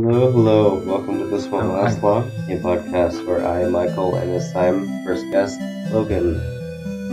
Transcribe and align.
Hello, 0.00 0.30
hello. 0.30 0.74
Welcome 0.86 1.18
to 1.18 1.26
This 1.26 1.48
One 1.48 1.66
Oh, 1.66 1.72
Last. 1.72 2.00
Long, 2.04 2.28
a 2.46 2.54
podcast 2.62 3.26
where 3.26 3.44
I, 3.44 3.68
Michael, 3.68 4.14
and 4.14 4.30
this 4.30 4.52
time, 4.52 4.86
first 5.04 5.28
guest, 5.32 5.58
Logan. 5.90 6.38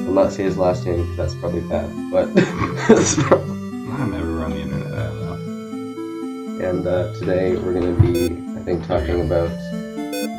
I'll 0.05 0.13
not 0.13 0.31
say 0.31 0.43
his 0.43 0.55
last 0.55 0.85
name 0.85 1.01
because 1.01 1.17
that's 1.17 1.33
probably 1.41 1.61
bad, 1.61 1.89
but. 2.11 2.27
I'm 3.97 4.11
never 4.11 4.43
on 4.45 4.51
the 4.51 4.61
internet. 4.61 4.93
I 4.93 5.03
don't 5.07 6.59
know. 6.59 6.69
and 6.69 6.85
uh, 6.85 7.11
today 7.13 7.55
we're 7.57 7.73
going 7.73 7.89
to 7.95 7.99
be, 8.03 8.53
I 8.55 8.61
think, 8.61 8.85
talking 8.85 9.21
about 9.21 9.49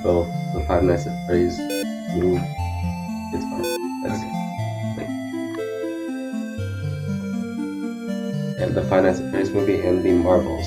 both 0.05 0.29
the 0.55 0.65
Five 0.69 0.85
Nights 0.85 1.09
at 1.09 1.27
Freddy's 1.27 1.59
movie. 2.15 2.39
It's 3.35 3.43
fine. 3.43 4.03
That's 4.05 4.23
And 8.63 8.73
the 8.73 8.83
Five 8.89 9.03
Nights 9.03 9.19
at 9.19 9.31
Freddy's 9.33 9.51
movie 9.51 9.81
and 9.85 10.05
the 10.05 10.13
Marvels. 10.13 10.65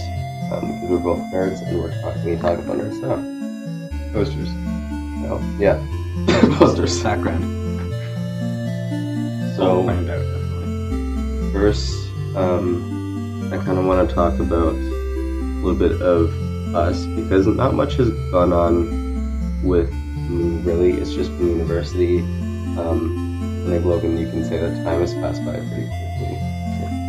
Um, 0.51 0.73
because 0.73 0.89
we're 0.89 0.97
both 0.99 1.19
nerds 1.31 1.61
and 1.67 1.79
we're 1.79 2.01
talking, 2.01 2.25
we 2.25 2.35
talk 2.35 2.57
about 2.57 2.77
nerd 2.77 2.97
stuff. 2.97 3.19
Posters. 4.13 4.49
So, 5.21 5.39
yeah. 5.59 5.77
Posters. 6.57 7.03
Background. 7.03 7.43
So, 9.55 9.81
I'll 9.81 9.85
find 9.85 10.09
out 10.09 10.17
definitely. 10.17 11.53
First, 11.53 11.93
um, 12.35 13.49
I 13.53 13.57
kind 13.57 13.77
of 13.77 13.85
want 13.85 14.09
to 14.09 14.15
talk 14.15 14.39
about 14.39 14.73
a 14.73 15.61
little 15.61 15.75
bit 15.75 16.01
of 16.01 16.33
us 16.75 17.05
because 17.05 17.45
not 17.47 17.73
much 17.73 17.95
has 17.95 18.09
gone 18.31 18.53
on 18.53 19.63
with 19.63 19.91
me 20.29 20.61
really. 20.61 20.91
It's 20.91 21.13
just 21.13 21.29
been 21.37 21.49
university. 21.49 22.19
Um, 22.79 23.63
I 23.65 23.71
think 23.71 23.85
Logan, 23.85 24.17
you 24.17 24.29
can 24.29 24.43
say 24.45 24.57
that 24.57 24.83
time 24.83 25.01
has 25.01 25.13
passed 25.15 25.43
by 25.45 25.53
pretty 25.53 25.87
quickly. 25.87 26.37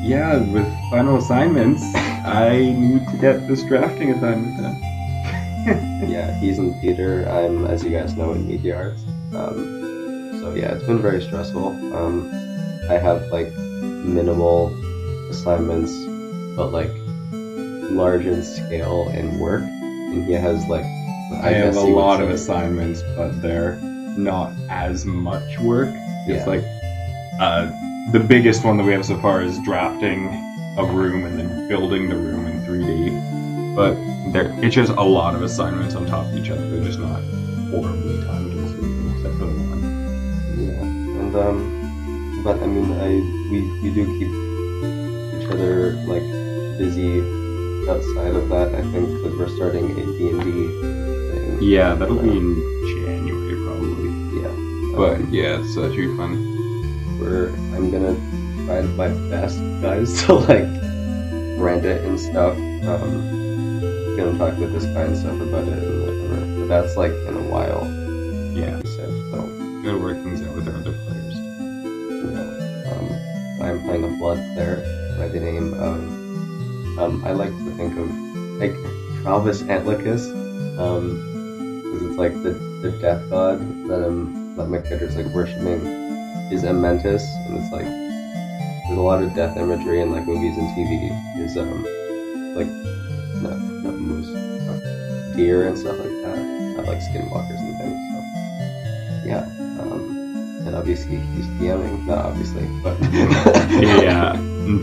Yeah, 0.02 0.38
with 0.51 0.66
final 0.91 1.19
assignments, 1.19 1.83
I 2.31 2.59
need 2.59 3.09
to 3.09 3.17
get 3.17 3.49
this 3.49 3.65
drafting 3.65 4.13
assignment 4.13 4.57
done. 4.57 4.81
yeah, 6.09 6.33
he's 6.39 6.59
in 6.59 6.81
theater. 6.81 7.29
I'm, 7.29 7.67
as 7.67 7.83
you 7.83 7.91
guys 7.91 8.17
know, 8.17 8.33
in 8.35 8.47
media 8.47 8.77
arts. 8.77 9.03
Um, 9.35 10.39
so 10.41 10.55
yeah, 10.55 10.75
it's 10.75 10.85
been 10.85 11.03
very 11.03 11.21
stressful. 11.23 11.67
Um, 11.97 12.31
I 12.89 12.95
have 12.95 13.27
like 13.33 13.53
minimal 13.53 14.69
assignments, 15.29 15.93
but 16.57 16.71
like 16.71 16.91
large 17.91 18.27
in 18.27 18.45
scale 18.45 19.09
and 19.09 19.41
work, 19.41 19.63
and 19.63 20.25
he 20.25 20.33
has 20.33 20.65
like. 20.69 20.85
I, 21.33 21.51
have 21.51 21.77
a 21.77 21.81
lot 21.81 22.21
of 22.21 22.31
assignments, 22.31 23.03
but 23.17 23.41
they're 23.43 23.77
not 24.17 24.53
as 24.69 25.05
much 25.05 25.59
work. 25.61 25.89
It's 26.27 26.45
Yeah. 26.45 26.47
like 26.47 26.65
uh, 27.41 27.71
the 28.13 28.21
biggest 28.21 28.65
one 28.65 28.77
that 28.77 28.85
we 28.85 28.93
have 28.93 29.05
so 29.05 29.21
far 29.21 29.43
is 29.43 29.59
drafting 29.63 30.29
a 30.79 30.85
room 30.85 31.24
and 31.26 31.38
then 31.38 31.68
building 31.68 32.09
the 32.09 32.16
room 32.16 32.46
in 32.46 32.60
3D. 32.63 33.74
But 33.76 33.95
there, 34.32 34.52
it's 34.65 34.74
just 34.74 34.93
a 34.93 35.02
lot 35.02 35.35
of 35.35 35.43
assignments 35.43 35.95
on 35.95 36.07
top 36.07 36.27
of 36.27 36.37
each 36.37 36.51
other. 36.51 36.68
They're 36.71 36.85
just 36.85 36.99
not 36.99 37.21
horribly 37.71 38.18
time 38.24 38.51
consuming, 38.51 39.15
except 39.15 39.35
for 39.35 39.46
the 39.46 39.52
one. 39.71 39.82
Yeah, 40.59 41.21
and 41.23 41.37
um, 41.37 42.43
but 42.45 42.62
I 42.62 42.66
mean, 42.66 42.93
I 42.93 43.09
we 43.51 43.60
we 43.82 43.90
do 43.95 44.04
keep 44.18 44.30
each 45.43 45.49
other 45.51 45.93
like 46.07 46.23
busy 46.79 47.21
outside 47.88 48.34
of 48.34 48.49
that. 48.51 48.74
I 48.74 48.82
think 48.93 49.09
because 49.23 49.37
we're 49.38 49.49
starting 49.57 49.90
a 49.90 49.95
D 50.18 50.29
and 50.30 50.40
D 50.43 50.51
thing. 50.51 51.59
Yeah, 51.62 51.95
that'll 51.95 52.16
be 52.23 52.30
in 52.30 52.55
January 52.87 53.57
probably. 53.66 54.10
Yeah, 54.40 54.96
But 54.96 55.15
um, 55.21 55.29
yeah, 55.32 55.62
so 55.74 55.82
that 55.82 55.95
should 55.95 56.10
be 56.10 56.16
fun. 56.16 57.18
where 57.18 57.49
I'm 57.77 57.90
gonna 57.90 58.15
try 58.66 58.83
my 58.83 59.09
best, 59.29 59.59
guys, 59.80 60.23
to 60.27 60.35
like 60.35 60.69
brand 61.59 61.85
it 61.85 62.05
and 62.05 62.19
stuff. 62.19 62.57
Um, 62.57 63.41
gonna 64.17 64.39
talk 64.39 64.59
with 64.59 64.72
this 64.72 64.84
guy 64.84 65.03
and 65.03 65.17
stuff 65.17 65.41
about 65.41 65.69
it 65.69 65.79
and 65.79 66.01
whatever. 66.03 66.61
But 66.61 66.69
that's 66.69 66.97
like 66.97 67.12
in 67.12 67.37
a 67.37 67.49
while. 67.49 67.87
Yeah, 68.55 68.81
so. 68.84 69.07
gotta 69.84 69.99
work 69.99 70.17
things 70.23 70.43
out 70.43 70.55
with 70.55 70.69
our 70.69 70.75
other 70.75 70.93
players. 70.93 71.34
Yeah. 72.34 72.93
Um, 72.93 73.62
I'm 73.62 73.83
playing 73.84 74.05
a 74.05 74.19
blood 74.19 74.39
cleric 74.55 74.84
by 75.19 75.29
the 75.29 75.41
name 75.41 75.75
of. 75.75 76.19
Um, 76.99 77.25
I 77.25 77.33
like 77.33 77.51
to 77.51 77.71
think 77.77 77.97
of 77.97 78.11
like 78.61 78.75
Travis 79.23 79.63
Antlicus, 79.63 80.27
um, 80.79 81.83
because 81.83 82.03
it's 82.09 82.19
like 82.19 82.34
the 82.43 82.53
the 82.83 82.91
death 83.01 83.29
god 83.31 83.61
that 83.89 84.07
um 84.07 84.55
that 84.57 84.69
my 84.69 84.79
character's 84.79 85.17
like 85.17 85.27
worshiping 85.27 85.81
is 86.51 86.65
Amentus, 86.65 87.23
and 87.47 87.57
it's 87.57 87.73
like 87.73 88.09
a 89.00 89.03
lot 89.03 89.22
of 89.22 89.34
death 89.34 89.56
imagery 89.56 90.00
in 90.00 90.12
like 90.12 90.27
movies 90.27 90.56
and 90.59 90.69
TV. 90.77 91.11
Is 91.38 91.56
um 91.56 91.83
like 92.55 92.69
not 93.43 93.59
not 93.84 93.94
moose, 93.94 94.28
uh, 94.28 95.33
deer 95.37 95.66
and 95.69 95.78
stuff 95.78 95.99
like 95.99 96.09
that, 96.22 96.38
not 96.77 96.87
like 96.87 96.99
skinwalkers 96.99 97.59
and 97.59 97.77
things. 97.78 98.00
So 98.12 99.28
yeah. 99.28 99.44
Um, 99.81 100.16
and 100.66 100.75
obviously 100.77 101.16
he's 101.16 101.47
DMing, 101.59 102.05
not 102.06 102.27
obviously, 102.27 102.66
but 102.83 102.97
yeah, 104.05 104.37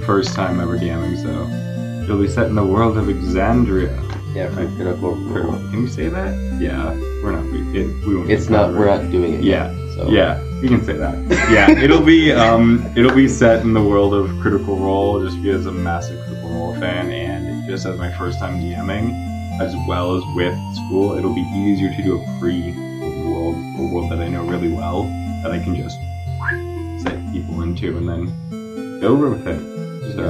first 0.05 0.33
time 0.33 0.59
ever 0.59 0.77
DMing, 0.77 1.21
so 1.21 2.03
it'll 2.03 2.19
be 2.19 2.27
set 2.27 2.47
in 2.47 2.55
the 2.55 2.65
world 2.65 2.97
of 2.97 3.05
Exandria. 3.05 3.93
yeah, 4.33 4.49
for 4.49 4.65
critical 4.75 5.13
role. 5.15 5.53
Can 5.69 5.83
we 5.83 5.87
say 5.87 6.07
that? 6.09 6.33
Yeah, 6.59 6.89
we're 7.21 7.33
not. 7.33 7.45
We, 7.45 7.59
it, 7.79 8.07
we 8.07 8.15
won't. 8.15 8.31
It's 8.31 8.49
not. 8.49 8.73
We're 8.73 8.87
not 8.87 9.11
doing 9.11 9.33
it. 9.35 9.43
Yeah, 9.43 9.71
Yet, 9.71 9.86
so 9.97 10.07
yeah, 10.09 10.41
you 10.61 10.69
can 10.69 10.83
say 10.83 10.93
that. 10.93 11.15
Yeah, 11.51 11.71
it'll 11.71 12.05
be 12.05 12.31
um, 12.31 12.85
it'll 12.95 13.15
be 13.15 13.27
set 13.27 13.61
in 13.61 13.73
the 13.73 13.81
world 13.81 14.13
of 14.13 14.29
Critical 14.41 14.77
Role, 14.77 15.23
just 15.25 15.41
because 15.41 15.65
I'm 15.65 15.77
a 15.77 15.79
massive 15.79 16.23
Critical 16.25 16.49
Role 16.49 16.73
fan, 16.75 17.09
and 17.09 17.67
just 17.67 17.85
as 17.85 17.97
my 17.97 18.15
first 18.15 18.37
time 18.37 18.61
DMing, 18.61 19.11
as 19.59 19.73
well 19.87 20.15
as 20.15 20.23
with 20.35 20.53
school, 20.75 21.17
it'll 21.17 21.33
be 21.33 21.41
easier 21.55 21.89
to 21.89 22.03
do 22.03 22.21
a 22.21 22.39
pre 22.39 22.71
world, 23.27 23.55
a 23.55 23.93
world 23.93 24.11
that 24.11 24.19
I 24.19 24.27
know 24.27 24.43
really 24.43 24.71
well, 24.71 25.03
that 25.41 25.51
I 25.51 25.57
can 25.57 25.75
just 25.75 25.97
set 27.03 27.17
people 27.33 27.63
into, 27.63 27.97
and 27.97 28.07
then 28.07 28.99
go 28.99 29.13
over 29.13 29.31
with 29.31 29.47
it. 29.47 30.13
So. 30.13 30.29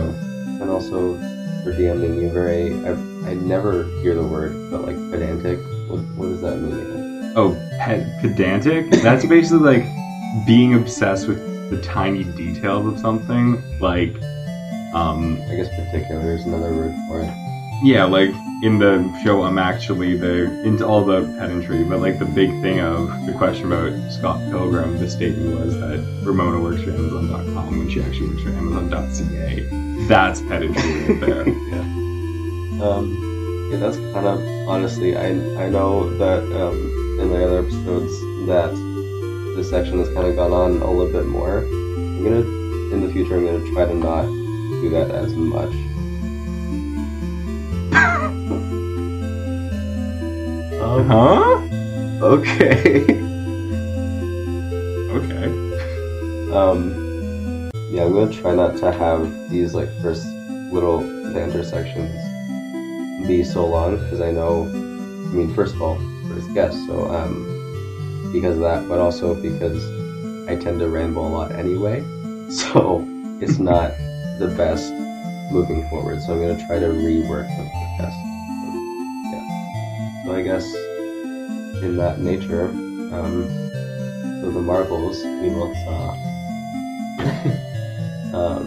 and 0.62 0.70
also 0.70 1.16
for 1.64 1.74
DMing, 1.74 2.22
you're 2.22 2.32
very. 2.32 2.74
I 2.86 2.92
I 3.30 3.34
never 3.34 3.84
hear 4.02 4.16
the 4.16 4.24
word, 4.24 4.72
but 4.72 4.86
like 4.86 4.96
pedantic. 5.12 5.60
What 5.90 6.00
what 6.16 6.28
does 6.30 6.42
that 6.42 6.58
mean? 6.58 7.07
Oh, 7.40 7.54
pe- 7.80 8.04
pedantic? 8.20 8.90
That's 8.90 9.26
basically 9.26 9.60
like 9.60 10.46
being 10.48 10.74
obsessed 10.74 11.28
with 11.28 11.38
the 11.70 11.80
tiny 11.82 12.24
details 12.24 12.86
of 12.92 13.00
something. 13.00 13.62
Like, 13.80 14.16
um, 14.94 15.40
I 15.50 15.56
guess 15.56 15.70
particular 15.70 16.34
is 16.34 16.46
another 16.46 16.74
word 16.74 16.96
for 17.08 17.22
it. 17.22 17.32
yeah, 17.84 18.06
like 18.06 18.32
in 18.64 18.80
the 18.80 19.08
show, 19.24 19.44
I'm 19.44 19.60
actually 19.60 20.18
the 20.18 20.46
into 20.64 20.84
all 20.88 21.06
the 21.06 21.22
pedantry, 21.38 21.84
but 21.84 22.00
like 22.00 22.18
the 22.18 22.26
big 22.26 22.50
thing 22.64 22.80
of 22.80 23.08
the 23.28 23.34
question 23.34 23.72
about 23.72 24.12
Scott 24.12 24.40
Pilgrim, 24.50 24.98
the 24.98 25.08
statement 25.08 25.60
was 25.60 25.78
that 25.78 26.00
Ramona 26.24 26.60
works 26.60 26.82
for 26.82 26.90
Amazon.com 26.90 27.78
when 27.78 27.88
she 27.88 28.02
actually 28.02 28.30
works 28.30 28.42
for 28.42 28.50
Amazon.ca. 28.50 30.08
That's 30.08 30.42
pedantry 30.42 31.04
right 31.06 31.20
there. 31.22 31.48
yeah. 31.70 32.84
Um, 32.84 33.70
yeah, 33.72 33.78
that's 33.78 33.98
kind 33.98 34.26
of 34.26 34.40
honestly. 34.68 35.16
I 35.16 35.28
I 35.64 35.70
know 35.70 36.10
that 36.18 36.44
um, 36.60 37.04
in 37.20 37.30
the 37.30 37.46
other 37.46 37.60
episodes 37.60 38.20
that 38.48 38.72
this 39.56 39.70
section 39.70 39.98
has 40.00 40.10
kind 40.10 40.28
of 40.28 40.36
gone 40.36 40.54
on 40.54 40.82
a 40.82 40.92
little 40.92 41.12
bit 41.12 41.26
more. 41.26 41.60
I'm 41.60 42.24
gonna 42.24 42.42
in 42.94 43.02
the 43.02 43.12
future. 43.12 43.36
I'm 43.38 43.46
gonna 43.46 43.72
try 43.72 43.86
to 43.86 43.94
not 43.94 44.26
do 44.82 44.90
that 44.92 45.12
as 45.12 45.34
much. 45.34 45.72
um, 50.82 51.08
huh? 51.08 51.58
okay. 52.26 53.04
Okay. 55.18 55.46
Um, 56.54 57.72
yeah, 57.90 58.06
I'm 58.06 58.14
gonna 58.14 58.32
try 58.32 58.54
not 58.54 58.78
to 58.78 58.92
have 58.92 59.50
these 59.50 59.74
like 59.74 59.90
first 60.02 60.28
little 60.72 61.00
banter 61.34 61.64
sections 61.64 62.14
be 63.28 63.44
so 63.44 63.66
long 63.66 63.98
because 63.98 64.22
I 64.22 64.32
know. 64.32 64.64
I 64.64 65.30
mean, 65.34 65.54
first 65.54 65.76
of 65.76 65.82
all, 65.82 65.98
guest, 66.58 66.88
so 66.88 67.06
um, 67.12 68.32
because 68.34 68.56
of 68.56 68.64
that, 68.64 68.90
but 68.90 68.98
also 68.98 69.36
because 69.36 69.78
I 70.50 70.56
tend 70.56 70.80
to 70.80 70.90
ramble 70.90 71.28
a 71.28 71.30
lot 71.30 71.52
anyway, 71.52 72.02
so 72.50 73.06
it's 73.40 73.60
not 73.60 73.92
the 74.40 74.52
best 74.58 74.92
moving 75.54 75.88
forward. 75.88 76.20
So 76.20 76.34
I'm 76.34 76.42
gonna 76.42 76.58
try 76.66 76.80
to 76.80 76.88
rework 76.88 77.46
the 77.46 77.64
podcast. 77.78 78.18
Yeah. 79.30 79.46
So 80.26 80.34
I 80.34 80.42
guess 80.42 80.66
in 81.84 81.96
that 81.98 82.22
nature, 82.22 82.70
um, 83.14 83.46
so 84.42 84.50
the 84.50 84.60
Marvels 84.60 85.24
we 85.24 85.50
both 85.50 85.78
saw. 85.86 86.10
um, 88.34 88.66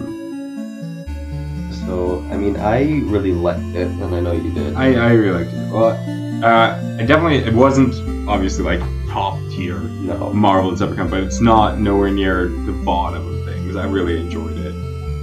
so 1.83 2.25
I 2.31 2.37
mean, 2.37 2.57
I 2.57 3.03
really 3.11 3.33
liked 3.33 3.75
it, 3.75 3.89
and 3.89 4.15
I 4.15 4.21
know 4.21 4.31
you 4.31 4.55
did. 4.55 4.77
I, 4.77 4.95
I 4.95 5.11
really 5.11 5.43
liked 5.43 5.53
it. 5.53 5.73
Well, 5.73 6.20
uh, 6.43 6.97
I 6.99 7.05
definitely, 7.05 7.39
it 7.39 7.55
wasn't 7.55 7.95
obviously 8.29 8.65
like 8.65 8.81
top 9.09 9.39
tier 9.51 9.79
no. 9.79 10.33
Marvel 10.33 10.71
that's 10.71 10.83
ever 10.83 10.95
come, 10.95 11.11
but 11.11 11.23
it's 11.23 11.41
not 11.41 11.79
nowhere 11.79 12.11
near 12.11 12.49
the 12.49 12.73
bottom 12.85 13.27
of 13.27 13.45
things. 13.45 13.77
I 13.77 13.87
really 13.87 14.21
enjoyed 14.21 14.57
it 14.57 14.75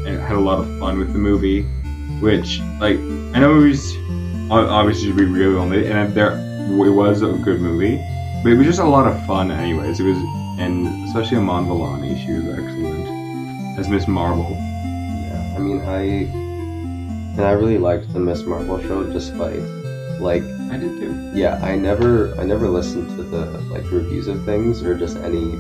and 0.08 0.20
had 0.20 0.36
a 0.36 0.40
lot 0.40 0.60
of 0.60 0.80
fun 0.80 1.00
with 1.00 1.14
the 1.14 1.20
movie, 1.20 1.64
which 2.20 2.60
like 2.80 2.98
I 2.98 3.40
know 3.40 3.62
it 3.62 3.70
was 3.70 3.96
obviously 4.50 5.10
to 5.10 5.16
be 5.16 5.26
really 5.26 5.56
only, 5.56 5.88
and 5.88 6.14
there 6.14 6.38
it 6.70 6.90
was 6.90 7.22
a 7.22 7.34
good 7.34 7.62
movie, 7.62 7.98
but 8.44 8.52
it 8.52 8.58
was 8.58 8.68
just 8.68 8.80
a 8.80 8.86
lot 8.86 9.08
of 9.08 9.26
fun. 9.26 9.52
Anyways, 9.52 10.00
it 10.00 10.04
was, 10.04 10.18
and 10.60 11.08
especially 11.08 11.38
Iman 11.38 11.66
Vellani, 11.66 12.18
she 12.26 12.34
was 12.34 12.48
excellent 12.48 13.80
as 13.80 13.88
Miss 13.90 14.08
Marvel. 14.08 14.52
Yeah, 14.52 15.56
I 15.56 15.60
mean, 15.60 15.82
I 15.82 16.02
and 17.38 17.46
I 17.46 17.52
really 17.52 17.78
liked 17.78 18.12
the 18.14 18.20
Miss 18.20 18.44
Marvel 18.44 18.82
show, 18.82 19.04
despite 19.04 19.62
like, 20.20 20.42
I 20.72 20.78
did 20.78 21.00
too. 21.00 21.32
yeah, 21.34 21.60
I 21.64 21.76
never, 21.76 22.38
I 22.40 22.44
never 22.44 22.68
listened 22.68 23.10
to 23.18 23.24
the 23.24 23.46
like 23.72 23.90
reviews 23.92 24.28
of 24.28 24.44
things 24.46 24.84
or 24.84 24.98
just 24.98 25.18
any 25.18 25.52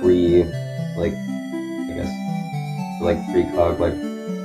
pre, 0.00 0.44
like, 0.96 1.12
I 1.12 1.92
guess, 1.94 3.00
like 3.00 3.18
precog, 3.26 3.78
like 3.78 3.94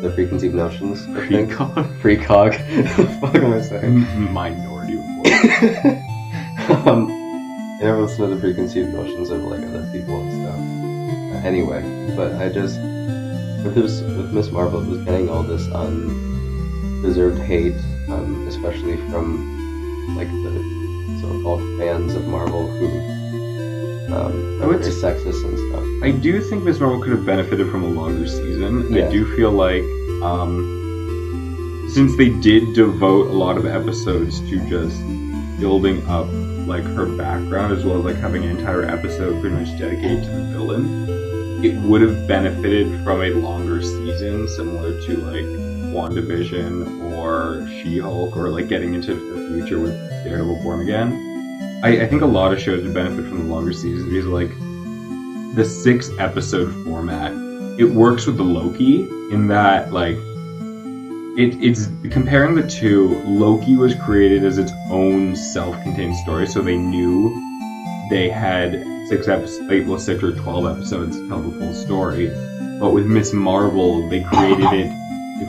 the 0.02 0.10
preconceived 0.10 0.56
notions. 0.56 1.08
I 1.16 1.28
think 1.28 1.52
Precog. 1.52 2.00
precog. 2.02 2.98
what 2.98 3.08
the 3.08 3.18
fuck 3.20 3.36
am 3.36 3.54
I 3.54 3.62
saying? 3.62 4.34
Minority 4.34 4.98
Report. 4.98 5.28
um, 6.88 7.08
I 7.12 7.84
never 7.84 8.02
listened 8.02 8.30
to 8.30 8.36
the 8.36 8.42
preconceived 8.42 8.94
notions 8.94 9.30
of 9.30 9.42
like 9.44 9.62
other 9.62 9.88
people 9.92 10.22
and 10.22 10.32
stuff. 10.32 11.44
Uh, 11.44 11.48
anyway, 11.48 11.82
but 12.16 12.34
I 12.34 12.50
just 12.50 12.80
with 13.64 13.76
this 13.76 14.02
with 14.02 14.34
Miss 14.34 14.50
Marvel, 14.52 14.82
was 14.82 15.04
getting 15.06 15.30
all 15.30 15.44
this 15.44 15.68
undeserved 15.70 17.40
hate, 17.40 17.76
um, 18.12 18.48
especially 18.48 18.98
from 19.10 20.16
like 20.16 20.28
the 20.28 21.20
so-called 21.22 21.62
fans 21.80 22.14
of 22.14 22.28
Marvel 22.28 22.68
who 22.68 22.88
um, 24.14 24.62
I 24.62 24.66
are 24.66 24.78
very 24.78 24.84
sexist 24.84 25.46
and 25.46 25.58
stuff. 25.72 25.86
I 26.04 26.12
do 26.12 26.42
think 26.42 26.64
Miss 26.64 26.80
Marvel 26.80 27.02
could 27.02 27.12
have 27.12 27.26
benefited 27.26 27.70
from 27.72 27.84
a 27.84 27.88
longer 27.88 28.28
season. 28.28 28.92
Yeah. 28.92 29.08
I 29.08 29.12
do 29.12 29.36
feel 29.36 29.52
like, 29.52 29.84
um, 30.22 31.88
since 31.94 32.18
they 32.18 32.30
did 32.30 32.74
devote 32.74 33.28
a 33.28 33.34
lot 33.34 33.58
of 33.58 33.66
episodes 33.66 34.40
to 34.50 34.60
just 34.70 35.02
building 35.60 36.06
up 36.08 36.28
like 36.68 36.84
her 36.84 37.06
background, 37.06 37.74
as 37.74 37.86
well 37.86 38.00
as 38.00 38.06
like 38.06 38.16
having 38.18 38.44
an 38.44 38.50
entire 38.50 38.84
episode 38.84 39.40
pretty 39.42 39.56
much 39.56 39.78
dedicated 39.80 40.24
to 40.24 40.30
the 40.30 40.44
villain, 40.52 41.64
it 41.64 41.76
would 41.82 42.02
have 42.02 42.28
benefited 42.28 43.04
from 43.04 43.22
a 43.22 43.30
longer 43.30 43.82
season, 43.82 44.48
similar 44.48 45.00
to 45.02 45.18
like 45.18 45.61
WandaVision 45.92 47.12
or 47.14 47.68
She-Hulk, 47.68 48.36
or 48.36 48.50
like 48.50 48.68
getting 48.68 48.94
into 48.94 49.14
the 49.14 49.60
future 49.60 49.80
with 49.80 49.94
Daredevil 50.24 50.62
Born 50.64 50.82
Again. 50.82 51.32
I, 51.84 52.04
I 52.04 52.08
think 52.08 52.22
a 52.22 52.28
lot 52.28 52.54
of 52.54 52.62
shows 52.62 52.84
would 52.84 52.94
benefit 52.94 53.28
from 53.28 53.48
the 53.48 53.54
longer 53.54 53.74
seasons 53.74 54.12
because 54.12 54.28
like 54.28 54.52
the 55.56 55.66
six 55.66 56.10
episode 56.20 56.72
format 56.86 57.34
it 57.80 57.86
works 57.86 58.26
with 58.26 58.38
the 58.38 58.44
loki 58.44 59.02
in 59.32 59.48
that 59.48 59.92
like 59.92 60.16
it, 61.38 61.58
it's 61.62 61.90
comparing 62.12 62.56
the 62.56 62.68
two 62.68 63.20
loki 63.26 63.76
was 63.76 63.96
created 63.96 64.46
as 64.46 64.58
its 64.58 64.72
own 64.90 65.36
self-contained 65.36 66.16
story 66.18 66.46
so 66.46 66.62
they 66.62 66.78
knew 66.78 67.30
they 68.10 68.30
had 68.30 68.86
six 69.08 69.28
episodes 69.28 69.88
well 69.88 70.00
six 70.00 70.22
or 70.22 70.34
12 70.34 70.78
episodes 70.78 71.18
to 71.18 71.28
tell 71.28 71.42
the 71.42 71.58
full 71.58 71.74
story 71.74 72.28
but 72.80 72.92
with 72.92 73.06
miss 73.06 73.34
marvel 73.34 74.08
they 74.08 74.22
created 74.22 74.72
it 74.72 75.01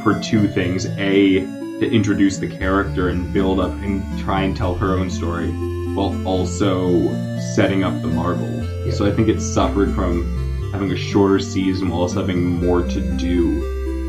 for 0.03 0.19
two 0.21 0.49
things 0.49 0.87
a 0.99 1.41
to 1.81 1.91
introduce 1.91 2.39
the 2.39 2.47
character 2.49 3.09
and 3.09 3.33
build 3.33 3.59
up 3.61 3.73
and 3.83 4.03
try 4.19 4.43
and 4.43 4.57
tell 4.57 4.75
her 4.75 4.99
own 4.99 5.11
story 5.11 5.51
while 5.95 6.15
also 6.27 7.09
setting 7.55 7.83
up 7.85 8.01
the 8.03 8.09
marvels 8.09 8.67
Yeah. 8.87 8.93
so 8.93 9.07
i 9.07 9.13
think 9.13 9.29
it 9.29 9.41
suffered 9.41 9.93
from 9.95 10.71
having 10.73 10.91
a 10.93 10.97
shorter 10.97 11.39
season 11.39 11.89
while 11.91 12.01
also 12.03 12.21
having 12.21 12.43
more 12.65 12.83
to 12.83 13.01
do 13.19 13.49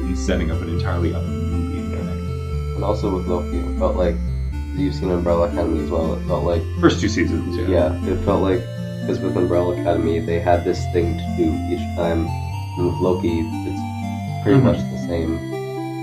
in 0.05 0.15
setting 0.15 0.51
up 0.51 0.61
an 0.61 0.69
entirely 0.69 1.13
other 1.13 1.27
movie 1.27 1.95
and. 1.95 2.75
And 2.75 2.83
also 2.83 3.15
with 3.17 3.27
Loki, 3.27 3.57
it 3.59 3.77
felt 3.79 3.95
like 3.95 4.15
you've 4.75 4.95
seen 4.95 5.09
Umbrella 5.11 5.47
Academy 5.49 5.83
as 5.83 5.89
well. 5.89 6.13
It 6.13 6.25
felt 6.27 6.43
like 6.43 6.61
First 6.79 7.01
two 7.01 7.09
seasons, 7.09 7.55
yeah. 7.57 7.67
Yeah, 7.67 8.05
it 8.11 8.17
felt 8.23 8.41
like 8.41 8.59
because 9.01 9.19
with 9.19 9.35
Umbrella 9.35 9.79
Academy 9.79 10.19
they 10.19 10.39
had 10.39 10.63
this 10.63 10.79
thing 10.93 11.17
to 11.17 11.35
do 11.37 11.51
each 11.69 11.83
time, 11.97 12.25
and 12.77 12.85
with 12.87 12.95
Loki 12.95 13.39
it's 13.41 14.43
pretty 14.43 14.59
Mhm. 14.59 14.63
much 14.63 14.77
the 14.77 14.97
same. 15.07 15.52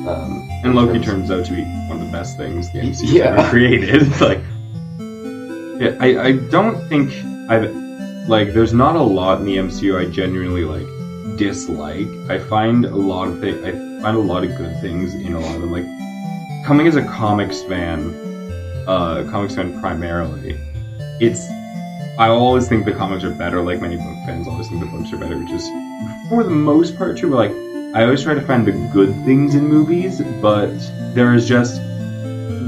Um, 0.06 0.49
And 0.64 0.75
Loki 0.75 0.94
terms- 0.99 1.29
turns 1.29 1.31
out 1.31 1.44
to 1.47 1.52
be 1.52 1.62
one 1.88 2.00
of 2.00 2.06
the 2.06 2.12
best 2.12 2.37
things 2.37 2.73
the 2.73 2.81
MCU 2.81 3.12
Yeah. 3.12 3.25
ever 3.38 3.49
created. 3.50 4.08
like, 4.20 4.41
yeah, 5.81 5.97
I, 6.00 6.29
I 6.29 6.32
don't 6.50 6.76
think 6.88 7.11
I've 7.50 7.75
like. 8.29 8.52
There's 8.52 8.73
not 8.75 8.97
a 8.97 9.02
lot 9.02 9.41
in 9.41 9.44
the 9.47 9.56
MCU 9.56 9.99
I 9.99 10.11
genuinely 10.11 10.64
like 10.64 10.87
dislike. 11.38 12.06
I 12.29 12.38
find 12.38 12.85
a 12.85 12.94
lot 12.97 13.29
of 13.29 13.41
things. 13.41 13.64
I 13.64 13.73
find 14.02 14.17
a 14.17 14.20
lot 14.20 14.44
of 14.44 14.56
good 14.56 14.79
things 14.81 15.14
in 15.14 15.35
a 15.35 15.41
lot 15.41 15.55
of 15.56 15.61
them. 15.62 15.73
Like 15.73 15.87
coming 16.67 16.87
as 16.87 16.97
a 16.97 17.02
comics 17.05 17.62
fan, 17.62 18.14
uh, 18.87 19.26
comics 19.31 19.55
fan 19.55 19.79
primarily, 19.81 20.58
it's. 21.20 21.47
I 22.19 22.29
always 22.29 22.69
think 22.69 22.85
the 22.85 22.93
comics 22.93 23.25
are 23.25 23.31
better. 23.35 23.62
Like 23.62 23.81
many 23.81 23.97
book 23.97 24.17
fans, 24.26 24.47
always 24.47 24.69
think 24.69 24.81
the 24.81 24.87
books 24.87 25.12
are 25.12 25.17
better, 25.17 25.38
which 25.38 25.50
is 25.52 25.67
for 26.29 26.44
the 26.44 26.50
most 26.50 26.97
part 26.99 27.17
true. 27.17 27.31
But 27.31 27.37
like 27.37 27.52
I 27.92 28.04
always 28.04 28.22
try 28.22 28.34
to 28.34 28.40
find 28.42 28.66
the 28.66 28.72
good 28.92 29.12
things 29.25 29.54
in 29.54 29.66
movies, 29.66 30.20
but 30.40 30.70
there 31.14 31.34
is 31.34 31.48
just 31.48 31.81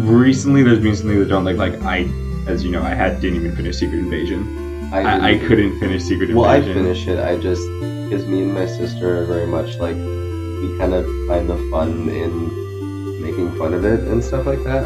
recently 0.03 0.63
there's 0.65 0.81
been 0.81 0.97
something 0.97 1.19
that 1.19 1.29
don't 1.29 1.45
like 1.45 1.57
like 1.57 1.81
I 1.83 2.09
as 2.49 2.65
you 2.65 2.71
know, 2.73 2.83
I 2.83 2.91
had 2.95 3.21
didn't 3.21 3.37
even 3.37 3.55
finish 3.55 3.77
Secret 3.77 3.99
Invasion. 4.01 4.91
I, 4.93 4.99
I 5.29 5.33
didn't- 5.35 5.47
couldn't 5.49 5.79
finish 5.79 6.03
Secret 6.03 6.31
Invasion. 6.31 6.37
Well, 6.37 6.51
I 6.51 6.61
finished 6.61 7.07
it. 7.07 7.19
I 7.21 7.37
just 7.37 7.63
because 8.09 8.27
me 8.27 8.43
and 8.43 8.53
my 8.53 8.67
sister 8.67 9.23
are 9.23 9.25
very 9.27 9.47
much 9.47 9.77
like 9.77 9.95
we 9.97 10.77
kind 10.79 10.93
of 10.93 11.05
find 11.29 11.49
the 11.49 11.57
fun 11.71 12.09
in 12.09 13.23
making 13.23 13.57
fun 13.57 13.75
of 13.75 13.85
it 13.85 14.01
and 14.01 14.23
stuff 14.25 14.45
like 14.45 14.63
that. 14.65 14.85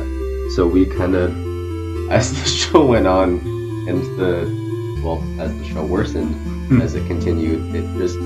So 0.55 0.67
we 0.67 0.85
kind 0.87 1.15
of, 1.15 1.31
as 2.11 2.31
the 2.39 2.47
show 2.49 2.85
went 2.85 3.07
on, 3.07 3.41
and 3.89 3.99
the 4.21 5.01
well, 5.03 5.25
as 5.41 5.57
the 5.59 5.65
show 5.65 5.85
worsened, 5.85 6.35
Hmm. 6.69 6.81
as 6.83 6.95
it 6.95 7.07
continued, 7.07 7.75
it 7.75 7.85
just 7.97 8.19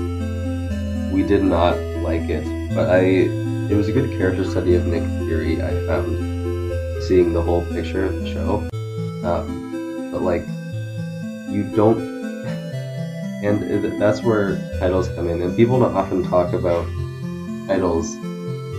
we 1.13 1.23
did 1.23 1.43
not 1.43 1.75
like 2.01 2.29
it. 2.29 2.43
But 2.73 2.89
I, 2.89 2.99
it 3.71 3.75
was 3.75 3.87
a 3.87 3.91
good 3.91 4.09
character 4.17 4.43
study 4.43 4.75
of 4.75 4.85
Nick 4.87 5.03
Fury. 5.27 5.61
I 5.61 5.69
found 5.87 7.03
seeing 7.03 7.33
the 7.33 7.41
whole 7.41 7.65
picture 7.65 8.05
of 8.05 8.13
the 8.21 8.27
show. 8.31 8.67
Um, 9.27 10.09
but 10.11 10.21
like, 10.21 10.45
you 11.51 11.63
don't 11.75 11.99
and 13.43 14.01
that's 14.01 14.21
where 14.23 14.55
titles 14.79 15.07
come 15.09 15.27
in 15.27 15.41
and 15.41 15.55
people 15.57 15.79
don't 15.79 15.95
often 15.95 16.23
talk 16.23 16.53
about 16.53 16.85
titles 17.67 18.15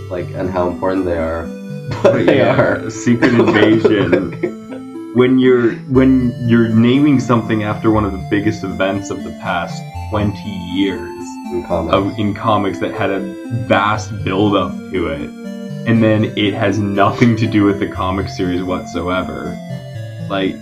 like 0.09 0.25
and 0.31 0.49
how 0.49 0.67
important 0.69 1.05
they 1.05 1.17
are 1.17 1.45
but 2.03 2.13
they 2.25 2.37
Yeah, 2.37 2.59
are 2.59 2.89
Secret 3.05 3.33
Invasion. 3.33 5.13
when 5.15 5.37
you're 5.37 5.73
when 5.91 6.33
you're 6.47 6.69
naming 6.69 7.19
something 7.19 7.63
after 7.63 7.91
one 7.91 8.05
of 8.05 8.11
the 8.13 8.25
biggest 8.31 8.63
events 8.63 9.09
of 9.11 9.23
the 9.23 9.31
past 9.41 9.81
20 10.09 10.37
years 10.73 11.22
in 11.53 11.63
comics. 11.63 11.95
Of 11.95 12.19
in 12.19 12.33
comics 12.33 12.79
that 12.79 12.93
had 12.93 13.09
a 13.09 13.19
vast 13.67 14.23
build 14.23 14.55
up 14.55 14.71
to 14.91 15.07
it. 15.07 15.29
And 15.87 16.01
then 16.01 16.37
it 16.37 16.53
has 16.53 16.79
nothing 16.79 17.35
to 17.37 17.47
do 17.47 17.65
with 17.65 17.79
the 17.79 17.87
comic 17.87 18.29
series 18.29 18.63
whatsoever. 18.63 19.57
Like 20.29 20.55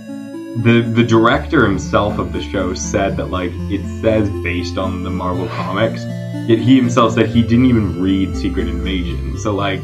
the 0.64 0.82
the 0.94 1.02
director 1.04 1.64
himself 1.64 2.18
of 2.18 2.32
the 2.32 2.42
show 2.42 2.74
said 2.74 3.16
that 3.16 3.30
like 3.30 3.52
it 3.70 4.02
says 4.02 4.28
based 4.42 4.76
on 4.76 5.02
the 5.02 5.08
Marvel 5.08 5.48
comics 5.48 6.04
yet 6.46 6.58
he 6.58 6.76
himself 6.76 7.14
said 7.14 7.26
he 7.30 7.40
didn't 7.40 7.64
even 7.64 8.02
read 8.02 8.36
Secret 8.36 8.68
Invasion. 8.68 9.38
So 9.38 9.54
like 9.54 9.82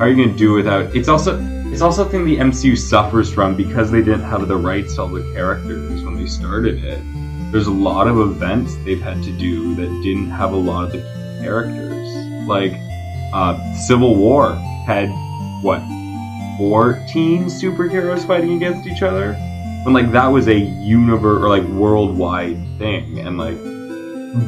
are 0.00 0.08
you 0.08 0.24
to 0.24 0.34
do 0.34 0.54
without 0.54 0.96
it's 0.96 1.08
also 1.08 1.38
it's 1.70 1.82
also 1.82 2.06
a 2.06 2.08
thing 2.08 2.24
the 2.24 2.38
MCU 2.38 2.78
suffers 2.78 3.30
from 3.30 3.54
because 3.54 3.90
they 3.90 4.00
didn't 4.00 4.22
have 4.22 4.48
the 4.48 4.56
rights 4.56 4.94
to 4.94 5.02
all 5.02 5.08
the 5.08 5.30
characters 5.34 6.02
when 6.02 6.16
they 6.16 6.26
started 6.26 6.82
it 6.82 7.02
there's 7.50 7.66
a 7.66 7.72
lot 7.72 8.06
of 8.06 8.18
events 8.18 8.76
they've 8.84 9.00
had 9.00 9.22
to 9.22 9.32
do 9.32 9.74
that 9.74 9.88
didn't 10.02 10.30
have 10.30 10.52
a 10.52 10.56
lot 10.56 10.84
of 10.84 10.92
the 10.92 10.98
characters. 11.40 12.08
Like, 12.46 12.72
uh, 13.32 13.74
Civil 13.74 14.16
War 14.16 14.54
had, 14.86 15.08
what, 15.62 15.80
14 16.58 17.46
superheroes 17.46 18.26
fighting 18.26 18.56
against 18.56 18.86
each 18.86 19.02
other? 19.02 19.32
When, 19.84 19.94
like, 19.94 20.12
that 20.12 20.26
was 20.26 20.48
a 20.48 20.58
universe, 20.58 21.42
or, 21.42 21.48
like, 21.48 21.64
worldwide 21.64 22.58
thing. 22.78 23.18
And, 23.20 23.38
like, 23.38 23.56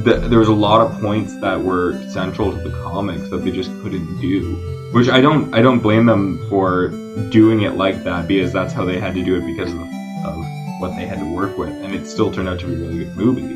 th- 0.04 0.28
there 0.28 0.38
was 0.38 0.48
a 0.48 0.52
lot 0.52 0.82
of 0.82 1.00
points 1.00 1.40
that 1.40 1.58
were 1.58 1.98
central 2.10 2.50
to 2.50 2.58
the 2.58 2.70
comics 2.82 3.30
that 3.30 3.38
they 3.38 3.50
just 3.50 3.70
couldn't 3.80 4.20
do. 4.20 4.56
Which 4.92 5.08
I 5.08 5.20
don't, 5.20 5.54
I 5.54 5.62
don't 5.62 5.78
blame 5.78 6.04
them 6.04 6.44
for 6.50 6.88
doing 7.30 7.62
it 7.62 7.76
like 7.76 8.04
that 8.04 8.28
because 8.28 8.52
that's 8.52 8.72
how 8.74 8.84
they 8.84 8.98
had 8.98 9.14
to 9.14 9.24
do 9.24 9.36
it 9.36 9.46
because 9.46 9.72
of, 9.72 9.80
of 10.24 10.44
what 10.80 10.96
they 10.96 11.06
had 11.06 11.18
to 11.18 11.34
work 11.34 11.56
with, 11.58 11.70
and 11.82 11.94
it 11.94 12.06
still 12.06 12.30
turned 12.32 12.48
out 12.48 12.58
to 12.60 12.66
be 12.66 12.74
a 12.74 12.76
really 12.76 12.98
good 13.04 13.16
movie. 13.16 13.54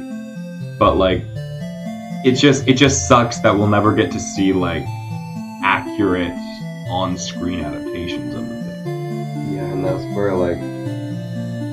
But 0.79 0.97
like, 0.97 1.23
it 2.25 2.33
just 2.33 2.67
it 2.69 2.75
just 2.75 3.09
sucks 3.09 3.39
that 3.41 3.55
we'll 3.55 3.69
never 3.69 3.95
get 3.95 4.11
to 4.13 4.21
see 4.21 4.53
like 4.53 4.85
accurate 5.63 6.33
on-screen 6.89 7.61
adaptations 7.61 8.35
of 8.35 8.49
the 8.49 8.55
thing. 8.55 9.55
yeah 9.55 9.65
and 9.73 9.85
that's 9.85 10.05
where 10.15 10.35
like 10.35 10.61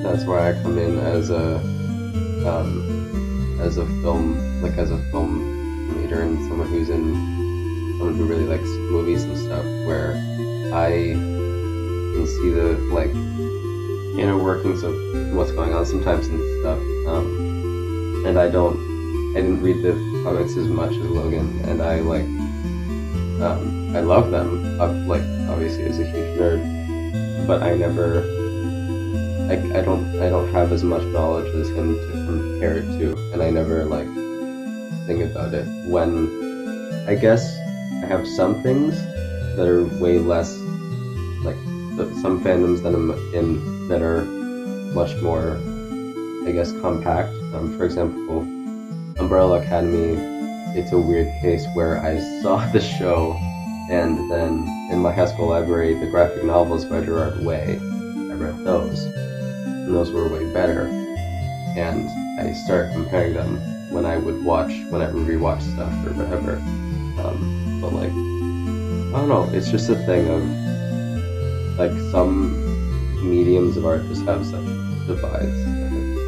that's 0.02 0.24
where 0.24 0.40
i 0.40 0.52
come 0.62 0.78
in 0.78 0.98
as 0.98 1.30
a 1.30 1.56
um 2.46 3.58
as 3.60 3.76
a 3.76 3.86
film 4.02 4.62
like 4.62 4.76
as 4.78 4.90
a 4.90 4.98
film 5.10 5.94
leader 6.00 6.22
and 6.22 6.38
someone 6.48 6.68
who's 6.68 6.88
in 6.88 7.14
someone 7.98 8.16
who 8.16 8.24
really 8.26 8.44
likes 8.46 8.68
movies 8.90 9.24
and 9.24 9.36
stuff 9.36 9.64
where 9.86 10.14
i 10.74 11.12
can 11.12 12.26
see 12.26 12.50
the 12.50 12.72
like 12.92 13.12
inner 14.18 14.36
workings 14.36 14.82
of 14.82 14.94
what's 15.34 15.52
going 15.52 15.72
on 15.74 15.86
sometimes 15.86 16.26
and 16.28 16.40
stuff. 16.60 16.78
Um, 17.08 18.24
and 18.26 18.38
I 18.38 18.48
don't, 18.48 18.76
I 19.36 19.40
didn't 19.40 19.62
read 19.62 19.82
the 19.82 19.92
comics 20.24 20.56
as 20.56 20.68
much 20.68 20.92
as 20.92 20.98
Logan, 20.98 21.60
and 21.64 21.82
I 21.82 22.00
like, 22.00 22.24
um, 23.42 23.96
I 23.96 24.00
love 24.00 24.30
them. 24.30 24.80
Uh, 24.80 24.92
like 25.06 25.22
obviously 25.48 25.84
as 25.84 25.98
a 25.98 26.04
huge 26.04 26.38
nerd, 26.38 27.46
but 27.46 27.62
I 27.62 27.74
never, 27.74 28.20
I, 29.50 29.78
I 29.78 29.82
don't, 29.82 30.20
I 30.20 30.28
don't 30.28 30.52
have 30.52 30.72
as 30.72 30.84
much 30.84 31.02
knowledge 31.04 31.52
as 31.54 31.68
him 31.70 31.94
to 31.94 32.12
compare 32.26 32.78
it 32.78 32.86
to, 32.98 33.16
and 33.32 33.42
I 33.42 33.50
never 33.50 33.84
like 33.84 34.06
think 35.06 35.22
about 35.30 35.52
it 35.54 35.66
when, 35.88 37.06
I 37.08 37.14
guess, 37.14 37.56
I 38.02 38.06
have 38.06 38.26
some 38.26 38.62
things 38.62 39.00
that 39.56 39.66
are 39.66 39.84
way 40.00 40.18
less 40.18 40.56
like 41.44 41.56
some 42.22 42.42
fandoms 42.42 42.82
that 42.82 42.94
I'm 42.94 43.10
in 43.34 43.71
that 43.88 44.02
are 44.02 44.22
much 44.94 45.16
more, 45.22 45.60
I 46.46 46.52
guess, 46.52 46.72
compact. 46.80 47.30
Um, 47.54 47.76
for 47.76 47.84
example, 47.84 48.40
Umbrella 49.18 49.60
Academy. 49.60 50.16
It's 50.74 50.92
a 50.92 50.98
weird 50.98 51.28
case 51.42 51.66
where 51.74 52.02
I 52.02 52.18
saw 52.42 52.66
the 52.72 52.80
show, 52.80 53.34
and 53.90 54.30
then 54.30 54.66
in 54.90 55.00
my 55.00 55.12
high 55.12 55.26
school 55.26 55.48
library, 55.48 55.94
the 55.94 56.06
graphic 56.06 56.44
novels 56.44 56.84
by 56.84 57.04
Gerard 57.04 57.44
Way. 57.44 57.78
I 57.78 58.34
read 58.34 58.64
those, 58.64 59.04
and 59.04 59.94
those 59.94 60.10
were 60.10 60.28
way 60.28 60.50
better. 60.52 60.86
And 61.76 62.08
I 62.40 62.52
started 62.52 62.92
comparing 62.92 63.34
them 63.34 63.56
when 63.90 64.06
I 64.06 64.16
would 64.16 64.42
watch, 64.44 64.72
when 64.88 65.02
I 65.02 65.10
would 65.10 65.26
rewatch 65.26 65.62
stuff 65.74 65.92
or 66.06 66.12
whatever. 66.12 66.56
Um, 67.22 67.78
but 67.80 67.92
like, 67.92 68.10
I 68.10 69.18
don't 69.18 69.28
know. 69.28 69.48
It's 69.52 69.70
just 69.70 69.90
a 69.90 69.96
thing 70.06 70.28
of 70.28 71.78
like 71.78 71.92
some 72.10 72.61
mediums 73.22 73.76
of 73.76 73.86
art 73.86 74.06
just 74.08 74.24
have 74.24 74.44
such 74.44 74.64
divides. 75.06 75.52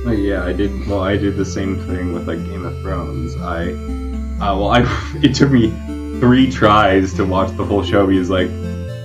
Oh, 0.06 0.10
yeah, 0.10 0.44
I 0.44 0.52
did. 0.52 0.86
Well, 0.86 1.02
I 1.02 1.16
did 1.16 1.36
the 1.36 1.44
same 1.44 1.78
thing 1.86 2.12
with 2.12 2.28
like 2.28 2.38
Game 2.44 2.64
of 2.64 2.78
Thrones. 2.82 3.36
I, 3.36 3.70
uh, 4.44 4.56
well, 4.56 4.68
I 4.68 4.82
it 5.22 5.34
took 5.34 5.50
me 5.50 5.70
three 6.20 6.50
tries 6.50 7.14
to 7.14 7.24
watch 7.24 7.56
the 7.56 7.64
whole 7.64 7.82
show 7.82 8.06
because 8.06 8.30
like 8.30 8.48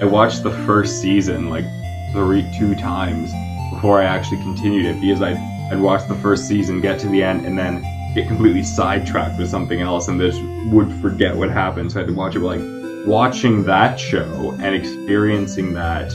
I 0.01 0.05
watched 0.05 0.43
the 0.43 0.51
first 0.65 1.01
season 1.01 1.49
like 1.49 1.65
three 2.13 2.49
two 2.57 2.75
times 2.75 3.31
before 3.73 4.01
I 4.01 4.05
actually 4.05 4.37
continued 4.37 4.85
it 4.85 5.01
because 5.01 5.21
I 5.21 5.31
I'd 5.71 5.79
watch 5.79 6.07
the 6.07 6.15
first 6.15 6.47
season, 6.47 6.81
get 6.81 6.99
to 7.01 7.07
the 7.07 7.23
end, 7.23 7.45
and 7.45 7.57
then 7.57 7.83
get 8.15 8.27
completely 8.27 8.63
sidetracked 8.63 9.37
with 9.37 9.49
something 9.49 9.81
else, 9.81 10.07
and 10.07 10.19
just 10.19 10.41
would 10.73 10.91
forget 11.01 11.35
what 11.35 11.49
happened. 11.51 11.91
So 11.91 11.99
I 11.99 12.01
had 12.01 12.07
to 12.07 12.13
watch 12.13 12.35
it. 12.35 12.39
But, 12.39 12.59
like 12.59 12.79
watching 13.05 13.63
that 13.63 13.99
show 13.99 14.55
and 14.59 14.75
experiencing 14.75 15.73
that 15.73 16.11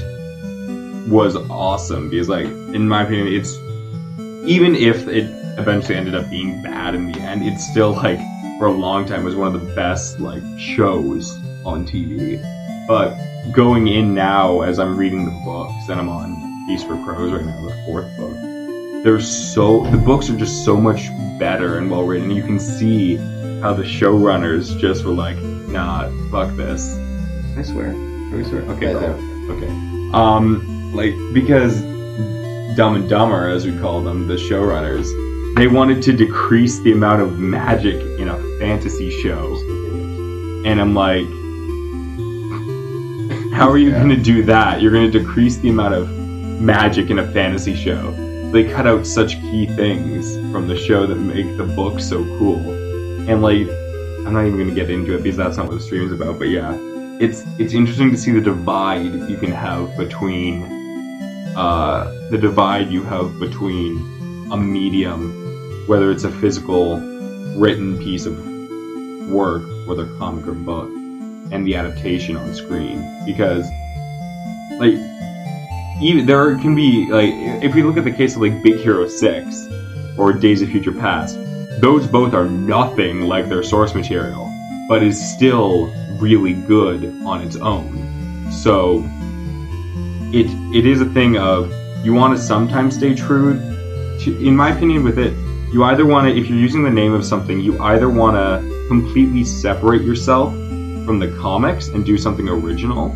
was 1.09 1.37
awesome 1.51 2.09
because 2.09 2.29
like 2.29 2.47
in 2.47 2.89
my 2.89 3.03
opinion 3.03 3.29
it's 3.29 3.57
even 4.49 4.75
if 4.75 5.07
it 5.09 5.25
eventually 5.59 5.97
ended 5.97 6.15
up 6.15 6.29
being 6.31 6.63
bad 6.63 6.95
in 6.95 7.11
the 7.11 7.21
end 7.21 7.43
it's 7.43 7.67
still 7.67 7.93
like 7.93 8.19
for 8.59 8.67
a 8.67 8.73
long 8.73 9.05
time 9.05 9.25
was 9.25 9.37
one 9.37 9.55
of 9.55 9.61
the 9.61 9.75
best 9.75 10.19
like 10.21 10.43
shows 10.59 11.37
on 11.65 11.87
TV 11.87 12.41
but 12.89 13.17
going 13.53 13.89
in 13.89 14.15
now 14.15 14.63
as 14.63 14.79
I'm 14.79 14.97
reading 14.97 15.25
the 15.25 15.43
books 15.45 15.89
and 15.89 16.01
I'm 16.01 16.09
on 16.09 16.67
Feast 16.67 16.87
for 16.87 16.97
Crows 17.05 17.33
right 17.33 17.45
now 17.45 17.67
the 17.67 17.75
fourth 17.87 18.17
book 18.17 18.35
there's 19.05 19.29
so 19.29 19.85
the 19.91 19.99
books 19.99 20.31
are 20.31 20.37
just 20.37 20.65
so 20.65 20.77
much 20.79 21.11
better 21.39 21.77
and 21.77 21.91
well 21.91 22.05
written 22.05 22.31
you 22.31 22.43
can 22.43 22.59
see 22.59 23.17
how 23.61 23.75
the 23.75 23.83
showrunners 23.83 24.79
just 24.81 25.05
were 25.05 25.13
like 25.13 25.37
nah 25.69 26.09
fuck 26.31 26.55
this. 26.57 26.97
I 27.57 27.63
swear. 27.63 27.93
Can 27.93 28.37
we 28.37 28.45
swear. 28.45 28.63
Okay 28.63 28.95
okay. 28.95 29.69
Um 30.15 30.74
like 30.95 31.15
because 31.33 31.81
Dumb 32.77 32.97
and 32.97 33.09
Dumber, 33.09 33.49
as 33.49 33.67
we 33.67 33.77
call 33.79 34.03
them, 34.03 34.27
the 34.27 34.35
showrunners, 34.35 35.07
they 35.57 35.69
wanted 35.69 36.03
to 36.03 36.13
decrease 36.13 36.81
the 36.81 36.93
amount 36.93 37.23
of 37.23 37.39
magic 37.39 37.97
in 38.19 38.29
a 38.29 38.37
fantasy 38.59 39.11
show, 39.23 39.55
and 40.67 40.81
I'm 40.81 40.95
like, 40.95 41.27
how 43.53 43.69
are 43.71 43.79
you 43.79 43.91
Yeah. 43.91 43.99
going 44.03 44.09
to 44.11 44.17
do 44.17 44.43
that? 44.45 44.83
You're 44.83 44.91
going 44.93 45.11
to 45.11 45.19
decrease 45.19 45.57
the 45.59 45.69
amount 45.71 45.95
of 45.95 46.11
magic 46.61 47.11
in 47.11 47.19
a 47.21 47.27
fantasy 47.33 47.75
show. 47.77 48.11
They 48.51 48.65
cut 48.65 48.87
out 48.87 49.07
such 49.07 49.41
key 49.43 49.67
things 49.67 50.37
from 50.53 50.67
the 50.69 50.77
show 50.77 51.07
that 51.07 51.17
make 51.17 51.57
the 51.57 51.65
book 51.65 52.01
so 52.01 52.25
cool, 52.39 52.59
and 53.29 53.41
like, 53.43 53.69
I'm 54.27 54.33
not 54.33 54.47
even 54.47 54.57
going 54.57 54.69
to 54.69 54.75
get 54.75 54.91
into 54.91 55.15
it 55.15 55.23
because 55.23 55.37
that's 55.37 55.57
not 55.57 55.67
what 55.69 55.75
the 55.75 55.81
stream 55.81 56.05
is 56.07 56.13
about. 56.13 56.39
But 56.39 56.49
yeah, 56.49 56.77
it's 57.21 57.45
it's 57.59 57.75
interesting 57.75 58.11
to 58.11 58.17
see 58.17 58.33
the 58.33 58.41
divide 58.41 59.29
you 59.31 59.37
can 59.37 59.53
have 59.53 59.97
between 59.97 60.63
uh, 61.57 62.13
the 62.31 62.39
divide 62.39 62.91
you 62.91 63.03
have 63.03 63.39
between 63.39 64.51
a 64.51 64.57
medium, 64.57 65.85
whether 65.87 66.11
it's 66.11 66.25
a 66.25 66.31
physical 66.31 66.99
written 67.57 67.99
piece 67.99 68.27
of 68.27 68.37
work, 69.29 69.63
whether 69.87 70.07
comic 70.19 70.47
or 70.47 70.53
book, 70.53 70.89
and 71.53 71.67
the 71.67 71.77
adaptation 71.77 72.37
on 72.37 72.55
screen. 72.55 73.25
Because, 73.25 73.69
like, 74.79 74.95
even 76.03 76.27
there 76.27 76.57
can 76.59 76.75
be 76.75 77.11
like, 77.11 77.31
if 77.63 77.75
we 77.75 77.83
look 77.83 77.97
at 77.97 78.05
the 78.05 78.11
case 78.11 78.35
of 78.35 78.43
like 78.43 78.63
Big 78.63 78.77
Hero 78.81 79.07
Six 79.07 79.69
or 80.19 80.33
Days 80.33 80.63
of 80.63 80.69
Future 80.69 80.93
Past, 80.93 81.39
those 81.81 82.07
both 82.07 82.35
are 82.35 82.47
nothing 82.47 83.23
like 83.23 83.49
their 83.49 83.63
source 83.63 83.95
material, 83.95 84.51
but 84.89 85.03
is 85.03 85.21
still 85.35 85.93
really 86.19 86.55
good 86.55 87.05
on 87.25 87.41
its 87.43 87.57
own. 87.57 88.51
So 88.51 89.01
it 90.35 90.47
it 90.75 90.85
is 90.85 91.01
a 91.01 91.07
thing 91.07 91.39
of 91.39 91.73
you 92.05 92.13
want 92.13 92.37
to 92.37 92.43
sometimes 92.43 92.97
stay 92.97 93.15
true 93.15 93.55
to, 94.19 94.37
in 94.45 94.57
my 94.57 94.75
opinion 94.75 95.05
with 95.05 95.17
it 95.17 95.33
you 95.73 95.85
either 95.85 96.05
want 96.05 96.27
to 96.27 96.37
if 96.37 96.49
you're 96.49 96.59
using 96.59 96.83
the 96.83 96.91
name 96.91 97.13
of 97.13 97.25
something 97.25 97.61
you 97.61 97.81
either 97.81 98.09
want 98.09 98.37
to 98.37 98.87
completely 98.89 99.45
separate 99.45 100.03
yourself 100.03 100.53
from 101.07 101.21
the 101.21 101.29
comics 101.41 101.89
and 101.89 102.05
do 102.05 102.19
something 102.19 102.49
original 102.49 103.11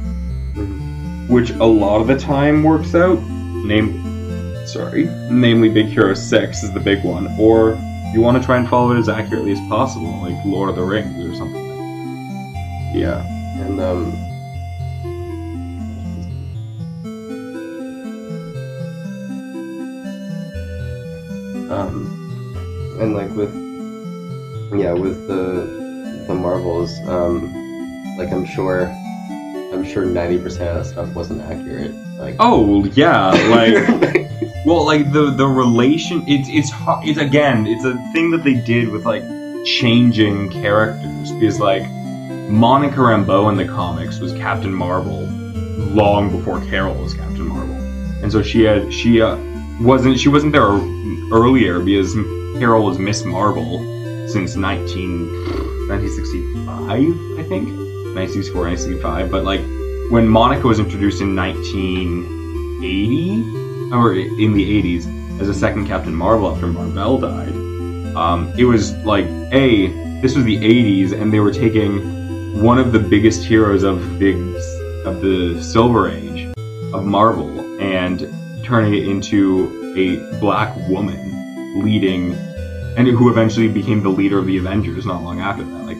which 1.28 1.50
a 1.50 1.64
lot 1.64 2.00
of 2.00 2.06
the 2.06 2.18
time 2.18 2.62
works 2.62 2.94
out. 2.94 3.20
Name 3.20 4.64
sorry 4.64 5.06
namely 5.28 5.68
big 5.68 5.86
hero 5.86 6.14
6 6.14 6.62
is 6.62 6.72
the 6.72 6.80
big 6.80 7.02
one 7.04 7.26
or 7.38 7.74
you 8.14 8.20
want 8.20 8.40
to 8.40 8.44
try 8.46 8.58
and 8.58 8.68
follow 8.68 8.92
it 8.92 8.98
as 8.98 9.08
accurately 9.08 9.50
as 9.50 9.60
possible 9.68 10.20
like 10.20 10.36
lord 10.44 10.70
of 10.70 10.76
the 10.76 10.82
rings 10.82 11.24
or 11.26 11.34
something 11.34 11.66
Yeah, 12.94 13.24
and 13.60 13.80
um, 13.80 14.27
um, 21.70 22.96
and 23.00 23.14
like 23.14 23.30
with 23.30 23.54
yeah, 24.78 24.92
with 24.92 25.26
the 25.26 26.24
the 26.26 26.34
Marvels, 26.34 26.98
um, 27.08 27.54
like 28.16 28.30
I'm 28.32 28.44
sure, 28.44 28.86
I'm 29.72 29.84
sure 29.84 30.04
ninety 30.04 30.38
percent 30.38 30.70
of 30.70 30.76
that 30.76 30.84
stuff 30.86 31.14
wasn't 31.14 31.42
accurate. 31.42 31.94
Like, 32.18 32.36
oh 32.40 32.84
yeah 32.86 33.30
like 33.48 34.28
Well, 34.68 34.84
like 34.84 35.12
the 35.12 35.30
the 35.30 35.46
relation, 35.46 36.24
it's 36.26 36.48
it's. 36.50 36.70
It's 37.02 37.18
again, 37.18 37.66
it's 37.66 37.84
a 37.84 37.94
thing 38.12 38.30
that 38.32 38.44
they 38.44 38.54
did 38.54 38.90
with 38.90 39.06
like 39.06 39.22
changing 39.64 40.50
characters 40.50 41.32
because 41.32 41.58
like 41.58 41.88
Monica 42.50 42.96
Rambeau 42.96 43.48
in 43.50 43.56
the 43.56 43.64
comics 43.64 44.18
was 44.18 44.32
Captain 44.34 44.74
Marvel 44.74 45.26
long 45.94 46.30
before 46.30 46.60
Carol 46.66 46.94
was 46.96 47.14
Captain 47.14 47.46
Marvel, 47.46 47.76
and 48.22 48.30
so 48.30 48.42
she 48.42 48.64
had 48.64 48.92
she 48.92 49.22
uh, 49.22 49.38
wasn't 49.80 50.18
she 50.18 50.28
wasn't 50.28 50.52
there 50.52 50.68
earlier 51.32 51.80
because 51.80 52.12
Carol 52.58 52.84
was 52.84 52.98
Miss 52.98 53.24
Marvel 53.24 53.78
since 54.28 54.56
19, 54.56 55.88
1965, 55.88 56.78
I 56.78 56.98
think 57.48 57.68
1964, 58.14 58.68
1965. 58.68 59.30
But 59.30 59.44
like 59.44 59.62
when 60.10 60.28
Monica 60.28 60.66
was 60.66 60.78
introduced 60.78 61.20
in 61.20 61.36
1980 61.36 63.92
or 63.92 64.14
in 64.14 64.54
the 64.54 64.82
80s 64.82 65.06
as 65.40 65.48
a 65.48 65.54
second 65.54 65.86
Captain 65.86 66.14
Marvel 66.14 66.52
after 66.52 66.66
Marvel 66.66 67.18
died. 67.18 67.54
Um, 68.16 68.52
it 68.56 68.64
was 68.64 68.94
like 68.98 69.26
a 69.52 69.88
this 70.20 70.34
was 70.34 70.44
the 70.44 70.56
80s 70.56 71.12
and 71.12 71.32
they 71.32 71.40
were 71.40 71.52
taking 71.52 72.60
one 72.60 72.78
of 72.78 72.92
the 72.92 72.98
biggest 72.98 73.44
heroes 73.44 73.84
of 73.84 74.18
the 74.18 74.32
of 75.04 75.20
the 75.20 75.62
Silver 75.62 76.10
Age 76.10 76.52
of 76.92 77.04
Marvel 77.04 77.80
and 77.80 78.28
turning 78.64 78.94
it 78.94 79.06
into 79.06 79.77
a 79.96 80.16
black 80.40 80.74
woman 80.88 81.82
leading 81.82 82.34
and 82.96 83.06
who 83.06 83.30
eventually 83.30 83.68
became 83.68 84.02
the 84.02 84.08
leader 84.08 84.38
of 84.38 84.46
the 84.46 84.58
Avengers 84.58 85.06
not 85.06 85.22
long 85.22 85.40
after 85.40 85.62
that. 85.64 85.84
Like 85.84 85.96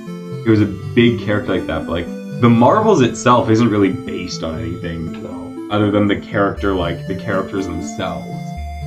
it 0.47 0.50
was 0.50 0.61
a 0.61 0.66
big 0.66 1.21
character 1.21 1.57
like 1.57 1.66
that, 1.66 1.87
but 1.87 1.92
like 1.92 2.07
the 2.40 2.49
Marvels 2.49 3.00
itself 3.00 3.50
isn't 3.50 3.68
really 3.68 3.90
based 3.90 4.42
on 4.42 4.59
anything 4.59 5.23
though, 5.23 5.68
other 5.71 5.90
than 5.90 6.07
the 6.07 6.21
character, 6.21 6.75
like 6.75 7.07
the 7.07 7.16
characters 7.16 7.66
themselves. 7.66 8.28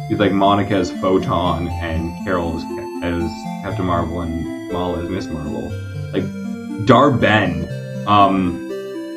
It's 0.09 0.19
like 0.19 0.33
Monica 0.33 0.75
as 0.75 0.91
Photon 0.91 1.67
and 1.69 2.25
Carol 2.25 2.57
as, 2.57 2.63
as 3.03 3.31
Captain 3.63 3.85
Marvel 3.85 4.21
and 4.21 4.69
Kamala 4.69 5.03
as 5.03 5.09
Miss 5.09 5.27
Marvel. 5.27 5.71
Like 6.11 6.85
Dar-Benn, 6.85 8.05
um, 8.07 8.67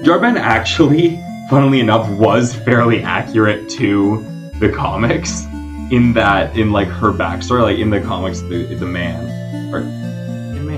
Dar-Benn 0.04 0.36
actually 0.36 1.20
funnily 1.48 1.80
enough, 1.80 2.08
was 2.10 2.54
fairly 2.54 3.02
accurate 3.02 3.68
to 3.70 4.50
the 4.60 4.68
comics. 4.68 5.46
In 5.90 6.12
that, 6.14 6.56
in 6.56 6.72
like 6.72 6.88
her 6.88 7.12
backstory, 7.12 7.62
like 7.62 7.78
in 7.78 7.90
the 7.90 8.00
comics, 8.00 8.40
it's 8.40 8.82
a 8.82 8.86
man, 8.86 9.72
or 9.72 9.82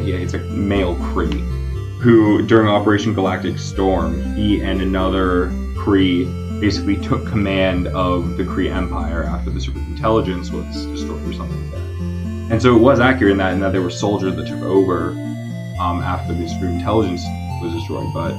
yeah, 0.07 0.17
it's 0.17 0.35
a 0.35 0.39
male 0.39 0.95
Kree, 0.97 1.41
who 2.01 2.47
during 2.47 2.69
Operation 2.69 3.13
Galactic 3.13 3.59
Storm, 3.59 4.35
he 4.37 4.61
and 4.63 4.81
another 4.81 5.49
Kree 5.75 6.25
basically 6.61 6.97
took 6.97 7.27
command 7.27 7.89
of 7.89 8.37
the 8.37 8.45
Kree 8.45 8.71
Empire 8.71 9.25
after 9.25 9.51
the 9.51 9.61
super 9.61 9.79
intelligence 9.81 10.51
was 10.51 10.87
destroyed 10.87 11.23
or 11.29 11.33
something 11.33 11.61
like 11.63 11.73
that. 11.73 12.53
And 12.53 12.63
so 12.63 12.77
it 12.77 12.79
was 12.79 13.01
accurate 13.01 13.33
in 13.33 13.39
that, 13.39 13.53
in 13.53 13.61
that 13.61 13.73
there 13.73 13.83
were 13.83 13.91
soldiers 13.91 14.37
that 14.37 14.47
took 14.47 14.63
over 14.63 15.11
um, 15.81 16.01
after 16.03 16.33
the 16.33 16.49
super 16.49 16.67
intelligence 16.67 17.23
was 17.61 17.73
destroyed, 17.75 18.13
but 18.15 18.35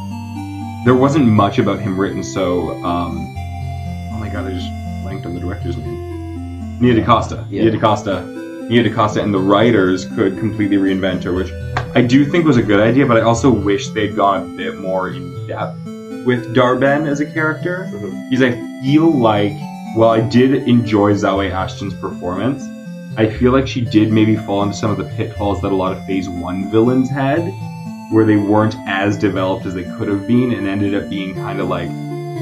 there 0.86 0.96
wasn't 0.96 1.26
much 1.26 1.60
about 1.60 1.80
him 1.80 2.00
written. 2.00 2.24
So, 2.24 2.82
um, 2.84 3.36
oh 4.14 4.18
my 4.20 4.30
god, 4.30 4.48
I 4.48 4.54
just 4.54 4.70
blanked 5.04 5.26
on 5.26 5.34
the 5.34 5.42
director's 5.42 5.76
name. 5.76 6.07
Nia 6.80 6.94
DaCosta. 6.94 7.46
Yeah. 7.50 7.64
Nia 7.64 7.72
DaCosta. 7.72 8.24
Nia 8.70 8.84
DaCosta 8.84 9.22
and 9.24 9.34
the 9.34 9.40
writers 9.40 10.06
could 10.06 10.38
completely 10.38 10.78
reinvent 10.78 11.24
her, 11.24 11.34
which 11.34 11.52
I 11.96 12.02
do 12.02 12.26
think 12.26 12.46
was 12.46 12.58
a 12.58 12.62
good 12.62 12.80
idea, 12.80 13.06
but 13.06 13.18
I 13.18 13.22
also 13.22 13.50
wish 13.50 13.90
they'd 13.90 14.16
gone 14.16 14.54
a 14.54 14.58
bit 14.58 14.78
more 14.80 15.10
in 15.10 15.48
depth 15.48 15.78
with 16.26 16.54
Dar-Benn 16.54 17.08
as 17.08 17.20
a 17.22 17.26
character. 17.26 17.88
Mhm. 17.94 18.30
Because 18.30 18.44
I 18.44 18.82
feel 18.84 19.10
like, 19.10 19.54
while 19.96 20.10
I 20.10 20.20
did 20.20 20.68
enjoy 20.68 21.14
Zawe 21.14 21.50
Ashton's 21.50 21.94
performance, 21.94 22.64
I 23.16 23.28
feel 23.28 23.52
like 23.54 23.68
she 23.68 23.82
did 23.82 24.12
maybe 24.12 24.36
fall 24.36 24.62
into 24.62 24.76
some 24.76 24.92
of 24.92 24.98
the 24.98 25.06
pitfalls 25.06 25.62
that 25.62 25.72
a 25.72 25.76
lot 25.76 25.94
of 25.94 26.06
Phase 26.06 26.30
1 26.30 26.70
villains 26.70 27.10
had, 27.10 27.52
where 28.12 28.26
they 28.26 28.36
weren't 28.36 28.76
as 28.86 29.18
developed 29.18 29.66
as 29.66 29.74
they 29.74 29.84
could 29.84 30.08
have 30.10 30.28
been 30.28 30.52
and 30.52 30.68
ended 30.68 30.94
up 30.94 31.10
being 31.10 31.34
kind 31.34 31.60
of 31.60 31.70
like 31.70 31.90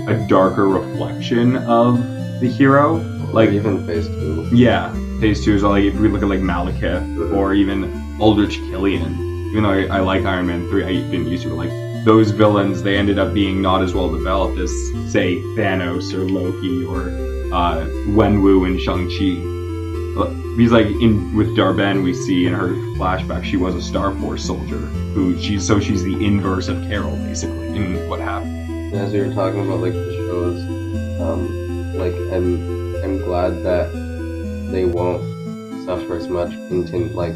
a 0.08 0.26
darker 0.28 0.68
reflection 0.68 1.56
of 1.56 2.04
the 2.42 2.48
hero. 2.50 2.98
Like 3.34 3.50
even 3.50 3.86
phase 3.86 4.08
two. 4.08 4.50
yeah, 4.54 4.94
Phase 5.20 5.46
2 5.46 5.56
is 5.56 5.64
like, 5.64 5.84
if 5.84 5.96
we 5.98 6.10
look 6.10 6.22
at 6.22 6.28
like 6.30 6.42
Malekith 6.42 7.34
or 7.34 7.54
even 7.54 8.20
Aldrich 8.20 8.58
Killian, 8.70 9.14
even 9.52 9.64
though 9.64 9.70
I, 9.70 9.98
I 9.98 10.00
like 10.02 10.26
Iron 10.26 10.48
Man 10.48 10.68
3, 10.70 10.84
I 10.84 10.88
didn't 10.88 11.28
used 11.28 11.44
to, 11.44 11.54
like, 11.54 11.70
those 12.04 12.32
villains, 12.32 12.84
they 12.84 12.98
ended 12.98 13.18
up 13.18 13.34
being 13.34 13.62
not 13.62 13.82
as 13.82 13.94
well 13.94 14.12
developed 14.12 14.60
as, 14.60 14.72
say, 15.12 15.38
Thanos 15.58 16.14
or 16.14 16.28
Loki 16.30 16.84
or 16.86 17.10
uh, 17.54 17.86
Wenwu 18.10 18.68
and 18.68 18.80
Shang-Chi. 18.80 19.54
He's 20.58 20.72
like 20.72 20.88
in 20.88 21.36
with 21.36 21.54
Dar-Benn, 21.56 22.02
we 22.02 22.14
see 22.14 22.46
in 22.46 22.54
her 22.54 22.70
flashback 22.96 23.44
she 23.44 23.58
was 23.58 23.76
a 23.76 23.82
Star 23.82 24.14
Force 24.16 24.46
soldier 24.46 24.78
who 24.78 25.38
she's 25.38 25.68
so 25.68 25.82
she's 25.82 26.02
the 26.04 26.14
inverse 26.26 26.70
of 26.70 26.82
Carol 26.84 27.18
basically 27.18 27.68
in 27.76 28.08
what 28.08 28.22
happened. 28.22 28.96
As 28.96 29.14
you 29.14 29.26
were 29.26 29.34
talking 29.34 29.60
about 29.66 29.82
like 29.82 29.92
the 29.92 30.14
shows, 30.14 30.62
um, 31.20 31.98
like 31.98 32.14
I'm 32.32 32.85
I'm 33.06 33.20
glad 33.20 33.62
that 33.62 33.92
they 34.72 34.84
won't 34.86 35.22
suffer 35.86 36.16
as 36.16 36.28
much 36.28 36.50
continue 36.50 37.10
like 37.10 37.36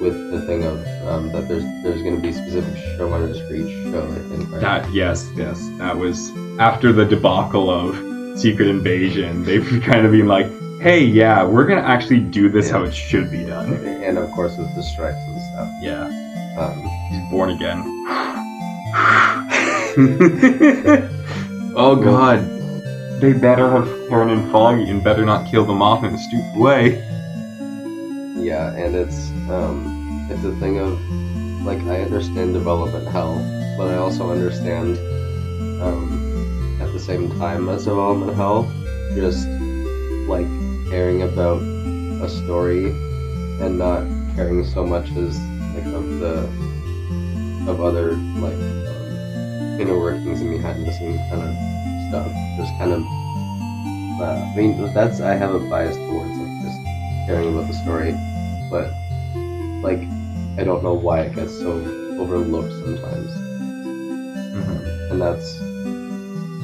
with 0.00 0.30
the 0.30 0.40
thing 0.46 0.62
of 0.62 0.78
um, 1.08 1.32
that 1.32 1.48
there's 1.48 1.64
there's 1.82 2.00
gonna 2.00 2.20
be 2.20 2.32
specific 2.32 2.74
showrunners 2.96 3.44
for 3.48 3.54
each 3.54 3.72
show. 3.90 4.06
I 4.06 4.14
think 4.28 4.52
right. 4.52 4.60
That 4.60 4.92
yes, 4.94 5.28
yes, 5.34 5.68
that 5.78 5.98
was 5.98 6.30
after 6.60 6.92
the 6.92 7.04
debacle 7.04 7.68
of 7.70 8.38
Secret 8.38 8.68
Invasion. 8.68 9.42
They've 9.42 9.66
kind 9.84 10.06
of 10.06 10.12
been 10.12 10.28
like, 10.28 10.46
hey, 10.80 11.02
yeah, 11.02 11.42
we're 11.44 11.66
gonna 11.66 11.80
actually 11.80 12.20
do 12.20 12.48
this 12.48 12.70
how 12.70 12.84
it 12.84 12.94
should 12.94 13.32
be 13.32 13.44
done. 13.44 13.74
and 13.74 14.16
of 14.16 14.30
course 14.30 14.56
with 14.56 14.72
the 14.76 14.82
strikes 14.84 15.18
and 15.26 15.42
stuff. 15.52 15.68
Yeah, 15.82 16.04
Um, 16.56 16.82
he's 17.10 17.30
born 17.32 17.50
again. 17.50 17.82
oh 21.76 21.96
God, 21.96 22.53
they 23.24 23.32
better 23.32 23.70
have 23.70 23.88
Karen 24.10 24.28
and 24.28 24.52
Foggy 24.52 24.90
and 24.90 25.02
better 25.02 25.24
not 25.24 25.50
kill 25.50 25.64
them 25.64 25.80
off 25.80 26.04
in 26.04 26.12
a 26.12 26.18
stupid 26.18 26.60
way. 26.60 26.98
yeah, 28.36 28.74
and 28.76 28.94
it's 28.94 29.30
um, 29.48 30.28
it's 30.30 30.44
a 30.44 30.54
thing 30.56 30.78
of 30.78 31.00
like 31.64 31.80
I 31.84 32.02
understand 32.02 32.52
development 32.52 33.08
hell, 33.08 33.36
but 33.78 33.88
I 33.88 33.96
also 33.96 34.30
understand 34.30 34.98
um, 35.80 36.78
at 36.82 36.92
the 36.92 37.00
same 37.00 37.30
time 37.38 37.70
as 37.70 37.86
development 37.86 38.36
hell, 38.36 38.70
just 39.14 39.48
like 40.28 40.46
caring 40.90 41.22
about 41.22 41.62
a 41.62 42.28
story 42.28 42.88
and 43.64 43.78
not 43.78 44.04
caring 44.36 44.62
so 44.66 44.84
much 44.84 45.08
as 45.16 45.40
like 45.74 45.86
of 45.86 46.20
the 46.20 46.40
of 47.70 47.80
other 47.80 48.16
like 48.44 48.52
um, 48.52 49.80
inner 49.80 49.98
workings 49.98 50.42
and 50.42 50.50
behind 50.50 50.86
the 50.86 50.92
scenes 50.92 51.18
kind 51.30 51.40
of 51.40 51.73
stuff. 52.08 52.30
Just 52.56 52.72
kind 52.78 52.92
of. 52.92 53.02
Uh, 54.20 54.50
I 54.52 54.56
mean, 54.56 54.92
that's 54.94 55.20
I 55.20 55.34
have 55.34 55.54
a 55.54 55.58
bias 55.68 55.96
towards 55.96 56.38
like 56.38 56.62
just 56.62 56.78
caring 57.26 57.52
about 57.52 57.66
the 57.66 57.74
story, 57.74 58.12
but 58.70 58.90
like 59.82 60.06
I 60.58 60.64
don't 60.64 60.82
know 60.82 60.94
why 60.94 61.22
it 61.22 61.34
gets 61.34 61.58
so 61.58 61.72
overlooked 62.18 62.72
sometimes, 62.72 63.30
and 65.10 65.20
that's 65.20 65.58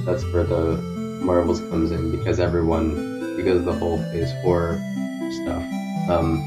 that's 0.07 0.25
where 0.33 0.45
the 0.45 0.77
Marvels 1.23 1.61
comes 1.61 1.91
in 1.91 2.11
because 2.17 2.39
everyone 2.39 3.37
because 3.37 3.65
the 3.65 3.73
whole 3.73 3.99
Phase 4.13 4.33
Four 4.43 4.81
stuff, 5.43 5.63
um, 6.09 6.45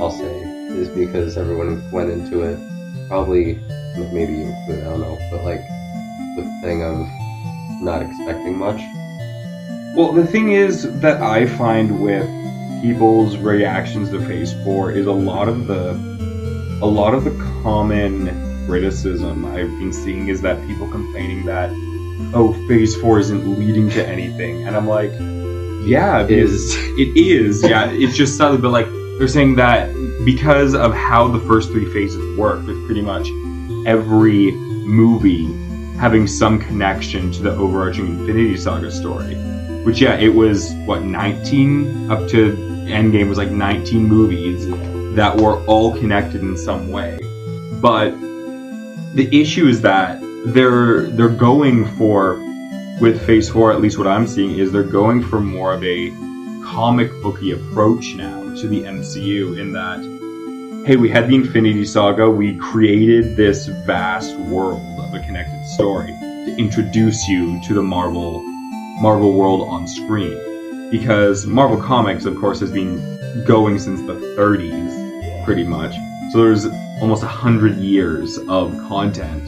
I'll 0.00 0.10
say, 0.10 0.40
is 0.70 0.88
because 0.88 1.36
everyone 1.36 1.90
went 1.90 2.10
into 2.10 2.42
it 2.42 2.58
probably 3.08 3.54
maybe 4.12 4.42
include 4.42 4.80
I 4.80 4.84
don't 4.84 5.00
know, 5.00 5.18
but 5.30 5.44
like 5.44 5.64
the 6.36 6.44
thing 6.62 6.82
of 6.82 7.08
not 7.80 8.02
expecting 8.02 8.56
much. 8.56 8.80
Well, 9.94 10.12
the 10.12 10.26
thing 10.26 10.52
is 10.52 11.00
that 11.00 11.22
I 11.22 11.46
find 11.46 12.00
with 12.00 12.26
people's 12.82 13.36
reactions 13.36 14.10
to 14.10 14.20
Phase 14.26 14.52
Four 14.64 14.92
is 14.92 15.06
a 15.06 15.12
lot 15.12 15.48
of 15.48 15.66
the 15.66 15.92
a 16.80 16.86
lot 16.86 17.14
of 17.14 17.24
the 17.24 17.32
common 17.62 18.66
criticism 18.66 19.44
I've 19.44 19.70
been 19.78 19.92
seeing 19.92 20.28
is 20.28 20.40
that 20.42 20.64
people 20.66 20.88
complaining 20.88 21.44
that 21.46 21.70
oh 22.34 22.52
Phase 22.68 22.94
Four 22.96 23.18
isn't 23.20 23.58
leading 23.58 23.88
to 23.90 24.06
anything, 24.06 24.66
and 24.66 24.76
I'm 24.76 24.86
like, 24.86 25.12
yeah, 25.88 26.22
because 26.22 26.74
it 26.98 27.16
is. 27.16 27.62
Yeah, 27.62 27.90
it's 27.90 28.16
just 28.16 28.36
subtle, 28.36 28.58
but 28.58 28.70
like 28.70 28.86
they're 29.18 29.28
saying 29.28 29.56
that 29.56 29.92
because 30.24 30.74
of 30.74 30.94
how 30.94 31.28
the 31.28 31.40
first 31.40 31.70
three 31.70 31.92
phases 31.92 32.38
work, 32.38 32.64
with 32.66 32.84
pretty 32.86 33.02
much 33.02 33.28
every 33.86 34.52
movie 34.52 35.46
having 35.98 36.26
some 36.26 36.58
connection 36.58 37.32
to 37.32 37.42
the 37.42 37.50
overarching 37.50 38.06
Infinity 38.06 38.56
Saga 38.56 38.90
story. 38.90 39.34
Which 39.84 40.00
yeah, 40.00 40.14
it 40.14 40.28
was 40.28 40.72
what 40.86 41.02
19 41.02 42.10
up 42.10 42.28
to 42.28 42.56
Endgame 42.86 43.28
was 43.28 43.38
like 43.38 43.50
19 43.50 44.04
movies 44.04 44.66
that 45.16 45.36
were 45.36 45.64
all 45.66 45.96
connected 45.98 46.42
in 46.42 46.56
some 46.56 46.90
way. 46.90 47.18
But 47.80 48.10
the 49.14 49.28
issue 49.32 49.66
is 49.66 49.80
that 49.82 50.20
they're 50.46 51.08
they're 51.10 51.28
going 51.28 51.86
for 51.96 52.36
with 53.00 53.24
Phase 53.26 53.48
Four, 53.48 53.72
at 53.72 53.80
least 53.80 53.98
what 53.98 54.06
I'm 54.06 54.26
seeing 54.26 54.58
is 54.58 54.72
they're 54.72 54.82
going 54.82 55.22
for 55.22 55.40
more 55.40 55.72
of 55.72 55.82
a 55.84 56.10
comic 56.64 57.10
booky 57.22 57.52
approach 57.52 58.14
now 58.14 58.54
to 58.56 58.68
the 58.68 58.82
MCU 58.82 59.58
in 59.58 59.72
that 59.72 60.17
hey, 60.84 60.96
we 60.96 61.08
had 61.08 61.28
the 61.28 61.34
Infinity 61.34 61.84
Saga, 61.84 62.30
we 62.30 62.56
created 62.56 63.36
this 63.36 63.66
vast 63.66 64.36
world 64.36 64.82
of 65.00 65.14
a 65.14 65.20
connected 65.20 65.64
story 65.66 66.06
to 66.06 66.56
introduce 66.58 67.28
you 67.28 67.60
to 67.64 67.74
the 67.74 67.82
Marvel 67.82 68.42
Marvel 69.00 69.32
world 69.34 69.68
on 69.68 69.86
screen. 69.86 70.90
Because 70.90 71.46
Marvel 71.46 71.76
Comics, 71.76 72.24
of 72.24 72.36
course, 72.36 72.60
has 72.60 72.70
been 72.70 73.44
going 73.44 73.78
since 73.78 74.00
the 74.02 74.14
30s, 74.14 75.44
pretty 75.44 75.64
much. 75.64 75.94
So 76.32 76.38
there's 76.38 76.66
almost 77.00 77.22
a 77.22 77.28
hundred 77.28 77.76
years 77.76 78.38
of 78.48 78.72
content 78.88 79.42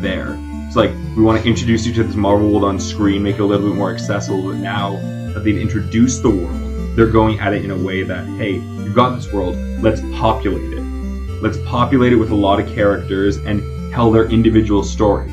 there. 0.00 0.38
It's 0.66 0.76
like 0.76 0.90
we 1.16 1.22
want 1.22 1.42
to 1.42 1.48
introduce 1.48 1.84
you 1.86 1.92
to 1.94 2.04
this 2.04 2.14
Marvel 2.14 2.48
world 2.48 2.64
on 2.64 2.78
screen, 2.78 3.22
make 3.22 3.36
it 3.36 3.40
a 3.40 3.44
little 3.44 3.68
bit 3.68 3.76
more 3.76 3.92
accessible. 3.92 4.42
But 4.42 4.56
now 4.56 4.96
that 5.32 5.44
they've 5.44 5.58
introduced 5.58 6.22
the 6.22 6.30
world, 6.30 6.63
they're 6.96 7.10
going 7.10 7.40
at 7.40 7.52
it 7.52 7.64
in 7.64 7.70
a 7.70 7.76
way 7.76 8.02
that 8.02 8.26
hey, 8.38 8.52
you've 8.52 8.94
got 8.94 9.16
this 9.16 9.32
world, 9.32 9.56
let's 9.82 10.00
populate 10.12 10.72
it. 10.72 10.82
Let's 11.42 11.58
populate 11.66 12.12
it 12.12 12.16
with 12.16 12.30
a 12.30 12.34
lot 12.34 12.60
of 12.60 12.68
characters 12.74 13.36
and 13.36 13.60
tell 13.92 14.10
their 14.10 14.26
individual 14.26 14.82
story. 14.82 15.30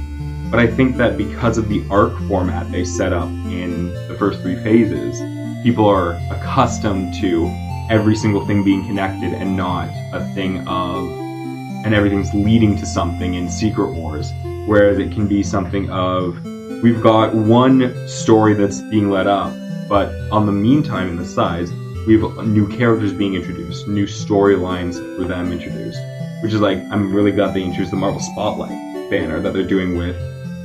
But 0.50 0.60
I 0.60 0.68
think 0.68 0.98
that 0.98 1.18
because 1.18 1.58
of 1.58 1.70
the 1.70 1.86
arc 1.90 2.18
format 2.28 2.70
they 2.72 2.84
set 2.84 3.14
up 3.14 3.30
in 3.30 3.94
the 4.08 4.16
first 4.20 4.42
three 4.42 4.62
phases, 4.64 5.22
people 5.64 5.86
are 5.86 6.20
accustomed 6.32 7.14
to 7.22 7.48
every 7.90 8.16
single 8.16 8.46
thing 8.46 8.64
being 8.64 8.86
connected 8.86 9.34
and 9.34 9.56
not 9.56 9.90
a 10.14 10.26
thing 10.34 10.68
of 10.68 11.10
and 11.84 11.96
everything's 11.96 12.34
leading 12.34 12.78
to 12.78 12.86
something 12.86 13.34
in 13.36 13.50
Secret 13.50 13.92
Wars. 13.92 14.32
Whereas 14.68 15.00
it 15.00 15.12
can 15.12 15.28
be 15.28 15.42
something 15.42 15.90
of 15.90 16.44
we've 16.84 17.02
got 17.02 17.34
one 17.34 18.08
story 18.08 18.54
that's 18.54 18.82
being 18.82 19.10
led 19.10 19.28
up, 19.28 19.54
but 19.92 20.16
on 20.32 20.46
the 20.46 20.54
meantime 20.54 21.10
in 21.10 21.18
the 21.18 21.26
sides, 21.26 21.70
we 22.08 22.18
have 22.18 22.48
new 22.48 22.66
characters 22.66 23.12
being 23.12 23.34
introduced, 23.34 23.90
new 23.90 24.06
storylines 24.06 24.96
for 25.18 25.26
them 25.26 25.52
introduced. 25.52 26.00
Which 26.42 26.54
is 26.54 26.62
like 26.62 26.78
I'm 26.90 27.14
really 27.14 27.34
glad 27.34 27.54
they 27.54 27.62
introduced 27.62 27.92
the 27.92 27.98
Marvel 27.98 28.22
Spotlight 28.22 29.10
banner 29.10 29.42
that 29.42 29.52
they're 29.52 29.68
doing 29.68 29.98
with 29.98 30.16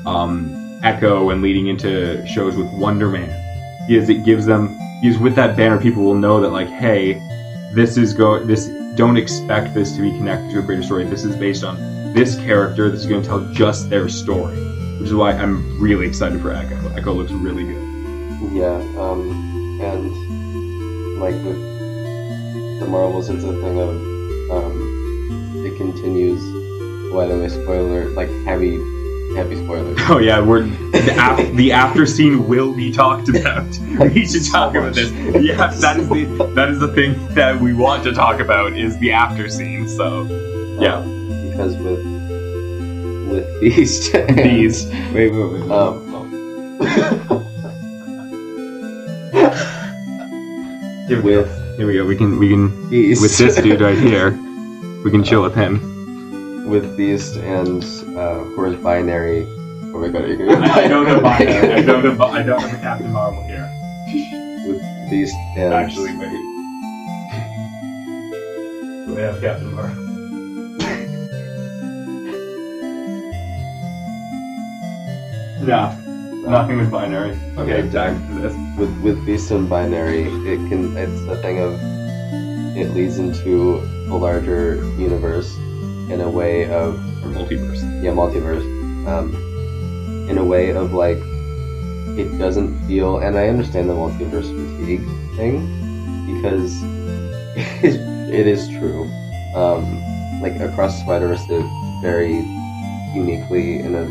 um, 0.06 0.78
Echo 0.84 1.30
and 1.30 1.42
leading 1.42 1.66
into 1.66 2.24
shows 2.24 2.54
with 2.54 2.68
Wonder 2.74 3.08
Man. 3.08 3.28
Because 3.88 4.08
it 4.08 4.24
gives 4.24 4.46
them 4.46 4.78
is 5.02 5.18
with 5.18 5.34
that 5.34 5.56
banner 5.56 5.80
people 5.80 6.04
will 6.04 6.14
know 6.14 6.40
that 6.40 6.50
like 6.50 6.68
hey 6.68 7.14
this 7.74 7.96
is 7.96 8.14
go 8.14 8.44
this 8.44 8.68
don't 8.94 9.16
expect 9.16 9.74
this 9.74 9.96
to 9.96 10.02
be 10.02 10.10
connected 10.12 10.52
to 10.52 10.60
a 10.60 10.62
greater 10.62 10.84
story. 10.84 11.02
This 11.02 11.24
is 11.24 11.34
based 11.34 11.64
on 11.64 11.74
this 12.14 12.36
character. 12.36 12.90
This 12.92 13.00
is 13.00 13.06
going 13.06 13.22
to 13.22 13.28
tell 13.28 13.52
just 13.52 13.90
their 13.90 14.08
story 14.08 14.56
which 15.00 15.08
is 15.08 15.14
why 15.14 15.32
I'm 15.32 15.82
really 15.82 16.06
excited 16.06 16.40
for 16.40 16.52
Echo. 16.52 16.76
Echo 16.94 17.12
looks 17.12 17.32
really 17.32 17.64
good 17.64 17.95
Yeah, 18.52 18.76
um, 18.98 19.80
and 19.80 20.10
like 21.20 21.34
with 21.34 21.58
the 22.80 22.86
Marvels, 22.88 23.28
it's 23.30 23.44
a 23.44 23.52
thing 23.52 23.78
of 23.80 23.90
um, 24.50 25.62
it 25.66 25.76
continues. 25.76 26.40
By 27.12 27.26
the 27.26 27.38
way, 27.38 27.48
spoiler 27.48 28.10
like 28.10 28.28
heavy, 28.44 28.74
heavy 29.36 29.56
spoilers. 29.64 29.98
oh 30.10 30.18
yeah 30.18 30.38
we're 30.40 30.62
the, 30.64 31.14
af- 31.18 31.56
the 31.56 31.72
after 31.72 32.04
scene 32.04 32.46
will 32.46 32.74
be 32.74 32.92
talked 32.92 33.28
about. 33.28 33.66
We 34.14 34.26
should 34.26 34.44
talk 34.44 34.74
So 34.74 34.80
about 34.80 34.94
this. 34.94 35.10
Yeah 35.42 35.68
that 35.80 35.96
is 35.98 36.08
the 36.10 36.24
that 36.54 36.68
is 36.68 36.78
the 36.78 36.88
thing 36.88 37.16
that 37.34 37.58
we 37.58 37.72
want 37.72 38.04
to 38.04 38.12
talk 38.12 38.40
about 38.40 38.74
is 38.76 38.98
the 38.98 39.12
after 39.12 39.48
scene 39.48 39.88
so 39.88 40.24
yeah. 40.78 40.96
Um, 40.96 41.50
because 41.50 41.74
with 41.78 42.04
with 43.30 43.62
and, 43.62 44.12
these 44.38 44.86
wait 45.14 45.32
wait 45.32 45.52
wait 45.52 45.70
um, 45.70 46.12
Here 51.06 51.22
we 51.22 51.32
go. 51.32 51.42
with 51.42 51.76
Here 51.76 51.86
we 51.86 51.94
go. 51.94 52.04
We 52.04 52.16
can 52.16 52.38
we 52.38 52.48
can 52.48 52.90
Beast 52.90 53.22
with 53.22 53.36
this 53.38 53.56
dude 53.62 53.80
right 53.80 53.96
here. 53.98 54.30
We 55.04 55.10
can 55.10 55.22
chill 55.22 55.42
with 55.42 55.54
him. 55.54 55.80
with 56.68 56.96
Beast 56.96 57.36
and 57.36 57.84
uh, 58.16 58.40
of 58.42 58.54
course 58.56 58.74
Binary. 58.82 59.44
Oh 59.94 60.00
my 60.00 60.08
god, 60.08 60.26
you're 60.28 60.36
gonna 60.36 60.66
I 60.66 60.88
don't 60.88 61.06
have 61.06 61.22
binary. 61.22 61.72
I 61.74 61.82
don't 61.82 62.04
have 62.04 62.20
I 62.20 62.42
don't 62.42 62.60
have 62.60 62.74
a 62.74 62.78
Captain 62.82 63.12
Marvel 63.12 63.42
here. 63.44 63.70
with 64.66 64.82
Beast 65.10 65.36
and 65.56 65.72
Actually, 65.72 66.16
wait. 66.16 66.30
Do 69.06 69.16
I 69.16 69.20
have 69.22 69.40
Captain 69.40 69.72
Marvel? 69.74 69.96
no, 75.66 75.96
nothing 76.46 76.78
with 76.78 76.90
binary. 76.90 77.38
Okay, 77.58 77.82
back 77.88 78.14
to 78.28 78.34
this. 78.40 78.54
with 78.78 78.92
with 79.02 79.24
Beast 79.26 79.50
and 79.50 79.68
Binary, 79.68 80.24
it 80.46 80.60
can 80.68 80.96
it's 80.96 81.20
a 81.28 81.36
thing 81.42 81.58
of 81.58 81.74
it 82.76 82.92
leads 82.94 83.18
into 83.18 83.80
a 84.10 84.16
larger 84.16 84.76
universe 84.98 85.56
in 86.12 86.20
a 86.20 86.30
way 86.30 86.70
of 86.70 86.94
Or 87.24 87.32
multiverse. 87.32 87.80
yeah 88.04 88.12
multiverse 88.12 88.62
um, 89.08 89.32
in 90.30 90.38
a 90.38 90.44
way 90.44 90.70
of 90.70 90.92
like 90.92 91.18
it 92.20 92.38
doesn't 92.38 92.86
feel 92.86 93.18
and 93.18 93.36
I 93.36 93.48
understand 93.48 93.88
the 93.88 93.94
multiverse 93.94 94.46
fatigue 94.78 95.04
thing 95.36 95.64
because 96.28 96.72
it, 97.82 97.96
it 98.30 98.46
is 98.46 98.68
true 98.68 99.08
um, 99.56 99.82
like 100.42 100.60
across 100.60 101.00
Spider-Verse 101.00 101.48
it 101.48 101.64
very 102.02 102.36
uniquely 103.16 103.80
in 103.80 103.94
a 103.96 104.04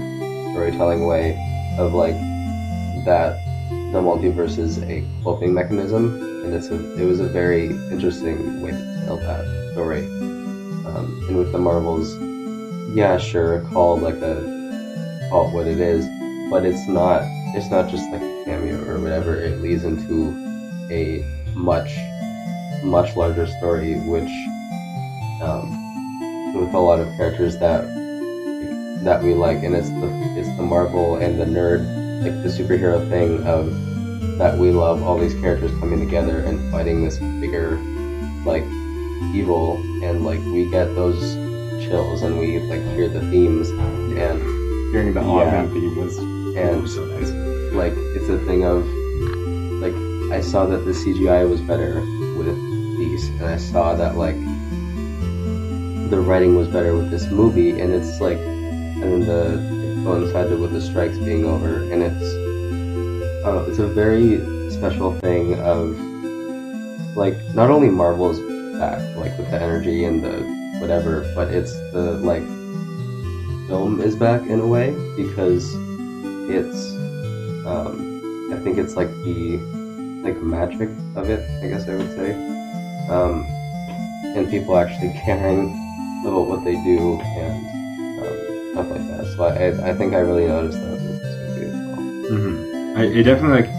storytelling 0.51 1.05
way 1.05 1.37
of 1.77 1.93
like 1.93 2.15
that 3.05 3.39
the 3.91 4.01
multiverse 4.01 4.57
is 4.57 4.81
a 4.83 5.05
coping 5.23 5.53
mechanism 5.53 6.21
and 6.43 6.53
it's 6.53 6.67
a 6.69 7.01
it 7.01 7.05
was 7.05 7.19
a 7.19 7.27
very 7.27 7.67
interesting 7.91 8.61
way 8.61 8.71
to 8.71 9.03
tell 9.05 9.17
that 9.17 9.71
story. 9.73 10.05
Um, 10.85 11.25
and 11.27 11.37
with 11.37 11.51
the 11.51 11.59
Marvels 11.59 12.15
yeah 12.95 13.17
sure 13.17 13.61
call 13.71 13.97
like 13.97 14.15
a 14.15 14.35
call 15.29 15.49
it 15.49 15.53
what 15.53 15.67
it 15.67 15.79
is 15.79 16.07
but 16.49 16.65
it's 16.65 16.87
not 16.87 17.23
it's 17.55 17.69
not 17.69 17.89
just 17.89 18.09
like 18.11 18.21
a 18.21 18.43
cameo 18.45 18.83
or 18.85 18.99
whatever. 18.99 19.35
It 19.35 19.61
leads 19.61 19.83
into 19.83 20.29
a 20.91 21.23
much 21.55 21.95
much 22.83 23.15
larger 23.15 23.47
story 23.47 23.95
which 24.01 24.29
um, 25.41 26.53
with 26.53 26.73
a 26.73 26.79
lot 26.79 26.99
of 26.99 27.07
characters 27.17 27.57
that 27.59 27.83
that 29.05 29.23
we 29.23 29.33
like 29.33 29.63
and 29.63 29.75
it's 29.75 29.89
the 29.89 30.09
it's 30.37 30.49
the 30.57 30.63
marvel 30.63 31.15
and 31.15 31.39
the 31.39 31.45
nerd 31.45 31.81
like 32.23 32.35
the 32.43 32.49
superhero 32.49 33.07
thing 33.09 33.41
of 33.45 33.71
that 34.37 34.57
we 34.57 34.71
love 34.71 35.01
all 35.03 35.17
these 35.17 35.35
characters 35.35 35.71
coming 35.79 35.99
together 35.99 36.39
and 36.39 36.59
fighting 36.71 37.05
this 37.05 37.17
bigger 37.39 37.77
like 38.45 38.63
evil 39.33 39.77
and 40.03 40.25
like 40.25 40.39
we 40.55 40.69
get 40.69 40.93
those 40.95 41.21
chills 41.85 42.21
and 42.23 42.37
we 42.37 42.59
like 42.59 42.81
hear 42.95 43.07
the 43.07 43.21
themes 43.31 43.69
and 43.69 44.65
Hearing 44.95 45.13
the 45.13 45.19
Yeah. 45.19 45.27
Augment 45.27 45.73
theme 45.73 45.97
was 45.97 46.17
and 46.19 46.81
was 46.81 46.95
so 46.95 47.03
nice. 47.05 47.29
like 47.73 47.93
it's 48.15 48.29
a 48.29 48.37
thing 48.45 48.63
of 48.63 48.85
like 49.83 49.93
I 50.31 50.39
saw 50.39 50.65
that 50.67 50.85
the 50.85 50.91
CGI 50.91 51.49
was 51.49 51.59
better 51.59 51.99
with 52.37 52.55
these, 52.97 53.27
and 53.27 53.45
I 53.45 53.57
saw 53.57 53.93
that 53.95 54.15
like 54.15 54.39
the 56.09 56.21
writing 56.21 56.55
was 56.55 56.69
better 56.69 56.95
with 56.95 57.11
this 57.11 57.29
movie, 57.29 57.71
and 57.81 57.91
it's 57.93 58.21
like, 58.21 58.37
and 59.13 59.23
the 59.23 59.53
it 59.83 60.03
coincided 60.03 60.59
with 60.59 60.71
the 60.71 60.81
strikes 60.81 61.17
being 61.17 61.45
over, 61.45 61.83
and 61.91 62.03
it's 62.03 62.29
uh, 63.45 63.65
it's 63.67 63.79
a 63.79 63.87
very 63.87 64.39
special 64.71 65.17
thing 65.19 65.59
of 65.59 65.97
like 67.15 67.37
not 67.53 67.69
only 67.69 67.89
Marvel 67.89 68.31
is 68.31 68.39
back 68.79 68.99
like 69.17 69.37
with 69.37 69.49
the 69.51 69.61
energy 69.61 70.05
and 70.05 70.23
the 70.23 70.41
whatever, 70.79 71.31
but 71.35 71.49
it's 71.53 71.73
the 71.91 72.19
like 72.21 72.43
film 73.67 74.01
is 74.01 74.15
back 74.15 74.41
in 74.41 74.59
a 74.59 74.67
way 74.67 74.91
because 75.15 75.73
it's 76.49 76.93
um, 77.65 78.51
I 78.53 78.57
think 78.57 78.77
it's 78.77 78.95
like 78.95 79.09
the 79.23 79.57
like 80.23 80.41
magic 80.41 80.89
of 81.15 81.29
it, 81.29 81.47
I 81.63 81.67
guess 81.67 81.87
I 81.87 81.95
would 81.95 82.11
say. 82.15 82.33
Um, 83.09 83.45
and 84.35 84.49
people 84.49 84.75
actually 84.75 85.13
caring 85.25 85.69
about 86.25 86.47
what 86.47 86.63
they 86.63 86.73
do 86.73 87.19
and 87.21 87.74
stuff 88.75 88.89
like 88.89 89.07
that. 89.07 89.25
So 89.27 89.43
I, 89.43 89.89
I 89.89 89.93
think 89.93 90.13
I 90.13 90.17
really 90.17 90.47
noticed 90.47 90.79
that 90.81 90.91
with 90.91 91.21
this 91.21 91.35
movie 91.37 91.65
as 91.65 91.73
well. 91.73 92.37
hmm 92.37 92.97
I, 92.97 93.03
it 93.05 93.23
definitely 93.23 93.61
like, 93.61 93.69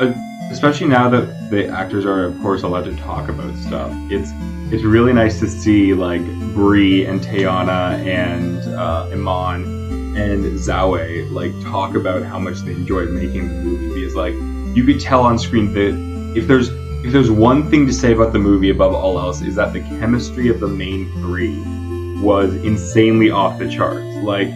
uh, 0.00 0.12
especially 0.50 0.88
now 0.88 1.08
that 1.10 1.50
the 1.50 1.68
actors 1.68 2.04
are 2.04 2.24
of 2.24 2.40
course 2.40 2.62
allowed 2.62 2.84
to 2.86 2.96
talk 2.96 3.28
about 3.28 3.56
stuff. 3.56 3.92
It's 4.10 4.30
it's 4.72 4.82
really 4.84 5.12
nice 5.12 5.38
to 5.40 5.48
see 5.48 5.94
like 5.94 6.24
Brie 6.54 7.04
and 7.06 7.20
Teyonah 7.20 8.04
and 8.06 8.58
uh, 8.74 9.08
Iman 9.12 10.16
and 10.16 10.44
Zawe 10.58 11.30
like 11.30 11.52
talk 11.62 11.94
about 11.94 12.22
how 12.22 12.38
much 12.38 12.60
they 12.60 12.72
enjoyed 12.72 13.10
making 13.10 13.48
the 13.48 13.54
movie 13.54 13.94
because 13.94 14.14
like 14.14 14.34
you 14.76 14.84
could 14.84 15.00
tell 15.00 15.22
on 15.22 15.38
screen 15.38 15.72
that 15.74 16.34
if 16.36 16.48
there's 16.48 16.70
if 17.04 17.12
there's 17.12 17.30
one 17.30 17.68
thing 17.70 17.86
to 17.86 17.92
say 17.92 18.12
about 18.12 18.32
the 18.32 18.38
movie 18.38 18.70
above 18.70 18.94
all 18.94 19.18
else 19.18 19.40
is 19.42 19.54
that 19.56 19.72
the 19.72 19.80
chemistry 19.80 20.48
of 20.48 20.60
the 20.60 20.68
main 20.68 21.10
three 21.20 21.60
was 22.22 22.54
insanely 22.56 23.30
off 23.30 23.58
the 23.58 23.68
charts. 23.68 24.11
Like 24.22 24.48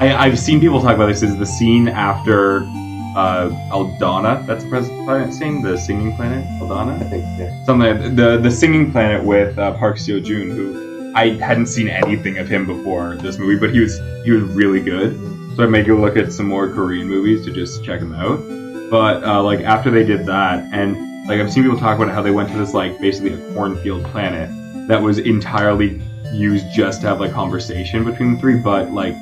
I, 0.00 0.14
I've 0.14 0.38
seen 0.38 0.60
people 0.60 0.80
talk 0.80 0.94
about 0.94 1.06
this 1.06 1.22
Is 1.22 1.36
the 1.38 1.46
scene 1.46 1.88
after 1.88 2.60
uh, 3.16 3.48
Aladna. 3.70 4.46
That's 4.46 4.64
the 4.64 5.02
planet's 5.06 5.40
name, 5.40 5.62
the 5.62 5.78
singing 5.78 6.14
planet, 6.16 6.44
I 6.62 6.98
think 7.04 7.24
yeah. 7.38 7.64
Something 7.64 8.00
like- 8.00 8.16
the 8.16 8.38
the 8.38 8.50
singing 8.50 8.92
planet 8.92 9.24
with 9.24 9.58
uh, 9.58 9.72
Park 9.78 9.96
Seo 9.96 10.22
Joon, 10.22 10.50
who 10.50 11.12
I 11.16 11.30
hadn't 11.30 11.66
seen 11.66 11.88
anything 11.88 12.36
of 12.38 12.46
him 12.46 12.66
before 12.66 13.16
this 13.16 13.38
movie, 13.38 13.58
but 13.58 13.70
he 13.70 13.80
was 13.80 13.98
he 14.24 14.32
was 14.32 14.42
really 14.42 14.80
good. 14.80 15.16
So 15.56 15.64
I 15.64 15.66
may 15.66 15.82
go 15.82 15.96
look 15.96 16.18
at 16.18 16.30
some 16.30 16.46
more 16.46 16.68
Korean 16.70 17.08
movies 17.08 17.42
to 17.46 17.52
just 17.52 17.82
check 17.82 18.00
him 18.00 18.14
out. 18.14 18.38
But 18.90 19.24
uh, 19.24 19.42
like 19.42 19.60
after 19.60 19.90
they 19.90 20.04
did 20.04 20.26
that, 20.26 20.68
and 20.72 21.26
like 21.26 21.40
I've 21.40 21.50
seen 21.50 21.62
people 21.62 21.78
talk 21.78 21.98
about 21.98 22.12
how 22.12 22.20
they 22.20 22.30
went 22.30 22.50
to 22.50 22.58
this 22.58 22.74
like 22.74 23.00
basically 23.00 23.32
a 23.32 23.54
cornfield 23.54 24.04
planet 24.04 24.50
that 24.88 25.00
was 25.00 25.18
entirely 25.18 26.00
used 26.32 26.70
just 26.70 27.00
to 27.02 27.08
have 27.08 27.20
like 27.20 27.32
conversation 27.32 28.04
between 28.04 28.34
the 28.34 28.40
three. 28.40 28.56
But 28.56 28.92
like 28.92 29.14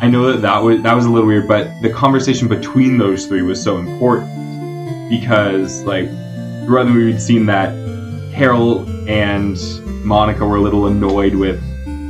I 0.00 0.08
know 0.08 0.32
that 0.32 0.42
that 0.42 0.62
was 0.62 0.82
that 0.82 0.94
was 0.94 1.06
a 1.06 1.10
little 1.10 1.26
weird, 1.26 1.48
but 1.48 1.68
the 1.82 1.90
conversation 1.90 2.48
between 2.48 2.98
those 2.98 3.26
three 3.26 3.42
was 3.42 3.62
so 3.62 3.78
important 3.78 5.10
because 5.10 5.82
like 5.82 6.08
throughout 6.64 6.84
the 6.84 6.90
movie 6.90 7.12
we'd 7.12 7.20
seen 7.20 7.46
that 7.46 7.70
Carol 8.32 8.88
and 9.08 9.58
Monica 10.04 10.46
were 10.46 10.56
a 10.56 10.60
little 10.60 10.86
annoyed 10.86 11.34
with 11.34 11.60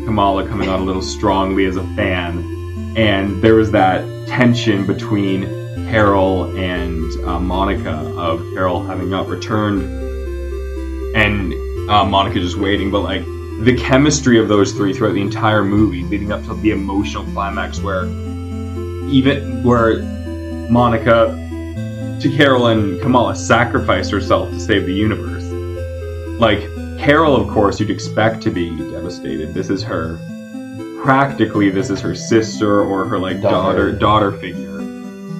Kamala 0.05 0.47
coming 0.47 0.69
on 0.69 0.81
a 0.81 0.85
little 0.85 1.03
strongly 1.03 1.65
as 1.65 1.77
a 1.77 1.85
fan, 1.95 2.95
and 2.97 3.43
there 3.43 3.55
was 3.55 3.71
that 3.71 4.05
tension 4.27 4.87
between 4.87 5.47
Carol 5.89 6.55
and 6.57 7.11
uh, 7.25 7.41
Monica 7.41 7.91
of 7.91 8.41
Carol 8.53 8.83
having 8.83 9.09
not 9.09 9.29
returned 9.29 9.83
and 11.17 11.55
uh, 11.91 12.05
Monica 12.05 12.39
just 12.41 12.59
waiting, 12.59 12.91
but 12.91 13.01
like 13.01 13.23
the 13.65 13.77
chemistry 13.77 14.39
of 14.39 14.49
those 14.49 14.73
three 14.73 14.93
throughout 14.93 15.15
the 15.15 15.21
entire 15.21 15.65
movie, 15.65 16.03
leading 16.05 16.33
up 16.33 16.45
to 16.45 16.55
the 16.55 16.71
emotional 16.71 17.25
climax 17.33 17.81
where 17.81 18.05
even 19.09 19.63
where 19.65 20.03
Monica 20.71 21.35
to 22.21 22.37
Carol 22.37 22.67
and 22.69 23.01
Kamala 23.01 23.35
sacrificed 23.37 24.11
herself 24.11 24.51
to 24.51 24.61
save 24.61 24.87
the 24.87 24.93
universe. 24.93 25.45
Like 26.41 26.61
Carol, 26.99 27.35
of 27.37 27.49
course, 27.49 27.81
you'd 27.81 27.91
expect 27.91 28.43
to 28.43 28.51
be 28.51 28.71
devastated. 28.91 29.55
This 29.55 29.71
is 29.71 29.83
her 29.85 30.19
practically 31.03 31.71
this 31.71 31.91
is 31.91 32.01
her 32.01 32.15
sister 32.15 32.83
or 32.83 33.07
her 33.07 33.19
like 33.19 33.41
daughter 33.41 33.93
Daughter. 33.93 34.31
daughter 34.31 34.33
figure. 34.33 34.79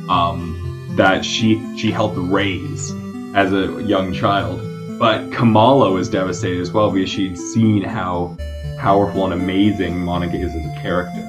um, 0.09 0.93
that 0.97 1.25
she 1.25 1.61
she 1.77 1.91
helped 1.93 2.17
raise 2.19 2.93
as 3.35 3.53
a 3.53 3.83
young 3.83 4.13
child. 4.13 4.61
But 4.99 5.31
Kamala 5.31 5.93
was 5.93 6.09
devastated 6.09 6.61
as 6.61 6.73
well 6.73 6.91
because 6.91 7.09
she'd 7.09 7.39
seen 7.39 7.83
how 7.83 8.37
powerful 8.79 9.25
and 9.25 9.33
amazing 9.33 9.97
Monica 9.97 10.37
is 10.37 10.55
as 10.55 10.65
a 10.65 10.81
character. 10.81 11.23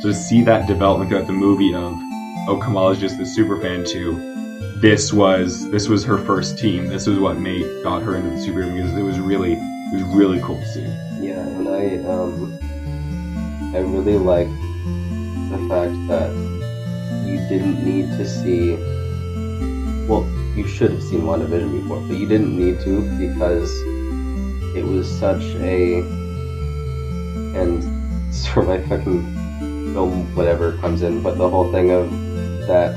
So 0.00 0.08
to 0.08 0.14
see 0.14 0.42
that 0.44 0.66
development 0.66 1.10
throughout 1.10 1.26
the 1.26 1.34
movie 1.34 1.74
of 1.74 1.92
oh 2.48 2.58
Kamala's 2.62 2.98
just 2.98 3.18
the 3.18 3.26
super 3.26 3.60
fan 3.60 3.84
to 3.84 4.30
this 4.80 5.12
was 5.12 5.70
this 5.70 5.86
was 5.86 6.02
her 6.04 6.16
first 6.16 6.58
team. 6.58 6.86
This 6.86 7.06
was 7.06 7.18
what 7.18 7.38
made 7.38 7.82
got 7.82 8.02
her 8.02 8.16
into 8.16 8.30
the 8.30 8.36
superhero 8.36 8.74
because 8.74 8.96
it 8.96 9.02
was 9.02 9.20
really 9.20 9.52
it 9.52 9.92
was 9.92 10.02
really 10.04 10.40
cool 10.40 10.56
to 10.56 10.66
see. 10.66 10.86
Yeah, 11.20 11.46
and 11.46 11.68
I 11.68 11.96
um 12.08 12.58
I 13.74 13.80
really 13.80 14.16
like 14.16 14.48
the 15.50 15.66
fact 15.68 16.08
that 16.08 16.30
you 17.26 17.36
didn't 17.50 17.84
need 17.84 18.06
to 18.16 18.26
see 18.26 18.76
you 20.60 20.68
should 20.68 20.90
have 20.90 21.02
seen 21.02 21.22
WandaVision 21.22 21.80
before, 21.80 22.00
but 22.00 22.18
you 22.18 22.28
didn't 22.28 22.54
need 22.54 22.78
to 22.80 23.00
because 23.18 23.72
it 24.76 24.84
was 24.84 25.10
such 25.10 25.42
a 25.56 26.00
and 27.56 27.82
sort 28.34 28.58
of 28.58 28.66
my 28.68 28.78
fucking 28.82 29.22
film 29.94 30.36
whatever 30.36 30.76
comes 30.78 31.00
in, 31.00 31.22
but 31.22 31.38
the 31.38 31.48
whole 31.48 31.72
thing 31.72 31.90
of 31.90 32.10
that 32.66 32.94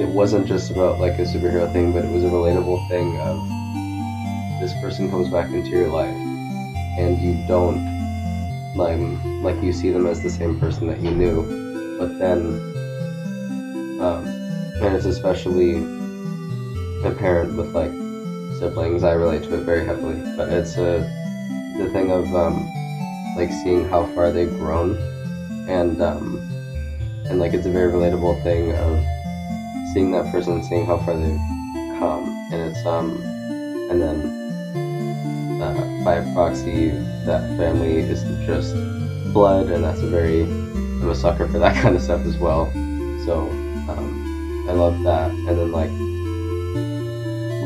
it 0.00 0.08
wasn't 0.08 0.48
just 0.48 0.72
about 0.72 0.98
like 0.98 1.12
a 1.20 1.22
superhero 1.22 1.72
thing, 1.72 1.92
but 1.92 2.04
it 2.04 2.10
was 2.10 2.24
a 2.24 2.28
relatable 2.28 2.88
thing 2.88 3.20
of 3.20 3.38
this 4.60 4.72
person 4.82 5.08
comes 5.08 5.30
back 5.30 5.48
into 5.52 5.70
your 5.70 5.88
life 5.88 6.16
and 6.98 7.20
you 7.22 7.46
don't 7.46 7.78
like 8.74 8.98
like 9.44 9.62
you 9.62 9.72
see 9.72 9.90
them 9.92 10.06
as 10.06 10.24
the 10.24 10.30
same 10.30 10.58
person 10.58 10.88
that 10.88 10.98
you 10.98 11.12
knew, 11.12 11.96
but 12.00 12.18
then 12.18 12.40
um, 14.00 14.26
and 14.82 14.96
it's 14.96 15.06
especially 15.06 16.03
apparent 17.06 17.56
with 17.56 17.74
like 17.74 17.90
siblings. 18.58 19.04
I 19.04 19.12
relate 19.12 19.42
to 19.44 19.56
it 19.56 19.64
very 19.64 19.84
heavily, 19.84 20.20
but 20.36 20.48
it's 20.48 20.76
a 20.76 21.00
the 21.78 21.88
thing 21.92 22.10
of 22.10 22.34
um, 22.34 22.68
like 23.36 23.50
seeing 23.50 23.84
how 23.84 24.06
far 24.14 24.30
they've 24.30 24.50
grown 24.50 24.96
and 25.68 26.00
um, 26.00 26.38
and 27.28 27.38
like 27.38 27.52
it's 27.54 27.66
a 27.66 27.70
very 27.70 27.92
relatable 27.92 28.42
thing 28.42 28.72
of 28.72 29.02
seeing 29.92 30.10
that 30.12 30.30
person, 30.30 30.62
seeing 30.62 30.86
how 30.86 30.98
far 30.98 31.16
they've 31.16 31.38
come, 31.98 32.24
and 32.52 32.70
it's 32.70 32.86
um, 32.86 33.20
and 33.90 34.00
then 34.00 34.44
uh, 35.62 36.04
by 36.04 36.20
proxy, 36.32 36.90
that 37.24 37.40
family 37.56 37.98
is 37.98 38.22
just 38.46 38.74
blood, 39.32 39.68
and 39.68 39.84
that's 39.84 40.00
a 40.00 40.06
very 40.06 40.42
I'm 40.42 41.10
a 41.10 41.14
sucker 41.14 41.46
for 41.46 41.58
that 41.58 41.74
kind 41.82 41.96
of 41.96 42.02
stuff 42.02 42.24
as 42.26 42.36
well. 42.38 42.70
So 43.24 43.40
um, 43.88 44.66
I 44.68 44.72
love 44.72 45.02
that, 45.02 45.30
and 45.30 45.48
then 45.48 45.72
like 45.72 45.90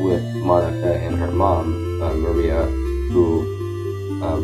with 0.01 0.23
Monica 0.35 0.95
and 0.95 1.15
her 1.15 1.31
mom, 1.31 2.01
uh, 2.01 2.13
Maria, 2.13 2.63
who 3.11 3.41
um, 4.23 4.43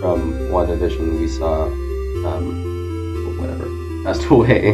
from 0.00 0.32
WandaVision 0.50 1.18
we 1.20 1.28
saw 1.28 1.64
um, 1.64 3.36
whatever, 3.38 3.66
passed 4.04 4.24
away 4.30 4.72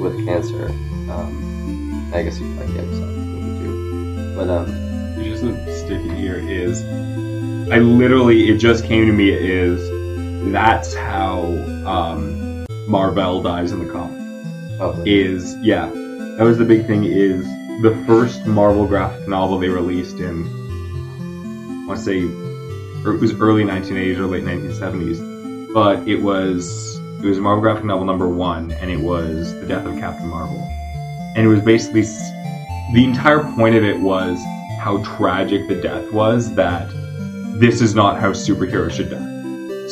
with 0.00 0.24
cancer. 0.26 0.68
Um, 1.10 2.10
I 2.14 2.22
guess 2.22 2.38
you 2.38 2.54
saw 2.56 2.62
this 2.64 2.98
movie 2.98 3.64
too. 3.64 4.34
But 4.36 4.48
um, 4.48 4.66
Just 5.22 5.42
a 5.42 5.76
stick 5.78 6.00
in 6.00 6.14
here 6.16 6.36
is 6.38 6.82
I 7.72 7.78
literally 7.78 8.48
it 8.48 8.58
just 8.58 8.84
came 8.84 9.06
to 9.06 9.12
me 9.12 9.30
is 9.30 9.80
that's 10.52 10.94
how 10.94 11.40
um, 11.86 12.64
Marvel 12.86 13.42
dies 13.42 13.72
in 13.72 13.84
the 13.84 13.92
comic. 13.92 14.16
oh, 14.80 15.02
is 15.04 15.56
yeah 15.62 15.86
that 16.36 16.44
was 16.44 16.58
the 16.58 16.64
big 16.64 16.86
thing 16.86 17.04
is 17.04 17.44
the 17.82 18.02
first 18.06 18.46
marvel 18.46 18.86
graphic 18.86 19.28
novel 19.28 19.58
they 19.58 19.68
released 19.68 20.16
in 20.18 20.44
i 21.82 21.86
want 21.86 21.98
to 21.98 22.04
say 22.04 22.24
or 23.04 23.14
it 23.14 23.20
was 23.20 23.34
early 23.34 23.64
1980s 23.64 24.18
or 24.18 24.26
late 24.26 24.44
1970s 24.44 25.72
but 25.72 26.06
it 26.08 26.22
was 26.22 26.96
it 27.22 27.30
was 27.30 27.38
marvel 27.38 27.60
graphic 27.60 27.84
novel 27.84 28.04
number 28.04 28.28
one 28.28 28.72
and 28.72 28.90
it 28.90 29.00
was 29.00 29.52
the 29.60 29.66
death 29.66 29.86
of 29.86 29.98
captain 29.98 30.28
marvel. 30.28 30.58
And 31.34 31.38
it 31.38 31.48
was 31.48 31.60
basically 31.60 32.02
the 32.92 33.04
entire 33.04 33.42
point 33.54 33.74
of 33.74 33.84
it 33.84 33.98
was 33.98 34.38
how 34.80 35.02
tragic 35.02 35.66
the 35.66 35.74
death 35.74 36.12
was 36.12 36.54
that 36.54 36.88
this 37.58 37.80
is 37.80 37.94
not 37.94 38.20
how 38.20 38.32
superheroes 38.32 38.92
should 38.92 39.10
die. 39.10 39.16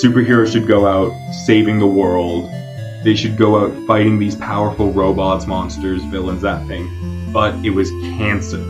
Superheroes 0.02 0.52
should 0.52 0.68
go 0.68 0.86
out 0.86 1.12
saving 1.46 1.78
the 1.78 1.86
world 1.86 2.50
they 3.04 3.14
should 3.14 3.36
go 3.36 3.58
out 3.58 3.86
fighting 3.86 4.18
these 4.18 4.34
powerful 4.34 4.90
robots, 4.90 5.46
monsters, 5.46 6.02
villains, 6.04 6.42
that 6.42 6.66
thing. 6.66 6.88
But 7.32 7.54
it 7.64 7.70
was 7.70 7.90
cancer 7.90 8.64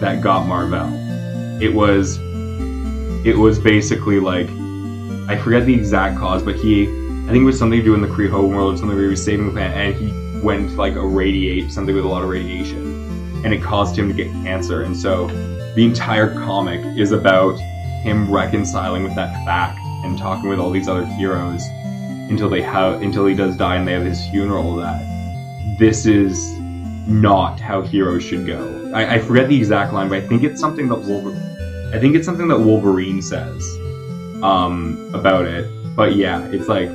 that 0.00 0.20
got 0.20 0.46
Marvel. 0.46 0.92
It 1.62 1.72
was 1.72 2.18
it 3.24 3.36
was 3.36 3.58
basically 3.58 4.20
like 4.20 4.48
I 5.28 5.36
forget 5.36 5.66
the 5.66 5.74
exact 5.74 6.18
cause, 6.18 6.42
but 6.42 6.56
he 6.56 6.82
I 6.84 7.30
think 7.30 7.42
it 7.42 7.44
was 7.44 7.58
something 7.58 7.78
to 7.78 7.84
do 7.84 7.94
in 7.94 8.00
the 8.00 8.08
Kree 8.08 8.28
home 8.28 8.54
world 8.54 8.74
or 8.74 8.76
something 8.76 8.96
where 8.96 9.04
he 9.04 9.10
was 9.10 9.24
saving 9.24 9.46
the 9.46 9.52
planet 9.52 9.76
and 9.76 9.94
he 9.96 10.40
went 10.44 10.70
to 10.70 10.76
like 10.76 10.94
irradiate 10.94 11.70
something 11.70 11.94
with 11.94 12.04
a 12.04 12.08
lot 12.08 12.22
of 12.22 12.28
radiation. 12.28 13.42
And 13.44 13.54
it 13.54 13.62
caused 13.62 13.96
him 13.96 14.08
to 14.08 14.14
get 14.14 14.30
cancer. 14.44 14.82
And 14.82 14.96
so 14.96 15.28
the 15.74 15.84
entire 15.84 16.34
comic 16.34 16.80
is 16.98 17.12
about 17.12 17.56
him 18.02 18.30
reconciling 18.30 19.04
with 19.04 19.14
that 19.14 19.32
fact 19.44 19.78
and 20.04 20.18
talking 20.18 20.48
with 20.48 20.58
all 20.58 20.70
these 20.70 20.88
other 20.88 21.04
heroes 21.04 21.62
until 22.28 22.48
they 22.48 22.62
have 22.62 23.02
until 23.02 23.26
he 23.26 23.34
does 23.34 23.56
die 23.56 23.76
and 23.76 23.86
they 23.86 23.92
have 23.92 24.04
his 24.04 24.26
funeral 24.28 24.76
that 24.76 25.02
this 25.78 26.06
is 26.06 26.58
not 27.08 27.60
how 27.60 27.82
heroes 27.82 28.22
should 28.24 28.46
go. 28.46 28.90
I, 28.94 29.14
I 29.14 29.18
forget 29.20 29.48
the 29.48 29.56
exact 29.56 29.92
line, 29.92 30.08
but 30.08 30.22
I 30.22 30.26
think 30.26 30.42
it's 30.42 30.60
something 30.60 30.88
that 30.88 30.96
Wolverine 30.96 31.56
I 31.94 31.98
think 31.98 32.16
it's 32.16 32.26
something 32.26 32.48
that 32.48 32.58
Wolverine 32.58 33.22
says 33.22 33.62
um, 34.42 35.10
about 35.14 35.46
it. 35.46 35.66
But 35.94 36.16
yeah, 36.16 36.44
it's 36.48 36.68
like 36.68 36.88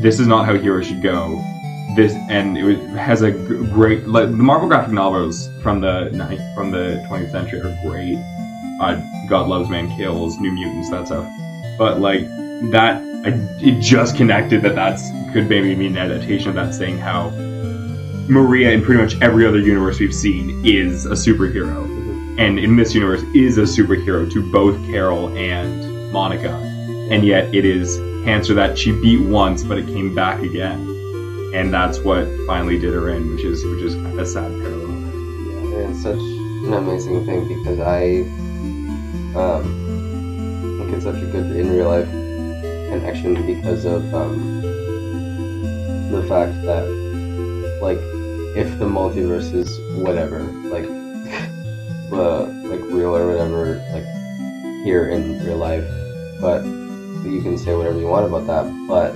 this 0.00 0.20
is 0.20 0.26
not 0.26 0.46
how 0.46 0.56
heroes 0.56 0.86
should 0.86 1.02
go. 1.02 1.42
This 1.96 2.14
and 2.30 2.56
it 2.56 2.62
was, 2.62 2.78
has 2.96 3.22
a 3.22 3.32
g- 3.32 3.66
great 3.72 4.06
like 4.06 4.26
the 4.26 4.36
Marvel 4.36 4.68
graphic 4.68 4.92
novels 4.92 5.48
from 5.60 5.80
the 5.80 6.10
ni- 6.10 6.54
from 6.54 6.70
the 6.70 7.04
20th 7.10 7.32
century 7.32 7.60
are 7.60 7.76
great. 7.84 8.16
Uh, 8.80 9.02
God 9.28 9.48
loves 9.48 9.68
man 9.68 9.94
kills, 9.96 10.38
New 10.38 10.52
Mutants, 10.52 10.90
that 10.90 11.06
stuff. 11.06 11.28
But 11.76 12.00
like 12.00 12.26
that, 12.70 13.02
I, 13.22 13.28
it 13.60 13.82
just 13.82 14.16
connected 14.16 14.62
that 14.62 14.74
that's 14.74 15.10
could 15.32 15.46
maybe 15.46 15.74
mean 15.76 15.96
an 15.96 16.10
adaptation 16.10 16.48
of 16.48 16.54
that 16.54 16.74
saying 16.74 16.96
how 16.96 17.28
Maria 18.28 18.70
in 18.70 18.82
pretty 18.82 19.02
much 19.02 19.20
every 19.20 19.46
other 19.46 19.58
universe 19.58 20.00
we've 20.00 20.14
seen 20.14 20.64
is 20.64 21.04
a 21.04 21.10
superhero, 21.10 21.84
and 22.38 22.58
in 22.58 22.76
this 22.76 22.94
universe 22.94 23.22
is 23.34 23.58
a 23.58 23.62
superhero 23.62 24.30
to 24.32 24.50
both 24.50 24.74
Carol 24.86 25.36
and 25.36 26.10
Monica, 26.12 26.54
and 27.10 27.26
yet 27.26 27.54
it 27.54 27.66
is 27.66 27.98
cancer 28.24 28.54
that 28.54 28.78
she 28.78 28.92
beat 28.92 29.20
once, 29.20 29.64
but 29.64 29.76
it 29.76 29.86
came 29.86 30.14
back 30.14 30.40
again, 30.42 30.80
and 31.54 31.74
that's 31.74 31.98
what 31.98 32.26
finally 32.46 32.78
did 32.78 32.94
her 32.94 33.10
in, 33.10 33.34
which 33.34 33.44
is 33.44 33.62
which 33.66 33.82
is 33.82 33.94
a 33.96 34.24
sad 34.24 34.50
parallel. 34.62 34.90
Yeah, 35.72 35.90
it's 35.90 36.02
such 36.02 36.14
an 36.14 36.72
amazing 36.72 37.26
thing 37.26 37.48
because 37.48 37.80
I 37.80 38.20
um, 39.38 40.78
think 40.78 40.94
it's 40.94 41.04
such 41.04 41.22
a 41.22 41.26
good 41.26 41.54
in 41.54 41.70
real 41.70 41.88
life 41.88 42.19
connection 42.90 43.46
because 43.46 43.84
of 43.84 44.02
um, 44.14 44.60
the 46.10 46.22
fact 46.28 46.52
that 46.62 46.84
like 47.80 47.98
if 48.56 48.78
the 48.78 48.84
multiverse 48.84 49.54
is 49.54 49.70
whatever 50.02 50.40
like 50.74 50.84
uh, 52.12 52.44
like 52.68 52.80
real 52.90 53.16
or 53.16 53.26
whatever 53.26 53.76
like 53.92 54.04
here 54.84 55.08
in 55.08 55.38
real 55.44 55.56
life 55.56 55.86
but 56.40 56.64
you 57.24 57.40
can 57.42 57.56
say 57.56 57.74
whatever 57.74 57.98
you 57.98 58.06
want 58.06 58.26
about 58.26 58.46
that 58.46 58.64
but 58.88 59.12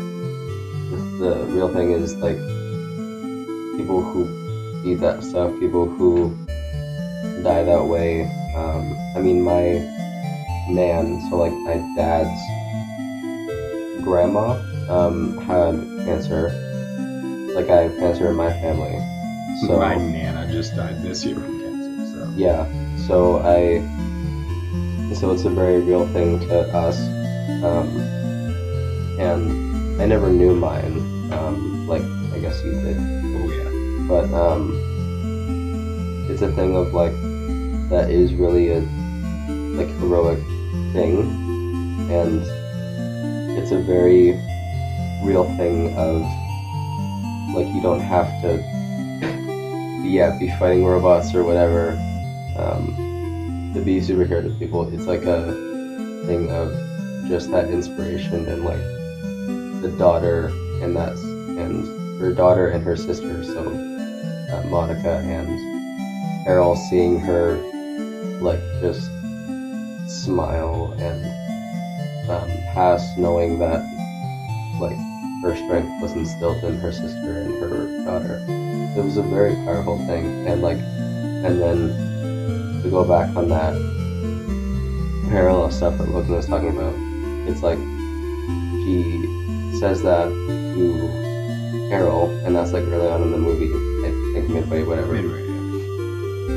the, 1.19 1.35
the 1.45 1.47
real 1.53 1.73
thing 1.73 1.93
is 1.93 2.15
like 2.17 2.39
people 3.77 4.03
who 4.03 4.25
eat 4.87 5.01
that 5.01 5.23
stuff 5.23 5.51
people 5.59 5.87
who 5.87 6.35
die 7.45 7.63
that 7.63 7.85
way. 7.85 8.23
Um, 8.57 8.97
I 9.15 9.21
mean, 9.21 9.43
my 9.43 9.63
man, 10.73 11.21
so 11.29 11.37
like 11.37 11.53
my 11.53 11.77
dad's 11.95 12.41
grandma, 14.05 14.61
um, 14.89 15.39
had 15.39 15.75
cancer. 16.05 16.51
Like 17.55 17.71
I 17.71 17.83
have 17.83 17.97
cancer 17.97 18.31
in 18.31 18.37
my 18.37 18.51
family. 18.51 18.99
So 19.67 19.79
My 19.79 19.95
nana 19.97 20.51
just 20.53 20.77
died 20.77 21.03
this 21.03 21.25
year 21.25 21.37
from 21.37 21.61
cancer, 21.61 22.13
so 22.13 22.33
yeah, 22.37 22.67
so 23.07 23.39
I, 23.39 23.81
so 25.15 25.31
it's 25.31 25.45
a 25.45 25.51
very 25.51 25.81
real 25.81 26.07
thing 26.09 26.41
to 26.41 26.61
us. 26.77 26.99
Um, 27.63 27.89
and 29.19 30.03
I 30.03 30.07
never 30.07 30.29
knew 30.29 30.57
mine. 30.57 30.99
Um, 31.33 31.87
like 31.87 32.03
I 32.35 32.41
guess 32.41 32.63
you 32.65 32.73
did. 32.73 32.97
oh 32.99 33.49
yeah. 33.49 34.09
but 34.09 34.35
um, 34.35 34.75
it's 36.29 36.43
a 36.43 36.51
thing 36.53 36.77
of 36.77 36.93
like 36.93 37.15
that 37.91 38.11
is 38.11 38.35
really 38.35 38.71
a 38.71 38.81
like 39.79 39.89
heroic 40.01 40.41
thing, 40.93 41.21
and 42.11 42.43
it's 43.57 43.73
a 43.73 43.79
very 43.79 44.33
real 45.25 45.45
thing 45.57 45.97
of 45.97 46.23
like 47.55 47.67
you 47.75 47.81
don't 47.81 48.01
have 48.01 48.27
to 48.43 48.59
yeah, 50.05 50.37
be 50.39 50.51
fighting 50.59 50.85
robots 50.85 51.35
or 51.35 51.45
whatever, 51.45 51.91
um, 52.59 53.73
to 53.75 53.81
be 53.81 54.01
superhero 54.01 54.43
to 54.43 54.51
people. 54.59 54.87
It's 54.95 55.07
like 55.07 55.25
a 55.25 55.53
thing 56.27 56.51
of 56.51 56.73
just 57.29 57.51
that 57.51 57.71
inspiration 57.71 58.47
and 58.49 58.65
like 58.65 58.83
the 59.83 59.95
daughter 59.99 60.47
and 60.83 60.97
that's 60.97 61.21
and 61.23 62.21
her 62.21 62.33
daughter 62.33 62.69
and 62.69 62.85
her 62.85 62.97
sister. 62.97 63.43
So 63.45 63.61
uh, 63.61 64.63
Monica 64.69 65.19
and 65.19 65.49
Carol 66.45 66.77
seeing 66.77 67.19
her 67.21 67.57
like 68.41 68.61
just 68.81 69.11
smile 70.07 70.95
and 70.99 71.25
um, 72.31 72.51
pass, 72.75 73.17
knowing 73.17 73.59
that 73.61 73.81
like 74.81 74.99
her 75.43 75.55
strength 75.55 75.91
was 76.03 76.13
instilled 76.13 76.63
in 76.65 76.77
her 76.79 76.93
sister 76.93 77.43
and 77.43 77.55
her 77.55 78.05
daughter. 78.05 78.45
It 78.97 79.05
was 79.05 79.17
a 79.17 79.23
very 79.23 79.55
powerful 79.65 79.99
thing, 80.07 80.47
and 80.47 80.61
like, 80.61 80.79
and 80.79 81.61
then 81.61 82.83
to 82.83 82.91
go 82.91 83.05
back 83.05 83.35
on 83.37 83.49
that 83.49 83.75
parallel 85.31 85.71
stuff 85.71 85.97
that 85.99 86.09
Logan 86.09 86.35
was 86.35 86.47
talking 86.47 86.71
about, 86.71 86.95
it's 87.49 87.63
like 87.63 87.79
she 88.85 89.79
says 89.79 90.03
that 90.03 90.29
to 90.29 91.89
Carol, 91.89 92.31
and 92.45 92.55
that's 92.55 92.73
like 92.73 92.85
early 92.85 93.09
on 93.09 93.23
in 93.23 93.31
the 93.31 93.39
movie, 93.39 93.71
I 94.07 94.33
think 94.35 94.51
midway, 94.51 94.83
whatever. 94.83 95.15
Midway, 95.15 95.45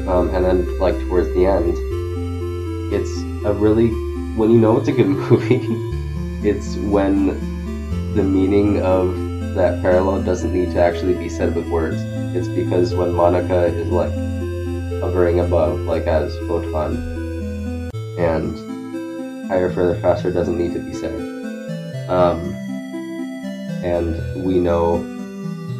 yeah. 0.05 0.13
Um, 0.13 0.29
and 0.33 0.43
then 0.45 0.79
like 0.79 0.95
towards 1.07 1.33
the 1.33 1.45
end, 1.45 1.73
it's 2.93 3.11
a 3.45 3.53
really 3.53 3.89
when 4.37 4.51
you 4.51 4.59
know 4.59 4.77
it's 4.77 4.87
a 4.87 4.91
good 4.91 5.07
movie, 5.29 5.57
it's 6.47 6.77
when 6.77 7.27
the 8.15 8.23
meaning 8.23 8.81
of 8.81 9.15
that 9.55 9.81
parallel 9.81 10.23
doesn't 10.23 10.53
need 10.53 10.71
to 10.71 10.81
actually 10.81 11.13
be 11.13 11.27
said 11.27 11.53
with 11.53 11.67
words. 11.67 12.01
It's 12.35 12.47
because 12.47 12.93
when 12.93 13.11
Monica 13.13 13.65
is 13.65 13.89
like 13.89 14.13
hovering 15.01 15.41
above, 15.41 15.81
like 15.81 16.07
as 16.07 16.37
photon, 16.47 16.95
and 18.17 19.49
higher, 19.49 19.69
further, 19.71 19.99
faster 19.99 20.31
doesn't 20.31 20.57
need 20.57 20.73
to 20.73 20.79
be 20.79 20.93
said. 20.93 21.13
Um, 22.09 22.39
and 23.83 24.45
we 24.45 24.59
know 24.59 25.03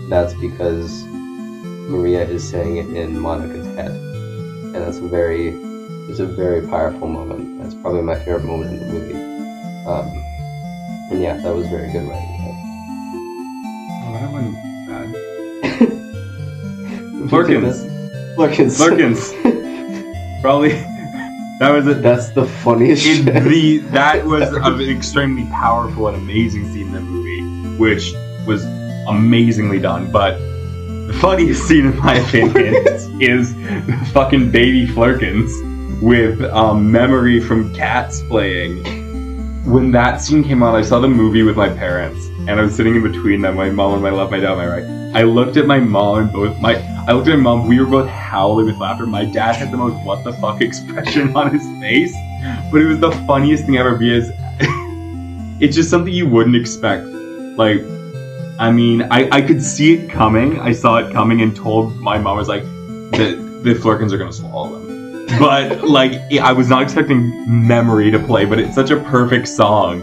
that's 0.09 0.33
because 0.33 1.05
Maria 1.05 2.27
is 2.27 2.47
saying 2.47 2.77
it 2.77 2.89
in 2.89 3.17
Monica's 3.17 3.65
head, 3.75 3.91
and 3.91 4.75
that's 4.75 4.97
a 4.97 5.07
very, 5.07 5.49
it's 6.09 6.19
a 6.19 6.25
very 6.25 6.67
powerful 6.67 7.07
moment. 7.07 7.61
That's 7.61 7.75
probably 7.75 8.01
my 8.01 8.15
favorite 8.15 8.43
moment 8.43 8.73
in 8.73 8.79
the 8.79 8.93
movie. 8.93 9.85
Um, 9.87 10.26
and 11.09 11.21
yeah, 11.21 11.37
that 11.37 11.53
was 11.55 11.67
very 11.67 11.91
good 11.91 12.07
writing. 12.07 12.41
Oh, 14.03 14.13
that 14.13 14.31
one 14.31 14.53
bad. 14.87 15.07
Flerkens. 17.29 17.85
Flerkens. 18.35 18.77
Flerkens. 18.77 19.33
Probably 20.41 20.71
that 21.59 21.71
was 21.71 21.87
a 21.87 21.95
That's 21.95 22.29
the 22.29 22.45
funniest 22.45 23.03
it, 23.07 23.25
the 23.25 23.77
that 23.89 24.23
was 24.23 24.47
an 24.53 24.79
extremely 24.81 25.45
powerful 25.45 26.07
and 26.07 26.15
amazing 26.17 26.71
scene 26.71 26.87
in 26.87 26.93
the 26.93 27.01
movie, 27.01 27.77
which 27.77 28.13
was 28.45 28.63
amazingly 29.07 29.79
done. 29.79 30.11
But 30.11 30.37
the 31.07 31.17
funniest 31.19 31.67
scene, 31.67 31.87
in 31.87 31.97
my 31.97 32.15
opinion, 32.15 32.75
is 33.19 33.55
the 33.55 34.09
fucking 34.13 34.51
baby 34.51 34.85
Flerkens 34.85 35.51
with 35.99 36.39
um, 36.43 36.91
memory 36.91 37.39
from 37.39 37.73
Cats 37.73 38.21
playing. 38.21 39.06
When 39.67 39.91
that 39.91 40.21
scene 40.21 40.45
came 40.45 40.63
on, 40.63 40.75
I 40.75 40.81
saw 40.81 41.01
the 41.01 41.09
movie 41.09 41.43
with 41.43 41.57
my 41.57 41.67
parents, 41.67 42.27
and 42.47 42.51
I 42.51 42.61
was 42.61 42.73
sitting 42.73 42.95
in 42.95 43.03
between 43.03 43.41
them, 43.41 43.57
my 43.57 43.69
mom 43.69 43.91
on 43.91 44.01
my 44.01 44.11
left, 44.11 44.31
my 44.31 44.39
dad 44.39 44.51
on 44.51 44.57
my 44.59 44.65
right. 44.65 44.97
I 45.13 45.23
looked 45.23 45.57
at 45.57 45.67
my 45.67 45.77
mom 45.77 46.19
and 46.19 46.31
both 46.31 46.57
my 46.61 46.75
I 47.05 47.11
looked 47.11 47.27
at 47.27 47.35
my 47.35 47.43
mom, 47.43 47.67
we 47.67 47.77
were 47.77 47.85
both 47.85 48.07
howling 48.07 48.67
with 48.67 48.77
laughter. 48.77 49.05
My 49.05 49.25
dad 49.25 49.57
had 49.57 49.71
the 49.71 49.75
most 49.75 50.01
what 50.05 50.23
the 50.23 50.31
fuck 50.31 50.61
expression 50.69 51.35
on 51.35 51.53
his 51.53 51.63
face. 51.81 52.13
But 52.71 52.81
it 52.81 52.85
was 52.85 52.99
the 52.99 53.11
funniest 53.27 53.65
thing 53.65 53.75
ever 53.75 53.97
because 53.97 54.31
it's 55.61 55.75
just 55.75 55.89
something 55.89 56.13
you 56.13 56.29
wouldn't 56.29 56.55
expect. 56.55 57.03
Like 57.03 57.81
I 58.59 58.71
mean, 58.71 59.01
I, 59.11 59.27
I 59.33 59.41
could 59.41 59.61
see 59.61 59.95
it 59.95 60.09
coming. 60.09 60.61
I 60.61 60.71
saw 60.71 60.95
it 60.99 61.11
coming 61.11 61.41
and 61.41 61.53
told 61.53 61.97
my 61.97 62.17
mom 62.17 62.35
I 62.35 62.39
was 62.39 62.47
like, 62.47 62.63
the 62.63 63.61
the 63.63 63.75
Flerkens 63.75 64.13
are 64.13 64.17
gonna 64.17 64.31
swallow. 64.31 64.76
But 65.39 65.83
like 65.83 66.13
I 66.41 66.53
was 66.53 66.69
not 66.69 66.83
expecting 66.83 67.43
memory 67.47 68.09
to 68.11 68.19
play, 68.19 68.45
but 68.45 68.59
it's 68.59 68.73
such 68.73 68.91
a 68.91 68.99
perfect 69.01 69.47
song. 69.47 70.01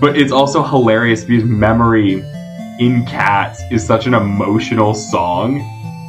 But 0.00 0.16
it's 0.16 0.32
also 0.32 0.62
hilarious 0.62 1.24
because 1.24 1.44
memory 1.44 2.24
in 2.78 3.04
Cats 3.06 3.62
is 3.70 3.86
such 3.86 4.06
an 4.06 4.14
emotional 4.14 4.94
song. 4.94 5.60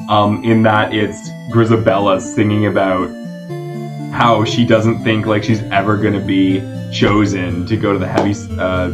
Um, 0.10 0.44
in 0.44 0.64
that 0.64 0.94
it's 0.94 1.30
Grizabella 1.52 2.22
singing 2.22 2.66
about 2.66 3.10
how 4.14 4.46
she 4.46 4.66
doesn't 4.66 5.04
think 5.04 5.26
like 5.26 5.44
she's 5.44 5.62
ever 5.64 5.98
gonna 5.98 6.20
be 6.20 6.62
chosen 6.92 7.66
to 7.66 7.76
go 7.76 7.94
to 7.94 8.00
the 8.00 8.08
heavy 8.08 8.32
uh 8.60 8.90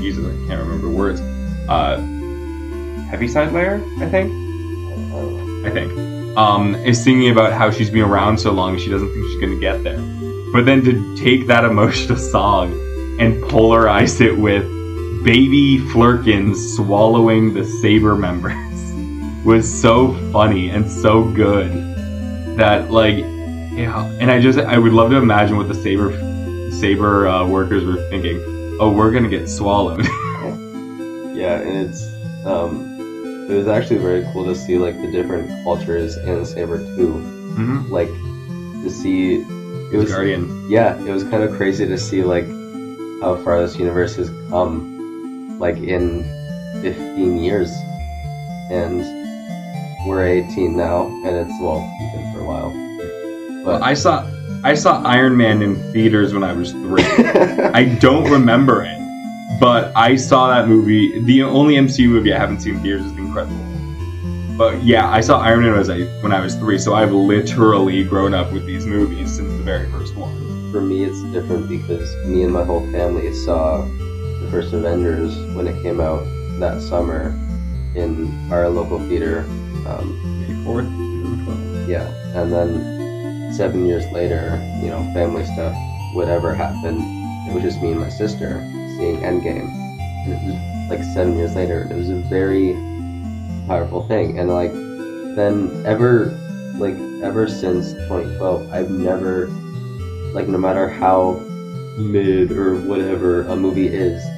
Jesus, 0.00 0.24
I 0.24 0.46
can't 0.46 0.62
remember 0.62 0.88
the 0.88 0.94
words. 0.94 1.20
Uh 1.68 1.98
Heaviside 3.10 3.52
Layer, 3.52 3.82
I 3.98 4.08
think. 4.08 4.32
I 5.66 5.70
think. 5.70 6.19
Um, 6.36 6.74
is 6.76 7.02
singing 7.02 7.30
about 7.30 7.52
how 7.52 7.70
she's 7.70 7.90
been 7.90 8.02
around 8.02 8.38
so 8.38 8.52
long 8.52 8.78
she 8.78 8.88
doesn't 8.88 9.12
think 9.12 9.26
she's 9.26 9.40
gonna 9.40 9.58
get 9.58 9.82
there. 9.82 9.98
But 10.52 10.64
then 10.64 10.82
to 10.84 11.16
take 11.16 11.46
that 11.48 11.64
emotional 11.64 12.18
song 12.34 12.72
and 13.20 13.42
polarize 13.44 14.20
it 14.20 14.32
with 14.32 14.64
baby 15.24 15.78
Flerkens 15.78 16.76
swallowing 16.76 17.52
the 17.52 17.64
saber 17.64 18.16
members 18.16 18.54
was 19.44 19.70
so 19.70 20.14
funny 20.32 20.70
and 20.70 20.90
so 20.90 21.24
good 21.30 21.70
that 22.56 22.90
like 22.90 23.18
yeah 23.18 24.06
and 24.20 24.30
I 24.30 24.40
just 24.40 24.58
I 24.58 24.78
would 24.78 24.92
love 24.92 25.10
to 25.10 25.16
imagine 25.16 25.56
what 25.56 25.68
the 25.68 25.74
saber 25.74 26.12
saber 26.70 27.28
uh, 27.28 27.46
workers 27.46 27.84
were 27.84 28.08
thinking. 28.08 28.40
Oh, 28.80 28.90
we're 28.90 29.10
gonna 29.10 29.28
get 29.28 29.48
swallowed. 29.48 30.06
Yeah, 31.40 31.60
and 31.60 31.88
it's 31.88 32.04
um, 32.44 32.89
it 33.50 33.54
was 33.56 33.68
actually 33.68 33.98
very 33.98 34.22
cool 34.32 34.44
to 34.44 34.54
see 34.54 34.78
like 34.78 35.00
the 35.00 35.10
different 35.10 35.50
cultures 35.64 36.16
in 36.16 36.44
Saber 36.46 36.78
too. 36.78 37.14
mm-hmm. 37.14 37.90
Like 37.92 38.08
to 38.08 38.90
see 38.90 39.40
it 39.92 39.96
was 39.96 40.10
Guardian. 40.10 40.70
yeah, 40.70 40.96
it 41.04 41.10
was 41.10 41.24
kind 41.24 41.42
of 41.42 41.56
crazy 41.56 41.86
to 41.86 41.98
see 41.98 42.22
like 42.22 42.46
how 43.20 43.36
far 43.44 43.60
this 43.60 43.76
universe 43.76 44.16
has 44.16 44.30
come, 44.48 45.58
like 45.58 45.76
in 45.76 46.22
15 46.80 47.38
years, 47.38 47.70
and 48.70 49.00
we're 50.06 50.24
18 50.26 50.76
now, 50.76 51.06
and 51.24 51.36
it's 51.36 51.60
well, 51.60 51.80
been 52.14 52.32
for 52.32 52.40
a 52.40 52.44
while. 52.44 53.64
Well, 53.64 53.82
I 53.82 53.94
saw 53.94 54.30
I 54.62 54.74
saw 54.74 55.02
Iron 55.02 55.36
Man 55.36 55.60
in 55.60 55.76
theaters 55.92 56.32
when 56.32 56.44
I 56.44 56.52
was 56.52 56.70
three. 56.72 57.02
I 57.74 57.96
don't 58.00 58.30
remember 58.30 58.84
it, 58.84 58.99
but 59.60 59.94
I 59.94 60.16
saw 60.16 60.48
that 60.48 60.66
movie. 60.66 61.20
The 61.20 61.42
only 61.42 61.74
MCU 61.74 62.08
movie 62.08 62.32
I 62.32 62.38
haven't 62.38 62.60
seen 62.60 62.76
in 62.76 62.80
theaters 62.80 63.04
is 63.04 63.12
Incredible. 63.12 63.56
But 64.56 64.82
yeah, 64.82 65.08
I 65.08 65.20
saw 65.20 65.40
Iron 65.40 65.60
Man 65.60 65.70
when 65.70 65.76
I 65.76 65.78
was, 65.78 66.22
when 66.22 66.32
I 66.32 66.40
was 66.40 66.54
three, 66.56 66.78
so 66.78 66.94
I've 66.94 67.12
literally 67.12 68.02
grown 68.04 68.34
up 68.34 68.52
with 68.52 68.66
these 68.66 68.86
movies 68.86 69.36
since 69.36 69.52
the 69.52 69.62
very 69.62 69.90
first 69.90 70.16
one. 70.16 70.72
For 70.72 70.80
me, 70.80 71.04
it's 71.04 71.22
different 71.32 71.68
because 71.68 72.14
me 72.26 72.42
and 72.42 72.52
my 72.52 72.64
whole 72.64 72.80
family 72.90 73.32
saw 73.32 73.84
the 73.84 74.48
first 74.50 74.72
Avengers 74.72 75.36
when 75.54 75.66
it 75.66 75.80
came 75.82 76.00
out 76.00 76.24
that 76.58 76.80
summer 76.82 77.28
in 77.94 78.52
our 78.52 78.68
local 78.68 78.98
theater. 79.08 79.40
Um, 79.86 80.46
May 80.46 80.64
fourth, 80.64 80.86
2012. 80.86 81.88
yeah, 81.88 82.06
and 82.34 82.52
then 82.52 83.52
seven 83.54 83.86
years 83.86 84.04
later, 84.12 84.58
you 84.82 84.88
know, 84.88 85.02
family 85.14 85.44
stuff, 85.44 85.74
whatever 86.14 86.54
happened, 86.54 87.00
it 87.48 87.54
was 87.54 87.62
just 87.62 87.80
me 87.80 87.92
and 87.92 88.00
my 88.00 88.10
sister 88.10 88.60
seeing 89.00 89.16
Endgame. 89.16 89.72
And 90.24 90.32
it 90.34 90.40
was 90.44 90.90
like 90.90 91.02
seven 91.14 91.36
years 91.36 91.54
later, 91.54 91.88
it 91.90 91.96
was 91.96 92.10
a 92.10 92.16
very 92.16 92.74
powerful 93.66 94.06
thing. 94.06 94.38
And 94.38 94.50
like, 94.50 94.72
then 94.72 95.82
ever, 95.86 96.36
like, 96.76 96.96
ever 97.24 97.48
since 97.48 97.92
2012, 97.92 98.70
I've 98.72 98.90
never, 98.90 99.46
like, 100.34 100.48
no 100.48 100.58
matter 100.58 100.88
how 100.88 101.40
mid 101.98 102.52
or 102.52 102.76
whatever 102.76 103.42
a 103.46 103.56
movie 103.56 103.88
is, 103.88 104.22
I 104.22 104.28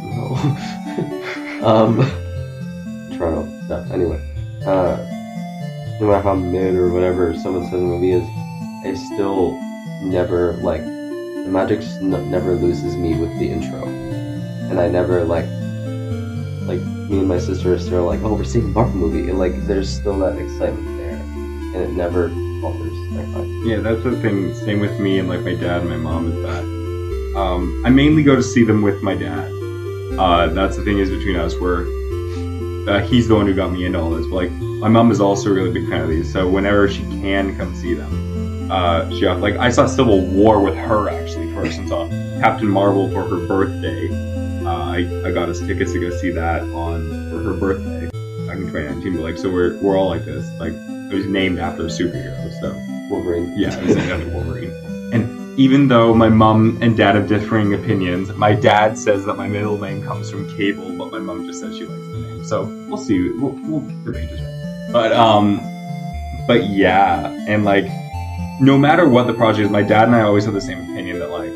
don't 0.00 0.20
know. 1.60 1.66
um, 1.66 1.96
Toronto 3.16 3.46
stuff. 3.66 3.90
Anyway, 3.90 4.20
uh, 4.64 4.96
no 6.00 6.06
matter 6.08 6.22
how 6.22 6.34
mid 6.34 6.74
or 6.74 6.90
whatever 6.92 7.34
someone 7.36 7.64
says 7.64 7.74
a 7.74 7.76
movie 7.76 8.12
is, 8.12 8.24
I 8.84 8.94
still 8.94 9.52
never 10.02 10.54
like 10.54 10.82
the 11.44 11.50
magic 11.50 11.80
n- 12.00 12.30
never 12.30 12.54
loses 12.54 12.96
me 12.96 13.18
with 13.18 13.36
the 13.38 13.50
intro, 13.50 13.84
and 13.84 14.78
I 14.80 14.88
never 14.88 15.24
like 15.24 15.46
like 16.66 16.80
me 17.10 17.18
and 17.18 17.28
my 17.28 17.38
sister 17.38 17.74
are 17.74 17.78
still 17.78 18.04
like, 18.04 18.20
oh, 18.22 18.34
we're 18.34 18.44
seeing 18.44 18.66
a 18.66 18.68
Marvel 18.68 18.96
movie, 18.96 19.28
and 19.28 19.38
like 19.38 19.66
there's 19.66 19.88
still 19.88 20.18
that 20.20 20.38
excitement 20.38 20.86
there, 20.98 21.16
and 21.16 21.76
it 21.76 21.90
never 21.90 22.28
falters. 22.60 22.92
Yeah, 23.66 23.78
that's 23.80 24.02
the 24.02 24.20
thing. 24.20 24.54
Same 24.54 24.80
with 24.80 24.98
me 24.98 25.18
and 25.18 25.28
like 25.28 25.42
my 25.42 25.54
dad 25.54 25.82
and 25.82 25.90
my 25.90 25.96
mom 25.96 26.32
is 26.32 26.42
that 26.42 26.64
um, 27.36 27.82
I 27.84 27.90
mainly 27.90 28.22
go 28.22 28.34
to 28.36 28.42
see 28.42 28.64
them 28.64 28.82
with 28.82 29.02
my 29.02 29.14
dad. 29.14 29.50
Uh, 30.18 30.48
that's 30.48 30.76
the 30.76 30.84
thing 30.84 30.98
is 30.98 31.10
between 31.10 31.36
us. 31.36 31.54
We're 31.58 31.86
uh, 32.88 33.00
he's 33.00 33.28
the 33.28 33.34
one 33.34 33.46
who 33.46 33.54
got 33.54 33.70
me 33.70 33.84
into 33.84 34.00
all 34.00 34.10
this. 34.10 34.26
But 34.26 34.34
like, 34.34 34.50
my 34.50 34.88
mom 34.88 35.10
is 35.10 35.20
also 35.20 35.50
a 35.50 35.52
really 35.52 35.72
big 35.72 35.88
fan 35.88 36.02
of 36.02 36.08
these, 36.08 36.32
so 36.32 36.48
whenever 36.48 36.88
she 36.88 37.02
can 37.02 37.56
come 37.56 37.74
see 37.74 37.94
them, 37.94 38.10
uh, 38.72 39.10
she 39.10 39.28
like 39.28 39.56
I 39.56 39.68
saw 39.68 39.84
Civil 39.86 40.24
War 40.24 40.62
with 40.62 40.74
her 40.74 41.10
actually 41.10 41.52
first, 41.52 41.78
and 41.78 41.86
saw 41.90 42.08
Captain 42.40 42.66
Marvel 42.66 43.10
for 43.10 43.22
her 43.28 43.46
birthday. 43.46 44.08
Uh, 44.64 44.92
I, 44.92 45.28
I 45.28 45.30
got 45.30 45.50
us 45.50 45.60
tickets 45.60 45.92
to 45.92 46.00
go 46.00 46.08
see 46.16 46.30
that 46.30 46.62
on 46.62 47.30
for 47.30 47.42
her 47.42 47.52
birthday 47.52 48.06
back 48.46 48.56
in 48.56 48.66
2019. 48.68 49.16
But 49.16 49.22
like, 49.22 49.36
so 49.36 49.50
we're 49.50 49.78
we're 49.82 49.98
all 49.98 50.08
like 50.08 50.24
this. 50.24 50.48
Like, 50.58 50.72
it 50.72 51.14
was 51.14 51.26
named 51.26 51.58
after 51.58 51.82
a 51.82 51.90
superhero, 51.90 52.50
so 52.60 52.74
Wolverine. 53.10 53.52
yeah, 53.58 53.78
it 53.78 53.86
was 53.86 53.96
named 53.96 54.10
after 54.10 54.28
Wolverine. 54.30 54.72
And 55.12 55.58
even 55.58 55.88
though 55.88 56.14
my 56.14 56.30
mom 56.30 56.78
and 56.80 56.96
dad 56.96 57.14
have 57.14 57.28
differing 57.28 57.74
opinions, 57.74 58.32
my 58.32 58.54
dad 58.54 58.96
says 58.96 59.26
that 59.26 59.34
my 59.34 59.48
middle 59.48 59.76
name 59.76 60.02
comes 60.02 60.30
from 60.30 60.48
Cable, 60.56 60.96
but 60.96 61.12
my 61.12 61.18
mom 61.18 61.46
just 61.46 61.60
says 61.60 61.76
she 61.76 61.84
likes 61.84 62.06
the 62.06 62.18
name. 62.18 62.44
So 62.46 62.64
we'll 62.88 62.96
see. 62.96 63.32
We'll, 63.32 63.52
we'll 63.68 63.80
debate 64.02 64.30
this. 64.30 64.90
But 64.90 65.12
um, 65.12 65.60
but 66.46 66.70
yeah, 66.70 67.28
and 67.46 67.66
like, 67.66 67.84
no 68.62 68.78
matter 68.78 69.08
what 69.08 69.26
the 69.26 69.34
project 69.34 69.64
is, 69.66 69.70
my 69.70 69.82
dad 69.82 70.04
and 70.04 70.14
I 70.14 70.22
always 70.22 70.44
have 70.44 70.54
the 70.54 70.60
same 70.60 70.78
opinion 70.78 71.18
that 71.18 71.30
like, 71.30 71.52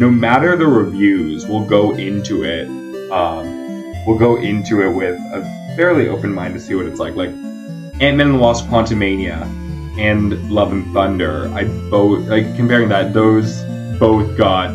no 0.00 0.10
matter 0.10 0.56
the 0.56 0.66
reviews, 0.66 1.46
we'll 1.46 1.64
go 1.64 1.94
into 1.94 2.42
it. 2.42 2.66
Um, 3.12 3.94
we'll 4.04 4.18
go 4.18 4.36
into 4.36 4.82
it 4.82 4.90
with 4.90 5.20
a 5.32 5.42
fairly 5.76 6.08
open 6.08 6.34
mind 6.34 6.54
to 6.54 6.60
see 6.60 6.74
what 6.74 6.86
it's 6.86 6.98
like. 6.98 7.14
Like 7.14 7.28
Ant 7.28 8.16
Man 8.16 8.20
and 8.22 8.34
the 8.34 8.38
Wasp: 8.38 8.66
Quantumania 8.66 9.42
and 9.96 10.50
Love 10.50 10.72
and 10.72 10.92
Thunder. 10.92 11.46
I 11.54 11.64
both 11.90 12.26
like 12.26 12.56
comparing 12.56 12.88
that. 12.88 13.12
Those 13.12 13.62
both 14.00 14.36
got 14.36 14.70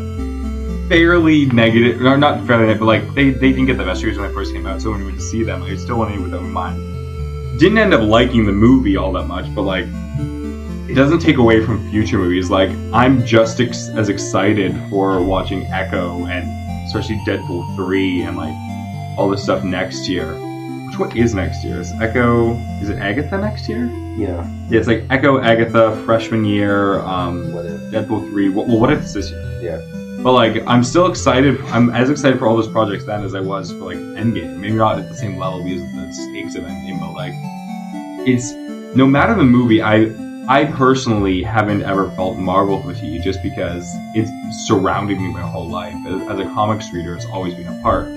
fairly 0.88 1.47
negative, 1.47 2.01
or 2.01 2.18
not 2.18 2.47
fairly 2.47 2.68
negative, 2.68 2.80
but 2.80 2.86
like 2.86 3.13
they, 3.13 3.32
they 3.32 3.49
didn't 3.49 3.65
get 3.65 3.78
the 3.78 3.84
best 3.84 4.01
reviews 4.03 4.18
when 4.18 4.30
I 4.30 4.34
first 4.34 4.53
came 4.53 4.65
out. 4.65 4.82
So 4.82 4.91
when 4.91 4.99
we 4.99 5.07
went 5.07 5.18
to 5.18 5.24
see 5.24 5.43
them, 5.43 5.63
I 5.63 5.76
still 5.76 5.99
went 5.99 6.15
in 6.15 6.24
with 6.24 6.34
open 6.34 6.49
mind. 6.49 7.59
Didn't 7.59 7.78
end 7.78 7.93
up 7.93 8.07
liking 8.07 8.45
the 8.45 8.53
movie 8.53 8.95
all 8.95 9.11
that 9.13 9.26
much, 9.26 9.53
but 9.53 9.63
like 9.63 9.88
it 10.89 10.95
doesn't 10.95 11.19
take 11.19 11.38
away 11.38 11.63
from 11.65 11.89
future 11.91 12.17
movies. 12.17 12.49
Like 12.49 12.69
I'm 12.93 13.25
just 13.25 13.59
ex- 13.59 13.89
as 13.89 14.09
excited 14.09 14.75
for 14.89 15.21
watching 15.23 15.65
Echo 15.67 16.25
and 16.25 16.47
especially 16.88 17.17
Deadpool 17.27 17.75
three 17.75 18.21
and 18.21 18.38
like 18.38 18.53
all 19.17 19.29
this 19.29 19.43
stuff 19.43 19.63
next 19.63 20.07
year. 20.07 20.33
Which 20.88 20.97
what 20.99 21.15
is 21.17 21.33
next 21.35 21.63
year? 21.65 21.81
Is 21.81 21.91
Echo? 22.01 22.53
Is 22.81 22.89
it 22.89 22.97
Agatha 22.99 23.38
next 23.38 23.67
year? 23.67 23.85
Yeah. 24.17 24.47
Yeah, 24.69 24.79
it's 24.79 24.88
like 24.88 25.03
Echo, 25.09 25.41
Agatha, 25.41 26.01
freshman 26.05 26.45
year, 26.45 26.99
um, 27.01 27.51
What 27.53 27.65
if? 27.65 27.79
Deadpool 27.91 28.29
three. 28.29 28.49
Well, 28.49 28.65
what 28.79 28.91
if 28.91 29.01
it's 29.01 29.13
this 29.13 29.29
year? 29.31 29.59
Yeah. 29.61 30.21
But 30.23 30.31
like, 30.33 30.63
I'm 30.65 30.83
still 30.83 31.05
excited. 31.07 31.59
I'm 31.65 31.89
as 31.91 32.09
excited 32.09 32.39
for 32.39 32.47
all 32.47 32.55
those 32.55 32.67
projects 32.69 33.05
then 33.05 33.23
as 33.23 33.35
I 33.35 33.39
was 33.41 33.71
for 33.71 33.79
like 33.79 33.97
Endgame. 33.97 34.57
Maybe 34.57 34.73
not 34.73 34.97
at 34.97 35.09
the 35.09 35.15
same 35.15 35.38
level 35.38 35.63
because 35.63 35.81
of 35.81 35.91
the 35.91 36.13
stakes 36.13 36.55
of 36.55 36.63
Endgame, 36.63 36.99
but 36.99 37.13
like, 37.13 37.33
it's 38.27 38.53
no 38.95 39.05
matter 39.05 39.35
the 39.35 39.43
movie. 39.43 39.81
I 39.81 40.05
I 40.49 40.63
personally 40.63 41.43
haven't 41.43 41.83
ever 41.83 42.09
felt 42.11 42.37
Marvel 42.37 42.81
fatigue 42.81 43.21
just 43.21 43.43
because 43.43 43.85
it's 44.15 44.31
surrounded 44.65 45.19
me 45.19 45.33
my 45.33 45.41
whole 45.41 45.67
life. 45.67 45.93
As, 46.07 46.21
as 46.29 46.39
a 46.39 46.45
comics 46.45 46.89
reader, 46.93 47.13
it's 47.15 47.25
always 47.25 47.53
been 47.53 47.67
a 47.67 47.81
part 47.81 48.07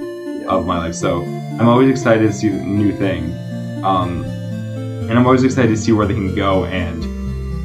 of 0.47 0.65
my 0.65 0.79
life. 0.79 0.95
So 0.95 1.23
I'm 1.25 1.69
always 1.69 1.91
excited 1.91 2.29
to 2.29 2.33
see 2.33 2.49
the 2.49 2.63
new 2.63 2.93
thing, 2.97 3.35
um, 3.83 4.25
and 4.25 5.11
I'm 5.11 5.27
always 5.27 5.43
excited 5.43 5.71
to 5.71 5.77
see 5.77 5.91
where 5.91 6.07
they 6.07 6.15
can 6.15 6.33
go. 6.37 6.67
And 6.67 7.03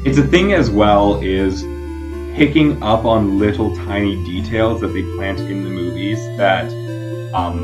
it's 0.04 0.18
a 0.18 0.26
thing 0.26 0.52
as 0.52 0.68
well 0.68 1.20
is 1.22 1.62
picking 2.36 2.82
up 2.82 3.04
on 3.04 3.38
little 3.38 3.72
tiny 3.76 4.16
details 4.24 4.80
that 4.80 4.88
they 4.88 5.02
plant 5.14 5.38
in 5.38 5.62
the 5.62 5.70
movies 5.70 6.18
that 6.38 6.66
um, 7.34 7.60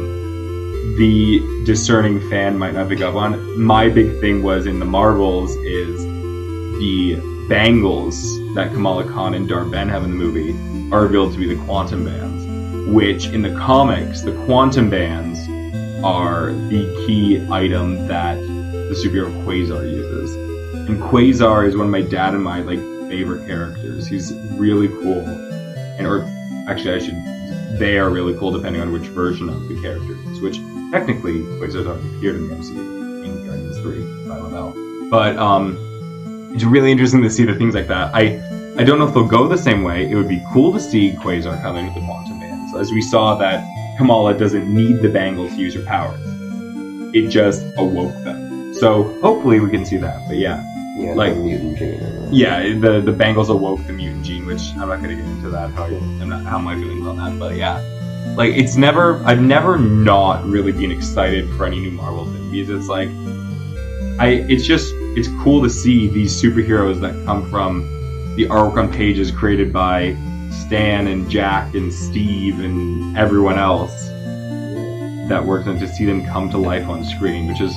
the 0.98 1.64
discerning 1.66 2.20
fan 2.30 2.56
might 2.56 2.74
not 2.74 2.88
pick 2.88 3.00
up 3.00 3.16
on. 3.16 3.60
My 3.60 3.88
big 3.88 4.20
thing 4.20 4.44
was 4.44 4.66
in 4.66 4.78
the 4.78 4.84
Marvels 4.84 5.56
is 5.56 6.11
the 6.82 7.14
bangles 7.48 8.40
that 8.56 8.72
Kamala 8.72 9.08
Khan 9.08 9.34
and 9.34 9.48
Dar-Benn 9.48 9.88
have 9.88 10.02
in 10.02 10.10
the 10.10 10.16
movie 10.16 10.50
are 10.92 11.02
revealed 11.02 11.32
to 11.32 11.38
be 11.38 11.46
the 11.46 11.64
quantum 11.64 12.04
bands, 12.04 12.92
which 12.92 13.26
in 13.26 13.42
the 13.42 13.50
comics, 13.50 14.22
the 14.22 14.32
quantum 14.46 14.90
bands 14.90 15.38
are 16.04 16.52
the 16.70 17.04
key 17.06 17.40
item 17.52 18.08
that 18.08 18.34
the 18.34 19.00
superhero 19.00 19.30
Quasar 19.44 19.88
uses. 19.88 20.34
And 20.88 21.00
Quasar 21.00 21.68
is 21.68 21.76
one 21.76 21.86
of 21.86 21.92
my 21.92 22.02
dad 22.02 22.34
and 22.34 22.42
my 22.42 22.62
like 22.62 22.80
favorite 23.08 23.46
characters. 23.46 24.08
He's 24.08 24.32
really 24.54 24.88
cool. 24.88 25.20
And 25.98 26.04
or 26.04 26.24
actually 26.68 26.94
I 26.94 26.98
should 26.98 27.78
they 27.78 27.96
are 27.96 28.10
really 28.10 28.36
cool 28.38 28.50
depending 28.50 28.82
on 28.82 28.90
which 28.90 29.04
version 29.04 29.48
of 29.48 29.68
the 29.68 29.80
character 29.80 30.16
is, 30.32 30.40
which 30.40 30.56
technically 30.90 31.42
Quasar's 31.60 31.86
already 31.86 32.08
appeared 32.16 32.36
in 32.36 32.48
the 32.48 32.56
MCU 32.56 33.24
in 33.24 33.46
Guardians 33.46 33.78
Three, 33.78 34.02
I 34.32 34.36
don't 34.36 34.50
know, 34.50 35.08
But 35.08 35.36
um 35.36 35.91
it's 36.54 36.64
really 36.64 36.90
interesting 36.90 37.22
to 37.22 37.30
see 37.30 37.44
the 37.44 37.54
things 37.54 37.74
like 37.74 37.88
that. 37.88 38.14
I 38.14 38.40
I 38.78 38.84
don't 38.84 38.98
know 38.98 39.06
if 39.06 39.14
they'll 39.14 39.26
go 39.26 39.46
the 39.48 39.58
same 39.58 39.82
way. 39.82 40.10
It 40.10 40.14
would 40.14 40.28
be 40.28 40.42
cool 40.52 40.72
to 40.72 40.80
see 40.80 41.12
Quasar 41.12 41.60
come 41.62 41.76
in 41.76 41.86
with 41.86 41.94
the 41.94 42.00
quantum 42.00 42.40
bands, 42.40 42.74
as 42.76 42.90
we 42.90 43.02
saw 43.02 43.34
that 43.36 43.62
Kamala 43.98 44.32
doesn't 44.36 44.66
need 44.72 45.00
the 45.02 45.08
bangle 45.08 45.48
to 45.48 45.54
use 45.56 45.74
her 45.74 45.82
powers. 45.82 46.20
It 47.14 47.28
just 47.28 47.62
awoke 47.76 48.14
them. 48.24 48.72
So 48.74 49.02
hopefully 49.20 49.60
we 49.60 49.68
can 49.70 49.84
see 49.84 49.98
that. 49.98 50.26
But 50.26 50.38
yeah, 50.38 50.64
Yeah. 50.98 51.14
Like- 51.14 51.34
the 51.34 51.40
mutant 51.40 51.78
gene. 51.78 52.28
yeah, 52.32 52.60
the 52.84 53.00
the 53.04 53.12
bangles 53.12 53.50
awoke 53.50 53.86
the 53.86 53.92
mutant 53.92 54.24
gene, 54.24 54.46
which 54.46 54.62
I'm 54.78 54.88
not 54.88 55.00
gonna 55.02 55.16
get 55.16 55.24
into 55.26 55.50
that. 55.50 55.70
How 55.72 55.84
I, 55.84 55.88
I'm 56.20 56.28
not 56.28 56.44
how 56.44 56.58
my 56.58 56.74
feelings 56.74 57.06
on 57.06 57.16
that, 57.18 57.38
but 57.38 57.56
yeah, 57.56 57.76
like 58.36 58.54
it's 58.54 58.76
never 58.76 59.20
I've 59.26 59.42
never 59.42 59.76
not 59.78 60.44
really 60.46 60.72
been 60.72 60.90
excited 60.90 61.44
for 61.56 61.66
any 61.66 61.80
new 61.80 61.90
Marvel 61.92 62.24
thing 62.24 62.50
because 62.50 62.70
it's 62.78 62.88
like 62.88 63.10
I 64.18 64.44
it's 64.48 64.64
just 64.64 64.94
it's 65.16 65.28
cool 65.42 65.62
to 65.62 65.68
see 65.68 66.08
these 66.08 66.40
superheroes 66.40 67.00
that 67.00 67.12
come 67.26 67.48
from 67.50 67.82
the 68.36 68.46
artwork 68.46 68.78
on 68.78 68.90
pages 68.90 69.30
created 69.30 69.72
by 69.72 70.16
Stan 70.50 71.06
and 71.06 71.30
Jack 71.30 71.74
and 71.74 71.92
Steve 71.92 72.60
and 72.60 73.16
everyone 73.16 73.58
else 73.58 73.92
that 75.28 75.44
worked 75.44 75.68
on 75.68 75.78
to 75.78 75.88
see 75.88 76.06
them 76.06 76.24
come 76.26 76.50
to 76.50 76.58
life 76.58 76.88
on 76.88 77.04
screen, 77.04 77.46
which 77.46 77.60
is 77.60 77.74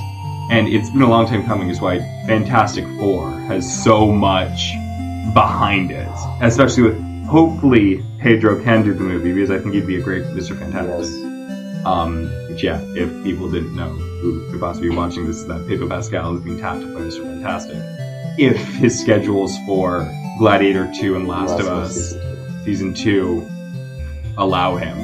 and 0.52 0.68
it's 0.68 0.90
been 0.92 1.02
a 1.02 1.10
long 1.10 1.26
time 1.28 1.44
coming 1.46 1.70
is 1.70 1.82
why 1.82 2.00
Fantastic 2.28 2.86
Four 3.00 3.32
has 3.32 3.84
so 3.84 4.12
much 4.12 4.74
behind 5.34 5.92
it. 5.92 6.08
Especially 6.42 6.84
with 6.84 7.26
hopefully 7.26 8.04
Pedro 8.20 8.64
can 8.64 8.84
do 8.84 8.94
the 8.94 9.04
movie 9.04 9.34
because 9.34 9.50
I 9.50 9.58
think 9.58 9.74
he'd 9.74 9.88
be 9.88 10.00
a 10.00 10.04
great 10.04 10.24
Mr. 10.26 10.58
Fantastic. 10.58 11.16
Yes. 11.16 11.86
Um, 11.86 12.32
yeah, 12.58 12.80
if 12.96 13.24
people 13.24 13.50
didn't 13.50 13.76
know 13.76 14.05
who 14.26 14.52
could 14.52 14.60
possibly 14.60 14.90
be 14.90 14.96
watching 14.96 15.28
this, 15.28 15.44
that 15.44 15.68
Pedro 15.68 15.88
Pascal 15.88 16.36
is 16.36 16.42
being 16.42 16.60
tapped 16.60 16.82
to 16.82 16.88
play 16.88 17.04
Mr. 17.04 17.24
Fantastic. 17.24 17.78
If 18.40 18.58
his 18.76 19.00
schedules 19.00 19.56
for 19.68 20.12
Gladiator 20.40 20.92
2 21.00 21.16
and 21.16 21.28
Last, 21.28 21.60
of 21.60 21.68
Us 21.68 21.94
season 22.66 22.66
season 22.66 22.94
2 22.94 23.48
allow 24.38 24.76
him. 24.76 24.98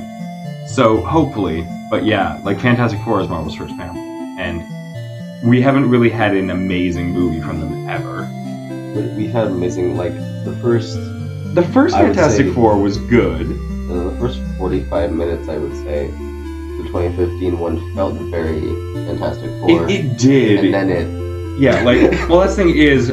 So 0.67 1.01
hopefully, 1.01 1.67
but 1.91 2.03
yeah, 2.03 2.41
like 2.43 2.59
Fantastic 2.59 2.99
Four 3.01 3.21
is 3.21 3.29
Marvel's 3.29 3.55
first 3.55 3.75
family. 3.75 4.01
And 4.39 4.63
we 5.47 5.61
haven't 5.61 5.89
really 5.89 6.09
had 6.09 6.35
an 6.35 6.49
amazing 6.49 7.11
movie 7.11 7.41
from 7.41 7.59
them 7.59 7.87
ever. 7.89 8.23
We, 9.15 9.27
had 9.27 9.47
amazing 9.47 9.95
like 9.97 10.13
the 10.43 10.57
first 10.61 10.95
The 11.53 11.63
first 11.71 11.95
Fantastic 11.95 12.47
say- 12.47 12.53
Four 12.53 12.81
was 12.81 12.97
good. 12.97 13.45
uh, 13.91 14.09
the 14.09 14.15
first 14.19 14.41
45 14.57 15.13
minutes 15.13 15.47
I 15.47 15.57
would 15.57 15.75
say 15.83 16.09
2015 16.91 17.57
one 17.57 17.95
felt 17.95 18.15
very 18.29 18.59
Fantastic 19.05 19.49
Four. 19.61 19.89
It, 19.89 20.05
it 20.05 20.17
did. 20.17 20.65
and 20.65 20.73
then 20.73 20.89
it 20.89 21.59
Yeah, 21.59 21.83
like, 21.83 22.11
well, 22.29 22.39
that's 22.39 22.55
the 22.55 22.63
thing 22.63 22.77
is, 22.77 23.11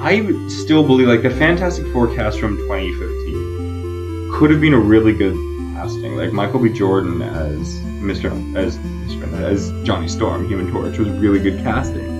I 0.00 0.26
still 0.48 0.84
believe, 0.84 1.08
like, 1.08 1.22
the 1.22 1.30
Fantastic 1.30 1.86
Four 1.92 2.14
cast 2.14 2.40
from 2.40 2.56
2015 2.56 4.32
could 4.34 4.50
have 4.50 4.60
been 4.60 4.74
a 4.74 4.78
really 4.78 5.12
good 5.12 5.34
casting. 5.74 6.16
Like, 6.16 6.32
Michael 6.32 6.60
B. 6.60 6.72
Jordan 6.72 7.22
as 7.22 7.80
Mr. 8.00 8.56
as 8.56 8.76
Mr. 8.78 9.32
as 9.42 9.70
Johnny 9.84 10.08
Storm, 10.08 10.48
Human 10.48 10.70
Torch, 10.72 10.98
was 10.98 11.08
really 11.10 11.38
good 11.38 11.62
casting. 11.62 12.18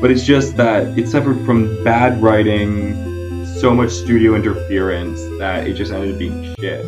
But 0.00 0.10
it's 0.10 0.24
just 0.24 0.56
that 0.56 0.98
it 0.98 1.08
suffered 1.08 1.44
from 1.46 1.82
bad 1.84 2.20
writing, 2.20 3.46
so 3.60 3.72
much 3.72 3.90
studio 3.90 4.34
interference 4.34 5.20
that 5.38 5.66
it 5.66 5.74
just 5.74 5.92
ended 5.92 6.12
up 6.14 6.18
being 6.18 6.54
shit. 6.58 6.84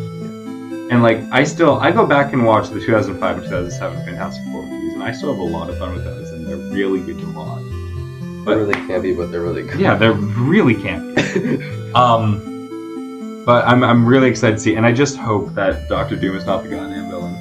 And 0.91 1.01
like, 1.01 1.19
I 1.31 1.43
still, 1.43 1.79
I 1.79 1.91
go 1.91 2.05
back 2.05 2.33
and 2.33 2.45
watch 2.45 2.69
the 2.69 2.79
2005 2.79 3.37
and 3.37 3.45
2007 3.45 4.05
Fantastic 4.05 4.43
Four 4.51 4.63
movies, 4.63 4.93
and 4.93 5.03
I 5.03 5.11
still 5.11 5.31
have 5.31 5.39
a 5.39 5.43
lot 5.43 5.69
of 5.69 5.77
fun 5.79 5.93
with 5.95 6.03
those, 6.03 6.29
and 6.31 6.45
they're 6.45 6.57
really 6.57 7.01
good 7.01 7.19
to 7.19 7.31
watch. 7.33 7.63
they're 8.45 8.57
really 8.57 8.73
campy, 8.73 9.17
but 9.17 9.31
they're 9.31 9.41
really 9.41 9.63
good. 9.63 9.79
Yeah, 9.79 9.95
they're 9.95 10.13
really 10.13 10.75
campy. 10.75 11.71
Um, 11.95 13.43
but 13.45 13.65
I'm 13.65 13.85
I'm 13.85 14.05
really 14.05 14.27
excited 14.27 14.57
to 14.57 14.59
see, 14.59 14.75
and 14.75 14.85
I 14.85 14.91
just 14.91 15.15
hope 15.15 15.53
that 15.53 15.87
Doctor 15.87 16.17
Doom 16.17 16.35
is 16.35 16.45
not 16.45 16.63
the 16.63 16.69
goddamn 16.69 17.09
villain. 17.09 17.35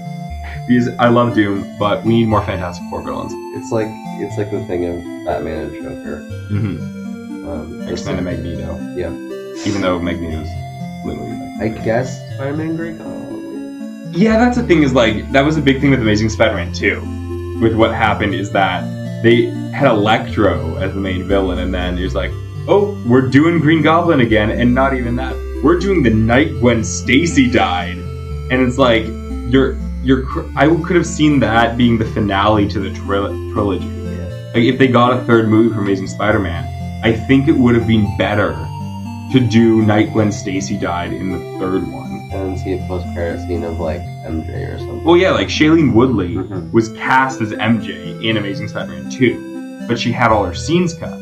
Because 0.69 0.89
I 1.01 1.09
love 1.09 1.35
Doom, 1.35 1.77
but 1.77 2.05
we 2.05 2.15
need 2.21 2.29
more 2.29 2.41
Fantastic 2.41 2.85
Four 2.89 3.03
villains. 3.03 3.33
It's 3.57 3.73
like 3.73 3.89
it's 4.21 4.39
like 4.39 4.53
the 4.53 4.65
thing 4.67 4.85
of 4.85 5.27
Batman 5.27 5.67
and 5.67 5.75
Joker. 5.75 6.21
Mm-hmm. 6.53 7.49
Um, 7.49 7.89
X 7.89 8.05
Men 8.05 8.17
and 8.17 8.25
Magneto. 8.25 8.79
Yeah. 8.95 9.11
Even 9.67 9.81
though 9.83 9.99
Magneto's 9.99 10.49
literally. 11.05 11.33
I 11.61 11.69
guess 11.69 12.21
Spider-Man 12.35 12.77
Great. 12.77 12.97
Oh, 13.01 13.24
yeah, 14.15 14.39
that's 14.39 14.57
the 14.57 14.63
thing. 14.63 14.83
Is 14.83 14.93
like 14.93 15.31
that 15.33 15.43
was 15.45 15.57
a 15.57 15.61
big 15.63 15.81
thing 15.81 15.91
with 15.91 16.01
Amazing 16.01 16.29
Spider-Man 16.31 16.73
too. 16.73 17.01
with 17.61 17.75
what 17.75 17.93
happened 17.95 18.35
is 18.35 18.51
that 18.53 18.83
they 19.23 19.47
had 19.73 19.89
Electro 19.89 20.77
as 20.77 20.93
the 20.95 21.01
main 21.01 21.27
villain, 21.27 21.59
and 21.59 21.73
then 21.73 21.99
it 21.99 22.03
was 22.03 22.15
like, 22.15 22.31
oh, 22.69 23.01
we're 23.07 23.29
doing 23.29 23.59
Green 23.61 23.83
Goblin 23.83 24.21
again, 24.21 24.51
and 24.51 24.75
not 24.75 24.95
even 24.95 25.17
that. 25.17 25.35
We're 25.63 25.79
doing 25.79 26.03
the 26.03 26.11
night 26.11 26.51
Gwen 26.61 26.85
Stacy 26.85 27.51
died, 27.51 27.97
and 27.97 28.53
it's 28.53 28.79
like 28.79 29.05
you're 29.51 29.77
you're. 30.03 30.27
cr- 30.27 30.47
I 30.57 30.67
could 30.85 30.97
have 30.97 31.07
seen 31.07 31.41
that 31.41 31.77
being 31.79 31.99
the 31.99 32.05
finale 32.07 32.69
to 32.69 32.81
the 32.81 32.91
tril- 32.91 33.53
trilogy. 33.53 33.87
Yeah. 33.87 34.51
Like 34.55 34.65
if 34.65 34.79
they 34.79 34.89
got 34.89 35.19
a 35.19 35.25
third 35.25 35.49
movie 35.49 35.75
for 35.75 35.81
Amazing 35.81 36.09
Spider-Man, 36.09 37.03
I 37.03 37.13
think 37.13 37.49
it 37.49 37.53
would 37.53 37.75
have 37.75 37.87
been 37.87 38.07
better 38.19 38.53
to 39.33 39.41
do 39.41 39.83
Night 39.83 40.13
Gwen 40.13 40.31
Stacy 40.31 40.79
died 40.79 41.13
in 41.13 41.33
the 41.33 41.59
third 41.59 41.83
one. 41.91 42.04
And 42.35 42.59
see 42.59 42.73
a 42.75 42.79
post 42.89 43.07
credit 43.15 43.41
scene 43.47 43.63
of 43.63 43.79
like 43.79 44.01
MJ 44.27 44.75
or 44.75 44.79
something. 44.79 45.05
Well, 45.05 45.17
yeah, 45.17 45.31
like 45.31 45.49
Shailene 45.49 45.93
Woodley 45.95 46.35
Mhm. 46.35 46.73
was 46.73 46.89
cast 46.91 47.41
as 47.41 47.53
MJ 47.53 48.17
in 48.29 48.37
Amazing 48.37 48.69
Spider-Man 48.69 49.09
2, 49.11 49.85
but 49.89 49.99
she 49.99 50.11
had 50.13 50.31
all 50.33 50.45
her 50.45 50.55
scenes 50.55 50.95
cut. 50.95 51.17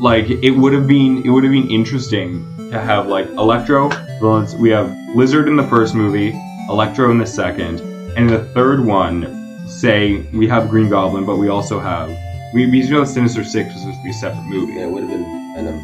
Like 0.00 0.28
it 0.30 0.50
would 0.50 0.72
have 0.72 0.86
been 0.86 1.22
it 1.24 1.30
would 1.30 1.44
have 1.44 1.52
been 1.52 1.68
interesting 1.70 2.44
to 2.70 2.80
have 2.80 3.06
like 3.06 3.28
Electro 3.38 3.90
villains. 4.20 4.54
We 4.56 4.70
have 4.70 4.90
Lizard 5.14 5.48
in 5.48 5.56
the 5.56 5.62
first 5.64 5.94
movie, 5.94 6.34
Electro 6.68 7.10
in 7.10 7.18
the 7.18 7.26
second, 7.26 7.80
and 8.16 8.18
in 8.18 8.26
the 8.26 8.44
third 8.52 8.84
one, 8.84 9.26
say 9.66 10.22
we 10.34 10.46
have 10.48 10.68
Green 10.68 10.88
Goblin, 10.90 11.24
but 11.24 11.36
we 11.36 11.48
also 11.48 11.78
have 11.78 12.10
we 12.52 12.66
because 12.66 12.90
you 12.90 12.96
know 12.96 13.04
Sinister 13.04 13.44
Six 13.44 13.72
was 13.72 13.80
supposed 13.82 13.98
to 13.98 14.04
be 14.04 14.10
a 14.10 14.12
separate 14.14 14.44
movie. 14.44 14.72
Yeah, 14.74 14.86
it 14.86 14.90
would 14.90 15.04
have 15.04 15.10
been 15.10 15.54
Venom 15.54 15.80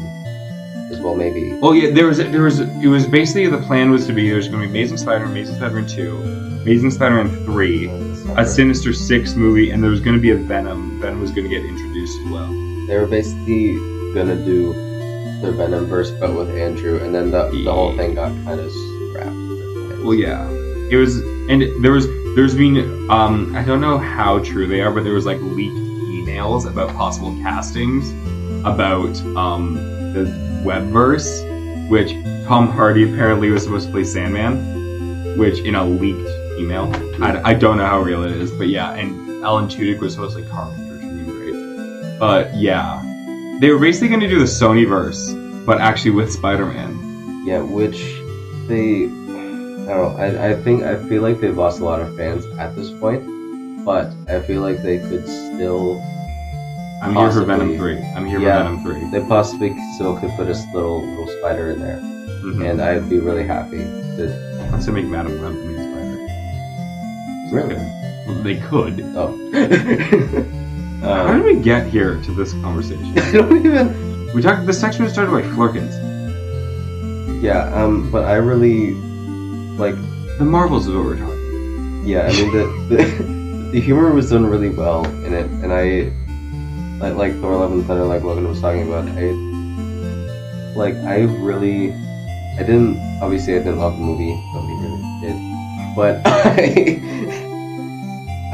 as 0.91 0.99
well, 0.99 1.15
maybe. 1.15 1.53
Well, 1.59 1.75
yeah, 1.75 1.91
there 1.91 2.07
was 2.07 2.17
there 2.17 2.43
was 2.43 2.59
it 2.59 2.87
was 2.87 3.05
basically 3.05 3.47
the 3.47 3.61
plan 3.65 3.91
was 3.91 4.05
to 4.07 4.13
be 4.13 4.29
there's 4.29 4.47
going 4.47 4.61
to 4.61 4.67
be 4.67 4.71
Amazing 4.71 4.97
Spider-Man, 4.97 5.31
Amazing 5.31 5.55
Spider-Man 5.55 5.87
two, 5.87 6.17
Amazing 6.61 6.91
Spider-Man 6.91 7.29
three, 7.45 7.87
a 8.37 8.45
Sinister 8.45 8.93
Six 8.93 9.35
movie, 9.35 9.71
and 9.71 9.83
there 9.83 9.91
was 9.91 10.01
going 10.01 10.15
to 10.15 10.21
be 10.21 10.31
a 10.31 10.35
Venom. 10.35 10.99
Venom 10.99 11.21
was 11.21 11.31
going 11.31 11.49
to 11.49 11.49
get 11.49 11.63
introduced 11.65 12.19
as 12.25 12.31
well. 12.31 12.47
They 12.87 12.97
were 12.97 13.07
basically 13.07 13.75
gonna 14.13 14.35
do 14.35 14.73
the 15.41 15.51
Venom 15.51 15.85
verse, 15.85 16.11
but 16.11 16.33
with 16.33 16.49
Andrew, 16.49 16.97
and 17.03 17.13
then 17.13 17.31
the, 17.31 17.49
the 17.63 17.71
whole 17.71 17.95
thing 17.95 18.15
got 18.15 18.31
kind 18.43 18.59
of 18.59 18.71
scrapped. 18.71 19.29
Well, 20.03 20.15
yeah, 20.15 20.49
it 20.89 20.95
was, 20.97 21.17
and 21.49 21.61
there 21.83 21.91
was 21.91 22.07
there's 22.35 22.55
been 22.55 23.09
um 23.09 23.55
I 23.55 23.63
don't 23.63 23.81
know 23.81 23.97
how 23.97 24.39
true 24.39 24.67
they 24.67 24.81
are, 24.81 24.91
but 24.91 25.03
there 25.03 25.13
was 25.13 25.25
like 25.25 25.39
leaked 25.41 25.75
emails 25.75 26.67
about 26.67 26.89
possible 26.95 27.31
castings 27.41 28.11
about 28.65 29.15
um 29.37 29.75
the 30.13 30.48
webverse, 30.63 31.89
which 31.89 32.11
Tom 32.47 32.69
Hardy 32.69 33.03
apparently 33.11 33.49
was 33.49 33.63
supposed 33.63 33.87
to 33.87 33.91
play 33.91 34.03
Sandman, 34.03 35.37
which 35.37 35.59
in 35.59 35.75
a 35.75 35.85
leaked 35.85 36.29
email. 36.59 36.91
I, 37.23 37.51
I 37.51 37.53
don't 37.53 37.77
know 37.77 37.85
how 37.85 38.01
real 38.01 38.23
it 38.23 38.31
is, 38.31 38.51
but 38.51 38.67
yeah, 38.67 38.93
and 38.93 39.43
Alan 39.43 39.67
Tudyk 39.67 39.99
was 39.99 40.13
supposed 40.13 40.35
to 40.35 40.43
play 40.43 40.51
Carpenter, 40.51 40.97
be 40.97 41.23
great. 41.31 42.19
But 42.19 42.55
yeah, 42.55 43.01
they 43.59 43.71
were 43.71 43.79
basically 43.79 44.09
going 44.09 44.21
to 44.21 44.27
do 44.27 44.39
the 44.39 44.45
Sonyverse, 44.45 45.65
but 45.65 45.79
actually 45.79 46.11
with 46.11 46.31
Spider-Man. 46.31 47.43
Yeah, 47.45 47.61
which 47.61 47.99
they, 48.67 49.05
I 49.05 49.07
don't 49.07 49.87
know. 49.87 50.15
I, 50.17 50.49
I 50.49 50.55
think 50.55 50.83
I 50.83 50.95
feel 51.07 51.21
like 51.21 51.39
they've 51.39 51.57
lost 51.57 51.79
a 51.79 51.85
lot 51.85 52.01
of 52.01 52.15
fans 52.15 52.45
at 52.57 52.75
this 52.75 52.91
point, 52.91 53.23
but 53.85 54.13
I 54.27 54.41
feel 54.41 54.61
like 54.61 54.81
they 54.83 54.99
could 54.99 55.25
still, 55.25 56.01
I'm 57.01 57.15
here 57.15 57.31
for 57.31 57.43
Venom 57.45 57.77
three. 57.77 57.97
I'm 58.15 58.25
here 58.25 58.39
Yeah. 58.39 58.57
for 58.57 58.63
Venom 58.63 58.83
three. 58.83 59.09
they 59.11 59.25
possibly 59.27 59.75
still 59.95 60.17
could 60.17 60.31
put 60.31 60.47
a 60.47 60.55
little 60.73 61.05
little 61.05 61.27
spider 61.39 61.71
in 61.71 61.79
there, 61.79 61.99
Mhm. 62.43 62.69
and 62.69 62.81
I'd 62.81 63.09
be 63.09 63.19
really 63.19 63.45
happy. 63.45 63.77
To... 63.77 64.67
Let's 64.71 64.87
make 64.87 65.05
Madame 65.05 65.41
Web 65.41 65.53
the 65.53 65.83
spider. 65.83 66.17
Really? 67.55 67.75
Well, 68.27 68.43
they 68.43 68.57
could. 68.57 69.01
oh, 69.15 69.29
How 71.01 71.27
um, 71.27 71.41
did 71.41 71.45
we 71.45 71.61
get 71.63 71.87
here 71.87 72.19
to 72.23 72.31
this 72.33 72.51
conversation? 72.53 73.13
I 73.17 73.31
don't 73.31 73.65
even. 73.65 74.29
we 74.33 74.41
talked. 74.41 74.65
This 74.65 74.79
section 74.79 75.05
was 75.05 75.13
started 75.13 75.31
by 75.31 75.41
Flerkens. 75.55 75.95
Yeah, 77.41 77.73
um, 77.73 78.11
but 78.11 78.25
I 78.25 78.35
really 78.35 78.91
like 79.77 79.95
The 80.37 80.43
Marvels 80.45 80.87
is 80.87 80.93
what 80.93 81.05
we're 81.05 81.17
talking. 81.17 82.03
Yeah, 82.05 82.27
I 82.27 82.31
mean 82.33 82.51
the, 82.51 82.65
the 82.89 83.03
the 83.71 83.79
humor 83.79 84.11
was 84.11 84.29
done 84.29 84.45
really 84.45 84.69
well 84.69 85.05
in 85.25 85.33
it, 85.33 85.45
and 85.63 85.71
I 85.71 86.11
like 86.99 87.15
like 87.15 87.33
Thor: 87.39 87.55
Love 87.55 87.71
and 87.71 87.85
Thunder, 87.85 88.05
like 88.05 88.23
Logan 88.23 88.47
was 88.47 88.61
talking 88.61 88.87
about. 88.87 89.07
I 89.07 89.31
like 90.75 90.95
I 90.95 91.21
really 91.43 91.93
I 92.59 92.63
didn't 92.63 92.99
obviously 93.21 93.55
I 93.55 93.59
didn't 93.59 93.79
love 93.79 93.93
the 93.93 94.03
movie, 94.03 94.35
really 94.53 94.75
did, 95.21 95.95
but 95.95 96.21
I 96.25 96.99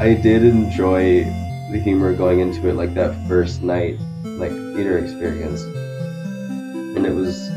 I 0.00 0.14
did 0.14 0.44
enjoy 0.44 1.24
the 1.72 1.80
humor 1.82 2.14
going 2.14 2.40
into 2.40 2.68
it, 2.68 2.74
like 2.74 2.94
that 2.94 3.14
first 3.26 3.62
night, 3.62 3.98
like 4.22 4.50
theater 4.50 4.98
experience, 4.98 5.62
and 5.62 7.04
it 7.06 7.14
was 7.14 7.48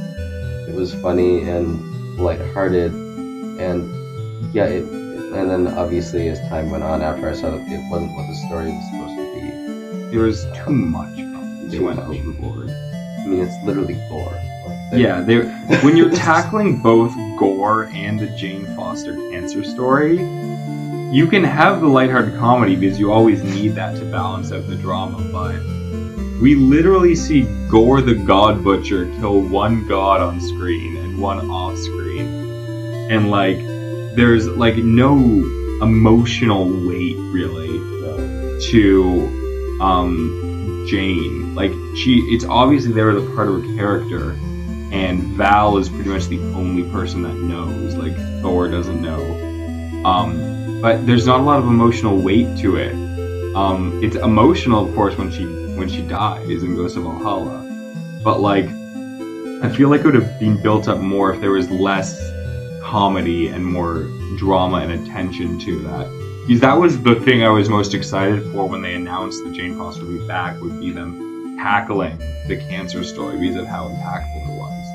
it 0.67 0.75
was 0.75 0.93
funny 0.95 1.47
and 1.47 2.17
lighthearted, 2.17 2.91
and 2.93 3.85
yeah, 4.53 4.65
it, 4.65 4.83
and 4.83 5.49
then 5.49 5.67
obviously 5.67 6.29
as 6.29 6.39
time 6.49 6.71
went 6.71 6.83
on, 6.83 7.01
after 7.01 7.29
I 7.29 7.33
saw 7.33 7.51
that 7.51 7.61
it 7.61 7.91
wasn't 7.91 8.15
what 8.15 8.27
the 8.27 8.35
story 8.47 8.71
was. 8.71 8.98
There 10.11 10.21
was 10.21 10.45
too 10.55 10.71
much. 10.71 11.15
They 11.69 11.79
went 11.79 11.99
overboard. 11.99 12.69
I 12.69 13.25
mean, 13.27 13.41
it's 13.41 13.63
literally 13.63 13.93
gore. 14.09 14.31
Like, 14.91 14.99
Yeah, 14.99 15.21
they 15.21 15.41
when 15.83 15.95
you're 15.95 16.09
tackling 16.09 16.81
both 16.81 17.13
Gorr 17.37 17.85
and 17.85 18.19
the 18.19 18.27
Jane 18.27 18.65
Foster 18.75 19.13
cancer 19.29 19.63
story, 19.63 20.17
you 21.11 21.27
can 21.27 21.43
have 21.43 21.81
the 21.81 21.87
lighthearted 21.87 22.39
comedy 22.39 22.75
because 22.75 22.99
you 22.99 23.11
always 23.11 23.43
need 23.43 23.69
that 23.75 23.97
to 23.97 24.05
balance 24.05 24.51
out 24.51 24.67
the 24.67 24.75
drama, 24.75 25.19
but 25.31 25.59
we 26.41 26.55
literally 26.55 27.15
see 27.15 27.43
Gorr 27.69 28.01
the 28.01 28.15
God 28.15 28.63
Butcher 28.63 29.05
kill 29.19 29.41
one 29.41 29.87
god 29.87 30.21
on 30.21 30.39
screen 30.41 30.97
and 30.97 31.19
one 31.19 31.51
off 31.51 31.77
screen. 31.77 32.27
And 33.11 33.29
like 33.29 33.57
there's 34.15 34.47
like 34.47 34.77
no 34.77 35.17
emotional 35.81 36.65
weight 36.87 37.17
really 37.17 37.77
to 38.71 39.38
um 39.81 40.85
Jane. 40.87 41.55
Like 41.55 41.71
she 41.95 42.19
it's 42.33 42.45
obviously 42.45 42.91
there 42.91 43.09
as 43.11 43.23
a 43.23 43.35
part 43.35 43.47
of 43.47 43.63
her 43.63 43.75
character 43.75 44.31
and 44.91 45.21
Val 45.37 45.77
is 45.77 45.87
pretty 45.87 46.09
much 46.09 46.27
the 46.27 46.39
only 46.53 46.89
person 46.91 47.21
that 47.23 47.35
knows. 47.35 47.95
Like 47.95 48.15
Thor 48.41 48.67
doesn't 48.67 49.01
know. 49.01 50.03
Um 50.05 50.81
but 50.81 51.05
there's 51.05 51.25
not 51.25 51.41
a 51.41 51.43
lot 51.43 51.59
of 51.59 51.65
emotional 51.65 52.17
weight 52.21 52.57
to 52.59 52.77
it. 52.77 52.93
Um 53.55 54.01
it's 54.03 54.15
emotional 54.15 54.87
of 54.87 54.95
course 54.95 55.17
when 55.17 55.31
she 55.31 55.45
when 55.45 55.89
she 55.89 56.01
dies 56.01 56.63
and 56.63 56.75
goes 56.75 56.95
to 56.95 57.01
Valhalla. 57.01 57.65
But 58.23 58.39
like 58.39 58.65
I 59.61 59.69
feel 59.69 59.89
like 59.89 60.01
it 60.01 60.05
would 60.05 60.15
have 60.15 60.39
been 60.39 60.61
built 60.61 60.87
up 60.87 60.99
more 60.99 61.33
if 61.33 61.41
there 61.41 61.51
was 61.51 61.69
less 61.69 62.17
comedy 62.81 63.47
and 63.49 63.65
more 63.65 64.07
drama 64.37 64.77
and 64.77 64.91
attention 64.93 65.59
to 65.59 65.79
that. 65.81 66.18
Because 66.47 66.61
that 66.61 66.73
was 66.73 67.01
the 67.03 67.15
thing 67.21 67.43
I 67.43 67.49
was 67.49 67.69
most 67.69 67.93
excited 67.93 68.43
for 68.51 68.67
when 68.67 68.81
they 68.81 68.95
announced 68.95 69.43
that 69.43 69.53
Jane 69.53 69.77
Foster 69.77 70.03
would 70.05 70.19
be 70.19 70.27
back, 70.27 70.59
would 70.61 70.79
be 70.79 70.91
them 70.91 71.57
tackling 71.59 72.17
the 72.47 72.57
cancer 72.69 73.03
story 73.03 73.37
because 73.37 73.55
of 73.57 73.67
how 73.67 73.89
impactful 73.89 74.47
it 74.47 74.57
was. 74.57 74.87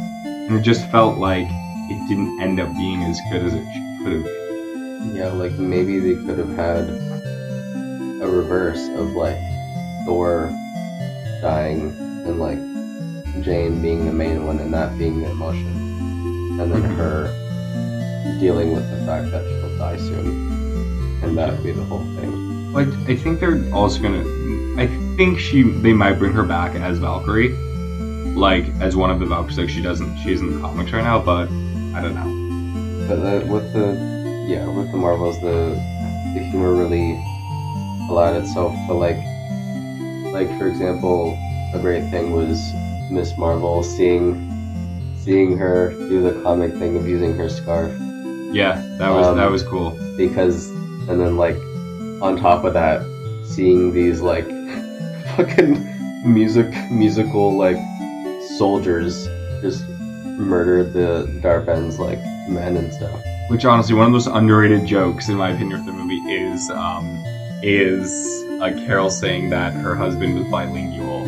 And 0.49 0.59
it 0.59 0.63
just 0.63 0.91
felt 0.91 1.19
like 1.19 1.47
it 1.49 2.09
didn't 2.09 2.41
end 2.41 2.59
up 2.59 2.73
being 2.75 3.03
as 3.05 3.21
good 3.31 3.43
as 3.45 3.55
it 3.55 3.65
could 4.03 4.13
have 4.15 4.25
been. 4.25 5.17
yeah, 5.17 5.29
like 5.29 5.53
maybe 5.53 6.01
they 6.01 6.15
could 6.25 6.39
have 6.39 6.57
had 6.57 6.89
a 6.89 8.27
reverse 8.27 8.89
of 8.97 9.11
like 9.11 9.39
Thor 10.07 10.51
dying 11.43 11.95
and 12.27 12.39
like 12.41 12.59
Jane 13.45 13.83
being 13.83 14.07
the 14.07 14.13
main 14.13 14.47
one 14.47 14.59
and 14.59 14.73
that 14.73 14.97
being 14.99 15.21
the 15.21 15.31
emotion, 15.31 15.67
and 16.59 16.73
then 16.73 16.83
Mhm. 16.83 16.97
her 16.97 18.39
dealing 18.41 18.73
with 18.73 18.89
the 18.91 19.05
fact 19.07 19.31
that 19.31 19.45
she'll 19.45 19.77
die 19.79 19.99
soon, 19.99 20.49
and 21.25 21.39
that 21.39 21.53
would 21.53 21.63
be 21.65 21.73
the 21.73 21.83
whole 21.85 22.05
thing. 22.17 22.73
Like 22.73 22.89
I 23.09 23.15
think 23.17 23.41
they're 23.41 23.63
also 23.73 24.01
gonna. 24.03 24.25
I 24.77 24.87
think 25.17 25.39
she 25.39 25.63
they 25.63 25.93
might 25.93 26.15
bring 26.19 26.33
her 26.33 26.43
back 26.43 26.75
as 26.75 26.99
Valkyrie, 26.99 27.51
like 28.35 28.65
as 28.81 28.97
one 28.97 29.11
of 29.11 29.21
the 29.21 29.27
Valkyries. 29.27 29.59
Like 29.59 29.69
she 29.69 29.83
doesn't. 29.83 30.19
She's 30.19 30.41
in 30.41 30.55
the 30.55 30.61
comics 30.61 30.93
right 30.93 31.05
now, 31.05 31.21
but 31.21 31.49
I 31.97 32.01
don't 32.03 32.15
know. 32.15 33.07
But 33.09 33.17
the, 33.17 33.53
with 33.53 33.73
the 33.73 34.47
yeah, 34.49 34.67
with 34.67 34.91
the 34.91 34.97
Marvels, 34.99 35.41
the 35.41 35.79
the 36.35 36.41
humor 36.51 36.75
really 36.75 37.13
allowed 38.11 38.37
itself 38.37 38.73
to 38.89 38.93
like 38.95 39.19
like 40.33 40.49
for 40.59 40.67
example, 40.69 41.39
a 41.75 41.79
great 41.81 42.11
thing 42.11 42.33
was 42.33 42.59
Ms. 43.11 43.39
Marvel 43.39 43.83
seeing 43.85 44.51
seeing 45.17 45.57
her 45.57 45.91
do 45.93 46.21
the 46.23 46.43
comic 46.43 46.73
thing 46.75 46.97
of 46.97 47.09
using 47.09 47.35
her 47.37 47.49
scarf 47.49 47.93
Yeah, 48.53 48.83
that 48.99 49.11
was 49.11 49.27
Um, 49.29 49.37
that 49.37 49.51
was 49.51 49.63
cool. 49.63 49.97
because 50.17 50.71
and 51.09 51.21
then 51.21 51.37
like 51.37 51.57
on 52.23 52.37
top 52.37 52.65
of 52.65 52.73
that 52.75 53.03
seeing 53.45 53.93
these 53.93 54.21
like 54.21 54.47
fucking 55.37 55.91
music 56.25 56.67
musical 56.91 57.57
like 57.57 57.77
soldiers 58.57 59.27
just 59.61 59.89
murder 60.39 60.85
the 60.85 61.27
Dar-Benn's 61.43 61.99
like 61.99 62.19
men 62.49 62.77
and 62.77 62.93
stuff. 62.93 63.21
Which 63.49 63.65
honestly, 63.65 63.95
one 63.95 64.07
of 64.07 64.13
those 64.13 64.27
underrated 64.27 64.87
jokes 64.87 65.29
in 65.29 65.37
my 65.37 65.51
opinion 65.51 65.81
of 65.81 65.87
the 65.87 65.93
movie 65.93 66.17
is 66.33 66.71
um, 66.71 67.23
is 67.63 68.11
uh, 68.61 68.71
Carol 68.87 69.11
saying 69.11 69.51
that 69.51 69.73
her 69.75 69.95
husband 69.95 70.35
was 70.39 70.47
bilingual, 70.51 71.25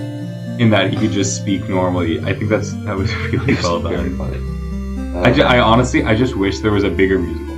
in 0.58 0.70
that 0.70 0.90
he 0.90 0.96
could 0.96 1.10
just 1.12 1.36
speak 1.36 1.68
normally. 1.68 2.20
I 2.20 2.32
think 2.34 2.48
that's 2.48 2.72
that 2.84 2.96
was 2.96 3.14
really 3.32 3.54
well 3.56 3.80
Very 3.80 4.08
done. 4.10 4.16
funny. 4.18 4.38
I, 5.26 5.32
ju- 5.32 5.42
Um, 5.42 5.48
I 5.48 5.58
honestly, 5.60 6.04
I 6.04 6.14
just 6.14 6.36
wish 6.36 6.60
there 6.60 6.72
was 6.72 6.84
a 6.84 6.90
bigger 6.90 7.18
musical. 7.18 7.55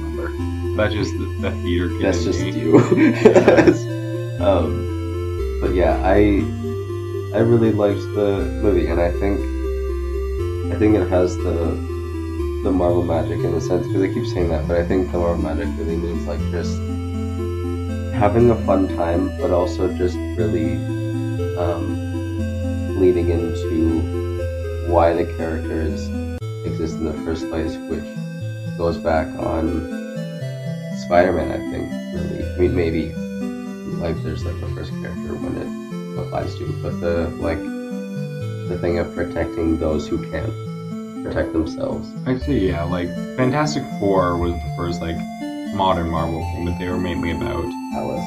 That's 0.78 0.94
just 0.94 1.18
the, 1.18 1.24
the 1.40 1.50
theater 1.62 1.88
kid. 1.88 2.02
That's 2.02 2.22
just 2.22 2.40
me. 2.40 2.52
you. 2.52 2.78
um, 4.38 5.58
but 5.60 5.74
yeah, 5.74 6.00
I 6.04 6.38
I 7.34 7.40
really 7.40 7.72
liked 7.72 7.98
the 8.14 8.46
movie, 8.62 8.86
and 8.86 9.00
I 9.00 9.10
think 9.10 9.40
I 10.72 10.78
think 10.78 10.94
it 10.94 11.08
has 11.08 11.36
the 11.36 11.74
the 12.62 12.70
Marvel 12.70 13.02
magic 13.02 13.40
in 13.40 13.54
a 13.54 13.60
sense 13.60 13.88
because 13.88 14.02
I 14.02 14.14
keep 14.14 14.24
saying 14.24 14.50
that, 14.50 14.68
but 14.68 14.76
I 14.76 14.86
think 14.86 15.10
the 15.10 15.18
Marvel 15.18 15.42
magic 15.42 15.66
really 15.78 15.96
means 15.96 16.28
like 16.28 16.38
just 16.52 16.78
having 18.14 18.50
a 18.50 18.56
fun 18.64 18.86
time, 18.96 19.36
but 19.40 19.50
also 19.50 19.92
just 19.98 20.16
really 20.38 20.76
um, 21.56 23.00
leading 23.00 23.30
into 23.30 24.86
why 24.86 25.12
the 25.12 25.24
characters 25.36 26.08
exist 26.64 26.94
in 26.98 27.04
the 27.04 27.18
first 27.24 27.48
place, 27.50 27.76
which 27.90 28.06
goes 28.78 28.96
back 28.96 29.26
on 29.40 30.07
Spider-Man, 31.08 31.50
I 31.50 31.56
think, 31.72 31.90
really. 32.14 32.44
I 32.44 32.58
mean, 32.58 32.74
maybe 32.76 33.12
like 33.98 34.22
there's 34.22 34.44
like 34.44 34.60
the 34.60 34.68
first 34.74 34.90
character 35.00 35.34
when 35.34 35.56
it 35.56 36.18
applies 36.18 36.54
to, 36.56 36.66
but 36.82 37.00
the 37.00 37.28
like 37.40 37.58
the 38.68 38.78
thing 38.78 38.98
of 38.98 39.14
protecting 39.14 39.78
those 39.78 40.06
who 40.06 40.18
can't 40.30 40.52
protect 41.24 41.54
themselves. 41.54 42.12
Say 42.44 42.58
yeah, 42.58 42.84
like 42.84 43.08
Fantastic 43.38 43.84
Four 43.98 44.36
was 44.36 44.52
the 44.52 44.74
first 44.76 45.00
like 45.00 45.16
modern 45.74 46.10
Marvel 46.10 46.42
thing, 46.52 46.66
but 46.66 46.78
they 46.78 46.88
were 46.88 46.98
mainly 46.98 47.30
about 47.30 47.64
Alice. 47.94 48.24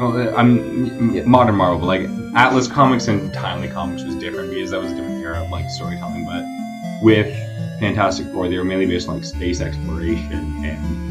well, 0.00 0.16
uh, 0.16 0.32
I'm 0.38 1.14
Yeah. 1.14 1.24
modern 1.24 1.56
Marvel, 1.56 1.80
but 1.80 1.86
like 1.86 2.08
Atlas 2.34 2.66
Comics 2.66 3.08
and 3.08 3.30
Timely 3.34 3.68
Comics 3.68 4.04
was 4.04 4.14
different 4.14 4.48
because 4.50 4.70
that 4.70 4.80
was 4.80 4.92
a 4.92 4.94
different 4.94 5.22
era 5.22 5.42
of 5.44 5.50
like 5.50 5.68
storytelling. 5.68 6.24
But 6.24 6.44
with 7.02 7.28
Fantastic 7.78 8.26
Four, 8.32 8.48
they 8.48 8.56
were 8.56 8.64
mainly 8.64 8.86
based 8.86 9.06
on 9.06 9.16
like 9.16 9.24
space 9.24 9.60
exploration 9.60 10.64
and 10.64 11.09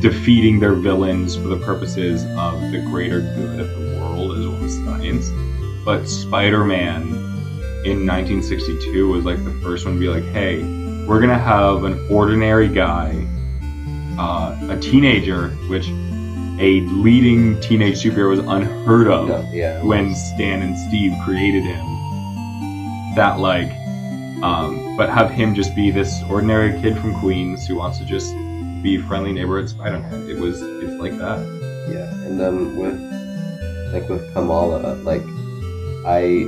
defeating 0.00 0.60
their 0.60 0.74
villains 0.74 1.36
for 1.36 1.48
the 1.48 1.56
purposes 1.58 2.24
of 2.36 2.60
the 2.72 2.82
greater 2.90 3.20
good 3.20 3.60
of 3.60 3.68
the 3.68 3.98
world 3.98 4.38
as 4.38 4.46
well 4.46 4.64
as 4.64 4.74
science. 4.84 5.30
But 5.84 6.06
Spider-Man 6.06 7.02
in 7.84 8.06
1962 8.06 9.08
was 9.08 9.24
like 9.24 9.42
the 9.44 9.52
first 9.62 9.84
one 9.84 9.94
to 9.94 10.00
be 10.00 10.08
like, 10.08 10.24
hey, 10.32 10.62
we're 11.06 11.20
gonna 11.20 11.38
have 11.38 11.84
an 11.84 12.06
ordinary 12.10 12.68
guy, 12.68 13.26
uh, 14.18 14.56
a 14.70 14.78
teenager, 14.78 15.48
which 15.68 15.88
a 16.60 16.80
leading 16.90 17.60
teenage 17.60 18.02
superhero 18.02 18.30
was 18.30 18.40
unheard 18.40 19.06
of 19.06 19.28
No, 19.28 19.48
yeah. 19.52 19.82
when 19.82 20.14
Stan 20.14 20.60
and 20.62 20.76
Steve 20.88 21.12
created 21.24 21.62
him. 21.62 21.84
That 23.14 23.38
like, 23.38 23.70
um, 24.42 24.96
but 24.96 25.08
have 25.08 25.30
him 25.30 25.54
just 25.54 25.74
be 25.74 25.90
this 25.90 26.22
ordinary 26.28 26.78
kid 26.80 26.98
from 26.98 27.18
Queens 27.20 27.66
who 27.66 27.76
wants 27.76 27.98
to 27.98 28.04
just 28.04 28.34
be 28.82 28.98
friendly 28.98 29.32
neighborhood 29.32 29.68
Spider-Man. 29.68 30.30
It 30.30 30.38
was 30.38 30.62
it's 30.62 31.00
like 31.00 31.16
that. 31.18 31.38
Yeah, 31.90 32.10
and 32.26 32.38
then 32.38 32.76
with 32.76 32.98
like 33.92 34.08
with 34.08 34.32
Kamala, 34.32 34.94
like 35.04 35.22
I 36.06 36.46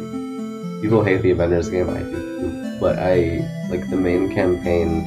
people 0.82 1.02
hate 1.04 1.22
the 1.22 1.30
Avengers 1.30 1.68
game, 1.68 1.90
I 1.90 2.00
do 2.00 2.30
but 2.80 2.98
I 2.98 3.46
like 3.68 3.88
the 3.90 3.96
main 3.96 4.34
campaign 4.34 5.06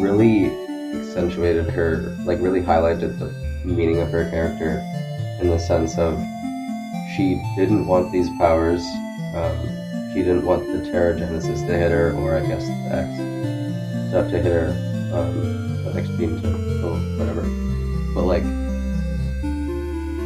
really 0.00 0.46
accentuated 0.94 1.68
her, 1.70 2.16
like 2.24 2.40
really 2.40 2.62
highlighted 2.62 3.18
the 3.18 3.34
meaning 3.66 4.00
of 4.00 4.10
her 4.10 4.30
character 4.30 4.78
in 5.42 5.48
the 5.50 5.58
sense 5.58 5.98
of 5.98 6.16
she 7.16 7.42
didn't 7.56 7.86
want 7.86 8.12
these 8.12 8.28
powers. 8.38 8.82
Um, 9.34 9.58
she 10.14 10.22
didn't 10.22 10.44
want 10.44 10.66
the 10.66 10.88
Terrigenesis 10.90 11.66
to 11.66 11.76
hit 11.76 11.90
her, 11.90 12.12
or 12.12 12.36
I 12.36 12.46
guess 12.46 12.66
the 12.66 12.72
X 12.94 14.10
stuff 14.10 14.30
to 14.30 14.38
hit 14.38 14.52
her, 14.52 14.68
um, 15.12 15.59
the 15.92 16.00
X 16.00 16.08
beam 16.10 16.40
to, 16.40 16.48
or 16.86 16.96
whatever. 17.18 17.42
But 18.14 18.24
like, 18.24 18.42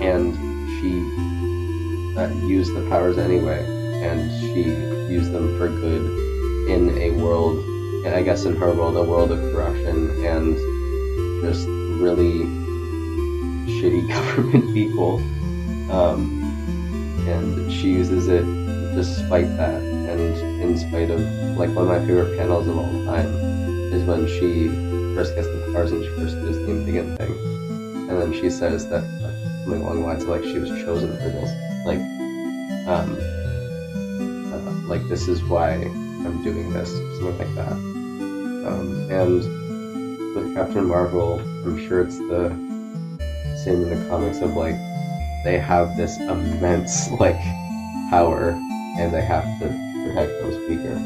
and 0.03 0.35
she 0.79 2.19
uh, 2.19 2.29
used 2.47 2.75
the 2.75 2.87
powers 2.89 3.19
anyway, 3.19 3.65
and 4.05 4.31
she 4.41 4.63
used 5.13 5.33
them 5.33 5.57
for 5.59 5.69
good 5.69 6.69
in 6.69 6.97
a 6.99 7.11
world, 7.11 7.59
I 8.07 8.23
guess 8.23 8.45
in 8.45 8.57
her 8.57 8.73
world, 8.73 8.97
a 8.97 9.03
world 9.03 9.31
of 9.31 9.39
corruption 9.53 10.25
and 10.25 10.57
just 11.43 11.67
really 12.01 12.45
shitty 13.67 14.09
government 14.15 14.73
people. 14.75 15.17
Um, 15.91 16.43
and 17.29 17.73
she 17.73 17.89
uses 17.89 18.29
it 18.29 18.45
despite 18.95 19.57
that, 19.57 19.81
and 19.83 20.37
in 20.63 20.79
spite 20.79 21.11
of, 21.11 21.21
like, 21.57 21.71
one 21.71 21.85
of 21.85 21.89
my 21.89 21.99
favorite 22.01 22.39
panels 22.39 22.67
of 22.67 22.79
all 22.79 23.05
time 23.05 23.27
is 23.93 24.03
when 24.05 24.27
she 24.27 24.69
first 25.15 25.35
gets 25.35 25.47
the 25.47 25.73
powers 25.73 25.93
and 25.93 26.03
she 26.03 26.11
first 26.11 26.35
does 26.43 26.59
the 26.59 26.71
Indian 26.71 27.17
thing. 27.17 27.33
And 28.09 28.21
then 28.21 28.33
she 28.33 28.51
says 28.51 28.89
that, 28.89 29.03
like, 29.23 29.35
something 29.63 29.83
along 29.83 30.01
the 30.01 30.07
lines 30.07 30.23
of, 30.25 30.29
like, 30.29 30.43
she 30.43 30.59
was 30.59 30.71
chosen 30.71 31.13
for 31.13 31.31
this. 31.31 31.51
Like, 31.87 32.01
um, 32.87 33.17
uh, 34.53 34.89
like, 34.89 35.07
this 35.09 35.29
is 35.29 35.43
why 35.45 35.73
I'm 35.75 36.43
doing 36.43 36.73
this, 36.73 36.91
something 36.91 37.39
like 37.39 37.55
that. 37.55 37.73
Um, 37.73 39.09
and 39.11 40.35
with 40.35 40.55
Captain 40.55 40.87
Marvel, 40.87 41.39
I'm 41.39 41.79
sure 41.87 42.03
it's 42.03 42.19
the 42.19 42.51
same 43.65 43.83
in 43.83 43.91
the 43.91 44.09
comics 44.09 44.41
of, 44.41 44.55
like, 44.55 44.77
they 45.45 45.59
have 45.59 45.97
this 45.97 46.19
immense, 46.19 47.11
like, 47.21 47.41
power, 48.11 48.51
and 48.99 49.13
they 49.15 49.23
have 49.23 49.45
to 49.61 49.67
protect 50.07 50.31
those 50.43 50.57
weaker. 50.69 51.01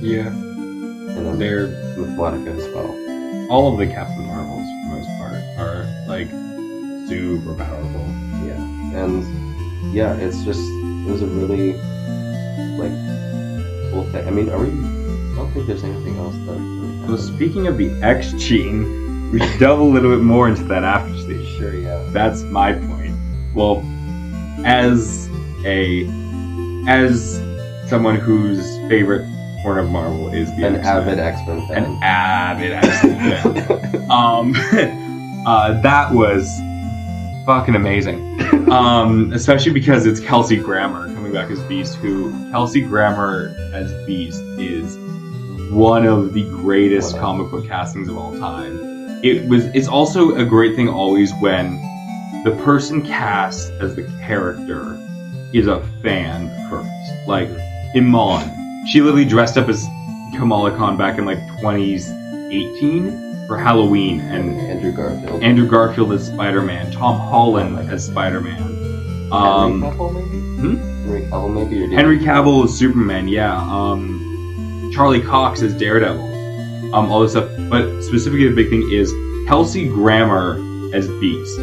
Yeah, 0.00 0.26
And 0.26 1.26
then 1.26 1.38
they're 1.38 1.66
with 1.96 2.10
Monica 2.10 2.50
as 2.50 2.66
well. 2.74 3.11
All 3.52 3.70
of 3.70 3.78
the 3.78 3.86
Captain 3.86 4.26
Marvels 4.26 4.66
for 4.66 4.78
the 4.80 4.96
most 4.96 5.08
part 5.18 5.34
are 5.58 5.84
like 6.08 6.30
super 7.06 7.54
powerful. 7.54 8.00
Yeah, 8.46 8.56
and 8.96 9.94
yeah, 9.94 10.16
it's 10.16 10.42
just 10.42 10.58
it 10.58 11.10
was 11.10 11.20
a 11.20 11.26
really 11.26 11.74
like 12.78 12.92
cool 13.92 14.08
thing. 14.10 14.26
I 14.26 14.30
mean, 14.30 14.48
are 14.48 14.58
we? 14.58 14.68
I 14.68 15.36
don't 15.36 15.52
think 15.52 15.66
there's 15.66 15.84
anything 15.84 16.16
else 16.16 16.34
that. 16.34 16.52
Really 16.56 17.18
So 17.18 17.34
speaking 17.34 17.66
of 17.66 17.76
the 17.76 17.90
X 18.02 18.32
gene, 18.38 19.30
we 19.30 19.38
should 19.38 19.60
delve 19.60 19.80
a 19.80 19.84
little 19.84 20.16
bit 20.16 20.24
more 20.24 20.48
into 20.48 20.64
that 20.64 20.82
after 20.82 21.14
stage. 21.18 21.46
Sure, 21.58 21.74
yeah. 21.74 22.08
That's 22.10 22.40
my 22.44 22.72
point. 22.72 23.14
Well, 23.54 23.84
as 24.64 25.28
a 25.66 26.06
as 26.88 27.36
someone 27.86 28.16
whose 28.16 28.64
favorite 28.88 29.28
corner 29.62 29.80
of 29.80 29.90
Marvel 29.90 30.32
is 30.32 30.54
the 30.56 30.66
An 30.66 30.76
X-Men, 30.76 30.96
avid 30.96 31.18
X 31.18 31.40
Men 31.46 31.66
fan. 31.68 31.84
an 31.84 32.02
avid 32.02 32.72
X-Men 32.72 33.54
fan. 33.54 33.88
Um, 34.10 34.54
uh, 35.46 35.80
that 35.80 36.12
was 36.12 36.46
fucking 37.46 37.74
amazing. 37.74 38.40
Um, 38.70 39.32
especially 39.32 39.72
because 39.72 40.04
it's 40.04 40.20
Kelsey 40.20 40.56
Grammer 40.56 41.06
coming 41.14 41.32
back 41.32 41.50
as 41.50 41.60
Beast, 41.62 41.94
who 41.96 42.30
Kelsey 42.50 42.82
Grammer 42.82 43.54
as 43.72 43.90
Beast 44.06 44.40
is 44.58 44.98
one 45.72 46.04
of 46.04 46.34
the 46.34 46.42
greatest 46.50 47.16
comic 47.18 47.50
book 47.50 47.66
castings 47.66 48.08
of 48.08 48.18
all 48.18 48.38
time. 48.38 48.78
It 49.24 49.48
was. 49.48 49.64
It's 49.66 49.88
also 49.88 50.34
a 50.36 50.44
great 50.44 50.76
thing 50.76 50.88
always 50.88 51.32
when 51.40 51.76
the 52.44 52.50
person 52.64 53.00
cast 53.02 53.70
as 53.80 53.94
the 53.94 54.02
character 54.26 54.98
is 55.54 55.68
a 55.68 55.80
fan 56.02 56.48
first. 56.68 56.90
Like 57.28 57.48
Iman, 57.96 58.50
she 58.86 59.00
literally 59.00 59.24
dressed 59.24 59.56
up 59.56 59.68
as 59.68 59.86
Kamala 60.34 60.76
Khan 60.76 60.96
back 60.96 61.18
in 61.18 61.24
like 61.24 61.38
2018 61.60 63.46
for 63.46 63.58
Halloween, 63.58 64.20
and 64.20 64.50
and 64.58 64.70
Andrew 64.70 64.92
Garfield. 64.92 65.42
Andrew 65.42 65.68
Garfield 65.68 66.12
as 66.12 66.26
Spider-Man, 66.26 66.92
Tom 66.92 67.18
Holland 67.18 67.90
as 67.90 68.06
Spider-Man, 68.06 68.62
um, 69.32 69.82
Henry 69.82 69.96
Cavill, 69.96 70.14
maybe. 70.14 70.38
hmm? 70.38 70.76
Henry 70.76 71.22
Cavill, 71.22 71.54
maybe. 71.54 71.84
Or 71.84 71.88
Henry 71.88 72.18
Cavill 72.18 72.64
as 72.64 72.74
Superman, 72.74 73.28
yeah, 73.28 73.56
um, 73.56 74.90
Charlie 74.94 75.20
Cox 75.22 75.62
as 75.62 75.74
Daredevil, 75.74 76.94
um, 76.94 77.10
all 77.10 77.20
this 77.20 77.32
stuff. 77.32 77.50
But 77.68 78.02
specifically, 78.02 78.48
the 78.48 78.54
big 78.54 78.70
thing 78.70 78.90
is 78.92 79.12
Kelsey 79.48 79.88
Grammer 79.88 80.60
as 80.94 81.08
Beast. 81.20 81.58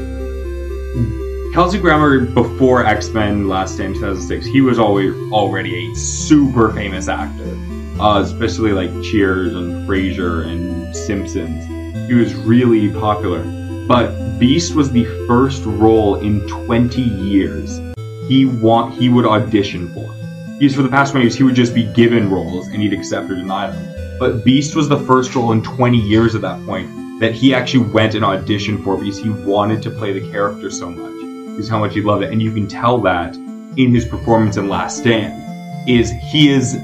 Kelsey 1.59 1.77
Grammer 1.77 2.21
before 2.21 2.85
X 2.85 3.09
Men 3.09 3.49
Last 3.49 3.73
Stand 3.73 3.95
2006, 3.95 4.45
he 4.45 4.61
was 4.61 4.79
always 4.79 5.13
already 5.29 5.91
a 5.91 5.93
super 5.93 6.71
famous 6.71 7.09
actor, 7.09 7.53
uh, 7.99 8.21
especially 8.21 8.71
like 8.71 8.89
Cheers 9.03 9.53
and 9.53 9.85
Frasier 9.85 10.47
and 10.47 10.95
Simpsons. 10.95 11.65
He 12.07 12.13
was 12.13 12.33
really 12.33 12.89
popular. 12.93 13.43
But 13.89 14.39
Beast 14.39 14.73
was 14.73 14.89
the 14.89 15.03
first 15.27 15.65
role 15.65 16.15
in 16.21 16.47
20 16.47 17.01
years 17.01 17.77
he 18.29 18.45
want 18.45 18.93
he 18.93 19.09
would 19.09 19.25
audition 19.25 19.93
for. 19.93 20.15
Because 20.57 20.73
for 20.73 20.81
the 20.81 20.87
past 20.87 21.11
20 21.11 21.25
years, 21.25 21.35
he 21.35 21.43
would 21.43 21.55
just 21.55 21.75
be 21.75 21.91
given 21.91 22.29
roles 22.29 22.67
and 22.67 22.81
he'd 22.81 22.93
accept 22.93 23.29
or 23.29 23.35
deny 23.35 23.69
them. 23.69 24.17
But 24.17 24.45
Beast 24.45 24.77
was 24.77 24.87
the 24.87 24.99
first 25.01 25.35
role 25.35 25.51
in 25.51 25.61
20 25.61 25.97
years 25.97 26.35
at 26.35 26.41
that 26.41 26.65
point 26.65 27.19
that 27.19 27.33
he 27.33 27.53
actually 27.53 27.85
went 27.89 28.15
and 28.15 28.23
auditioned 28.23 28.81
for 28.81 28.95
because 28.95 29.17
he 29.17 29.29
wanted 29.29 29.81
to 29.81 29.89
play 29.89 30.17
the 30.17 30.31
character 30.31 30.71
so 30.71 30.89
much. 30.89 31.18
Is 31.59 31.69
how 31.69 31.79
much 31.79 31.93
he 31.93 32.01
loved 32.01 32.23
it, 32.23 32.31
and 32.31 32.41
you 32.41 32.51
can 32.51 32.67
tell 32.67 32.99
that 33.01 33.35
in 33.35 33.93
his 33.93 34.05
performance 34.05 34.57
in 34.57 34.67
Last 34.67 34.97
Stand. 34.97 35.35
Is 35.87 36.11
he 36.11 36.49
is, 36.49 36.75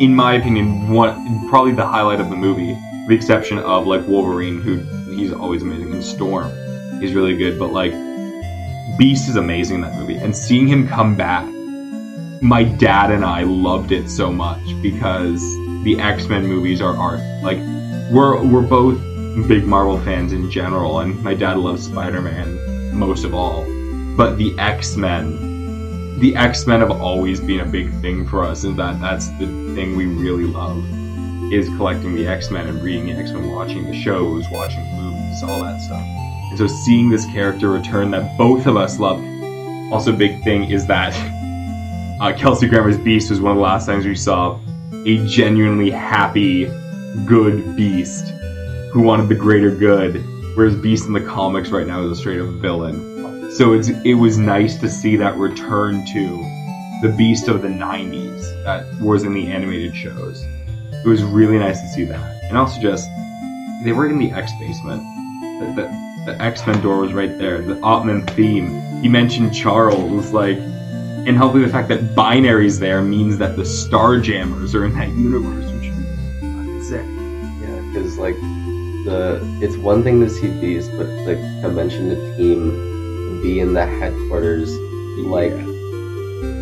in 0.00 0.14
my 0.14 0.34
opinion, 0.34 0.88
one 0.90 1.48
probably 1.48 1.72
the 1.72 1.86
highlight 1.86 2.20
of 2.20 2.30
the 2.30 2.36
movie, 2.36 2.78
the 3.08 3.14
exception 3.14 3.58
of 3.58 3.86
like 3.86 4.06
Wolverine, 4.06 4.60
who 4.60 4.76
he's 5.14 5.32
always 5.32 5.62
amazing, 5.62 5.92
and 5.92 6.04
Storm, 6.04 6.52
he's 7.00 7.14
really 7.14 7.36
good, 7.36 7.58
but 7.58 7.72
like 7.72 7.92
Beast 8.98 9.28
is 9.28 9.36
amazing 9.36 9.76
in 9.76 9.80
that 9.82 9.94
movie, 9.94 10.16
and 10.16 10.36
seeing 10.36 10.68
him 10.68 10.86
come 10.86 11.16
back, 11.16 11.44
my 12.40 12.62
dad 12.62 13.10
and 13.10 13.24
I 13.24 13.42
loved 13.42 13.90
it 13.90 14.08
so 14.08 14.30
much 14.30 14.60
because 14.82 15.40
the 15.84 15.98
X 15.98 16.28
Men 16.28 16.46
movies 16.46 16.80
are 16.80 16.96
art. 16.96 17.20
Like 17.42 17.58
we're 18.10 18.42
we're 18.44 18.62
both 18.62 18.98
big 19.48 19.64
Marvel 19.66 19.98
fans 20.00 20.32
in 20.32 20.50
general, 20.50 21.00
and 21.00 21.20
my 21.22 21.34
dad 21.34 21.58
loves 21.58 21.84
Spider 21.84 22.20
Man 22.20 22.96
most 22.96 23.24
of 23.24 23.34
all. 23.34 23.73
But 24.16 24.38
the 24.38 24.56
X 24.58 24.96
Men, 24.96 26.18
the 26.20 26.36
X 26.36 26.66
Men 26.66 26.80
have 26.80 26.90
always 26.90 27.40
been 27.40 27.60
a 27.60 27.66
big 27.66 27.92
thing 28.00 28.26
for 28.26 28.44
us, 28.44 28.64
and 28.64 28.78
that 28.78 29.00
that's 29.00 29.28
the 29.38 29.46
thing 29.74 29.96
we 29.96 30.06
really 30.06 30.44
love 30.44 30.84
is 31.52 31.66
collecting 31.76 32.14
the 32.14 32.26
X 32.26 32.50
Men 32.50 32.66
and 32.66 32.82
reading 32.82 33.06
the 33.06 33.12
X 33.12 33.32
Men, 33.32 33.50
watching 33.50 33.84
the 33.84 34.00
shows, 34.02 34.44
watching 34.50 34.84
movies, 34.96 35.42
all 35.42 35.62
that 35.62 35.80
stuff. 35.80 36.02
And 36.50 36.58
so 36.58 36.66
seeing 36.66 37.10
this 37.10 37.26
character 37.26 37.70
return 37.70 38.10
that 38.12 38.38
both 38.38 38.66
of 38.66 38.76
us 38.76 38.98
love. 38.98 39.22
Also, 39.92 40.12
a 40.12 40.16
big 40.16 40.42
thing 40.44 40.70
is 40.70 40.86
that 40.86 41.14
uh, 42.20 42.32
Kelsey 42.36 42.68
Grammer's 42.68 42.96
Beast 42.96 43.30
was 43.30 43.40
one 43.40 43.52
of 43.52 43.56
the 43.56 43.62
last 43.62 43.86
times 43.86 44.06
we 44.06 44.14
saw 44.14 44.60
a 45.04 45.26
genuinely 45.26 45.90
happy, 45.90 46.66
good 47.26 47.76
Beast 47.76 48.28
who 48.92 49.02
wanted 49.02 49.28
the 49.28 49.34
greater 49.34 49.74
good, 49.74 50.24
whereas 50.56 50.76
Beast 50.76 51.06
in 51.06 51.12
the 51.12 51.20
comics 51.20 51.70
right 51.70 51.86
now 51.86 52.02
is 52.04 52.12
a 52.12 52.16
straight 52.16 52.40
up 52.40 52.46
villain. 52.46 53.13
So 53.54 53.72
it's 53.72 53.88
it 53.88 54.14
was 54.14 54.36
nice 54.36 54.74
to 54.78 54.88
see 54.88 55.14
that 55.14 55.36
return 55.36 56.04
to 56.06 56.26
the 57.02 57.14
Beast 57.16 57.46
of 57.46 57.62
the 57.62 57.68
'90s 57.68 58.64
that 58.64 58.84
was 59.00 59.22
in 59.22 59.32
the 59.32 59.46
animated 59.46 59.94
shows. 59.94 60.42
It 60.92 61.06
was 61.06 61.22
really 61.22 61.56
nice 61.58 61.80
to 61.80 61.86
see 61.86 62.04
that, 62.06 62.42
and 62.44 62.58
also 62.58 62.80
just 62.80 63.08
they 63.84 63.92
were 63.92 64.08
in 64.08 64.18
the 64.18 64.32
X 64.32 64.50
basement. 64.58 65.04
The, 65.60 65.82
the, 65.82 66.32
the 66.32 66.42
X 66.42 66.66
Men 66.66 66.82
door 66.82 67.02
was 67.02 67.12
right 67.12 67.38
there. 67.38 67.62
The 67.62 67.76
Ottman 67.76 68.28
theme. 68.30 68.82
He 69.02 69.08
mentioned 69.08 69.54
Charles, 69.54 70.32
like, 70.32 70.58
and 70.58 71.36
hopefully 71.36 71.64
the 71.64 71.70
fact 71.70 71.86
that 71.90 72.16
Binary's 72.16 72.80
there 72.80 73.02
means 73.02 73.38
that 73.38 73.54
the 73.54 73.62
Starjammers 73.62 74.74
are 74.74 74.84
in 74.84 74.94
that 74.94 75.10
universe, 75.10 75.70
which 75.70 75.90
is 75.90 76.88
sick. 76.88 77.06
Yeah, 77.62 77.92
because 77.92 78.18
like 78.18 78.34
the 79.04 79.40
it's 79.62 79.76
one 79.76 80.02
thing 80.02 80.18
to 80.22 80.28
see 80.28 80.48
Beast, 80.60 80.90
but 80.96 81.06
like 81.06 81.38
to 81.62 81.70
mention 81.70 82.08
the 82.08 82.36
team 82.36 82.93
be 83.44 83.60
in 83.60 83.74
the 83.74 83.84
headquarters, 83.84 84.74
like 85.18 85.52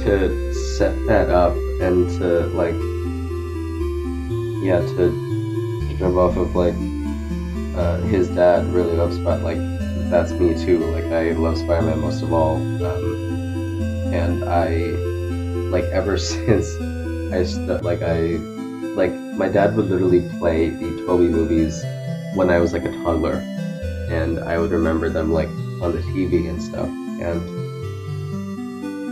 to 0.03 0.53
set 0.53 0.93
that 1.07 1.31
up 1.31 1.55
and 1.81 2.11
to 2.19 2.47
like 2.59 2.75
yeah 4.65 4.81
to, 4.81 5.11
to 5.87 5.97
jump 5.97 6.17
off 6.17 6.37
of 6.37 6.57
like 6.57 6.75
uh, 7.77 7.99
his 8.09 8.29
dad 8.31 8.67
really 8.75 8.97
loves 8.97 9.15
Spider 9.15 9.45
like 9.45 9.59
that's 10.11 10.33
me 10.33 10.59
too. 10.59 10.79
Like 10.93 11.05
I 11.05 11.31
love 11.31 11.57
Spider-Man 11.57 12.01
most 12.01 12.21
of 12.21 12.33
all, 12.33 12.57
um, 12.57 14.13
and 14.13 14.45
I 14.45 14.69
like 15.71 15.85
ever 15.85 16.19
since 16.33 16.67
I 17.33 17.45
st- 17.45 17.85
like 17.85 18.03
I 18.03 18.39
like 18.99 19.13
my 19.39 19.49
dad 19.49 19.77
would 19.77 19.87
literally 19.87 20.29
play 20.41 20.69
the 20.69 21.05
Tobey 21.07 21.29
movies 21.29 21.81
when 22.35 22.51
I 22.51 22.59
was 22.59 22.73
like 22.73 22.85
a 22.85 22.93
toddler, 23.05 23.35
and 24.11 24.41
I 24.41 24.59
would 24.59 24.73
remember 24.73 25.09
them 25.09 25.33
like 25.33 25.49
on 25.83 25.93
the 25.93 26.01
TV 26.03 26.49
and 26.49 26.63
stuff, 26.63 26.87
and 26.87 27.43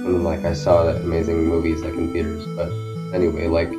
and 0.06 0.24
like 0.24 0.44
I 0.44 0.52
saw 0.52 0.88
amazing 0.88 1.44
movies 1.44 1.82
like 1.82 1.94
in 1.94 2.12
theaters. 2.12 2.46
But 2.56 2.70
anyway, 3.14 3.46
like 3.48 3.70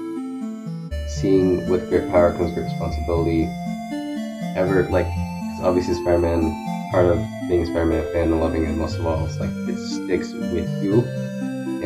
seeing 1.08 1.70
with 1.70 1.90
great 1.90 2.10
power 2.12 2.32
comes 2.34 2.54
great 2.54 2.66
responsibility. 2.66 3.48
Ever 4.56 4.84
like 4.90 5.06
'cause 5.06 5.62
obviously 5.64 5.94
Spider-Man, 5.96 6.52
part 6.92 7.06
of 7.06 7.18
being 7.48 7.64
a 7.64 7.66
Spider-Man 7.66 8.04
fan 8.12 8.32
and 8.32 8.42
loving 8.42 8.66
it 8.66 8.76
most 8.76 8.98
of 9.00 9.06
all 9.06 9.26
is 9.26 9.40
like 9.40 9.50
it 9.68 9.78
sticks 9.78 10.34
with 10.34 10.68
you, 10.84 11.00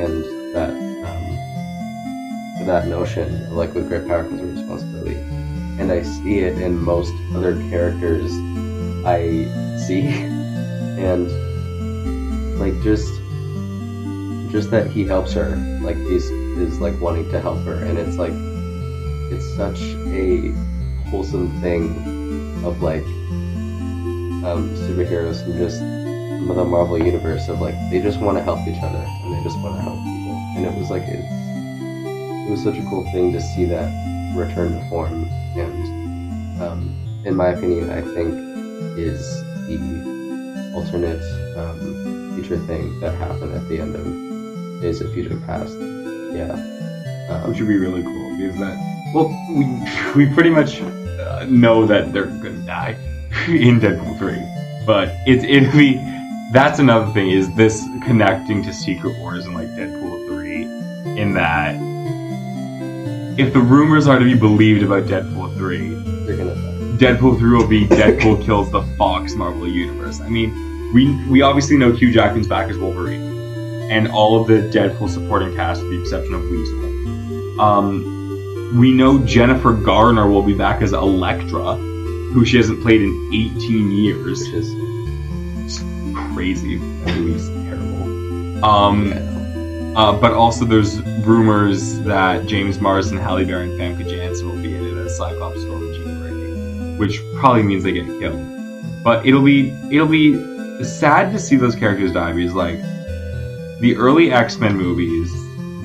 and 0.02 0.14
that 0.56 0.72
um, 1.08 2.66
that 2.66 2.88
notion 2.88 3.54
like 3.56 3.74
with 3.76 3.88
great 3.88 4.08
power 4.08 4.24
comes 4.24 4.42
responsibility 4.42 5.18
and 5.78 5.92
I 5.92 6.02
see 6.02 6.40
it 6.40 6.58
in 6.58 6.78
most 6.78 7.14
other 7.36 7.54
characters 7.70 8.32
I 9.06 9.46
see, 9.78 10.08
and 11.06 12.60
like 12.60 12.74
just 12.84 13.12
just 14.52 14.72
that 14.72 14.90
he 14.90 15.04
helps 15.06 15.34
her, 15.34 15.56
like 15.82 15.98
he's 15.98 16.30
is 16.58 16.80
like 16.80 17.00
wanting 17.00 17.30
to 17.32 17.40
help 17.42 17.60
her, 17.66 17.76
and 17.84 17.98
it's 17.98 18.18
like 18.18 18.34
it's 19.32 19.48
such 19.56 19.82
a 20.22 20.52
wholesome 21.10 21.50
thing 21.62 21.84
of 22.66 22.82
like 22.82 23.04
um, 24.48 24.70
superheroes 24.88 25.44
and 25.44 25.54
just 25.56 25.80
the 25.80 26.64
Marvel 26.64 26.98
universe 26.98 27.48
of 27.50 27.62
like 27.62 27.76
they 27.90 28.02
just 28.02 28.20
want 28.20 28.38
to 28.38 28.44
help 28.44 28.60
each 28.68 28.82
other 28.82 29.04
and 29.24 29.34
they 29.34 29.44
just 29.44 29.58
want 29.60 29.76
to 29.76 29.82
help 29.82 29.98
people, 29.98 30.36
and 30.56 30.66
it 30.66 30.74
was 30.80 30.90
like 30.90 31.04
it, 31.04 31.22
it 32.48 32.52
was 32.52 32.64
such 32.64 32.78
a 32.78 32.86
cool 32.90 33.04
thing 33.12 33.32
to 33.32 33.42
see 33.42 33.66
that 33.66 33.90
return 34.36 34.74
to 34.74 34.90
form. 34.90 35.30
And 35.56 36.62
um, 36.62 37.06
in 37.26 37.36
my 37.36 37.50
opinion 37.50 37.90
i 37.90 38.02
think 38.02 38.34
is 38.98 39.42
the 39.68 40.15
alternate 40.76 41.24
um, 41.58 42.36
future 42.36 42.58
thing 42.66 43.00
that 43.00 43.16
happened 43.16 43.54
at 43.56 43.68
the 43.70 43.80
end 43.80 43.96
of 43.96 44.82
days 44.82 45.02
of 45.02 45.12
future 45.14 45.40
past. 45.46 45.74
Yeah. 46.36 46.52
Um, 47.30 47.50
which 47.50 47.60
would 47.60 47.68
be 47.68 47.78
really 47.78 48.04
cool 48.04 48.38
because 48.38 48.60
that 48.60 49.12
well 49.14 49.30
we 49.50 49.66
we 50.28 50.34
pretty 50.34 50.52
much 50.52 50.82
uh, 50.82 51.46
know 51.50 51.88
that 51.88 52.14
they're 52.14 52.26
gonna 52.26 52.66
die 52.66 52.92
in 53.48 53.80
Deadpool 53.80 54.18
three, 54.20 54.44
but 54.86 55.10
it's 55.26 55.44
it'd 55.44 55.72
be 55.72 55.96
that's 56.52 56.80
another 56.80 57.12
thing 57.14 57.32
is 57.32 57.54
this 57.56 57.84
connecting 58.04 58.62
to 58.64 58.74
Secret 58.74 59.18
Wars 59.20 59.46
and 59.46 59.56
like 59.56 59.70
Deadpool 59.70 60.28
three 60.28 60.64
in 61.20 61.34
that 61.34 61.76
if 63.40 63.54
the 63.54 63.60
rumors 63.60 64.08
are 64.08 64.20
to 64.20 64.26
be 64.26 64.36
believed 64.36 64.84
about 64.84 65.04
Deadpool 65.06 65.58
three, 65.58 65.96
they're 66.26 66.38
gonna 66.38 66.54
die. 66.54 66.76
Deadpool 66.98 67.38
3 67.38 67.58
will 67.58 67.68
be 67.68 67.86
Deadpool 67.86 68.42
kills 68.46 68.72
the 68.72 68.82
Fox 68.98 69.34
Marvel 69.34 69.68
Universe. 69.68 70.22
I 70.22 70.30
mean, 70.30 70.54
we 70.96 71.14
we 71.26 71.42
obviously 71.42 71.76
know 71.76 71.92
Hugh 71.92 72.12
Jackman's 72.12 72.48
back 72.48 72.70
as 72.70 72.78
Wolverine, 72.78 73.22
and 73.92 74.08
all 74.08 74.40
of 74.40 74.48
the 74.48 74.70
Deadpool 74.76 75.10
supporting 75.10 75.54
cast, 75.54 75.82
with 75.82 75.92
the 75.92 76.02
exception 76.02 76.34
of 76.34 76.42
Weasel. 76.44 77.60
Um, 77.60 78.72
we 78.80 78.94
know 78.94 79.20
Jennifer 79.26 79.74
Garner 79.74 80.30
will 80.30 80.42
be 80.42 80.56
back 80.56 80.82
as 80.82 80.94
Elektra, 80.94 81.76
who 81.76 82.46
she 82.46 82.56
hasn't 82.56 82.82
played 82.82 83.02
in 83.02 83.30
18 83.34 83.92
years. 83.92 84.40
which 84.40 84.54
is 84.54 85.84
crazy. 86.34 86.78
That 86.78 87.18
movie's 87.18 87.50
terrible. 87.68 88.64
Um, 88.64 89.12
uh, 89.98 90.18
but 90.18 90.32
also, 90.32 90.64
there's 90.64 91.02
rumors 91.26 92.00
that 92.04 92.48
James 92.48 92.80
Marsden, 92.80 93.18
Halle 93.18 93.44
Berry, 93.44 93.70
and 93.70 93.80
Famke 93.80 94.10
Janssen 94.10 94.48
will 94.48 94.62
be 94.62 94.74
in 94.74 94.86
it 94.86 94.98
as 94.98 95.18
Cyclops, 95.18 95.60
Storm, 95.62 95.84
and 95.84 95.94
Jean 95.94 96.20
Grey, 96.22 96.98
which 96.98 97.20
probably 97.36 97.64
means 97.64 97.84
they 97.84 97.92
get 97.92 98.06
killed. 98.18 98.42
But 99.04 99.26
it'll 99.26 99.44
be 99.44 99.72
it'll 99.92 100.08
be 100.08 100.55
sad 100.84 101.32
to 101.32 101.40
see 101.40 101.56
those 101.56 101.76
characters 101.76 102.12
die 102.12 102.34
because, 102.34 102.54
like, 102.54 102.80
the 103.80 103.96
early 103.98 104.32
X 104.32 104.58
Men 104.58 104.76
movies, 104.76 105.32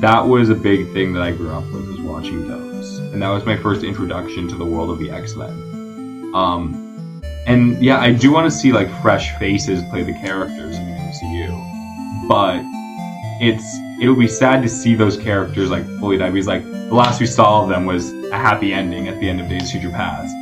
that 0.00 0.26
was 0.26 0.48
a 0.48 0.54
big 0.54 0.92
thing 0.92 1.12
that 1.12 1.22
I 1.22 1.32
grew 1.32 1.50
up 1.50 1.64
with 1.64 1.86
was 1.88 2.00
watching 2.00 2.48
those, 2.48 2.98
and 3.12 3.22
that 3.22 3.28
was 3.28 3.44
my 3.44 3.56
first 3.56 3.84
introduction 3.84 4.48
to 4.48 4.56
the 4.56 4.64
world 4.64 4.90
of 4.90 4.98
the 4.98 5.10
X 5.10 5.36
Men. 5.36 6.32
Um, 6.34 7.22
and 7.46 7.82
yeah, 7.82 7.98
I 7.98 8.12
do 8.12 8.32
want 8.32 8.50
to 8.50 8.56
see 8.56 8.72
like 8.72 8.88
fresh 9.02 9.36
faces 9.38 9.82
play 9.90 10.02
the 10.02 10.12
characters 10.12 10.76
in 10.76 10.86
the 10.86 10.92
MCU, 10.92 12.28
but 12.28 12.62
it's 13.42 13.64
it'll 14.00 14.16
be 14.16 14.28
sad 14.28 14.62
to 14.62 14.68
see 14.68 14.94
those 14.94 15.16
characters 15.16 15.70
like 15.70 15.84
fully 15.98 16.16
die 16.16 16.30
because 16.30 16.46
like 16.46 16.64
the 16.64 16.94
last 16.94 17.20
we 17.20 17.26
saw 17.26 17.62
of 17.62 17.68
them 17.68 17.86
was 17.86 18.12
a 18.12 18.36
happy 18.36 18.72
ending 18.72 19.08
at 19.08 19.18
the 19.20 19.28
end 19.28 19.40
of 19.40 19.48
Days 19.48 19.64
of 19.64 19.70
Future 19.70 19.90
Past, 19.90 20.32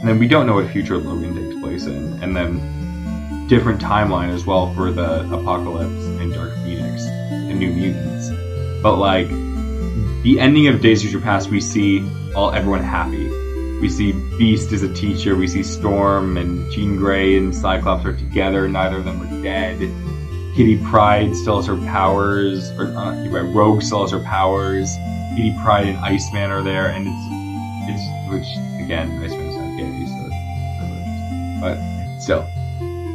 and 0.00 0.08
then 0.08 0.18
we 0.18 0.26
don't 0.26 0.46
know 0.46 0.54
what 0.54 0.68
future 0.70 0.98
Logan 0.98 1.34
takes 1.34 1.60
place 1.62 1.86
in, 1.86 2.22
and 2.22 2.34
then 2.36 2.77
different 3.48 3.80
timeline 3.80 4.28
as 4.28 4.44
well 4.44 4.72
for 4.74 4.92
the 4.92 5.20
Apocalypse 5.32 6.04
and 6.20 6.32
Dark 6.32 6.54
Phoenix 6.56 7.06
and 7.06 7.58
New 7.58 7.72
Mutants, 7.72 8.28
but 8.82 8.96
like 8.96 9.28
the 10.22 10.38
ending 10.38 10.68
of 10.68 10.80
Days 10.82 11.02
of 11.02 11.10
Future 11.10 11.24
Past, 11.24 11.50
we 11.50 11.60
see 11.60 12.06
all 12.34 12.52
everyone 12.52 12.82
happy. 12.82 13.28
We 13.80 13.88
see 13.88 14.12
Beast 14.36 14.72
as 14.72 14.82
a 14.82 14.92
teacher. 14.92 15.36
We 15.36 15.46
see 15.46 15.62
Storm 15.62 16.36
and 16.36 16.70
Jean 16.72 16.96
Grey 16.96 17.36
and 17.36 17.54
Cyclops 17.54 18.04
are 18.04 18.16
together. 18.16 18.68
Neither 18.68 18.98
of 18.98 19.04
them 19.04 19.22
are 19.22 19.42
dead. 19.42 19.78
Kitty 20.56 20.82
Pryde 20.84 21.36
still 21.36 21.56
has 21.56 21.66
her 21.66 21.76
powers, 21.76 22.70
or 22.72 22.86
uh, 22.86 23.28
Pryde, 23.30 23.54
Rogue 23.54 23.80
still 23.80 24.02
has 24.02 24.10
her 24.10 24.18
powers. 24.24 24.92
Kitty 25.36 25.56
Pryde 25.62 25.86
and 25.86 25.98
Iceman 25.98 26.50
are 26.50 26.62
there, 26.62 26.88
and 26.88 27.06
it's 27.06 28.02
it's 28.02 28.32
which 28.32 28.82
again, 28.84 29.22
Iceman's 29.22 29.56
not 29.56 29.78
gay, 29.78 30.06
so 30.06 30.18
but 31.60 32.20
still, 32.20 32.57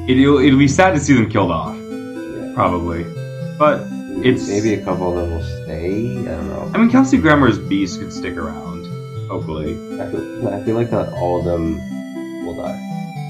it, 0.08 0.18
it'll 0.20 0.39
it'll 0.39 0.60
be 0.60 0.68
sad 0.68 0.93
to 0.93 0.99
see 0.99 1.14
them 1.14 1.30
killed 1.30 1.51
off. 1.51 1.76
yeah 1.76 2.51
probably. 2.54 3.04
But 3.58 3.82
It's- 4.24 4.47
maybe 4.47 4.74
a 4.76 4.84
couple 4.84 5.10
of 5.10 5.16
them 5.16 5.32
will 5.38 5.43
stay. 5.64 6.18
I 6.20 6.36
don't 6.36 6.49
know. 6.49 6.72
I 6.74 6.78
mean, 6.78 6.89
Kelsey 6.89 7.18
Grammer's 7.18 7.58
Beast 7.60 7.99
could 7.99 8.12
stick 8.14 8.36
around, 8.38 8.86
hopefully. 9.30 9.74
I 9.99 10.06
feel, 10.12 10.47
I 10.49 10.64
feel 10.64 10.76
like 10.76 10.91
not 10.91 11.10
all 11.14 11.39
of 11.39 11.45
them 11.45 11.78
will 12.45 12.56
die. 12.56 12.80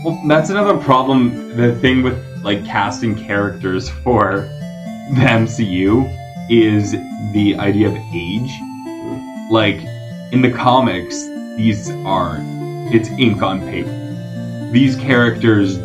Well, 0.03 0.21
that's 0.28 0.49
another 0.49 0.78
problem. 0.78 1.55
The 1.55 1.76
thing 1.76 2.03
with 2.03 2.17
like 2.43 2.65
casting 2.65 3.15
characters 3.15 3.89
for 3.89 4.49
the 5.15 5.21
MCU 5.26 6.03
is 6.49 6.91
the 7.34 7.55
idea 7.57 7.88
of 7.88 7.95
age. 8.13 8.51
Hmm. 8.59 9.49
Like 9.51 9.80
in 10.34 10.41
the 10.41 10.51
comics, 10.51 11.15
these 11.55 11.89
are 12.05 12.38
it's 12.91 13.09
ink 13.11 13.41
on 13.41 13.61
paper. 13.61 13.89
These 14.71 14.95
characters, 14.97 15.78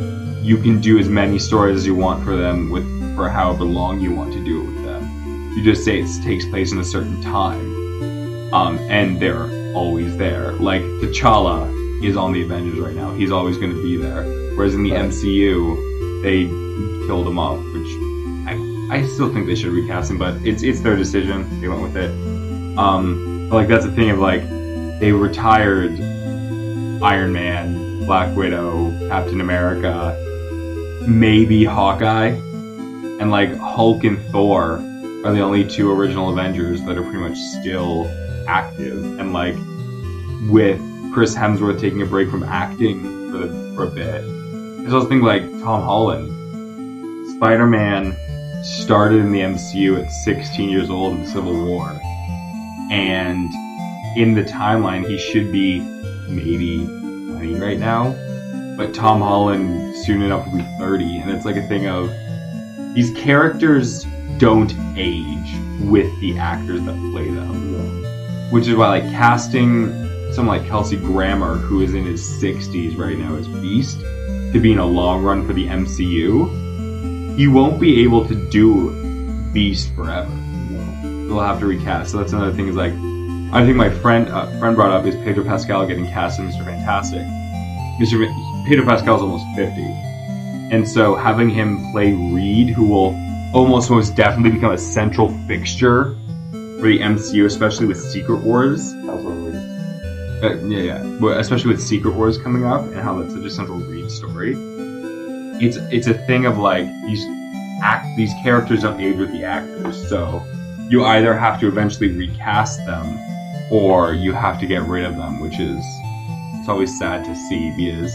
you 0.43 0.59
can 0.59 0.80
do 0.80 0.99
as 0.99 1.09
many 1.09 1.39
stories 1.39 1.76
as 1.76 1.86
you 1.86 1.95
want 1.95 2.24
for 2.24 2.36
them 2.36 2.70
with 2.70 2.86
for 3.16 3.28
however 3.28 3.64
long 3.64 4.01
you 4.01 4.14
want 4.14 4.32
to 4.32 4.45
do 4.45 4.62
it 4.62 4.66
with 4.66 4.84
them. 4.84 5.53
You 5.57 5.64
just 5.64 5.84
say 5.84 6.01
it 6.01 6.22
takes 6.22 6.45
place 6.47 6.72
in 6.72 6.78
a 6.78 6.84
certain 6.84 7.20
time, 7.20 8.53
um, 8.55 8.78
and 8.91 9.20
they're 9.20 9.74
always 9.74 10.16
there. 10.16 10.53
Like 10.53 10.82
T'Challa 11.01 12.05
is 12.05 12.16
on 12.16 12.32
the 12.32 12.43
Avengers 12.43 12.78
right 12.78 12.95
now. 12.95 13.12
He's 13.14 13.32
always 13.32 13.59
going 13.59 13.72
to 13.72 13.82
be 13.82 13.97
there. 13.97 14.22
Whereas 14.55 14.74
in 14.74 14.82
the 14.82 14.93
Right. 14.93 15.11
MCU, 15.11 16.22
they 16.22 16.47
killed 17.07 17.26
him 17.26 17.39
off, 17.39 17.59
which 17.72 17.89
I, 18.49 18.99
I 18.99 19.07
still 19.07 19.32
think 19.32 19.47
they 19.47 19.55
should 19.55 19.72
recast 19.72 20.11
him, 20.11 20.18
but 20.18 20.34
it's 20.45 20.62
it's 20.62 20.80
their 20.80 20.97
decision. 20.97 21.61
They 21.61 21.68
went 21.68 21.82
with 21.82 21.97
it. 21.97 22.11
Um, 22.78 23.49
but 23.49 23.57
like 23.57 23.68
that's 23.68 23.84
the 23.84 23.93
thing 23.93 24.11
of 24.11 24.18
like 24.18 24.43
they 25.01 25.12
retired 25.12 25.93
Iron 27.03 27.32
Man, 27.32 28.05
Black 28.07 28.36
Widow, 28.36 28.91
Captain 29.09 29.41
America, 29.41 30.16
maybe 31.09 31.64
Hawkeye, 31.64 32.28
and 32.28 33.30
like 33.30 33.56
Hulk 33.56 34.04
and 34.04 34.22
Thor 34.26 34.74
are 35.24 35.32
the 35.32 35.40
only 35.40 35.64
two 35.64 35.90
original 35.90 36.30
Avengers 36.30 36.82
that 36.82 36.96
are 36.98 37.02
pretty 37.02 37.18
much 37.18 37.36
still 37.36 38.06
active. 38.46 39.18
And 39.18 39.32
like 39.32 39.56
with 40.50 40.78
Chris 41.12 41.34
Hemsworth 41.34 41.80
taking 41.80 42.02
a 42.02 42.06
break 42.06 42.30
from 42.30 42.42
acting 42.42 43.30
for 43.30 43.38
the, 43.38 43.74
for 43.74 43.84
a 43.84 43.90
bit, 43.90 44.22
there's 44.80 44.92
also 44.92 45.09
things 45.09 45.22
like 45.22 45.42
Tom 45.62 45.82
Holland. 45.82 46.34
Spider-Man 47.36 48.16
started 48.62 49.20
in 49.20 49.32
the 49.32 49.40
MCU 49.40 50.04
at 50.04 50.11
16 50.11 50.68
years 50.68 50.90
old 50.90 51.18
in 51.18 51.26
Civil 51.26 51.64
War, 51.64 51.98
and 52.90 53.48
in 54.16 54.34
the 54.34 54.44
timeline 54.44 55.09
he 55.09 55.16
should 55.16 55.50
be 55.50 55.80
maybe 56.28 56.84
20 56.84 57.54
right 57.54 57.78
now, 57.78 58.14
but 58.79 58.95
Tom 58.95 59.20
Holland 59.20 59.95
soon 59.95 60.22
enough 60.22 60.47
will 60.47 60.59
be 60.59 60.66
30, 60.79 61.18
and 61.18 61.31
it's 61.31 61.45
like 61.45 61.57
a 61.57 61.66
thing 61.68 61.87
of 61.87 62.11
these 62.95 63.11
characters 63.14 64.07
don't 64.39 64.72
age 64.97 65.55
with 65.83 66.09
the 66.20 66.39
actors 66.39 66.83
that 66.85 66.97
play 67.12 67.29
them 67.29 67.68
which 68.51 68.66
is 68.66 68.74
why 68.74 68.89
like 68.89 69.11
casting 69.12 69.93
someone 70.33 70.59
like 70.59 70.68
Kelsey 70.68 70.97
Grammer, 70.97 71.57
who 71.57 71.83
is 71.83 71.95
in 71.95 72.05
his 72.05 72.22
60s 72.22 72.97
right 72.99 73.18
now 73.18 73.35
as 73.37 73.49
Beast, 73.49 74.01
to 74.01 74.61
be 74.61 74.72
in 74.72 74.79
a 74.79 74.87
long 74.87 75.22
run 75.22 75.47
for 75.47 75.53
the 75.53 75.66
MCU, 75.66 77.39
you 77.39 77.53
won't 77.53 77.81
be 77.81 78.03
able 78.03 78.26
to 78.26 78.35
do 78.51 78.91
Beast 79.53 79.95
forever. 79.95 80.31
No. 80.31 81.29
They'll 81.29 81.41
have 81.41 81.61
to 81.61 81.66
recast. 81.66 82.11
So 82.11 82.18
that's 82.18 82.33
another 82.33 82.53
thing. 82.53 82.68
Is 82.68 82.76
like, 82.76 82.93
I 83.53 83.64
think 83.64 83.76
my 83.76 83.91
friend 83.91 84.29
uh, 84.29 84.47
friend 84.59 84.76
brought 84.76 84.91
up 84.91 85.07
is 85.07 85.14
Pedro 85.16 85.45
Pascal 85.45 85.87
getting 85.87 86.07
cast 86.07 86.39
in 86.39 86.49
Mr. 86.49 86.64
Fantastic. 86.64 87.22
Mr. 88.01 88.18
Pedro 88.68 88.84
Pascal's 88.84 89.22
almost 89.22 89.46
50, 89.56 89.80
and 90.70 90.86
so 90.86 91.14
having 91.14 91.48
him 91.48 91.90
play 91.90 92.12
Reed, 92.12 92.68
who 92.68 92.86
will 92.86 93.16
almost 93.54 93.90
most 93.90 94.14
definitely 94.14 94.50
become 94.50 94.72
a 94.72 94.78
central 94.78 95.30
fixture 95.46 96.14
for 96.78 96.86
the 96.86 96.98
MCU, 97.00 97.46
especially 97.46 97.86
with 97.86 97.98
Secret 97.98 98.42
Wars. 98.42 98.94
Reeds. 98.94 99.56
Uh, 100.42 100.66
yeah, 100.66 100.82
yeah. 100.82 101.18
But 101.18 101.40
especially 101.40 101.70
with 101.72 101.80
Secret 101.80 102.14
Wars 102.14 102.36
coming 102.36 102.66
up 102.66 102.82
and 102.82 102.96
how 102.96 103.18
that's 103.18 103.34
such 103.34 103.44
a 103.44 103.50
central 103.50 103.78
Reed 103.78 104.10
story. 104.10 104.54
It's 105.60 105.78
it's 105.90 106.06
a 106.06 106.14
thing 106.26 106.44
of 106.44 106.58
like 106.58 106.84
these 107.06 107.24
act 107.82 108.06
these 108.18 108.32
characters 108.42 108.82
don't 108.82 109.00
age 109.00 109.16
with 109.16 109.32
the 109.32 109.44
actors, 109.44 110.08
so 110.10 110.44
you 110.90 111.04
either 111.06 111.34
have 111.34 111.58
to 111.60 111.68
eventually 111.68 112.12
recast 112.12 112.84
them 112.84 113.18
or 113.72 114.12
you 114.12 114.34
have 114.34 114.60
to 114.60 114.66
get 114.66 114.82
rid 114.82 115.04
of 115.04 115.16
them, 115.16 115.40
which 115.40 115.58
is 115.58 115.82
it's 116.60 116.68
always 116.68 116.96
sad 116.98 117.24
to 117.24 117.34
see 117.34 117.74
because 117.76 118.14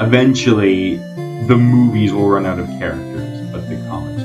eventually 0.00 0.96
the 1.46 1.56
movies 1.56 2.12
will 2.12 2.28
run 2.28 2.46
out 2.46 2.58
of 2.58 2.66
characters, 2.78 3.40
but 3.52 3.68
the 3.68 3.76
comics. 3.88 4.22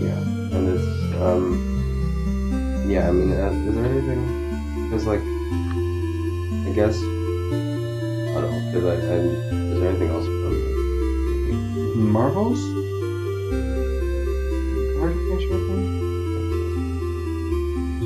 Yeah, 0.00 0.18
and 0.56 0.68
it's 0.68 0.86
um, 1.20 2.86
yeah. 2.88 3.08
I 3.08 3.12
mean, 3.12 3.30
uh, 3.32 3.50
is 3.68 3.74
there 3.74 3.84
anything? 3.86 4.20
Because 4.84 5.06
like, 5.06 5.20
I 5.20 6.70
guess 6.74 6.96
I 6.98 8.40
don't 8.40 8.50
know. 8.50 8.60
Because 8.72 8.84
I, 8.84 8.94
I 8.94 8.94
is 8.96 9.80
there 9.80 9.88
anything 9.90 10.08
else 10.10 10.24
from? 10.26 10.54
Marvels? 12.12 12.60
Hard 14.98 15.12
to 15.14 15.18
picture 15.30 15.54
anything. 15.54 16.04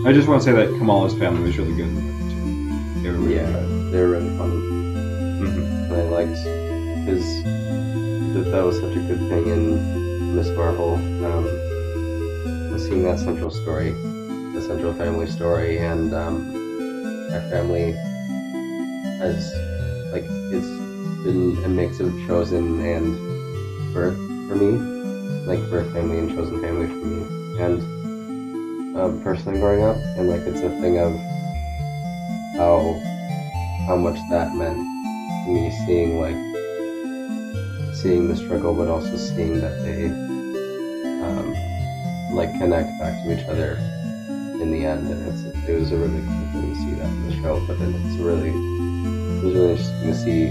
I 0.07 0.13
just 0.13 0.27
want 0.29 0.43
to 0.43 0.45
say 0.45 0.53
that 0.53 0.69
Kamala's 0.79 1.15
family 1.19 1.43
was 1.43 1.59
really 1.59 1.75
good 1.75 1.87
in 1.89 1.95
the 1.95 2.01
movie 2.01 2.35
too. 2.35 3.03
They 3.03 3.11
were 3.11 3.17
really 3.19 3.35
Yeah, 3.37 3.51
good. 3.53 3.93
they're 3.93 4.09
really 4.09 4.31
fun, 4.39 4.51
Mhm. 5.41 5.70
And 5.91 5.99
I 5.99 6.05
liked 6.05 6.39
because 7.03 7.43
that 8.35 8.51
that 8.53 8.63
was 8.63 8.79
such 8.79 8.95
a 8.95 9.01
good 9.01 9.19
thing 9.29 9.49
in 9.49 10.37
Ms. 10.37 10.51
Marvel. 10.51 10.95
Um, 10.95 12.79
seeing 12.79 13.03
that 13.03 13.19
central 13.19 13.51
story, 13.51 13.91
the 14.55 14.63
central 14.63 14.93
family 14.95 15.27
story, 15.27 15.79
and 15.79 16.15
um, 16.15 16.55
our 17.33 17.41
family 17.51 17.91
has 19.19 19.53
like 20.13 20.23
it's 20.55 20.71
been 21.25 21.59
a 21.65 21.69
mix 21.69 21.99
of 21.99 22.15
chosen 22.29 22.81
and 22.81 23.93
birth 23.93 24.17
for 24.49 24.55
me, 24.55 24.79
like 25.45 25.59
birth 25.71 25.93
family 25.93 26.19
and 26.19 26.31
chosen 26.31 26.61
family 26.61 26.87
for 26.87 27.05
me, 27.05 27.61
and 27.61 28.97
um, 28.97 29.21
personally 29.25 29.59
growing 29.59 29.83
up, 29.83 29.97
and 30.17 30.31
like 30.31 30.43
it's 30.43 30.61
a 30.61 30.71
thing 30.81 30.99
of 30.99 31.13
how 32.57 32.97
how 33.89 33.97
much 33.97 34.19
that 34.31 34.55
meant 34.55 34.90
me, 35.53 35.71
seeing 35.87 36.21
like 36.21 36.37
seeing 37.95 38.29
the 38.29 38.37
struggle, 38.37 38.75
but 38.75 38.89
also 38.89 39.17
seeing 39.17 39.61
that 39.61 39.79
they 39.83 40.07
um, 41.25 41.55
like 42.35 42.51
connect 42.59 42.99
back 42.99 43.23
to 43.25 43.39
each 43.39 43.47
other 43.47 43.77
in 44.61 44.71
the 44.71 44.85
end, 44.85 45.09
and 45.09 45.27
it's 45.29 45.43
it 45.69 45.79
was 45.79 45.93
a 45.93 45.97
really 45.97 46.21
cool 46.27 46.47
thing 46.63 46.75
to 46.75 46.81
see 46.81 46.95
that 46.99 47.07
in 47.09 47.29
the 47.29 47.35
show. 47.43 47.65
But 47.67 47.79
then 47.79 47.95
it's 47.95 48.17
really 48.17 48.51
it 48.51 49.45
was 49.45 49.55
really 49.55 49.71
interesting 49.73 50.03
to 50.03 50.15
see 50.17 50.47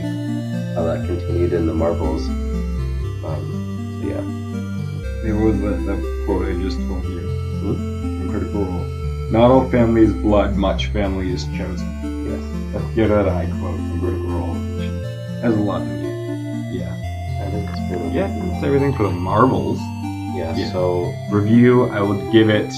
how 0.75 0.83
that 0.83 1.05
continued 1.05 1.53
in 1.53 1.65
the 1.67 1.73
Marvels. 1.73 2.27
Um, 3.25 3.99
so 4.01 4.07
yeah, 4.07 5.29
It 5.29 5.33
was 5.33 5.59
that, 5.61 5.85
that 5.85 6.23
quote 6.25 6.45
I 6.47 6.53
just 6.61 6.77
told 6.77 7.03
you 7.03 7.19
Hmm? 7.59 7.75
from 7.75 8.29
Critical 8.31 8.63
Role. 8.65 8.85
Not 9.31 9.51
all 9.51 9.69
family 9.69 10.03
is 10.03 10.13
blood, 10.13 10.55
much 10.55 10.87
family 10.87 11.29
is 11.31 11.45
chosen. 11.57 11.87
yes, 12.25 12.95
get 12.95 13.07
that 13.09 13.27
I 13.27 13.45
quote 13.45 13.75
from 13.77 13.99
Critical 13.99 14.28
Role. 15.43 15.45
which 15.45 15.51
Has 15.51 15.55
a 15.55 15.61
lot 15.61 15.79
to 15.79 15.85
mean. 15.85 16.73
Yeah. 16.73 16.95
I 17.41 17.51
think 17.51 17.69
it's 17.69 17.79
pretty 17.87 18.03
much 18.03 18.13
Yeah, 18.13 18.27
that's 18.27 18.63
everything 18.63 18.93
for 18.93 19.03
the 19.03 19.11
Marvels. 19.11 19.79
yeah. 20.35 20.55
Yeah. 20.55 20.71
So 20.71 21.13
review, 21.31 21.85
I 21.89 22.01
would 22.01 22.31
give 22.31 22.49
it 22.49 22.71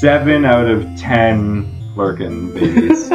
seven 0.00 0.44
out 0.44 0.66
of 0.68 0.84
ten 0.96 1.72
Flerken 1.94 2.52
babies. 2.54 3.08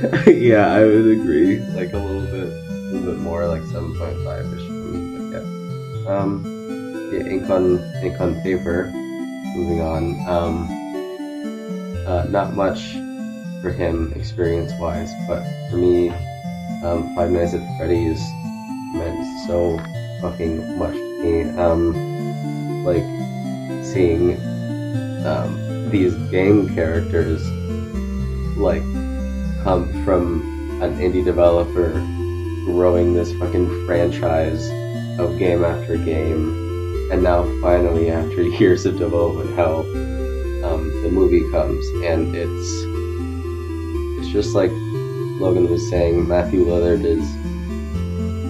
yeah, 0.26 0.72
I 0.72 0.84
would 0.84 1.06
agree. 1.06 1.58
Like 1.60 1.92
a 1.92 1.98
little 1.98 2.22
bit, 2.22 2.48
a 2.48 2.70
little 2.90 3.12
bit 3.12 3.20
more, 3.20 3.46
like 3.46 3.62
seven 3.64 3.96
point 3.98 4.16
five 4.24 4.46
ish 4.46 4.66
for 4.66 4.72
me. 4.72 5.30
But 5.30 5.42
yeah, 5.44 6.18
um, 6.18 7.10
yeah, 7.12 7.26
ink 7.26 7.50
on 7.50 7.78
ink 8.02 8.20
on 8.20 8.40
paper. 8.42 8.90
Moving 9.54 9.80
on. 9.82 10.28
Um, 10.28 10.68
uh, 12.06 12.24
not 12.30 12.54
much 12.56 12.94
for 13.60 13.70
him 13.70 14.12
experience 14.14 14.72
wise, 14.78 15.12
but 15.28 15.44
for 15.70 15.76
me, 15.76 16.10
um, 16.82 17.14
Five 17.14 17.30
Nights 17.30 17.54
at 17.54 17.78
Freddy's 17.78 18.20
meant 18.94 19.46
so 19.46 19.78
fucking 20.20 20.78
much 20.78 20.94
to 20.94 21.22
me. 21.22 21.42
Um, 21.58 22.84
like 22.84 23.04
seeing 23.84 24.34
um, 25.26 25.90
these 25.90 26.14
game 26.30 26.74
characters 26.74 27.46
like 28.56 28.82
come 29.62 29.88
from 30.04 30.40
an 30.82 30.98
indie 30.98 31.24
developer 31.24 31.90
growing 32.64 33.14
this 33.14 33.32
fucking 33.34 33.86
franchise 33.86 34.68
of 35.18 35.38
game 35.38 35.64
after 35.64 35.96
game, 35.96 37.08
and 37.12 37.22
now 37.22 37.42
finally, 37.60 38.10
after 38.10 38.42
years 38.60 38.86
of 38.86 38.98
development, 38.98 39.54
how 39.56 39.80
um, 40.66 40.88
the 41.02 41.10
movie 41.10 41.48
comes, 41.50 41.86
and 42.04 42.34
it's 42.34 42.89
just 44.32 44.54
like 44.54 44.70
Logan 45.40 45.68
was 45.70 45.88
saying. 45.88 46.26
Matthew 46.28 46.64
Lillard 46.64 47.04
is 47.04 47.24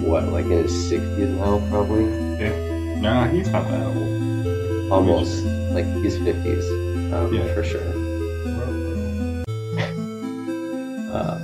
what, 0.05 0.25
like 0.31 0.45
in 0.45 0.63
his 0.63 0.89
sixties 0.89 1.29
now, 1.29 1.59
probably. 1.69 2.05
Yeah. 2.39 2.99
Nah, 2.99 3.27
he's 3.27 3.49
not 3.49 3.67
that 3.69 3.85
old. 3.87 4.91
almost 4.91 5.43
like 5.73 5.85
he's 6.03 6.17
fifties, 6.17 6.65
um, 7.13 7.33
Yeah. 7.33 7.53
for 7.53 7.63
sure. 7.63 7.81
Uh, 11.11 11.37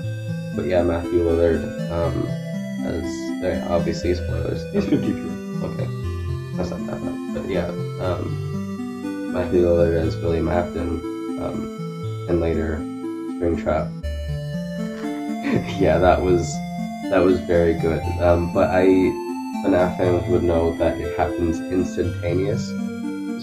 but 0.56 0.66
yeah, 0.66 0.82
Matthew 0.82 1.20
Lillard, 1.26 1.62
um, 1.92 2.26
as 2.86 3.04
uh, 3.44 3.68
obviously 3.70 4.16
spoilers. 4.16 4.64
He's 4.72 4.86
53. 4.86 5.14
Okay, 5.62 5.88
that's 6.56 6.70
not 6.70 6.80
that 6.88 7.02
bad. 7.04 7.34
But 7.34 7.50
yeah, 7.50 7.68
um, 8.00 9.34
Matthew 9.34 9.64
Lillard 9.64 9.94
as 10.00 10.16
William 10.18 10.48
Afton, 10.48 11.02
um, 11.44 12.26
and 12.30 12.40
later 12.40 12.78
Springtrap. 12.78 13.92
yeah, 15.80 15.98
that 15.98 16.22
was 16.22 16.54
that 17.10 17.20
was 17.20 17.40
very 17.40 17.74
good. 17.74 18.04
Um, 18.20 18.52
but 18.52 18.70
I, 18.70 18.84
FNAF 19.64 19.96
fans 19.96 20.28
would 20.30 20.44
know 20.44 20.76
that 20.78 21.00
it 21.00 21.18
happens 21.18 21.60
instantaneous. 21.72 22.70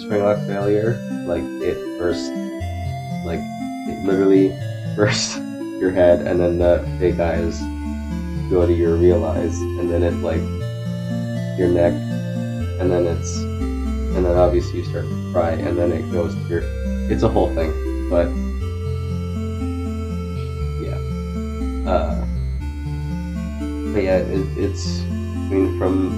Springlock 0.05 0.47
failure, 0.47 1.01
like 1.25 1.43
it 1.63 1.99
first, 1.99 2.31
like 3.25 3.41
it 3.89 4.05
literally 4.05 4.51
first 4.97 5.39
your 5.81 5.93
head, 5.93 6.27
and 6.27 6.39
then 6.39 6.59
the 6.59 6.85
fake 6.99 7.19
eyes 7.19 7.59
go 8.51 8.67
to 8.67 8.73
your 8.75 8.97
real 8.97 9.25
eyes, 9.25 9.59
and 9.59 9.91
then 9.91 10.03
it 10.03 10.13
like 10.17 10.43
your 11.59 11.69
neck, 11.69 11.95
and 12.81 12.91
then 12.91 13.07
it's, 13.07 13.39
and 13.39 14.27
then 14.27 14.37
obviously 14.37 14.81
you 14.81 14.85
start 14.85 15.07
to 15.07 15.31
cry, 15.33 15.53
and 15.53 15.79
then 15.79 15.91
it 15.91 16.03
goes 16.13 16.35
to 16.35 16.41
your. 16.49 16.61
It's 17.11 17.23
a 17.23 17.29
whole 17.29 17.49
thing, 17.55 18.11
but 18.11 18.27
Uh, 21.87 22.25
but 23.93 24.03
yeah, 24.03 24.17
it, 24.17 24.59
it's. 24.59 25.01
I 25.01 25.49
mean, 25.51 25.79
from 25.79 26.11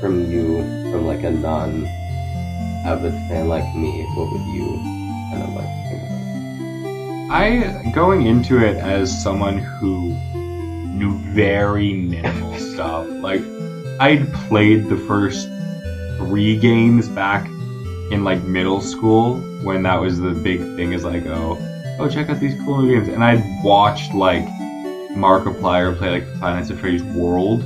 from 0.00 0.30
you, 0.30 0.58
from 0.92 1.06
like 1.06 1.24
a 1.24 1.30
non 1.30 1.86
avid 2.84 3.12
fan 3.28 3.48
like 3.48 3.64
me, 3.74 4.04
what 4.14 4.30
would 4.30 4.46
you 4.54 4.66
kind 5.30 5.42
of 5.42 5.54
like 5.54 5.68
think 5.88 6.02
about? 6.02 7.30
I 7.30 7.90
going 7.92 8.26
into 8.26 8.58
it 8.58 8.76
as 8.76 9.22
someone 9.22 9.58
who 9.58 10.14
knew 10.86 11.18
very 11.32 11.94
minimal 11.94 12.58
stuff. 12.74 13.06
Like 13.08 13.40
I'd 14.00 14.32
played 14.48 14.88
the 14.88 14.96
first 14.96 15.48
three 16.18 16.56
games 16.58 17.08
back 17.08 17.46
in 18.10 18.24
like 18.24 18.42
middle 18.42 18.80
school 18.80 19.40
when 19.62 19.82
that 19.84 20.00
was 20.00 20.18
the 20.18 20.32
big 20.32 20.60
thing 20.76 20.92
is 20.92 21.04
like 21.04 21.24
oh 21.26 21.58
oh 21.98 22.08
check 22.08 22.28
out 22.30 22.40
these 22.40 22.58
cool 22.64 22.82
new 22.82 22.94
games 22.94 23.08
and 23.08 23.22
I'd 23.22 23.44
watched 23.62 24.14
like 24.14 24.46
Markiplier 25.10 25.96
play 25.96 26.10
like 26.10 26.26
Five 26.38 26.56
Nights 26.56 26.70
at 26.70 26.78
Freddy's 26.78 27.02
World 27.02 27.64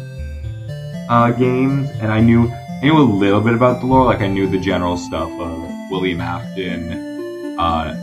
uh, 1.09 1.31
games 1.33 1.91
and 2.01 2.13
I 2.13 2.21
knew 2.21 2.51
I 2.51 2.85
knew 2.85 2.99
a 2.99 3.03
little 3.03 3.41
bit 3.41 3.55
about 3.55 3.81
the 3.81 3.87
lore 3.87 4.05
like 4.05 4.21
I 4.21 4.29
knew 4.29 4.49
the 4.49 4.59
general 4.59 4.97
stuff 4.97 5.31
of 5.39 5.71
William 5.91 6.21
Afton 6.21 7.59
uh, 7.59 7.95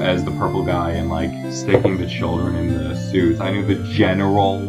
as 0.00 0.24
the 0.24 0.30
purple 0.32 0.64
guy 0.64 0.92
and 0.92 1.10
like 1.10 1.30
sticking 1.52 1.98
the 1.98 2.06
children 2.06 2.54
in 2.56 2.68
the 2.68 2.96
suits. 2.96 3.40
I 3.40 3.50
knew 3.50 3.64
the 3.64 3.82
general 3.92 4.60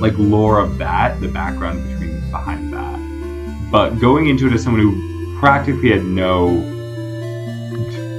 like 0.00 0.14
lore 0.16 0.58
of 0.60 0.78
that, 0.78 1.20
the 1.20 1.28
background 1.28 1.82
between 1.88 2.30
behind 2.30 2.72
that. 2.72 3.70
But 3.70 4.00
going 4.00 4.28
into 4.28 4.46
it 4.46 4.52
as 4.52 4.62
someone 4.62 4.82
who 4.82 5.38
practically 5.38 5.90
had 5.90 6.04
no 6.04 6.60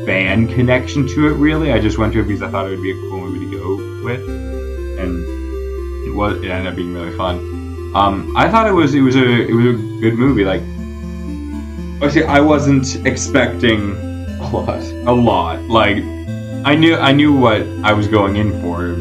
fan 0.05 0.47
connection 0.47 1.07
to 1.09 1.27
it, 1.27 1.33
really, 1.33 1.71
I 1.71 1.79
just 1.79 1.97
went 1.97 2.13
to 2.13 2.19
it 2.19 2.27
because 2.27 2.41
I 2.41 2.49
thought 2.49 2.67
it 2.67 2.69
would 2.69 2.83
be 2.83 2.91
a 2.91 2.95
cool 2.95 3.19
movie 3.19 3.45
to 3.45 3.51
go 3.51 4.03
with, 4.03 4.50
it 6.11 6.15
was. 6.15 6.41
It 6.43 6.49
ended 6.49 6.67
up 6.67 6.75
being 6.75 6.93
really 6.93 7.15
fun. 7.17 7.37
Um, 7.95 8.33
I 8.37 8.49
thought 8.49 8.67
it 8.67 8.73
was 8.73 8.93
it 8.95 9.01
was 9.01 9.15
a 9.15 9.23
it 9.49 9.53
was 9.53 9.65
a 9.65 9.77
good 10.01 10.15
movie. 10.15 10.45
Like, 10.45 10.61
obviously, 11.95 12.23
I 12.25 12.39
wasn't 12.39 13.05
expecting 13.05 13.81
A 14.39 14.49
lot. 14.51 14.81
a 15.07 15.11
lot. 15.13 15.61
Like 15.63 15.97
I 16.65 16.75
knew 16.75 16.95
I 16.95 17.11
knew 17.11 17.33
what 17.33 17.61
I 17.83 17.93
was 17.93 18.07
going 18.07 18.35
in 18.35 18.51
for. 18.61 18.95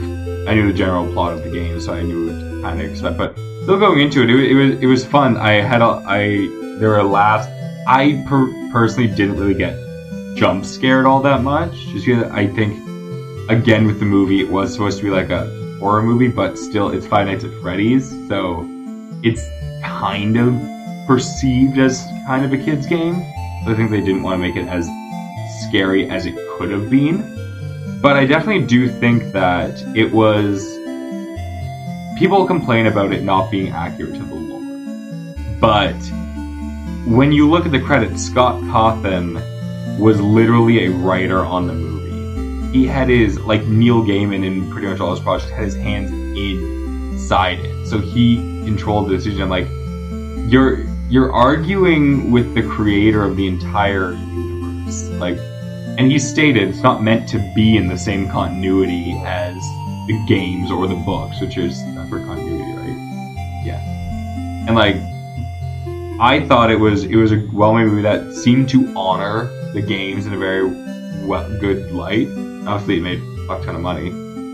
I 0.49 0.55
knew 0.55 0.67
the 0.73 0.77
general 0.77 1.11
plot 1.13 1.33
of 1.35 1.45
the 1.45 1.51
game, 1.51 1.81
so 1.81 1.93
I 1.95 2.03
knew 2.03 2.27
what 2.33 2.63
kind 2.63 2.81
of 2.81 2.91
expect. 2.91 3.17
But 3.19 3.35
still 3.63 3.79
going 3.79 4.01
into 4.01 4.23
it, 4.23 4.31
it, 4.31 4.51
it 4.53 4.55
was 4.55 4.71
it 4.83 4.87
was 4.87 5.05
fun. 5.05 5.37
I 5.37 5.53
had 5.63 5.83
a 5.83 6.03
I 6.07 6.49
there 6.79 6.91
were 6.91 7.03
laughs. 7.03 7.47
I 7.87 8.25
per- 8.29 8.53
personally 8.73 9.09
didn't 9.09 9.37
really 9.39 9.55
get 9.55 9.75
jump 10.37 10.65
scared 10.65 11.07
all 11.07 11.21
that 11.23 11.43
much, 11.43 11.73
just 11.93 12.07
because 12.07 12.25
I 12.31 12.47
think 12.47 12.79
again 13.51 13.87
with 13.87 13.99
the 13.99 14.07
movie 14.07 14.41
it 14.41 14.51
was 14.51 14.73
supposed 14.73 14.99
to 14.99 15.05
be 15.05 15.11
like 15.11 15.31
a 15.31 15.47
horror 15.81 16.03
movie, 16.03 16.29
but 16.29 16.57
still 16.57 16.91
it's 16.91 17.07
Five 17.07 17.27
Nights 17.27 17.43
at 17.43 17.53
Freddy's, 17.63 18.11
so 18.29 18.67
it's 19.23 19.49
kind 19.83 20.37
of 20.37 20.55
perceived 21.07 21.79
as 21.79 22.05
kind 22.27 22.45
of 22.45 22.53
a 22.53 22.63
kids 22.63 22.87
game. 22.87 23.15
So 23.65 23.73
I 23.73 23.75
think 23.75 23.91
they 23.91 24.01
didn't 24.01 24.23
want 24.23 24.41
to 24.41 24.47
make 24.47 24.57
it 24.57 24.69
as 24.69 24.89
scary 25.67 26.09
as 26.09 26.27
it 26.27 26.37
could 26.57 26.71
have 26.71 26.89
been. 26.91 27.99
But 28.01 28.17
I 28.17 28.27
definitely 28.27 28.67
do 28.67 28.89
think 28.89 29.33
that 29.33 29.83
it 29.97 30.13
was. 30.13 30.65
People 32.19 32.47
complain 32.47 32.87
about 32.87 33.13
it 33.13 33.23
not 33.23 33.51
being 33.51 33.71
accurate 33.73 34.15
to 34.15 34.23
the 34.23 34.35
lore. 34.35 34.61
But 35.59 35.97
when 37.07 37.33
you 37.33 37.49
look 37.49 37.65
at 37.65 37.73
the 37.73 37.81
credits, 37.81 38.23
Scott 38.25 38.61
Cawthon 38.65 39.99
was 39.99 40.21
literally 40.21 40.87
a 40.87 40.91
writer 40.91 41.45
on 41.45 41.67
the 41.67 41.73
movie. 41.73 41.90
He 42.73 42.87
had 42.87 43.09
his, 43.09 43.39
like 43.41 43.65
Neil 43.65 44.03
Gaiman 44.03 44.45
in 44.45 44.71
pretty 44.71 44.87
much 44.87 45.01
all 45.01 45.11
his 45.11 45.21
projects, 45.21 45.51
had 45.51 45.65
his 45.65 45.75
hands 45.75 46.11
inside 46.39 47.59
it. 47.61 47.87
So 47.87 47.99
he 47.99 48.37
controlled 48.65 49.09
the 49.09 49.17
decision. 49.17 49.49
Like, 49.49 49.67
you're 50.51 50.87
you're 51.09 51.33
arguing 51.33 52.31
with 52.31 52.55
the 52.55 52.63
creator 52.63 53.25
of 53.25 53.37
the 53.37 53.49
entire 53.49 54.13
universe. 54.13 55.09
Like, 55.19 55.39
and 55.99 56.11
he 56.11 56.19
stated 56.19 56.69
it's 56.69 56.83
not 56.83 57.03
meant 57.03 57.29
to 57.31 57.39
be 57.55 57.77
in 57.77 57.89
the 57.89 57.99
same 57.99 58.29
continuity 58.29 59.21
as 59.25 59.57
the 60.07 60.25
games 60.29 60.71
or 60.71 60.87
the 60.87 60.95
books, 60.95 61.41
which 61.41 61.59
is 61.59 61.77
separate 61.95 62.25
continuity, 62.27 62.73
right? 62.79 63.63
Yeah. 63.65 63.81
And 64.67 64.77
like, 64.77 64.97
I 66.21 66.47
thought 66.47 66.71
it 66.71 66.79
was 66.79 67.05
it 67.05 67.17
was 67.17 67.33
a 67.33 67.45
well-made 67.53 67.87
movie 67.87 68.03
that 68.03 68.33
seemed 68.35 68.69
to 68.71 68.93
honor 68.97 69.47
the 69.73 69.83
games 69.83 70.27
in 70.27 70.33
a 70.33 70.39
very 70.39 70.63
well, 71.27 71.49
good 71.59 71.93
light. 71.93 72.29
Obviously, 72.67 72.99
it 72.99 73.03
made 73.03 73.21
a 73.21 73.47
fuck 73.47 73.65
ton 73.65 73.75
of 73.75 73.81
money. 73.81 74.11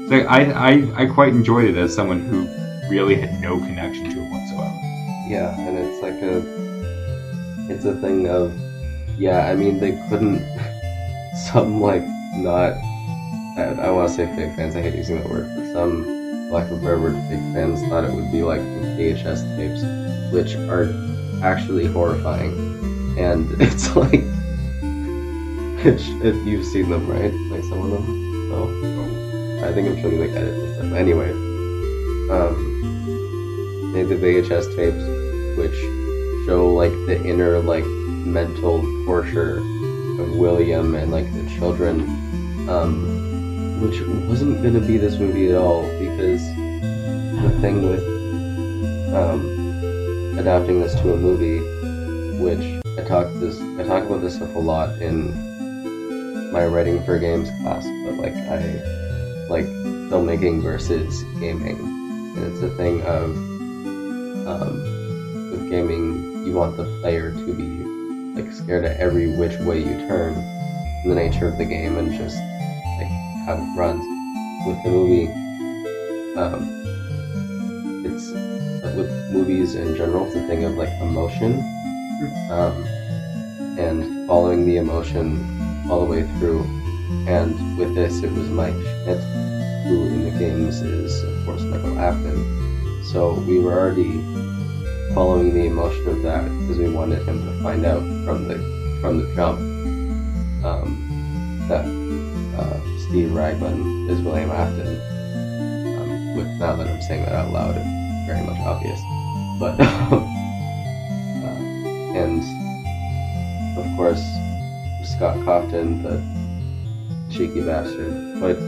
So 0.08 0.16
I, 0.28 0.70
I 0.70 1.02
I 1.02 1.06
quite 1.06 1.30
enjoyed 1.30 1.64
it 1.64 1.76
as 1.76 1.94
someone 1.94 2.20
who 2.20 2.46
really 2.88 3.16
had 3.16 3.40
no 3.40 3.58
connection 3.58 4.04
to 4.04 4.20
it 4.20 4.30
whatsoever. 4.30 4.86
Yeah, 5.28 5.58
and 5.58 5.76
it's 5.76 6.02
like 6.02 6.22
a, 6.22 7.72
it's 7.72 7.84
a 7.84 7.96
thing 7.96 8.28
of, 8.28 8.54
yeah. 9.18 9.48
I 9.48 9.56
mean, 9.56 9.80
they 9.80 10.00
couldn't. 10.08 10.40
Some 11.52 11.80
like 11.80 12.04
not. 12.36 12.74
I, 13.58 13.74
I 13.80 13.90
want 13.90 14.08
to 14.08 14.14
say 14.14 14.26
fake 14.36 14.54
fans. 14.56 14.76
I 14.76 14.82
hate 14.82 14.94
using 14.94 15.16
that 15.16 15.28
word, 15.28 15.50
but 15.56 15.72
some, 15.72 16.50
lack 16.50 16.70
of 16.70 16.80
better 16.80 17.00
word, 17.00 17.14
fake 17.28 17.40
fans 17.52 17.82
thought 17.88 18.04
it 18.04 18.12
would 18.12 18.30
be 18.30 18.42
like 18.42 18.60
the 18.60 18.86
VHS 18.96 19.56
tapes, 19.56 20.32
which 20.32 20.54
are 20.68 20.92
actually 21.42 21.86
horrifying, 21.86 22.52
and 23.18 23.50
it's 23.60 23.94
like, 23.96 24.22
it, 25.84 26.46
you've 26.46 26.64
seen 26.64 26.88
them, 26.90 27.06
right? 27.08 27.32
Like 27.50 27.64
some 27.64 27.80
of 27.82 27.90
them. 27.90 28.48
No. 28.48 28.96
I 29.66 29.72
think 29.72 29.88
I'm 29.88 30.00
showing 30.00 30.20
like 30.20 30.30
edits 30.30 30.58
and 30.58 30.74
stuff. 30.74 30.92
Anyway, 30.92 31.30
um, 32.30 33.92
made 33.92 34.08
the 34.08 34.14
VHS 34.14 34.76
tapes, 34.76 35.58
which 35.58 35.74
show 36.46 36.72
like 36.72 36.92
the 37.06 37.20
inner 37.24 37.58
like 37.58 37.84
mental 37.84 38.82
torture 39.06 39.58
of 40.20 40.36
William 40.36 40.94
and 40.94 41.10
like 41.10 41.32
the 41.32 41.48
children, 41.56 42.02
um, 42.68 43.80
which 43.80 44.00
wasn't 44.28 44.62
gonna 44.62 44.80
be 44.80 44.98
this 44.98 45.18
movie 45.18 45.48
at 45.48 45.56
all 45.56 45.82
because 45.98 46.42
the 47.42 47.58
thing 47.60 47.82
with 47.82 48.04
um, 49.14 50.38
adapting 50.38 50.80
this 50.80 50.94
to 51.00 51.14
a 51.14 51.16
movie, 51.16 51.58
which 52.38 52.82
I 52.98 53.02
talk 53.02 53.32
this 53.34 53.58
I 53.78 53.84
talk 53.84 54.04
about 54.04 54.20
this 54.20 54.36
stuff 54.36 54.54
a 54.54 54.58
lot 54.58 55.00
in 55.00 55.45
my 56.56 56.64
writing 56.64 57.04
for 57.04 57.18
games 57.18 57.50
class, 57.60 57.84
but 58.06 58.14
like 58.14 58.32
I 58.32 58.56
like 59.50 59.66
filmmaking 60.08 60.62
versus 60.62 61.22
gaming, 61.38 61.76
and 61.76 62.38
it's 62.38 62.62
a 62.62 62.70
thing 62.76 63.02
of 63.02 63.36
um, 64.48 65.50
with 65.50 65.68
gaming, 65.68 66.46
you 66.46 66.54
want 66.54 66.78
the 66.78 66.84
player 67.02 67.30
to 67.30 67.52
be 67.52 68.40
like 68.40 68.50
scared 68.54 68.86
at 68.86 68.96
every 68.96 69.36
which 69.36 69.58
way 69.58 69.80
you 69.80 70.08
turn, 70.08 70.32
in 71.04 71.10
the 71.10 71.14
nature 71.14 71.46
of 71.46 71.58
the 71.58 71.66
game 71.66 71.98
and 71.98 72.10
just 72.12 72.38
like 72.96 73.12
how 73.44 73.58
it 73.60 73.76
runs. 73.76 74.02
With 74.66 74.82
the 74.82 74.90
movie, 74.90 75.26
um, 76.38 76.62
it's 78.02 78.30
with 78.96 79.10
movies 79.30 79.74
in 79.74 79.94
general, 79.94 80.24
it's 80.24 80.36
a 80.36 80.46
thing 80.46 80.64
of 80.64 80.72
like 80.78 80.88
emotion, 81.02 81.60
um, 82.50 82.82
and 83.78 84.26
following 84.26 84.64
the 84.64 84.78
emotion 84.78 85.65
all 85.90 86.00
the 86.00 86.06
way 86.06 86.22
through. 86.38 86.62
And 87.26 87.78
with 87.78 87.94
this, 87.94 88.22
it 88.22 88.32
was 88.32 88.48
Mike 88.48 88.74
Schmidt, 88.74 89.22
who 89.86 90.06
in 90.06 90.24
the 90.24 90.38
games 90.38 90.82
is 90.82 91.22
of 91.22 91.44
course 91.44 91.62
Michael 91.62 91.98
Afton. 91.98 93.04
So 93.04 93.34
we 93.34 93.58
were 93.60 93.78
already 93.78 94.20
following 95.14 95.54
the 95.54 95.66
emotion 95.66 96.08
of 96.08 96.22
that 96.22 96.44
because 96.44 96.78
we 96.78 96.90
wanted 96.90 97.26
him 97.26 97.44
to 97.44 97.62
find 97.62 97.86
out 97.86 98.02
from 98.24 98.48
the 98.48 98.56
from 99.00 99.18
the 99.18 99.34
jump 99.34 99.58
um, 100.64 101.66
that 101.68 101.84
uh, 102.58 102.80
Steve 103.06 103.32
Raglan 103.32 104.10
is 104.10 104.20
William 104.22 104.50
Afton. 104.50 105.00
Um, 105.98 106.36
with 106.36 106.48
now 106.58 106.76
that 106.76 106.88
I'm 106.88 107.02
saying 107.02 107.24
that 107.24 107.32
out 107.32 107.52
loud, 107.52 107.76
it's 107.76 108.26
very 108.26 108.44
much 108.44 108.58
obvious. 108.60 109.00
But 109.60 109.80
uh, 109.80 110.26
and 112.16 112.42
of 113.78 113.96
course 113.96 114.24
Scott 115.16 115.36
Cawthon, 115.38 116.02
the 116.02 117.34
cheeky 117.34 117.62
bastard, 117.62 118.38
but 118.38 118.58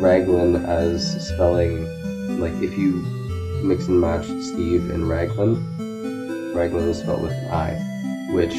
Raglan 0.00 0.64
as 0.64 1.28
spelling 1.28 2.40
like 2.40 2.54
if 2.62 2.78
you 2.78 2.92
mix 3.62 3.86
and 3.86 4.00
match 4.00 4.24
Steve 4.24 4.88
and 4.88 5.06
Raglan, 5.06 6.54
Raglan 6.54 6.88
is 6.88 7.00
spelled 7.00 7.24
with 7.24 7.32
an 7.32 7.50
I, 7.50 7.74
which 8.32 8.54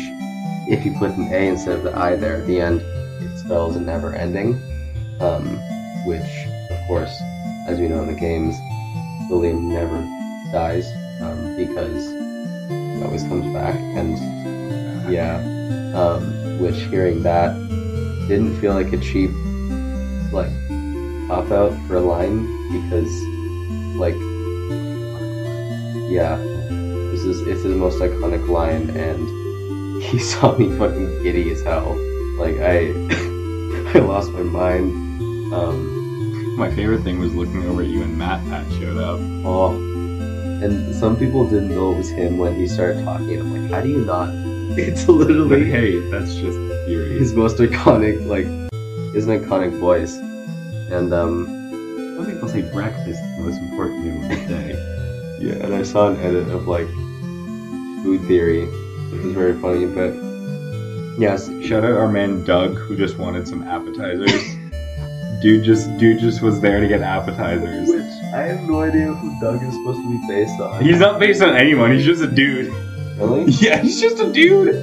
if 0.70 0.86
you 0.86 0.94
put 1.00 1.10
an 1.18 1.34
A 1.34 1.48
instead 1.48 1.78
of 1.78 1.84
the 1.84 1.98
I 1.98 2.16
there 2.16 2.36
at 2.36 2.46
the 2.46 2.62
end, 2.62 2.82
it 2.82 3.36
spells 3.40 3.76
a 3.76 3.82
never 3.82 4.14
ending. 4.14 4.62
Um, 5.20 5.58
which, 6.06 6.46
of 6.70 6.88
course, 6.88 7.16
as 7.68 7.80
we 7.80 7.88
know 7.88 8.02
in 8.02 8.08
the 8.08 8.20
games, 8.20 8.56
William 9.28 9.70
never 9.70 10.02
dies 10.52 10.88
um, 11.22 11.56
because 11.58 12.12
he 12.70 13.04
always 13.04 13.24
comes 13.24 13.52
back. 13.54 13.76
And 13.76 14.18
yeah, 15.12 15.38
um, 15.96 16.41
which 16.62 16.78
hearing 16.92 17.24
that 17.24 17.54
didn't 18.28 18.56
feel 18.62 18.74
like 18.74 18.94
a 18.94 18.98
cheap 18.98 19.32
like 20.32 20.52
cop 21.28 21.52
out 21.52 21.74
for 21.88 21.98
a 21.98 22.00
line 22.00 22.46
because 22.72 23.12
like 23.98 24.16
yeah, 26.10 26.36
this 27.12 27.24
is 27.24 27.42
it's 27.48 27.64
his 27.64 27.76
most 27.76 28.00
iconic 28.00 28.48
line 28.48 28.90
and 28.92 30.04
he 30.04 30.20
saw 30.20 30.56
me 30.58 30.70
fucking 30.78 31.24
giddy 31.24 31.52
as 31.52 31.62
hell. 31.62 31.96
Like 32.38 32.58
I 32.60 32.92
I 33.98 34.00
lost 34.00 34.32
my 34.32 34.44
mind. 34.44 34.92
Um 35.54 36.58
My 36.58 36.70
favorite 36.70 37.02
thing 37.04 37.20
was 37.20 37.34
looking 37.34 37.66
over 37.66 37.82
at 37.82 37.88
you 37.88 38.04
and 38.04 38.18
MatPat 38.18 38.80
showed 38.80 38.98
up. 38.98 39.20
oh 39.46 39.92
and 40.64 40.94
some 40.96 41.18
people 41.18 41.50
didn't 41.50 41.70
know 41.70 41.92
it 41.94 41.98
was 41.98 42.10
him 42.10 42.38
when 42.38 42.56
he 42.56 42.68
started 42.68 43.04
talking. 43.04 43.40
I'm 43.40 43.52
like, 43.52 43.72
how 43.72 43.82
do 43.82 43.90
you 43.90 44.06
not? 44.06 44.30
It's 44.78 45.06
But 45.06 45.14
literally 45.14 45.66
hey, 45.70 46.00
that's 46.10 46.34
just 46.36 46.58
the 46.58 46.84
theory. 46.88 47.18
his 47.20 47.34
most 47.34 47.58
iconic 47.58 48.26
like 48.28 48.46
his 49.14 49.28
an 49.28 49.40
iconic 49.44 49.78
voice. 49.80 50.16
And 50.92 51.14
um 51.14 51.46
Some 52.18 52.26
people 52.26 52.48
say 52.50 52.62
breakfast 52.72 53.08
is 53.10 53.38
the 53.38 53.44
most 53.44 53.58
important 53.60 54.04
meal 54.06 54.24
of 54.24 54.30
the 54.30 54.46
day. 54.48 55.38
yeah, 55.40 55.66
and 55.66 55.74
I 55.74 55.84
saw 55.84 56.10
an 56.10 56.18
edit 56.18 56.48
of 56.50 56.68
like 56.68 56.88
food 58.04 58.22
theory, 58.28 58.66
which 59.12 59.22
is 59.26 59.34
very 59.34 59.54
funny, 59.60 59.86
but 59.86 60.14
yes, 61.20 61.50
Shout 61.64 61.84
out 61.84 61.92
our 61.98 62.08
man 62.08 62.44
Doug 62.44 62.76
who 62.76 62.96
just 62.98 63.18
wanted 63.18 63.48
some 63.48 63.64
appetizers. 63.64 64.32
dude 65.42 65.64
just 65.66 65.90
dude 65.98 66.20
just 66.20 66.42
was 66.42 66.62
there 66.62 66.80
to 66.80 66.88
get 66.88 67.02
appetizers. 67.02 67.90
which 67.90 68.02
I 68.34 68.44
have 68.44 68.62
no 68.70 68.82
idea 68.82 69.08
who 69.14 69.40
Doug 69.42 69.62
is 69.64 69.74
supposed 69.74 70.00
to 70.02 70.10
be 70.10 70.20
based 70.28 70.60
on. 70.62 70.84
He's 70.84 71.00
not 71.00 71.20
based 71.20 71.42
on 71.42 71.56
anyone, 71.56 71.92
he's 71.92 72.06
just 72.06 72.22
a 72.22 72.28
dude. 72.28 72.72
Really? 73.22 73.52
Yeah, 73.60 73.82
he's 73.82 74.00
just 74.02 74.20
a 74.20 74.32
dude. 74.32 74.76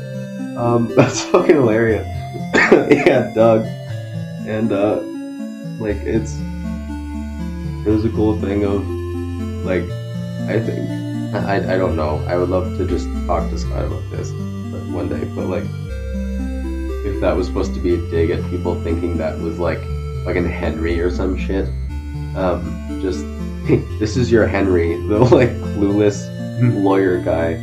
Um, 0.57 0.93
that's 0.97 1.23
fucking 1.23 1.57
hilarious. 1.57 2.07
yeah, 2.55 3.33
Doug. 3.35 3.67
And, 4.47 4.73
uh, 4.73 5.01
like, 5.83 5.97
it's. 5.99 6.35
It 7.87 7.91
was 7.91 8.05
a 8.05 8.11
cool 8.11 8.39
thing 8.41 8.65
of, 8.65 8.87
like, 9.65 9.85
I 10.49 10.61
think. 10.61 11.35
I, 11.35 11.75
I 11.75 11.77
don't 11.77 11.97
know. 11.97 12.25
I 12.27 12.37
would 12.37 12.49
love 12.49 12.79
to 12.79 12.87
just 12.87 13.07
talk 13.27 13.51
to 13.51 13.59
Scott 13.59 13.85
about 13.85 14.11
this 14.11 14.31
one 14.91 15.09
day, 15.09 15.25
but, 15.35 15.47
like, 15.47 15.65
if 17.05 17.21
that 17.21 17.37
was 17.37 17.47
supposed 17.47 17.75
to 17.75 17.81
be 17.81 17.95
a 17.95 18.11
dig 18.11 18.31
at 18.31 18.43
people 18.51 18.81
thinking 18.83 19.19
that 19.19 19.39
was, 19.39 19.59
like, 19.59 19.81
fucking 20.25 20.49
Henry 20.49 20.99
or 21.01 21.11
some 21.11 21.37
shit, 21.37 21.69
um, 22.37 22.99
just. 23.03 23.25
this 23.99 24.17
is 24.17 24.33
your 24.33 24.47
Henry, 24.47 24.97
the, 25.09 25.19
like, 25.19 25.51
clueless 25.51 26.27
lawyer 26.83 27.23
guy. 27.23 27.63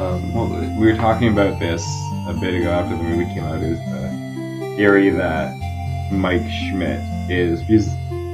Um, 0.00 0.32
Well, 0.34 0.48
we 0.78 0.86
were 0.90 0.96
talking 0.96 1.28
about 1.28 1.60
this 1.60 1.82
a 2.26 2.34
bit 2.40 2.54
ago 2.54 2.70
after 2.70 2.96
the 2.96 3.02
movie 3.02 3.26
came 3.34 3.44
out. 3.44 3.60
Is 3.62 3.78
the 3.78 4.74
theory 4.76 5.10
that 5.10 5.54
Mike 6.10 6.48
Schmidt 6.50 7.00
is 7.30 7.60
is 7.68 7.86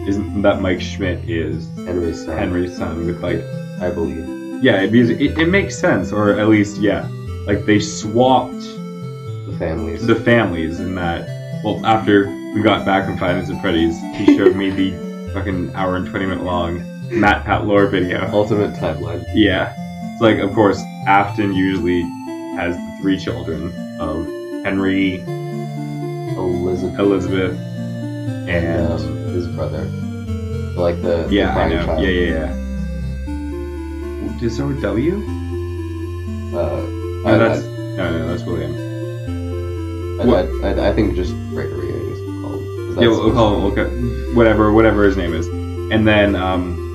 isn't 0.09 0.43
that 0.43 0.61
Mike 0.61 0.81
Schmidt 0.81 1.29
is 1.29 1.69
Henry's 1.77 2.25
son. 2.25 2.39
Henry's 2.39 2.77
son 2.77 3.05
with 3.05 3.21
like 3.21 3.41
I 3.81 3.91
believe. 3.91 4.63
yeah 4.63 4.87
because 4.87 5.11
it, 5.11 5.37
it 5.39 5.49
makes 5.49 5.77
sense 5.77 6.13
or 6.13 6.39
at 6.39 6.49
least 6.49 6.79
yeah 6.81 7.09
like 7.47 7.67
they 7.67 7.79
swapped 7.81 8.53
The 8.55 9.57
families. 9.59 10.07
the 10.07 10.15
families 10.15 10.79
in 10.81 10.95
that 10.95 11.29
well 11.65 11.85
after 11.85 12.29
we 12.55 12.63
got 12.63 12.87
back 12.87 13.05
from 13.07 13.19
Five 13.19 13.37
Nights 13.37 13.51
at 13.51 13.61
Freddy's 13.61 13.99
he 14.15 14.37
showed 14.37 14.55
me 14.57 14.71
the 14.71 15.31
fucking 15.35 15.75
hour 15.75 15.97
and 15.97 16.07
twenty 16.07 16.27
minute 16.27 16.45
long 16.45 16.79
MatPat 17.11 17.67
lore 17.67 17.87
video 17.89 18.31
ultimate 18.33 18.75
timeline. 18.75 19.25
Yeah. 19.35 19.75
It's 20.17 20.23
like, 20.23 20.39
of 20.39 20.55
course, 20.55 20.81
Afton 21.07 21.53
usually 21.53 22.01
has 22.57 22.75
the 22.75 22.99
three 23.03 23.19
children 23.19 23.67
of 24.01 24.25
Henry, 24.65 25.21
Elizabeth 26.39 26.99
Elizabeth, 26.99 27.59
and. 28.49 28.93
um, 28.93 29.17
his 29.35 29.47
brother. 29.49 29.85
Like 30.75 31.03
the 31.03 31.29
yeah, 31.31 31.53
the 31.53 31.61
I 31.61 31.69
know. 31.69 31.85
child. 31.85 32.03
Yeah, 32.03 32.09
yeah, 32.09 32.31
yeah. 32.31 32.55
It 34.43 34.51
start 34.51 34.69
with 34.71 34.81
W? 34.81 35.17
Uh, 35.17 35.19
No, 35.21 37.23
I, 37.27 37.37
that's, 37.37 37.63
no, 37.67 38.19
no, 38.19 38.27
that's 38.29 38.43
William. 38.45 38.73
I, 40.19 40.23
I, 40.23 40.27
what- 40.27 40.49
I, 40.65 40.89
I 40.89 40.93
think 40.95 41.15
just 41.15 41.33
Gregory 41.51 41.89
is 41.89 42.19
called. 42.41 42.63
Yeah, 43.03 43.09
we'll, 43.09 43.33
call 43.35 43.69
him, 43.69 43.77
we'll 43.77 44.35
whatever, 44.35 44.73
whatever 44.73 45.05
his 45.05 45.19
name 45.19 45.35
is. 45.35 45.47
And 45.47 46.09
then, 46.09 46.35
um, 46.35 46.86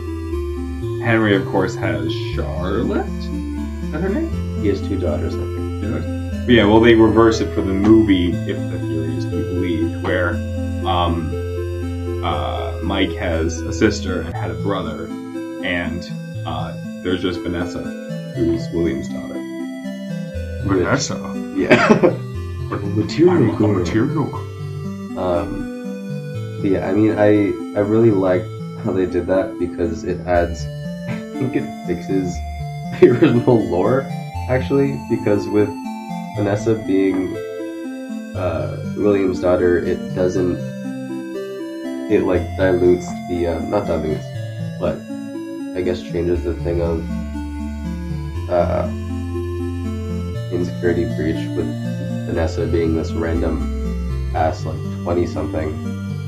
Henry, 1.01 1.35
of 1.35 1.45
course, 1.47 1.75
has 1.75 2.11
Charlotte? 2.35 3.07
Is 3.07 3.91
that 3.91 4.01
her 4.01 4.09
name? 4.09 4.61
He 4.61 4.67
has 4.67 4.79
two 4.81 4.99
daughters, 4.99 5.33
I 5.35 5.37
think. 5.39 6.45
But 6.45 6.53
yeah, 6.53 6.65
well, 6.65 6.79
they 6.79 6.95
reverse 6.95 7.39
it 7.39 7.53
for 7.53 7.61
the 7.61 7.73
movie, 7.73 8.31
if 8.33 8.57
the 8.71 8.79
theory 8.79 9.15
is 9.15 9.25
to 9.25 9.31
be 9.31 9.43
believed, 9.43 10.03
where 10.03 10.29
um, 10.87 11.31
uh, 12.23 12.79
Mike 12.83 13.11
has 13.13 13.59
a 13.61 13.73
sister 13.73 14.21
and 14.21 14.33
had 14.35 14.51
a 14.51 14.55
brother, 14.55 15.05
and 15.63 16.09
uh, 16.45 16.73
there's 17.03 17.21
just 17.21 17.39
Vanessa, 17.41 17.81
who's 18.35 18.67
William's 18.73 19.07
daughter. 19.09 19.35
Vanessa? 20.65 21.17
Yeah. 21.55 21.93
a 22.71 22.77
Material. 22.77 23.55
girl. 23.57 23.73
material. 23.73 24.35
Um, 25.19 26.59
but 26.61 26.71
yeah, 26.71 26.87
I 26.89 26.93
mean, 26.93 27.17
I 27.17 27.51
I 27.77 27.83
really 27.83 28.11
like 28.11 28.43
how 28.83 28.93
they 28.93 29.05
did 29.05 29.27
that 29.27 29.57
because 29.59 30.03
it 30.03 30.19
adds. 30.27 30.65
Think 31.41 31.55
it 31.55 31.87
fixes 31.87 32.35
the 33.01 33.09
original 33.09 33.67
lore 33.67 34.05
actually 34.47 35.01
because 35.09 35.47
with 35.47 35.69
Vanessa 36.37 36.75
being 36.85 37.35
uh, 38.35 38.77
William's 38.95 39.41
daughter, 39.41 39.79
it 39.79 39.97
doesn't. 40.13 40.55
It 42.11 42.25
like 42.25 42.43
dilutes 42.57 43.07
the 43.27 43.57
uh, 43.57 43.59
not 43.59 43.87
dilutes, 43.87 44.23
but 44.79 45.01
I 45.75 45.81
guess 45.81 46.03
changes 46.03 46.43
the 46.43 46.53
thing 46.61 46.83
of 46.83 47.01
uh, 48.47 48.87
insecurity 50.53 51.05
breach 51.15 51.41
with 51.57 51.65
Vanessa 52.27 52.67
being 52.67 52.95
this 52.95 53.13
random 53.13 54.35
ass 54.35 54.63
like 54.63 54.77
twenty 55.01 55.25
something 55.25 55.73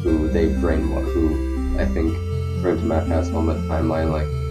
who 0.01 0.27
they 0.29 0.47
brainwash 0.47 1.05
who 1.13 1.77
I 1.79 1.85
think 1.85 2.17
according 2.57 2.81
to 2.81 2.89
MatPat's 2.89 3.29
moment 3.29 3.69
timeline 3.69 4.11
like 4.11 4.42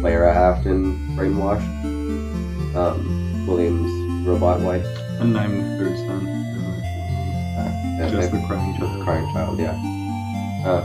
Clara 0.00 0.32
Afton 0.34 0.96
brainwashed 1.16 1.66
um, 2.74 3.46
William's 3.46 4.26
robot 4.26 4.60
wife. 4.60 4.84
And 5.20 5.36
I'm 5.36 5.58
the 5.78 5.84
third 5.84 5.98
son. 5.98 6.26
Uh, 7.58 8.08
Just 8.08 8.32
the 8.32 8.42
crying 8.46 8.72
the 8.72 8.78
child. 8.86 9.02
crying 9.04 9.34
child, 9.34 9.58
yeah. 9.58 9.72
Um, 10.66 10.84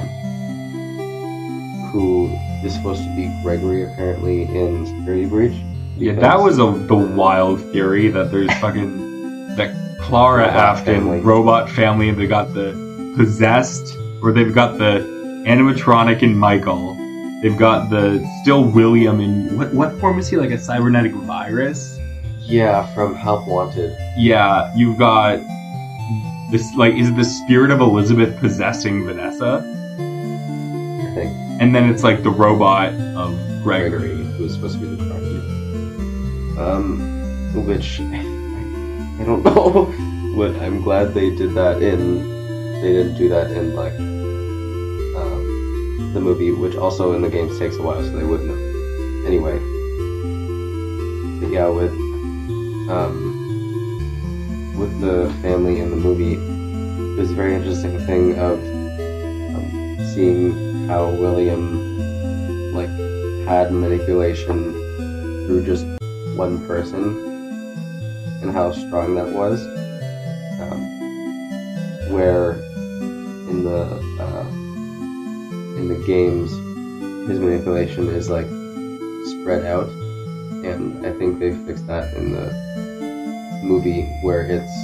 who 1.92 2.28
is 2.66 2.74
supposed 2.74 3.04
to 3.04 3.16
be 3.16 3.32
Gregory 3.42 3.84
apparently 3.84 4.44
in 4.44 4.86
Security 4.86 5.26
Breach. 5.26 5.58
Yeah, 5.98 6.16
that 6.16 6.38
was 6.40 6.60
a, 6.60 6.66
the 6.88 6.96
wild 6.96 7.62
theory 7.72 8.10
that 8.10 8.32
there's 8.32 8.52
fucking 8.60 9.56
that 9.56 9.74
Clara 10.02 10.48
Robot 10.48 10.56
Afton 10.58 10.86
family. 10.96 11.20
robot 11.22 11.70
family. 11.70 12.12
They 12.12 12.28
got 12.28 12.54
the 12.54 12.74
possessed, 13.16 13.96
or 14.22 14.34
they've 14.34 14.54
got 14.54 14.78
the 14.78 15.00
animatronic 15.48 16.22
in 16.22 16.38
Michael. 16.38 16.98
They've 17.42 17.58
got 17.58 17.90
the 17.90 18.26
still 18.42 18.64
William 18.64 19.20
in 19.20 19.58
what 19.58 19.74
what 19.74 20.00
form 20.00 20.20
is 20.20 20.28
he? 20.28 20.38
Like 20.38 20.52
a 20.52 20.58
cybernetic 20.58 21.14
virus? 21.14 22.00
yeah 22.48 22.86
from 22.94 23.16
Help 23.16 23.48
Wanted. 23.48 23.98
Yeah, 24.18 24.72
you've 24.76 24.98
got 25.00 25.38
this. 26.52 26.74
Like, 26.76 26.94
is 26.94 27.10
it 27.10 27.16
the 27.16 27.24
spirit 27.26 27.72
of 27.72 27.80
Elizabeth 27.82 28.38
possessing 28.40 29.04
Vanessa? 29.06 29.64
I 29.98 31.16
think 31.16 31.32
And 31.60 31.74
then 31.76 31.90
it's 31.90 32.04
like 32.04 32.22
the 32.24 32.30
robot 32.30 32.94
of 33.16 33.36
Gregory. 33.64 34.00
Gregory, 34.00 34.26
who 34.38 34.44
was 34.44 34.54
supposed 34.54 34.80
to 34.80 34.86
be 34.86 34.96
the 34.96 35.04
Crying. 35.10 35.22
Um, 36.60 37.66
which 37.66 38.00
I 38.00 39.24
don't 39.26 39.44
know. 39.50 39.92
But 40.38 40.56
I'm 40.62 40.82
glad 40.82 41.14
they 41.14 41.30
did 41.36 41.54
that 41.56 41.82
in. 41.82 42.82
They 42.82 42.94
didn't 42.94 43.16
do 43.18 43.28
that 43.30 43.52
in 43.52 43.76
like 43.76 43.94
the 46.16 46.22
movie, 46.22 46.52
which 46.52 46.76
also 46.78 47.14
in 47.14 47.22
the 47.22 47.30
games 47.30 47.60
takes 47.60 47.76
a 47.76 47.82
while, 47.82 48.02
so 48.02 48.10
they 48.10 48.24
wouldn't 48.24 48.50
have. 48.50 49.26
Anyway, 49.28 49.60
but 51.42 51.52
yeah, 51.52 51.68
with 51.68 51.92
um, 52.90 53.44
with 54.78 55.00
the 55.02 55.30
family 55.42 55.80
in 55.80 55.92
the 55.92 55.98
movie, 55.98 56.36
it 56.36 57.20
was 57.20 57.32
a 57.32 57.36
very 57.36 57.54
interesting 57.54 58.00
thing 58.06 58.40
of 58.40 58.58
um, 59.56 59.98
seeing 60.14 60.88
how 60.88 61.10
William 61.12 62.74
like 62.74 62.90
had 63.46 63.74
manipulation 63.74 64.74
through 65.46 65.66
just 65.66 65.86
one 66.38 66.66
person 66.66 67.04
and 68.42 68.52
how 68.52 68.72
strong 68.72 69.16
that 69.16 69.28
was. 69.34 69.62
Um, 70.62 70.82
where 72.14 72.65
games, 76.06 76.52
his 77.28 77.40
manipulation 77.40 78.08
is 78.10 78.30
like 78.30 78.48
spread 79.42 79.66
out, 79.66 79.88
and 80.64 81.06
I 81.06 81.12
think 81.18 81.40
they 81.40 81.52
fixed 81.66 81.88
that 81.88 82.14
in 82.16 82.32
the 82.32 82.54
movie 83.64 84.04
where 84.22 84.46
it's 84.46 84.76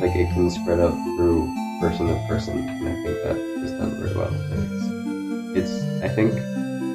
like 0.00 0.14
it 0.16 0.32
can 0.32 0.50
spread 0.50 0.80
out 0.80 0.94
through 1.16 1.46
person 1.80 2.06
to 2.08 2.14
person, 2.28 2.58
and 2.58 2.88
I 2.88 2.94
think 3.02 3.16
that 3.24 3.36
is 3.64 3.70
done 3.72 3.90
very 4.00 4.14
well. 4.14 4.28
And 4.28 5.56
It's, 5.56 5.70
it's 5.70 6.04
I 6.04 6.08
think 6.08 6.32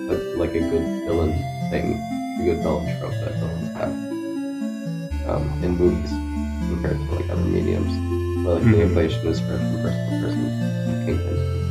like, 0.09 0.23
like 0.37 0.55
a 0.55 0.59
good 0.69 0.85
villain 1.05 1.33
thing, 1.69 1.93
a 2.41 2.43
good 2.45 2.59
villain 2.63 2.85
trope 2.99 3.11
that 3.11 3.33
villains 3.39 3.69
have 3.77 3.93
um, 5.29 5.63
in 5.63 5.77
movies 5.77 6.11
compared 6.69 6.97
to 6.97 7.15
like 7.15 7.29
other 7.29 7.41
mediums. 7.41 7.91
Where 8.45 8.55
like 8.55 8.63
Mhm. 8.63 8.71
manipulation 8.71 9.27
is 9.27 9.37
spread 9.37 9.59
from 9.59 9.81
person 9.81 10.05
to 10.05 10.21
person. 10.21 11.05
Kingpin. 11.05 11.64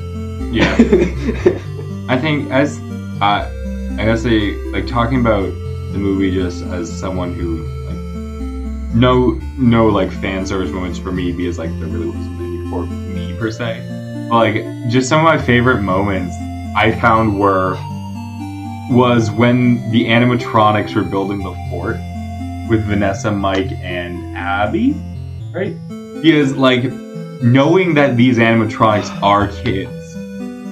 Yeah. 0.55 0.77
I 2.09 2.17
think 2.17 2.49
as 2.53 2.79
uh, 3.21 3.51
I 3.99 4.05
guess 4.05 4.23
they 4.23 4.55
like 4.71 4.87
talking 4.87 5.21
about 5.21 5.47
the 5.93 5.99
movie 5.99 6.31
just 6.31 6.63
as 6.67 6.89
someone 7.01 7.35
who 7.35 7.65
like 7.87 8.95
no 8.95 9.33
no 9.59 9.89
like 9.89 10.13
fan 10.13 10.47
service 10.47 10.71
moments 10.71 10.97
for 10.97 11.11
me 11.11 11.33
because 11.33 11.59
like 11.59 11.71
there 11.81 11.89
really 11.89 12.07
wasn't 12.07 12.41
any 12.41 12.71
for 12.71 12.87
me 12.87 13.37
per 13.37 13.51
se. 13.51 14.27
But 14.31 14.37
like 14.37 14.91
just 14.91 15.09
some 15.09 15.19
of 15.19 15.25
my 15.25 15.45
favorite 15.45 15.83
moments 15.83 16.37
I 16.77 16.97
found 17.01 17.37
were 17.37 17.77
was 18.91 19.33
when 19.33 19.91
the 19.91 20.05
animatronics 20.05 20.95
were 20.95 21.03
building 21.03 21.43
the 21.43 21.53
fort 21.69 21.97
with 22.71 22.85
Vanessa, 22.85 23.33
Mike, 23.33 23.73
and 23.83 24.37
Abby, 24.37 24.93
right? 25.53 25.77
Because 26.23 26.55
like 26.55 26.85
knowing 27.43 27.95
that 27.95 28.17
these 28.17 28.39
animatronics 28.39 29.11
are 29.21 29.49
kids 29.49 30.04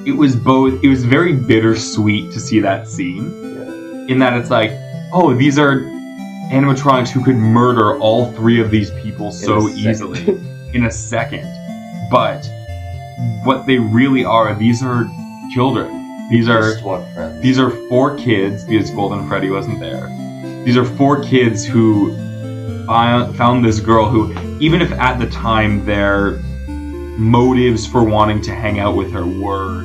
it 0.07 0.13
was 0.17 0.35
both 0.37 0.83
it 0.83 0.89
was 0.89 1.05
very 1.05 1.33
bittersweet 1.35 2.33
to 2.33 2.41
see 2.41 2.61
that 2.61 2.89
scene 2.89 3.25
Yeah. 3.43 4.13
in 4.13 4.19
that 4.19 4.37
it's 4.39 4.51
like 4.51 4.71
oh 5.13 5.35
these 5.35 5.59
are 5.59 5.81
animatronics 6.51 7.11
who 7.11 7.25
could 7.25 7.37
murder 7.37 7.99
all 7.99 8.31
three 8.33 8.61
of 8.61 8.71
these 8.71 8.91
people 9.03 9.31
so 9.33 9.69
easily 9.69 10.21
in 10.75 10.85
a 10.87 10.91
second 10.91 11.45
but 12.11 12.43
what 13.45 13.67
they 13.67 13.79
really 13.79 14.25
are 14.25 14.55
these 14.55 14.83
are 14.83 15.09
children 15.53 15.99
these 16.31 16.49
are 16.49 16.73
Just 16.73 16.85
want 16.85 17.13
friends. 17.15 17.43
these 17.43 17.59
are 17.59 17.71
four 17.89 18.17
kids 18.17 18.65
because 18.65 18.91
Golden 18.91 19.29
Freddy 19.29 19.51
wasn't 19.51 19.81
there. 19.81 20.07
These 20.65 20.79
are 20.79 20.85
four 20.85 21.23
kids 21.23 21.63
who 21.63 22.17
found 22.87 23.63
this 23.63 23.81
girl 23.81 24.09
who, 24.09 24.33
even 24.59 24.81
if 24.81 24.91
at 24.93 25.19
the 25.19 25.27
time 25.29 25.85
their 25.85 26.39
motives 27.19 27.87
for 27.87 28.03
wanting 28.03 28.41
to 28.43 28.55
hang 28.55 28.79
out 28.79 28.97
with 28.97 29.13
her 29.13 29.27
were 29.27 29.83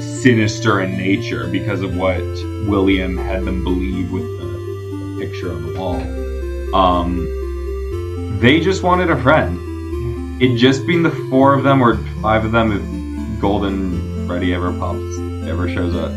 sinister 0.00 0.80
in 0.80 0.96
nature 0.96 1.46
because 1.46 1.82
of 1.82 1.96
what 1.96 2.20
William 2.68 3.16
had 3.16 3.44
them 3.44 3.64
believe 3.64 4.10
with 4.10 4.22
the 4.22 5.16
picture 5.20 5.52
on 5.52 5.72
the 5.72 5.78
wall, 5.78 6.74
um, 6.74 8.38
they 8.40 8.60
just 8.60 8.82
wanted 8.82 9.10
a 9.10 9.20
friend. 9.22 10.42
It 10.42 10.56
just 10.56 10.86
being 10.86 11.02
the 11.02 11.10
four 11.30 11.54
of 11.54 11.64
them 11.64 11.80
or 11.80 11.96
five 12.20 12.44
of 12.44 12.52
them, 12.52 12.72
if 12.72 13.40
Golden 13.40 14.26
Freddy 14.26 14.52
ever 14.52 14.72
pops, 14.78 15.18
ever 15.48 15.68
shows 15.68 15.94
up, 15.94 16.12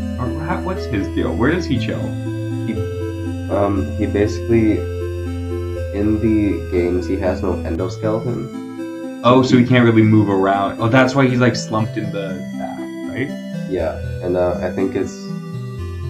how, 0.46 0.60
what's 0.62 0.84
his 0.86 1.06
deal? 1.08 1.34
Where 1.34 1.52
does 1.52 1.64
he 1.64 1.78
chill? 1.78 2.00
Um, 3.50 3.96
he 3.96 4.06
basically 4.06 4.72
in 5.98 6.20
the 6.20 6.70
games 6.70 7.06
he 7.06 7.16
has 7.16 7.42
no 7.42 7.54
endoskeleton. 7.54 9.20
Oh, 9.24 9.42
so 9.42 9.56
he 9.56 9.64
can't 9.64 9.84
really 9.84 10.02
move 10.02 10.28
around. 10.28 10.80
Oh, 10.80 10.88
that's 10.88 11.14
why 11.14 11.26
he's 11.26 11.40
like 11.40 11.56
slumped 11.56 11.96
in 11.96 12.10
the 12.12 12.38
back, 12.58 12.78
right? 13.12 13.49
Yeah, 13.70 13.96
and 14.24 14.36
uh, 14.36 14.58
I 14.60 14.70
think 14.70 14.94
it's 14.96 15.14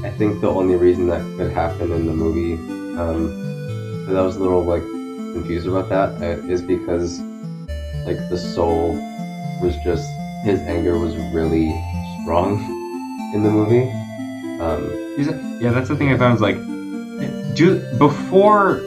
I 0.05 0.11
think 0.11 0.41
the 0.41 0.49
only 0.49 0.77
reason 0.77 1.07
that 1.09 1.21
could 1.37 1.53
happen 1.53 1.93
in 1.93 2.07
the 2.07 2.13
movie, 2.15 2.55
um, 2.99 4.05
'cause 4.07 4.15
I 4.17 4.23
was 4.23 4.37
a 4.37 4.41
little 4.41 4.65
like 4.65 4.83
confused 5.35 5.67
about 5.69 5.89
that, 5.91 6.09
uh, 6.23 6.41
is 6.49 6.63
because 6.63 7.21
like 8.07 8.19
the 8.31 8.39
soul 8.39 8.95
was 9.63 9.77
just 9.85 10.09
his 10.45 10.61
anger 10.61 10.99
was 10.99 11.15
really 11.35 11.69
strong 12.23 12.59
in 13.35 13.43
the 13.43 13.51
movie. 13.51 13.87
Um, 14.61 14.91
yeah, 15.61 15.71
that's 15.73 15.89
the 15.89 15.97
thing 15.97 16.13
I 16.13 16.17
found 16.17 16.35
is 16.37 16.41
like, 16.41 16.57
do 17.55 17.79
before 17.99 18.81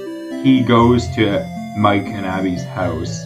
he 0.43 0.61
goes 0.63 1.07
to 1.15 1.45
Mike 1.77 2.07
and 2.07 2.25
Abby's 2.25 2.63
house, 2.63 3.23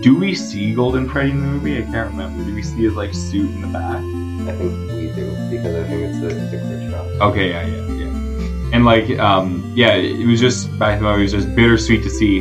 do 0.00 0.18
we 0.18 0.34
see 0.34 0.74
Golden 0.74 1.06
Freddy 1.08 1.30
in 1.32 1.40
the 1.40 1.46
movie? 1.46 1.78
I 1.78 1.82
can't 1.82 2.10
remember. 2.10 2.44
Do 2.44 2.54
we 2.54 2.62
see 2.62 2.82
his 2.84 2.94
like 2.94 3.12
suit 3.12 3.50
in 3.54 3.60
the 3.60 3.68
back? 3.68 4.00
I 4.48 4.52
think 4.52 4.92
we 4.92 5.12
do 5.14 5.30
because 5.50 5.74
I 5.76 5.88
think 5.88 6.02
it's 6.02 6.22
a, 6.22 6.28
it's 6.28 6.52
a 6.52 6.58
great 6.58 6.90
shot. 6.90 7.06
Okay, 7.30 7.50
yeah, 7.50 7.66
yeah, 7.66 7.92
yeah. 7.92 8.70
And 8.72 8.84
like, 8.84 9.18
um, 9.18 9.72
yeah, 9.74 9.94
it 9.94 10.26
was 10.26 10.40
just 10.40 10.76
back 10.78 11.00
then. 11.00 11.18
It 11.18 11.22
was 11.22 11.32
just 11.32 11.54
bittersweet 11.54 12.02
to 12.02 12.10
see 12.10 12.40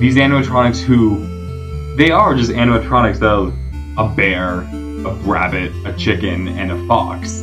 these 0.00 0.16
animatronics 0.16 0.82
who 0.82 1.96
they 1.96 2.10
are 2.10 2.34
just 2.34 2.50
animatronics 2.50 3.22
of 3.22 3.54
a 3.96 4.14
bear, 4.14 4.60
a 4.60 5.14
rabbit, 5.22 5.72
a 5.86 5.92
chicken, 5.96 6.48
and 6.48 6.72
a 6.72 6.86
fox. 6.86 7.42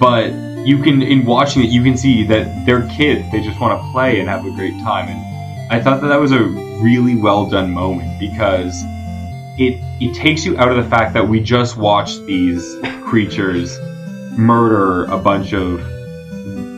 But 0.00 0.32
you 0.66 0.82
can, 0.82 1.02
in 1.02 1.24
watching 1.24 1.62
it, 1.62 1.70
you 1.70 1.82
can 1.82 1.96
see 1.96 2.24
that 2.24 2.66
they're 2.66 2.88
kids. 2.88 3.30
They 3.30 3.40
just 3.40 3.60
want 3.60 3.80
to 3.80 3.92
play 3.92 4.20
and 4.20 4.28
have 4.28 4.44
a 4.44 4.50
great 4.50 4.74
time. 4.80 5.08
And 5.08 5.72
I 5.72 5.80
thought 5.80 6.00
that 6.00 6.08
that 6.08 6.20
was 6.20 6.32
a 6.32 6.42
really 6.42 7.14
well 7.14 7.48
done 7.48 7.72
moment 7.72 8.18
because 8.18 8.82
it 9.58 9.80
it 10.00 10.14
takes 10.14 10.44
you 10.44 10.56
out 10.56 10.70
of 10.70 10.76
the 10.76 10.88
fact 10.88 11.12
that 11.14 11.28
we 11.28 11.40
just 11.40 11.76
watched 11.76 12.24
these 12.26 12.76
creatures 13.04 13.78
murder 14.38 15.04
a 15.06 15.18
bunch 15.18 15.52
of 15.52 15.80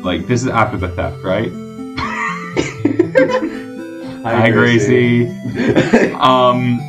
like 0.03 0.27
this 0.27 0.43
is 0.43 0.49
after 0.49 0.79
the 0.79 0.89
theft, 0.89 1.23
right? 1.23 1.51
Hi, 4.23 4.51
Gracie. 4.51 5.29
um 6.15 6.81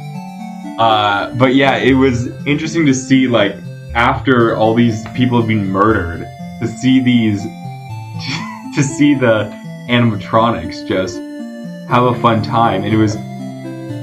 uh 0.79 1.33
but 1.35 1.53
yeah 1.53 1.75
it 1.75 1.93
was 1.93 2.27
interesting 2.45 2.85
to 2.85 2.93
see 2.93 3.27
like 3.27 3.55
after 3.93 4.55
all 4.55 4.73
these 4.73 5.05
people 5.09 5.37
have 5.37 5.47
been 5.47 5.67
murdered 5.67 6.25
to 6.61 6.67
see 6.67 7.01
these 7.01 7.43
to 8.75 8.81
see 8.81 9.13
the 9.13 9.51
animatronics 9.89 10.87
just 10.87 11.17
have 11.89 12.03
a 12.03 12.15
fun 12.21 12.41
time 12.41 12.85
and 12.85 12.93
it 12.93 12.97
was 12.97 13.17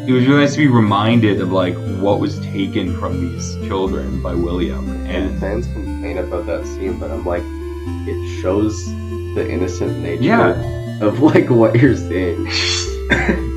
it 0.08 0.12
was 0.12 0.26
really 0.26 0.40
nice 0.40 0.52
to 0.52 0.58
be 0.58 0.68
reminded 0.68 1.40
of 1.40 1.52
like 1.52 1.74
what 2.00 2.18
was 2.18 2.40
taken 2.40 2.98
from 2.98 3.20
these 3.20 3.56
children 3.68 4.22
by 4.22 4.34
william 4.34 4.88
and 5.06 5.08
and 5.28 5.40
fans 5.40 5.66
complain 5.68 6.18
about 6.18 6.46
that 6.46 6.64
scene, 6.66 6.98
but 6.98 7.10
I'm 7.10 7.24
like, 7.24 7.42
it 7.44 8.40
shows 8.40 8.86
the 9.34 9.46
innocent 9.50 9.98
nature 10.00 10.22
Yeah. 10.22 10.98
of 11.02 11.20
like 11.20 11.50
what 11.50 11.74
you're 11.76 11.96
seeing. 11.96 12.46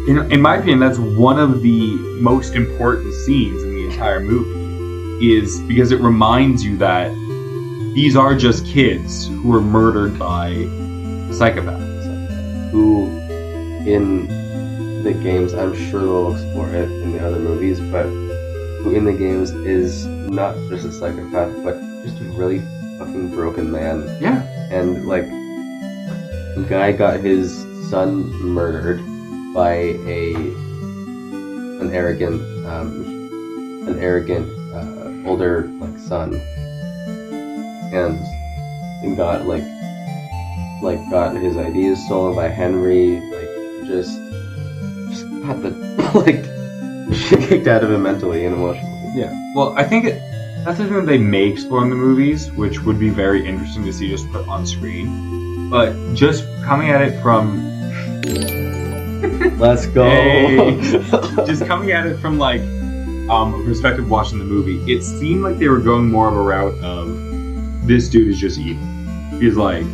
in, 0.07 0.31
in 0.31 0.41
my 0.41 0.55
opinion, 0.55 0.79
that's 0.79 0.97
one 0.97 1.39
of 1.39 1.61
the 1.61 1.95
most 2.19 2.55
important 2.55 3.13
scenes 3.13 3.61
in 3.63 3.75
the 3.75 3.85
entire 3.85 4.19
movie, 4.19 5.35
is 5.35 5.59
because 5.61 5.91
it 5.91 5.99
reminds 6.01 6.63
you 6.63 6.77
that 6.77 7.11
these 7.93 8.15
are 8.15 8.35
just 8.35 8.65
kids 8.65 9.27
who 9.27 9.49
were 9.49 9.61
murdered 9.61 10.17
by 10.17 10.51
psychopaths. 11.31 11.89
Who, 12.71 13.07
in 13.85 14.27
the 15.03 15.13
games, 15.13 15.53
I'm 15.53 15.75
sure 15.75 16.01
they'll 16.01 16.33
explore 16.33 16.69
it 16.69 16.89
in 16.89 17.13
the 17.13 17.25
other 17.25 17.39
movies, 17.39 17.79
but 17.79 18.05
who 18.83 18.95
in 18.95 19.05
the 19.05 19.13
games 19.13 19.51
is 19.51 20.05
not 20.05 20.55
just 20.69 20.85
a 20.85 20.91
psychopath, 20.91 21.63
but 21.63 21.79
just 22.03 22.19
a 22.19 22.23
really 22.33 22.59
fucking 22.97 23.29
broken 23.31 23.71
man. 23.71 24.07
Yeah, 24.21 24.41
and 24.71 25.07
like 25.07 25.25
guy 26.67 26.91
got 26.91 27.19
his 27.19 27.63
son 27.89 28.31
murdered 28.41 29.01
by 29.53 29.73
a 30.07 30.33
an 31.81 31.91
arrogant 31.91 32.41
um, 32.65 33.85
an 33.87 33.99
arrogant 33.99 34.47
uh, 34.73 35.29
older 35.29 35.67
like 35.79 35.97
son 35.97 36.33
and 37.93 38.17
and 39.03 39.17
got 39.17 39.45
like 39.45 39.63
like 40.81 40.99
got 41.09 41.35
his 41.35 41.57
ideas 41.57 42.03
stolen 42.05 42.35
by 42.35 42.47
Henry, 42.47 43.19
like 43.19 43.87
just 43.87 44.17
got 45.41 45.61
the 45.61 45.69
like 46.15 46.45
shit 47.15 47.49
kicked 47.49 47.67
out 47.67 47.83
of 47.83 47.91
him 47.91 48.03
mentally 48.03 48.45
and 48.45 48.55
emotionally. 48.55 49.11
Yeah. 49.15 49.31
Well, 49.55 49.77
I 49.77 49.83
think 49.83 50.05
it, 50.05 50.19
that's 50.63 50.77
the 50.77 50.85
thing 50.85 50.93
that 50.93 51.05
they 51.05 51.17
may 51.17 51.47
explore 51.47 51.83
in 51.83 51.89
the 51.89 51.95
movies, 51.95 52.51
which 52.51 52.81
would 52.81 52.99
be 52.99 53.09
very 53.09 53.45
interesting 53.45 53.83
to 53.85 53.93
see 53.93 54.09
just 54.09 54.31
put 54.31 54.47
on 54.47 54.65
screen. 54.65 55.69
But 55.69 56.13
just 56.13 56.45
coming 56.63 56.89
at 56.89 57.01
it 57.01 57.21
from 57.21 57.71
Let's 59.57 59.85
go. 59.87 60.09
Hey. 60.09 60.79
just 61.45 61.65
coming 61.65 61.91
at 61.91 62.07
it 62.07 62.17
from 62.17 62.37
like 62.37 62.61
um, 63.29 63.53
a 63.53 63.63
perspective 63.63 64.09
watching 64.09 64.39
the 64.39 64.45
movie, 64.45 64.79
it 64.91 65.03
seemed 65.03 65.43
like 65.43 65.57
they 65.57 65.67
were 65.67 65.79
going 65.79 66.09
more 66.09 66.27
of 66.27 66.35
a 66.35 66.41
route 66.41 66.77
of 66.83 67.87
this 67.87 68.09
dude 68.09 68.27
is 68.27 68.39
just 68.39 68.57
evil. 68.59 68.83
He's 69.39 69.55
like 69.55 69.85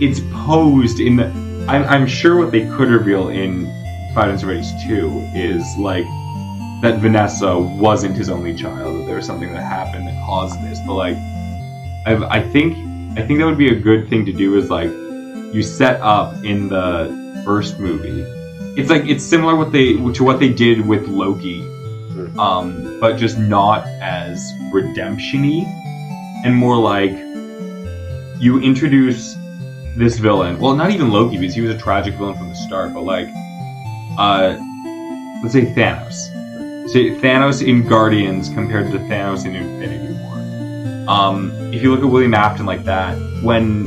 it's 0.00 0.20
posed 0.32 1.00
in 1.00 1.16
the. 1.16 1.26
I'm, 1.68 1.84
I'm 1.84 2.06
sure 2.06 2.36
what 2.36 2.50
they 2.50 2.66
could 2.76 2.88
reveal 2.88 3.28
in 3.28 3.66
At 4.16 4.40
Freddy's 4.40 4.72
2 4.84 5.30
is 5.34 5.76
like 5.76 6.04
that 6.82 6.98
Vanessa 7.00 7.58
wasn't 7.58 8.16
his 8.16 8.30
only 8.30 8.54
child. 8.54 9.00
That 9.00 9.06
there 9.06 9.16
was 9.16 9.26
something 9.26 9.52
that 9.52 9.62
happened 9.62 10.06
that 10.06 10.14
caused 10.24 10.62
this. 10.62 10.78
But 10.86 10.94
like, 10.94 11.16
I, 12.06 12.26
I 12.30 12.40
think 12.40 12.76
I 13.18 13.26
think 13.26 13.38
that 13.40 13.46
would 13.46 13.58
be 13.58 13.70
a 13.70 13.78
good 13.78 14.08
thing 14.08 14.24
to 14.26 14.32
do. 14.32 14.56
Is 14.56 14.70
like 14.70 14.90
you 15.54 15.62
set 15.62 16.00
up 16.00 16.44
in 16.44 16.68
the 16.68 17.42
first 17.44 17.80
movie. 17.80 18.22
It's 18.80 18.90
like 18.90 19.04
it's 19.06 19.24
similar 19.24 19.56
what 19.56 19.72
they 19.72 19.94
to 19.94 20.24
what 20.24 20.38
they 20.38 20.52
did 20.52 20.86
with 20.86 21.08
Loki, 21.08 21.60
um, 22.38 22.98
but 23.00 23.16
just 23.16 23.38
not 23.38 23.86
as 24.00 24.52
redemption-y 24.72 25.64
and 26.44 26.54
more 26.54 26.76
like 26.76 27.12
you 28.40 28.60
introduce 28.60 29.34
this 29.96 30.18
villain. 30.18 30.58
Well, 30.58 30.74
not 30.74 30.90
even 30.90 31.10
Loki 31.10 31.38
because 31.38 31.54
he 31.54 31.60
was 31.60 31.70
a 31.70 31.78
tragic 31.78 32.14
villain 32.14 32.36
from 32.36 32.48
the 32.48 32.54
start, 32.54 32.92
but 32.92 33.02
like, 33.02 33.28
uh, 34.18 34.56
let's 35.42 35.52
say 35.52 35.66
Thanos. 35.66 36.30
Say 36.90 37.10
Thanos 37.10 37.66
in 37.66 37.86
Guardians 37.86 38.48
compared 38.48 38.92
to 38.92 38.98
Thanos 38.98 39.46
in 39.46 39.54
Infinity 39.54 40.12
War. 40.14 40.34
Um, 41.08 41.50
if 41.72 41.82
you 41.82 41.94
look 41.94 42.04
at 42.04 42.10
William 42.10 42.34
Afton 42.34 42.66
like 42.66 42.84
that, 42.84 43.16
when 43.42 43.86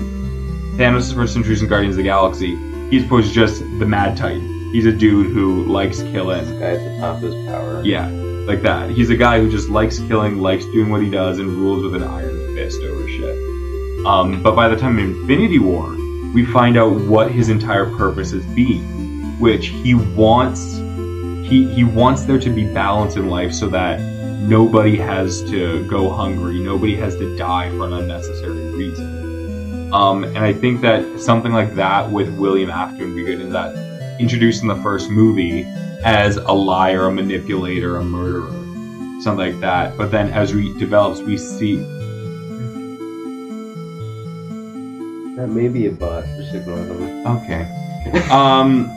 Thanos 0.77 0.99
is 0.99 1.13
first 1.13 1.35
introduced 1.35 1.63
in 1.63 1.69
Guardians 1.69 1.95
of 1.95 1.97
the 1.97 2.03
Galaxy, 2.03 2.55
he's 2.89 3.03
supposed 3.03 3.29
to 3.29 3.33
just 3.33 3.59
the 3.79 3.85
Mad 3.85 4.17
Titan. 4.17 4.71
He's 4.71 4.85
a 4.85 4.91
dude 4.91 5.31
who 5.33 5.63
likes 5.65 6.01
killing. 6.01 6.45
This 6.45 6.59
guy 6.59 6.71
at 6.71 6.91
the 6.91 6.99
top 6.99 7.15
of 7.17 7.21
his 7.21 7.35
power. 7.47 7.81
Yeah, 7.83 8.07
like 8.45 8.61
that. 8.63 8.89
He's 8.89 9.09
a 9.09 9.15
guy 9.15 9.39
who 9.39 9.49
just 9.49 9.69
likes 9.69 9.99
killing, 9.99 10.39
likes 10.39 10.65
doing 10.65 10.89
what 10.89 11.01
he 11.01 11.09
does, 11.09 11.39
and 11.39 11.47
rules 11.49 11.83
with 11.83 11.95
an 11.95 12.03
iron 12.03 12.55
fist 12.55 12.81
over 12.81 13.07
shit. 13.07 14.05
Um, 14.05 14.43
but 14.43 14.55
by 14.55 14.67
the 14.67 14.75
time 14.75 14.99
Infinity 14.99 15.59
War, 15.59 15.95
we 16.33 16.45
find 16.45 16.77
out 16.77 16.99
what 17.01 17.31
his 17.31 17.49
entire 17.49 17.85
purpose 17.97 18.31
has 18.31 18.45
been, 18.47 18.96
which 19.39 19.67
he 19.67 19.93
wants. 19.93 20.77
He 21.47 21.67
he 21.73 21.83
wants 21.83 22.23
there 22.23 22.39
to 22.39 22.49
be 22.49 22.65
balance 22.73 23.15
in 23.15 23.29
life 23.29 23.53
so 23.53 23.67
that 23.69 23.99
nobody 24.41 24.97
has 24.97 25.43
to 25.49 25.85
go 25.87 26.09
hungry, 26.09 26.59
nobody 26.59 26.95
has 26.95 27.15
to 27.17 27.37
die 27.37 27.69
for 27.71 27.85
an 27.85 27.93
unnecessary 27.93 28.71
reason. 28.71 29.93
Um, 29.93 30.23
and 30.25 30.39
I 30.39 30.51
think 30.53 30.81
that 30.81 31.19
something 31.19 31.53
like 31.53 31.73
that 31.75 32.11
with 32.11 32.29
William 32.37 32.69
Afton 32.69 32.99
would 32.99 33.15
be 33.15 33.23
good 33.23 33.39
in 33.39 33.51
that 33.51 33.75
introduced 34.19 34.61
in 34.61 34.67
the 34.67 34.75
first 34.77 35.09
movie 35.09 35.63
as 36.03 36.37
a 36.37 36.51
liar, 36.51 37.05
a 37.07 37.11
manipulator, 37.11 37.97
a 37.97 38.03
murderer, 38.03 38.51
something 39.21 39.51
like 39.53 39.59
that. 39.61 39.97
But 39.97 40.11
then 40.11 40.29
as 40.29 40.53
we 40.53 40.77
develops, 40.77 41.21
we 41.21 41.37
see 41.37 41.77
That 45.37 45.47
may 45.49 45.67
be 45.67 45.85
a 45.85 45.91
bot. 45.91 46.25
Just 46.35 46.53
ignore 46.55 46.79
them. 46.79 47.27
okay. 47.27 47.67
Um, 48.31 48.89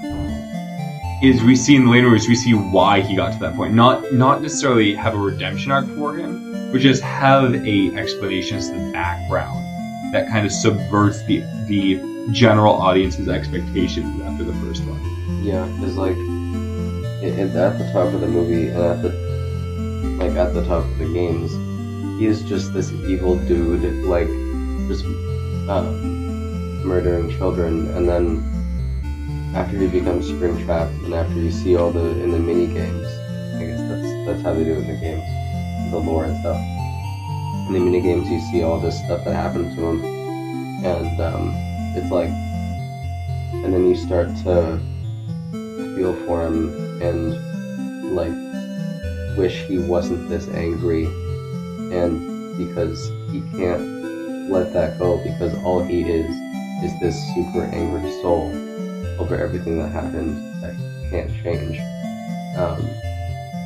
is 1.22 1.42
we 1.42 1.54
see 1.54 1.76
in 1.76 1.84
the 1.84 1.90
later 1.90 2.08
movies 2.08 2.28
we 2.28 2.34
see 2.34 2.54
why 2.54 3.00
he 3.00 3.14
got 3.14 3.32
to 3.32 3.38
that 3.40 3.54
point. 3.54 3.74
Not 3.74 4.12
not 4.12 4.40
necessarily 4.40 4.94
have 4.94 5.14
a 5.14 5.18
redemption 5.18 5.70
arc 5.70 5.86
for 5.88 6.16
him, 6.16 6.72
but 6.72 6.80
just 6.80 7.02
have 7.02 7.54
a 7.54 7.94
explanation 7.94 8.56
as 8.56 8.70
the 8.70 8.90
background 8.92 9.66
that 10.14 10.28
kind 10.28 10.46
of 10.46 10.52
subverts 10.52 11.24
the 11.26 11.40
the 11.66 12.00
general 12.32 12.74
audience's 12.74 13.28
expectations 13.28 14.20
after 14.22 14.44
the 14.44 14.54
first 14.54 14.82
one. 14.84 15.44
Yeah, 15.44 15.66
because 15.76 15.96
like 15.96 16.16
at 17.22 17.78
the 17.78 17.90
top 17.92 18.14
of 18.14 18.20
the 18.20 18.28
movie 18.28 18.68
and 18.68 18.82
at 18.82 19.02
the 19.02 19.10
like 20.18 20.36
at 20.36 20.54
the 20.54 20.64
top 20.64 20.84
of 20.84 20.98
the 20.98 21.12
games, 21.12 21.52
he 22.18 22.26
is 22.26 22.42
just 22.44 22.72
this 22.72 22.92
evil 22.92 23.36
dude, 23.46 23.82
like 24.06 24.28
just 24.88 25.04
uh, 25.68 25.82
murdering 26.82 27.30
children, 27.30 27.88
and 27.88 28.08
then 28.08 28.59
after 29.54 29.76
he 29.78 29.88
becomes 29.88 30.30
Springtrap, 30.30 30.88
and 31.04 31.12
after 31.12 31.34
you 31.34 31.50
see 31.50 31.74
all 31.76 31.90
the 31.90 32.10
in 32.22 32.30
the 32.30 32.38
mini 32.38 32.72
games, 32.72 33.06
I 33.56 33.66
guess 33.66 33.80
that's 33.80 34.26
that's 34.26 34.42
how 34.42 34.54
they 34.54 34.62
do 34.62 34.74
it 34.74 34.78
in 34.78 34.86
the 34.86 35.00
games, 35.00 35.90
the 35.90 35.98
lore 35.98 36.24
and 36.24 36.38
stuff. 36.38 36.56
In 37.66 37.74
the 37.74 37.80
mini 37.80 38.00
games, 38.00 38.28
you 38.28 38.40
see 38.52 38.62
all 38.62 38.78
this 38.78 38.96
stuff 39.04 39.24
that 39.24 39.34
happened 39.34 39.76
to 39.76 39.86
him, 39.86 40.04
and 40.84 41.20
um, 41.20 41.52
it's 41.96 42.12
like, 42.12 42.30
and 43.64 43.74
then 43.74 43.88
you 43.88 43.96
start 43.96 44.28
to 44.44 44.78
feel 45.96 46.14
for 46.26 46.46
him 46.46 47.02
and 47.02 48.14
like 48.14 48.32
wish 49.36 49.62
he 49.64 49.78
wasn't 49.78 50.28
this 50.28 50.48
angry. 50.48 51.06
And 51.92 52.56
because 52.56 53.08
he 53.32 53.40
can't 53.58 54.48
let 54.48 54.72
that 54.74 54.96
go 54.98 55.16
because 55.24 55.52
all 55.64 55.82
he 55.82 56.02
is 56.02 56.30
is 56.84 57.00
this 57.00 57.16
super 57.34 57.64
angry 57.64 58.08
soul 58.22 58.69
over 59.20 59.36
everything 59.36 59.78
that 59.78 59.88
happened 59.88 60.62
that 60.62 60.74
he 60.74 61.10
can't 61.10 61.30
change. 61.42 61.78
Um, 62.56 62.80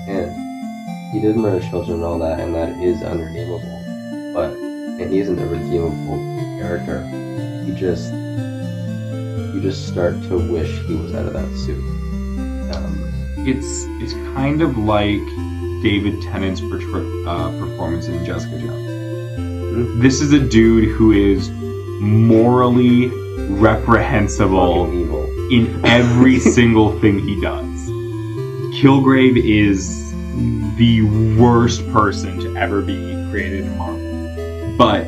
and 0.08 1.12
he 1.12 1.20
did 1.20 1.36
murder 1.36 1.64
children 1.70 1.98
and 1.98 2.04
all 2.04 2.18
that 2.18 2.40
and 2.40 2.54
that 2.54 2.70
is 2.82 3.02
unredeemable. 3.02 4.32
But 4.34 4.50
and 5.00 5.12
he 5.12 5.20
isn't 5.20 5.38
a 5.38 5.46
redeemable 5.46 6.18
character. 6.58 7.02
He 7.64 7.72
just 7.72 8.12
you 9.54 9.60
just 9.60 9.86
start 9.86 10.20
to 10.24 10.52
wish 10.52 10.70
he 10.86 10.94
was 10.96 11.14
out 11.14 11.26
of 11.26 11.32
that 11.32 11.48
suit. 11.56 11.82
Um, 12.74 13.12
It's 13.46 13.84
it's 14.02 14.12
kind 14.34 14.60
of 14.62 14.76
like 14.76 15.22
David 15.82 16.20
Tennant's 16.22 16.60
uh, 16.60 17.50
performance 17.60 18.06
in 18.08 18.24
Jessica 18.24 18.58
Jones. 18.58 20.00
This 20.00 20.20
is 20.20 20.32
a 20.32 20.40
dude 20.40 20.88
who 20.88 21.12
is 21.12 21.50
morally 22.00 23.08
reprehensible 23.50 24.86
in 25.50 25.84
every 25.84 26.38
single 26.56 26.98
thing 27.00 27.18
he 27.18 27.40
does. 27.40 27.64
Kilgrave 28.80 29.36
is 29.36 30.12
the 30.76 31.02
worst 31.38 31.86
person 31.92 32.38
to 32.40 32.56
ever 32.56 32.82
be 32.82 33.12
created 33.30 33.64
in 33.64 33.78
Marvel. 33.78 34.76
But 34.76 35.06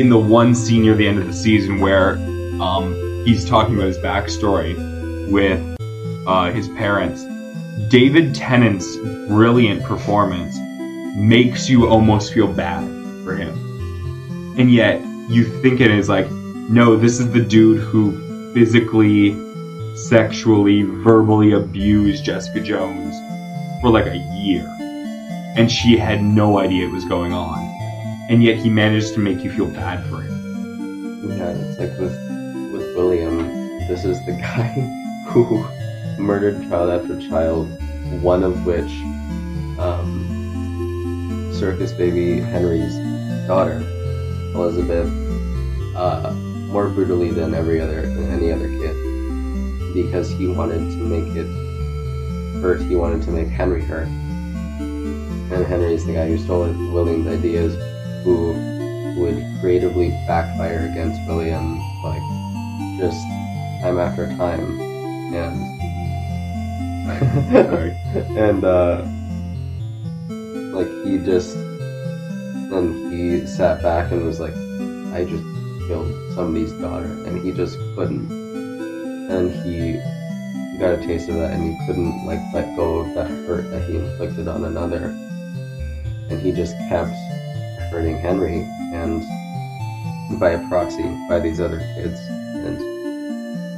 in 0.00 0.08
the 0.08 0.18
one 0.18 0.54
scene 0.54 0.82
near 0.82 0.94
the 0.94 1.06
end 1.06 1.18
of 1.18 1.26
the 1.26 1.32
season 1.32 1.78
where 1.78 2.16
um, 2.60 3.22
he's 3.24 3.44
talking 3.44 3.74
about 3.76 3.86
his 3.86 3.98
backstory 3.98 4.74
with 5.30 5.60
uh, 6.26 6.50
his 6.50 6.68
parents, 6.70 7.24
David 7.88 8.34
Tennant's 8.34 8.96
brilliant 9.28 9.84
performance 9.84 10.56
makes 11.16 11.68
you 11.68 11.88
almost 11.88 12.32
feel 12.32 12.52
bad 12.52 12.84
for 13.22 13.36
him. 13.36 13.52
And 14.58 14.72
yet, 14.72 15.00
you 15.28 15.44
think 15.62 15.80
it 15.80 15.90
is 15.90 16.08
like, 16.08 16.30
no, 16.30 16.96
this 16.96 17.20
is 17.20 17.30
the 17.32 17.40
dude 17.40 17.80
who 17.80 18.52
physically, 18.52 19.32
sexually, 19.94 20.82
verbally 20.82 21.52
abused 21.52 22.24
Jessica 22.24 22.60
Jones 22.60 23.14
for 23.80 23.90
like 23.90 24.06
a 24.06 24.16
year. 24.16 24.66
And 25.56 25.70
she 25.70 25.96
had 25.96 26.22
no 26.22 26.58
idea 26.58 26.86
it 26.86 26.92
was 26.92 27.04
going 27.04 27.32
on. 27.32 27.58
And 28.28 28.42
yet 28.42 28.56
he 28.56 28.70
managed 28.70 29.14
to 29.14 29.20
make 29.20 29.44
you 29.44 29.50
feel 29.50 29.66
bad 29.66 30.04
for 30.06 30.20
him. 30.20 30.34
Yeah, 31.38 31.50
it's 31.50 31.78
like 31.78 31.98
with 31.98 32.12
with 32.72 32.96
William. 32.96 33.38
This 33.88 34.04
is 34.04 34.24
the 34.26 34.32
guy 34.40 34.68
who 35.28 35.64
murdered 36.18 36.60
child 36.68 36.90
after 36.90 37.20
child, 37.28 37.68
one 38.22 38.42
of 38.42 38.66
which, 38.66 38.90
um, 39.78 41.50
circus 41.52 41.92
baby 41.92 42.40
Henry's 42.40 42.96
daughter, 43.46 43.78
Elizabeth, 44.54 45.08
uh, 45.96 46.32
more 46.74 46.88
brutally 46.88 47.30
than 47.30 47.54
every 47.54 47.80
other 47.80 48.02
than 48.02 48.30
any 48.30 48.50
other 48.50 48.68
kid, 48.68 48.83
because 49.94 50.30
he 50.30 50.46
wanted 50.46 50.90
to 50.90 50.96
make 50.96 51.34
it 51.36 51.46
hurt. 52.60 52.82
He 52.82 52.96
wanted 52.96 53.22
to 53.22 53.30
make 53.30 53.48
Henry 53.48 53.82
hurt, 53.82 54.08
and 54.08 55.64
Henry's 55.64 56.04
the 56.04 56.12
guy 56.12 56.28
who 56.28 56.36
stole 56.36 56.66
William's 56.92 57.26
ideas, 57.26 57.74
who 58.24 58.52
would 59.20 59.42
creatively 59.60 60.10
backfire 60.26 60.90
against 60.90 61.20
William, 61.26 61.78
like 62.02 62.22
just 62.98 63.22
time 63.80 63.98
after 63.98 64.26
time, 64.36 64.80
and 65.32 65.74
Sorry. 67.04 67.90
and 68.14 68.64
uh, 68.64 69.04
like 70.74 70.88
he 71.04 71.18
just 71.18 71.54
And 71.54 73.12
he 73.12 73.46
sat 73.46 73.82
back 73.82 74.10
and 74.10 74.24
was 74.24 74.40
like, 74.40 74.54
I 75.12 75.24
just 75.28 75.44
killed 75.86 76.10
somebody's 76.34 76.72
daughter, 76.72 77.12
and 77.26 77.44
he 77.44 77.52
just 77.52 77.76
couldn't. 77.94 78.43
And 79.30 79.50
he 79.64 79.94
got 80.78 80.98
a 80.98 81.06
taste 81.06 81.28
of 81.28 81.36
that, 81.36 81.52
and 81.52 81.62
he 81.62 81.86
couldn't 81.86 82.26
like 82.26 82.40
let 82.52 82.76
go 82.76 82.98
of 82.98 83.14
that 83.14 83.28
hurt 83.46 83.70
that 83.70 83.88
he 83.88 83.96
inflicted 83.96 84.48
on 84.48 84.64
another. 84.64 85.06
And 86.30 86.40
he 86.40 86.52
just 86.52 86.76
kept 86.88 87.14
hurting 87.90 88.18
Henry, 88.18 88.66
and 88.92 89.22
by 90.38 90.56
proxy, 90.68 91.04
by 91.28 91.40
these 91.40 91.60
other 91.60 91.78
kids, 91.94 92.18
and 92.28 92.78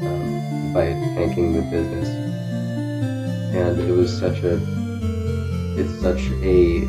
um, 0.07 0.73
by 0.73 0.87
tanking 1.15 1.53
the 1.53 1.63
business. 1.63 2.09
And 3.55 3.79
it 3.79 3.93
was 3.93 4.17
such 4.19 4.43
a, 4.43 4.59
it's 5.79 6.01
such 6.01 6.23
a 6.43 6.87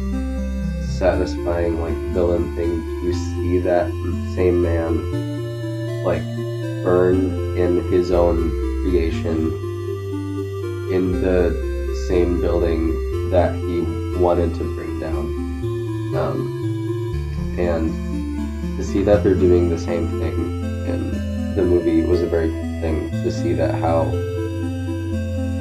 satisfying 0.97 1.79
like 1.79 1.95
villain 2.13 2.55
thing 2.55 2.81
to 3.03 3.13
see 3.13 3.59
that 3.59 3.87
same 4.35 4.61
man 4.61 6.03
like 6.03 6.23
burn 6.87 7.57
in 7.57 7.83
his 7.91 8.11
own 8.11 8.49
creation 8.81 9.37
in 10.89 11.21
the 11.21 11.51
same 12.07 12.39
building 12.39 12.81
that 13.29 13.53
he 13.55 13.81
wanted 14.17 14.55
to 14.55 14.63
bring 14.73 14.97
down. 14.97 15.25
Um, 16.15 16.39
and 17.59 18.77
to 18.77 18.85
see 18.85 19.03
that 19.03 19.21
they're 19.21 19.35
doing 19.35 19.69
the 19.69 19.77
same 19.77 20.07
thing 20.17 20.35
in 20.87 21.55
the 21.57 21.61
movie 21.61 22.03
was 22.03 22.21
a 22.21 22.25
very 22.25 22.47
cool 22.47 22.79
thing 22.79 23.11
to 23.11 23.31
see 23.33 23.51
that 23.51 23.75
how 23.75 24.03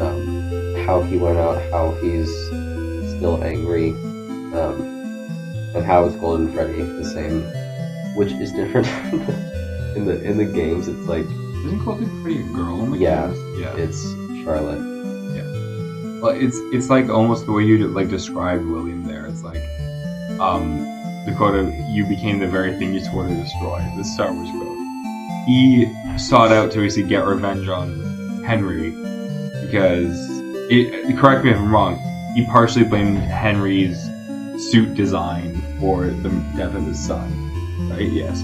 um, 0.05 0.77
how 0.87 1.03
he 1.03 1.17
went 1.17 1.39
out, 1.39 1.61
how 1.73 1.91
he's 2.03 2.31
still 3.17 3.43
angry, 3.43 3.91
um, 4.61 4.79
and 5.75 5.85
how 5.85 6.05
is 6.05 6.15
Golden 6.15 6.53
Freddy 6.53 6.83
the 6.83 7.05
same, 7.05 7.43
which 8.15 8.31
is 8.31 8.53
different 8.53 8.87
in 9.97 10.05
the 10.05 10.23
in 10.23 10.37
the 10.39 10.45
games. 10.45 10.89
It's 10.89 11.09
like 11.09 11.25
Isn't 11.25 11.81
Freddy 12.23 12.41
a 12.41 12.53
girl 12.55 12.83
in 12.85 12.91
the 12.93 12.99
Yeah. 12.99 13.27
games? 13.29 13.39
Yeah. 13.61 13.77
it's 13.77 14.03
Charlotte. 14.45 14.83
Yeah. 15.35 16.21
Well, 16.21 16.33
it's 16.35 16.59
it's 16.73 16.89
like 16.91 17.09
almost 17.09 17.47
the 17.47 17.53
way 17.53 17.65
you 17.65 17.89
like 17.89 18.09
described 18.09 18.65
William 18.65 19.05
there. 19.05 19.27
It's 19.27 19.43
like, 19.43 19.63
um, 20.41 20.79
the 21.27 21.35
quote 21.37 21.57
of 21.57 21.73
"You 21.91 22.07
became 22.07 22.39
the 22.39 22.47
very 22.47 22.77
thing 22.79 22.95
you 22.95 23.01
swore 23.05 23.27
to 23.27 23.35
destroy." 23.35 23.83
The 23.97 24.05
Star 24.05 24.33
Wars 24.33 24.49
quote. 24.51 24.77
He 25.47 25.87
sought 26.19 26.53
out 26.53 26.71
to 26.73 26.79
basically 26.79 27.09
get 27.09 27.25
revenge 27.27 27.69
on 27.69 28.43
Henry 28.45 28.91
because 29.67 30.15
it. 30.71 31.17
Correct 31.19 31.45
me 31.45 31.51
if 31.51 31.57
I'm 31.57 31.73
wrong. 31.73 31.99
He 32.35 32.45
partially 32.47 32.85
blamed 32.85 33.19
Henry's 33.19 33.99
suit 34.71 34.95
design 34.95 35.63
for 35.81 36.07
the 36.07 36.29
death 36.57 36.75
of 36.75 36.85
his 36.87 36.99
son. 36.99 37.31
Right? 37.91 38.11
Yes. 38.11 38.43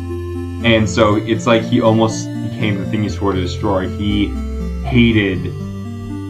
And 0.65 0.89
so 0.89 1.17
it's 1.17 1.45
like 1.45 1.63
he 1.65 1.81
almost 1.81 2.27
became 2.27 2.79
the 2.79 2.85
thing 2.87 3.03
he 3.03 3.09
swore 3.09 3.33
to 3.33 3.41
destroy. 3.41 3.89
He 3.89 4.29
hated 4.85 5.53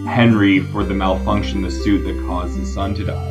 Henry 0.06 0.60
for 0.60 0.84
the 0.84 0.94
malfunction 0.94 1.60
the 1.60 1.70
suit 1.70 2.04
that 2.04 2.26
caused 2.26 2.58
his 2.58 2.72
son 2.72 2.94
to 2.94 3.04
die. 3.04 3.30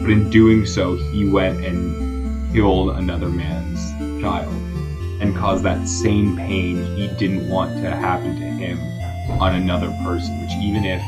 But 0.00 0.10
in 0.10 0.28
doing 0.28 0.66
so, 0.66 0.96
he 0.96 1.26
went 1.26 1.64
and 1.64 2.52
killed 2.52 2.90
another 2.96 3.30
man's 3.30 3.80
child 4.20 4.52
and 5.22 5.34
caused 5.34 5.64
that 5.64 5.88
same 5.88 6.36
pain 6.36 6.84
he 6.96 7.08
didn't 7.16 7.48
want 7.48 7.74
to 7.82 7.90
happen 7.90 8.38
to 8.38 8.46
him 8.46 8.78
on 9.40 9.54
another 9.54 9.88
person, 10.04 10.38
which 10.42 10.52
even 10.60 10.84
if 10.84 11.00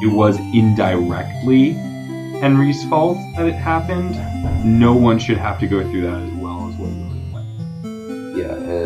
it 0.00 0.14
was 0.14 0.38
indirectly 0.54 1.72
Henry's 2.40 2.84
fault 2.88 3.18
that 3.34 3.46
it 3.46 3.54
happened, 3.54 4.14
no 4.64 4.94
one 4.94 5.18
should 5.18 5.38
have 5.38 5.58
to 5.58 5.66
go 5.66 5.82
through 5.90 6.02
that 6.02 6.22
as 6.22 6.32
well 6.34 6.45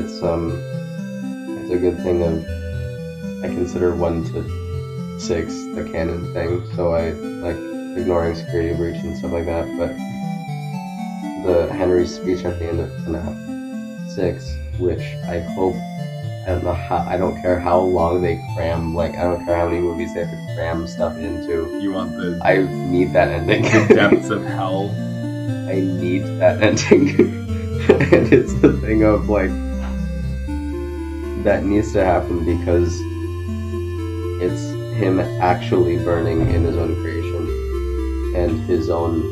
it's 0.01 0.23
um, 0.23 0.51
it's 1.61 1.71
a 1.71 1.79
good 1.79 1.97
thing 2.03 2.23
of 2.23 2.45
I 3.45 3.49
consider 3.49 3.95
one 3.95 4.25
to 4.33 5.21
six 5.21 5.55
the 5.75 5.89
canon 5.93 6.33
thing, 6.33 6.67
so 6.75 6.95
I 6.95 7.11
like 7.11 7.57
ignoring 7.99 8.35
security 8.35 8.75
breach 8.75 8.97
and 9.03 9.17
stuff 9.17 9.33
like 9.33 9.47
that. 9.47 9.67
But 9.77 9.93
the 11.45 11.73
Henry's 11.73 12.15
speech 12.15 12.45
at 12.45 12.59
the 12.59 12.67
end 12.67 12.81
of 12.81 12.89
FNAF 13.05 14.11
six, 14.11 14.57
which 14.79 15.03
I 15.29 15.41
hope 15.41 15.75
I 15.75 16.55
don't 16.55 16.65
know 16.65 16.73
how 16.73 17.05
I 17.07 17.17
don't 17.19 17.41
care 17.43 17.61
how 17.61 17.81
long 17.81 18.23
they 18.23 18.43
cram 18.55 18.95
like 18.95 19.15
I 19.17 19.25
don't 19.25 19.45
care 19.45 19.57
how 19.57 19.69
many 19.69 19.81
movies 19.81 20.15
they 20.15 20.25
have 20.25 20.31
to 20.31 20.55
cram 20.55 20.87
stuff 20.87 21.17
into. 21.19 21.79
You 21.81 21.93
want 21.93 22.17
the, 22.17 22.41
I 22.43 22.63
need 22.91 23.13
that 23.13 23.29
ending. 23.29 23.63
the 23.63 23.95
depths 23.95 24.31
of 24.31 24.45
hell. 24.45 24.91
I 25.71 25.81
need 25.81 26.23
that 26.41 26.63
ending. 26.63 27.11
and 27.91 28.33
it's 28.33 28.55
the 28.61 28.73
thing 28.81 29.05
of 29.05 29.29
like 29.29 29.51
that 31.45 31.65
needs 31.65 31.93
to 31.93 32.05
happen 32.05 32.45
because 32.45 33.01
it's 34.43 34.61
him 34.99 35.21
actually 35.41 35.97
burning 35.99 36.43
in 36.51 36.63
his 36.65 36.77
own 36.77 36.95
creation 36.97 37.47
and 38.37 38.61
his 38.63 38.91
own 38.91 39.23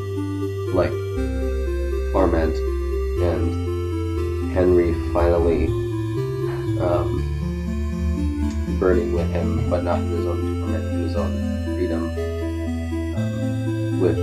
like 0.73 0.91
torment. 2.11 2.55
And 3.21 4.51
Henry 4.53 4.93
finally 5.13 5.67
um, 6.79 7.25
burning 8.79 9.13
with 9.13 9.29
him 9.31 9.69
but 9.69 9.83
not 9.83 9.99
in 9.99 10.09
his 10.09 10.25
own 10.25 10.59
torment 10.59 10.85
in 10.85 11.01
his 11.01 11.15
own 11.15 11.75
freedom. 11.75 12.15
With 13.99 14.17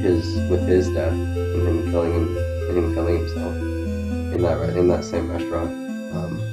his 0.00 0.36
with 0.48 0.66
his 0.68 0.88
death 0.90 1.12
and 1.12 1.68
him 1.68 1.90
killing 1.90 2.12
him 2.12 2.36
and 2.68 2.78
him 2.78 2.94
killing 2.94 3.18
himself 3.18 3.54
in 3.56 4.42
that 4.42 4.76
in 4.76 4.88
that 4.88 5.04
same 5.04 5.30
restaurant, 5.30 5.70
um, 6.14 6.47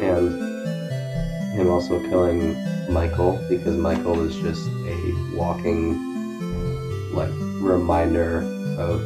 and 0.00 1.54
him 1.54 1.70
also 1.70 2.00
killing 2.08 2.56
Michael 2.92 3.44
because 3.48 3.76
Michael 3.76 4.20
is 4.22 4.36
just 4.36 4.66
a 4.68 5.34
walking 5.34 5.98
like 7.12 7.30
reminder 7.60 8.38
of 8.78 9.00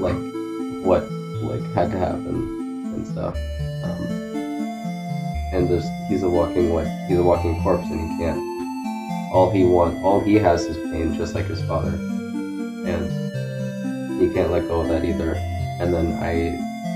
like 0.00 0.16
what 0.84 1.02
like 1.42 1.62
had 1.74 1.90
to 1.90 1.98
happen 1.98 2.92
and 2.94 3.06
stuff. 3.06 3.34
Um, 3.84 4.06
and 5.52 5.68
just 5.68 5.88
he's 6.08 6.22
a 6.22 6.28
walking 6.28 6.74
like 6.74 6.88
he's 7.08 7.18
a 7.18 7.22
walking 7.22 7.62
corpse 7.62 7.88
and 7.88 8.00
he 8.00 8.18
can't 8.18 8.38
all 9.32 9.50
he 9.50 9.64
want 9.64 10.02
all 10.04 10.20
he 10.20 10.34
has 10.34 10.64
is 10.64 10.76
pain 10.90 11.14
just 11.16 11.34
like 11.34 11.46
his 11.46 11.62
father 11.62 11.98
and 12.86 13.24
he 14.20 14.32
can't 14.32 14.50
let 14.50 14.68
go 14.68 14.80
of 14.80 14.88
that 14.88 15.04
either. 15.04 15.34
And 15.80 15.92
then 15.92 16.12
I, 16.22 16.30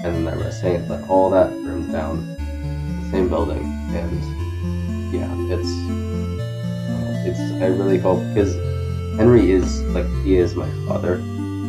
and 0.06 0.26
then 0.26 0.28
I 0.28 0.36
was 0.36 0.60
saying 0.60 0.86
that 0.88 1.08
all 1.08 1.30
that 1.30 1.50
burns 1.50 1.90
down 1.90 2.37
same 3.10 3.28
building, 3.28 3.64
and 3.94 5.12
yeah, 5.12 5.30
it's, 5.54 5.68
it's. 7.26 7.62
I 7.62 7.66
really 7.66 7.98
hope 7.98 8.20
because 8.28 8.54
Henry 9.16 9.50
is 9.50 9.82
like 9.84 10.06
he 10.24 10.36
is 10.36 10.54
my 10.54 10.68
father. 10.86 11.20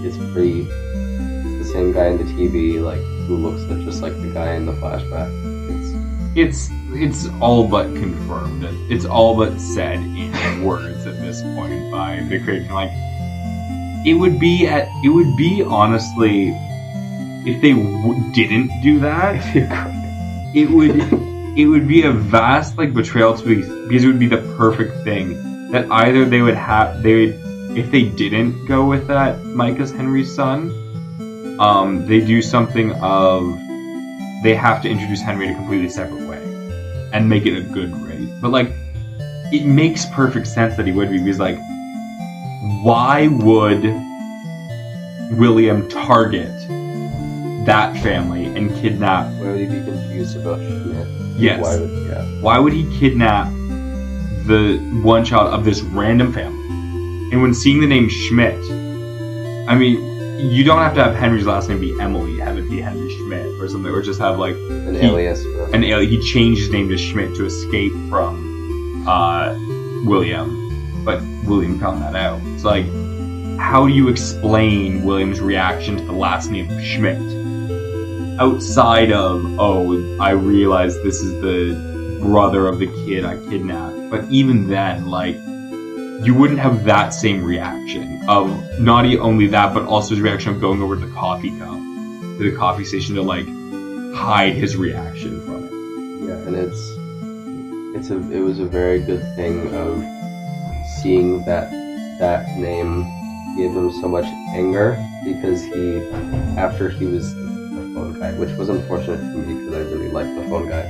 It's 0.06 0.18
pretty. 0.34 0.62
It's 0.62 1.68
the 1.68 1.74
same 1.74 1.92
guy 1.92 2.08
in 2.08 2.18
the 2.18 2.24
TV, 2.24 2.82
like 2.82 3.02
who 3.28 3.36
looks 3.38 3.64
just 3.86 4.02
like 4.02 4.14
the 4.22 4.32
guy 4.34 4.54
in 4.54 4.66
the 4.66 4.74
flashback. 4.74 5.30
It's 6.36 6.70
it's 6.70 6.70
it's 6.92 7.28
all 7.42 7.68
but 7.68 7.86
confirmed. 7.96 8.64
It's 8.92 9.06
all 9.06 9.36
but 9.36 9.60
said 9.60 9.98
in 9.98 10.64
words 10.64 11.06
at 11.06 11.16
this 11.22 11.42
point 11.42 11.92
by 11.92 12.26
the 12.30 12.40
creator. 12.40 12.74
Like 12.74 12.92
it 14.06 14.14
would 14.14 14.40
be 14.40 14.68
at 14.68 14.88
it 15.04 15.10
would 15.10 15.36
be 15.36 15.64
honestly 15.64 16.50
if 17.46 17.62
they 17.62 17.72
w- 17.74 18.32
didn't 18.34 18.70
do 18.82 19.00
that, 19.00 19.42
it 20.56 20.70
would 20.70 20.92
it 21.60 21.66
would 21.66 21.88
be 21.88 22.04
a 22.04 22.12
vast 22.12 22.78
like 22.78 22.94
betrayal 22.94 23.36
to 23.36 23.44
be 23.44 23.56
because 23.88 24.04
it 24.06 24.08
would 24.08 24.20
be 24.20 24.28
the 24.28 24.56
perfect 24.56 25.04
thing 25.04 25.72
that 25.72 25.92
either 25.92 26.24
they 26.24 26.42
would 26.42 26.56
have 26.56 27.04
they 27.04 27.14
would 27.16 27.78
if 27.78 27.92
they 27.92 28.04
didn't 28.04 28.66
go 28.66 28.86
with 28.86 29.08
that 29.08 29.44
Mike 29.44 29.80
as 29.80 29.92
Henry's 29.92 30.34
son, 30.34 30.72
um, 31.60 32.08
they 32.08 32.20
do 32.20 32.42
something 32.42 32.94
of 32.94 33.44
they 34.42 34.56
have 34.56 34.82
to 34.82 34.90
introduce 34.90 35.22
Henry 35.22 35.48
in 35.48 35.54
a 35.54 35.56
completely 35.56 35.90
separate 35.90 36.28
way 36.28 36.42
and 37.14 37.28
make 37.28 37.46
it 37.46 37.58
a 37.58 37.62
good 37.62 37.92
grade. 37.92 38.30
But 38.42 38.52
like, 38.52 38.72
it 39.52 39.66
makes 39.66 40.06
perfect 40.14 40.48
sense 40.48 40.78
that 40.78 40.88
he 40.88 40.94
would 40.94 41.12
be 41.12 41.20
because 41.20 41.40
like, 41.40 41.58
why 42.84 43.28
would 43.28 43.84
William 45.38 45.88
target 45.90 46.56
that 47.66 47.96
family 48.02 48.46
and 48.46 48.74
kidnap? 48.76 49.28
Why 49.40 49.52
would 49.52 49.60
he 49.60 49.66
be 49.66 49.84
confused 49.84 50.38
about 50.38 50.60
Schmidt? 50.60 51.19
Yes. 51.40 51.62
Why 51.62 51.80
would 51.80 51.90
yeah? 52.08 52.26
Why 52.42 52.60
would 52.60 52.74
he 52.74 53.00
kidnap 53.00 53.48
the 54.46 54.78
one 55.04 55.24
child 55.26 55.54
of 55.54 55.64
this 55.66 55.82
random 55.82 56.34
family? 56.34 56.58
And 57.32 57.42
when 57.42 57.54
seeing 57.54 57.80
the 57.80 57.88
name 57.88 58.10
Schmidt, 58.10 58.60
I 59.70 59.76
mean, 59.76 60.10
you 60.40 60.64
don't 60.64 60.80
have 60.80 60.96
to 60.96 61.04
have 61.04 61.16
Henry's 61.16 61.46
last 61.46 61.70
name 61.70 61.80
be 61.80 62.00
Emily, 62.00 62.40
have 62.40 62.58
it 62.58 62.70
be 62.70 62.82
Henry 62.82 63.14
Schmidt 63.16 63.46
or 63.62 63.68
something, 63.68 63.92
or 63.92 64.02
just 64.02 64.20
have 64.20 64.40
like 64.40 64.56
An 64.56 64.96
He- 64.96 65.08
alias. 65.08 65.44
For, 65.44 65.76
an 65.76 65.84
alien. 65.84 66.10
He 66.10 66.20
changed 66.22 66.62
his 66.62 66.70
name 66.72 66.90
to 66.90 66.98
Schmidt 66.98 67.36
to 67.36 67.46
escape 67.46 67.92
from 68.10 69.06
uh, 69.08 69.54
William, 70.06 71.04
but 71.06 71.22
William 71.46 71.80
found 71.80 72.02
that 72.02 72.16
out. 72.16 72.42
It's 72.56 72.64
like, 72.64 72.86
how 73.60 73.86
do 73.86 73.94
you 73.94 74.08
explain 74.08 75.04
William's 75.04 75.42
reaction 75.42 75.98
to 75.98 76.04
the 76.04 76.14
last 76.14 76.50
name 76.50 76.68
Schmidt? 76.82 77.20
Outside 78.40 79.12
of 79.12 79.44
oh, 79.60 80.18
I 80.20 80.32
realize 80.32 80.96
this 81.04 81.22
is 81.22 81.34
the 81.42 82.20
brother 82.22 82.68
of 82.68 82.80
the 82.80 82.88
kid 82.88 83.26
I 83.26 83.36
kidnapped. 83.50 84.10
But 84.10 84.26
even 84.30 84.68
then, 84.68 85.08
like 85.08 85.36
you 86.26 86.34
wouldn't 86.34 86.60
have 86.60 86.86
that 86.86 87.10
same 87.10 87.44
reaction 87.44 88.22
of 88.28 88.80
not 88.80 89.06
only 89.06 89.48
that, 89.48 89.74
but 89.74 89.84
also 89.84 90.16
his 90.16 90.22
reaction 90.22 90.54
of 90.54 90.62
going 90.62 90.82
over 90.82 90.96
to 90.96 91.06
the 91.06 91.14
coffee 91.14 91.58
cup 91.60 91.78
to 92.40 92.52
the 92.52 92.56
coffee 92.56 92.86
station 92.86 93.16
to 93.16 93.22
like 93.22 93.46
hide 94.16 94.54
his 94.54 94.78
reaction 94.78 95.42
from 95.46 95.66
it. 95.66 96.28
Yeah, 96.28 96.36
and 96.48 96.56
it's 96.56 96.96
it's 97.96 98.10
a 98.10 98.32
it 98.32 98.40
was 98.40 98.60
a 98.60 98.66
very 98.66 99.02
good 99.02 99.22
thing 99.36 99.74
of 99.76 100.04
seeing 101.02 101.44
that 101.46 101.70
that 102.20 102.58
name 102.58 103.04
gave 103.58 103.72
him 103.72 103.92
so 103.92 104.08
much 104.08 104.26
anger 104.54 104.98
because 105.26 105.64
he 105.64 106.00
after 106.58 106.90
he 106.90 107.06
was 107.06 107.34
which 108.38 108.52
was 108.58 108.70
unfortunate 108.70 109.20
for 109.20 109.38
me 109.38 109.54
because 109.66 109.74
I 109.76 109.92
really 109.92 110.10
liked 110.10 110.36
the 110.36 110.44
phone 110.50 110.70
guy. 110.70 110.86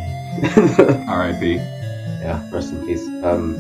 R.I.P. 1.08 1.56
yeah, 1.56 2.48
rest 2.52 2.74
in 2.74 2.86
peace. 2.86 3.06
Um, 3.24 3.56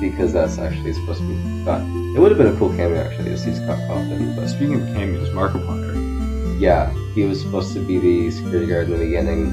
because 0.00 0.32
that's 0.32 0.58
actually 0.58 0.92
supposed 0.94 1.20
to 1.20 1.28
be 1.28 1.62
Scott. 1.62 1.80
It 2.16 2.18
would 2.18 2.30
have 2.32 2.38
been 2.38 2.52
a 2.52 2.56
cool 2.58 2.70
cameo 2.70 3.00
actually 3.00 3.30
to 3.30 3.38
see 3.38 3.54
Scott 3.54 3.78
Cawthon, 3.88 4.34
but 4.34 4.48
Speaking 4.48 4.80
of 4.82 4.86
cameos, 4.88 5.28
Markiplier. 5.30 6.60
yeah, 6.60 6.92
he 7.14 7.24
was 7.24 7.40
supposed 7.40 7.72
to 7.74 7.80
be 7.86 7.98
the 7.98 8.30
security 8.32 8.66
guard 8.66 8.86
in 8.90 8.98
the 8.98 9.04
beginning, 9.04 9.46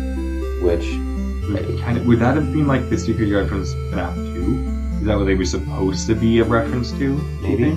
which 0.64 0.86
Kind 1.82 1.98
of, 1.98 2.06
would 2.06 2.20
that 2.20 2.36
have 2.36 2.52
been 2.54 2.68
like 2.68 2.90
the 2.90 2.98
security 2.98 3.32
guard 3.32 3.50
from 3.50 3.64
FNAF 3.64 4.14
2? 4.36 5.00
Is 5.02 5.06
that 5.08 5.18
what 5.18 5.26
they 5.26 5.34
were 5.36 5.46
supposed 5.46 6.06
to 6.08 6.14
be 6.16 6.40
a 6.40 6.44
reference 6.44 6.92
to? 6.94 7.16
Maybe. 7.42 7.72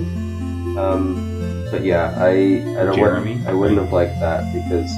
Um, 0.77 1.32
but 1.73 1.83
yeah, 1.83 2.13
I 2.15 2.61
I 2.77 2.85
don't 2.85 2.95
Jeremy, 2.95 3.41
I 3.47 3.51
wouldn't 3.51 3.79
have 3.79 3.91
liked 3.91 4.19
that 4.19 4.45
because 4.53 4.93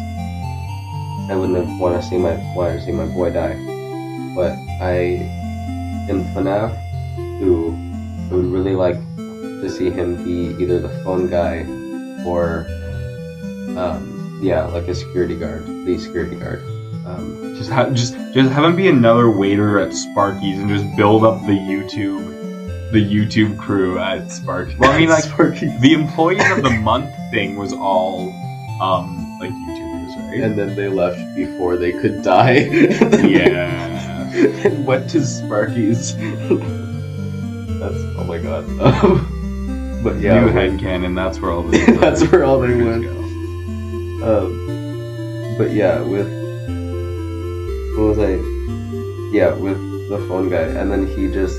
I 1.32 1.34
wouldn't 1.34 1.58
have 1.58 1.80
want 1.80 1.96
to 1.96 2.06
see 2.06 2.18
my 2.18 2.36
wanted 2.54 2.80
to 2.80 2.86
see 2.86 2.92
my 2.92 3.06
boy 3.06 3.32
die. 3.32 3.56
But 4.36 4.52
I 4.84 5.24
in 6.12 6.26
FNAF 6.36 6.76
2, 7.40 8.30
I 8.30 8.36
would 8.36 8.52
really 8.52 8.76
like 8.76 8.98
to 9.16 9.70
see 9.70 9.90
him 9.90 10.22
be 10.26 10.62
either 10.62 10.80
the 10.82 10.90
phone 11.06 11.30
guy 11.30 11.64
or 12.28 12.68
um, 13.80 14.38
yeah, 14.44 14.66
like 14.66 14.90
a 14.90 14.96
security 14.96 15.38
guard, 15.38 15.66
the 15.86 15.98
security 15.98 16.36
guard. 16.36 16.60
Um, 17.06 17.56
Just 17.56 17.72
have 17.72 17.94
just 17.94 18.16
just 18.34 18.52
have 18.52 18.66
him 18.66 18.76
be 18.76 18.90
another 18.90 19.32
waiter 19.32 19.80
at 19.80 19.94
Sparky's 19.94 20.60
and 20.60 20.68
just 20.68 20.86
build 20.98 21.24
up 21.24 21.40
the 21.46 21.54
YouTube 21.54 22.35
the 22.96 23.04
YouTube 23.04 23.60
crew 23.60 24.00
at 24.00 24.32
Sparky's. 24.32 24.78
Well, 24.78 24.90
I 24.90 24.98
mean, 24.98 25.10
like 25.10 25.26
Sparky. 25.26 25.68
the 25.80 25.92
employees 25.92 26.50
of 26.52 26.64
the 26.64 26.70
month 26.70 27.14
thing 27.30 27.58
was 27.58 27.74
all 27.74 28.30
um 28.82 29.38
like 29.38 29.52
YouTubers, 29.52 30.30
right? 30.30 30.40
and 30.40 30.58
then 30.58 30.78
they 30.78 30.88
left 30.88 31.20
before 31.36 31.76
they 31.76 31.92
could 31.92 32.24
die. 32.24 32.60
yeah. 33.28 34.32
and 34.66 34.88
went 34.88 35.10
to 35.10 35.26
Sparky's. 35.26 36.16
That's 36.16 38.00
oh 38.18 38.24
my 38.28 38.38
god. 38.40 38.66
But 40.06 40.20
yeah, 40.20 40.40
New 40.46 40.52
headcanon, 40.52 41.16
that's 41.16 41.40
where 41.42 41.50
all 41.50 41.64
the 41.64 41.98
That's 42.00 42.22
where 42.32 42.44
all 42.44 42.60
they 42.60 42.76
went. 42.76 43.04
go. 43.06 43.16
Um, 44.24 45.56
but 45.58 45.72
yeah, 45.72 46.00
with 46.00 46.28
what 47.98 48.10
was 48.10 48.20
I? 48.20 48.34
Yeah, 49.36 49.54
with 49.54 49.80
the 50.10 50.24
phone 50.30 50.50
guy, 50.50 50.62
and 50.62 50.92
then 50.92 51.08
he 51.08 51.28
just 51.32 51.58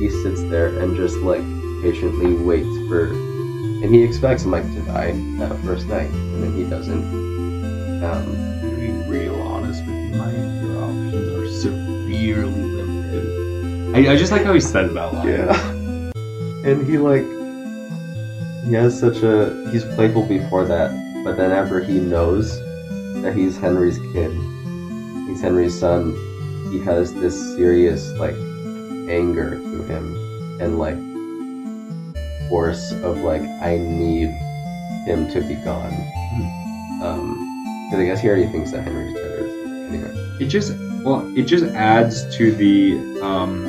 he 0.00 0.08
sits 0.08 0.42
there 0.44 0.78
and 0.78 0.96
just 0.96 1.16
like 1.18 1.42
patiently 1.82 2.32
waits 2.34 2.66
for, 2.88 3.10
and 3.12 3.94
he 3.94 4.02
expects 4.02 4.44
Mike 4.46 4.64
to 4.72 4.80
die 4.82 5.12
that 5.38 5.56
first 5.62 5.86
night, 5.86 6.08
and 6.08 6.42
then 6.42 6.56
he 6.56 6.64
doesn't. 6.64 7.04
Um, 8.02 8.60
To 8.62 8.76
be 8.76 8.90
real 9.10 9.34
honest 9.42 9.84
with 9.84 9.94
you, 9.94 10.16
Mike, 10.16 10.34
your 10.34 10.82
options 10.82 11.28
are 11.28 11.48
severely 11.52 12.50
limited. 12.50 13.94
I, 13.94 14.12
I 14.12 14.16
just 14.16 14.32
like 14.32 14.42
how 14.42 14.54
he 14.54 14.60
says 14.60 14.92
that 14.94 15.12
line. 15.12 15.28
Yeah. 15.28 15.72
And 16.62 16.86
he 16.86 16.98
like 16.98 17.24
he 18.66 18.74
has 18.74 18.98
such 18.98 19.22
a 19.22 19.68
he's 19.72 19.84
playful 19.96 20.26
before 20.26 20.66
that, 20.66 20.90
but 21.24 21.38
then 21.38 21.52
after 21.52 21.80
he 21.80 21.98
knows 21.98 22.60
that 23.22 23.34
he's 23.34 23.56
Henry's 23.56 23.98
kid, 24.12 24.30
he's 25.26 25.40
Henry's 25.40 25.78
son, 25.78 26.12
he 26.70 26.78
has 26.80 27.14
this 27.14 27.34
serious 27.56 28.12
like 28.18 28.36
anger 29.10 29.56
to 29.56 29.82
him 29.84 30.14
and 30.60 30.78
like 30.78 30.96
force 32.48 32.92
of 33.02 33.18
like 33.18 33.42
I 33.42 33.76
need 33.78 34.30
him 35.06 35.28
to 35.30 35.40
be 35.40 35.54
gone. 35.56 35.92
Um 37.02 37.46
because 37.90 38.02
I 38.02 38.06
guess 38.06 38.20
he 38.20 38.28
already 38.28 38.46
thinks 38.46 38.70
that 38.70 38.84
Henry's 38.84 39.14
dead. 39.14 39.40
Anyway. 39.88 40.36
it 40.40 40.46
just 40.46 40.72
well 41.02 41.26
it 41.36 41.42
just 41.42 41.64
adds 41.74 42.36
to 42.36 42.52
the 42.52 43.20
um 43.22 43.64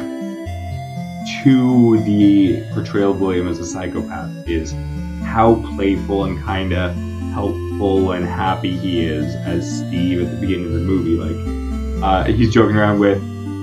to 1.43 2.03
the 2.03 2.63
portrayal 2.73 3.11
of 3.11 3.21
william 3.21 3.47
as 3.47 3.59
a 3.59 3.65
psychopath 3.65 4.29
is 4.47 4.73
how 5.23 5.55
playful 5.75 6.25
and 6.25 6.41
kind 6.43 6.73
of 6.73 6.93
helpful 7.31 8.11
and 8.11 8.25
happy 8.25 8.75
he 8.77 9.05
is 9.05 9.35
as 9.47 9.79
steve 9.79 10.21
at 10.21 10.29
the 10.31 10.41
beginning 10.41 10.65
of 10.65 10.73
the 10.73 10.79
movie 10.79 11.15
like 11.15 12.03
uh, 12.03 12.23
he's 12.25 12.51
joking 12.53 12.75
around 12.75 12.99
with 12.99 13.21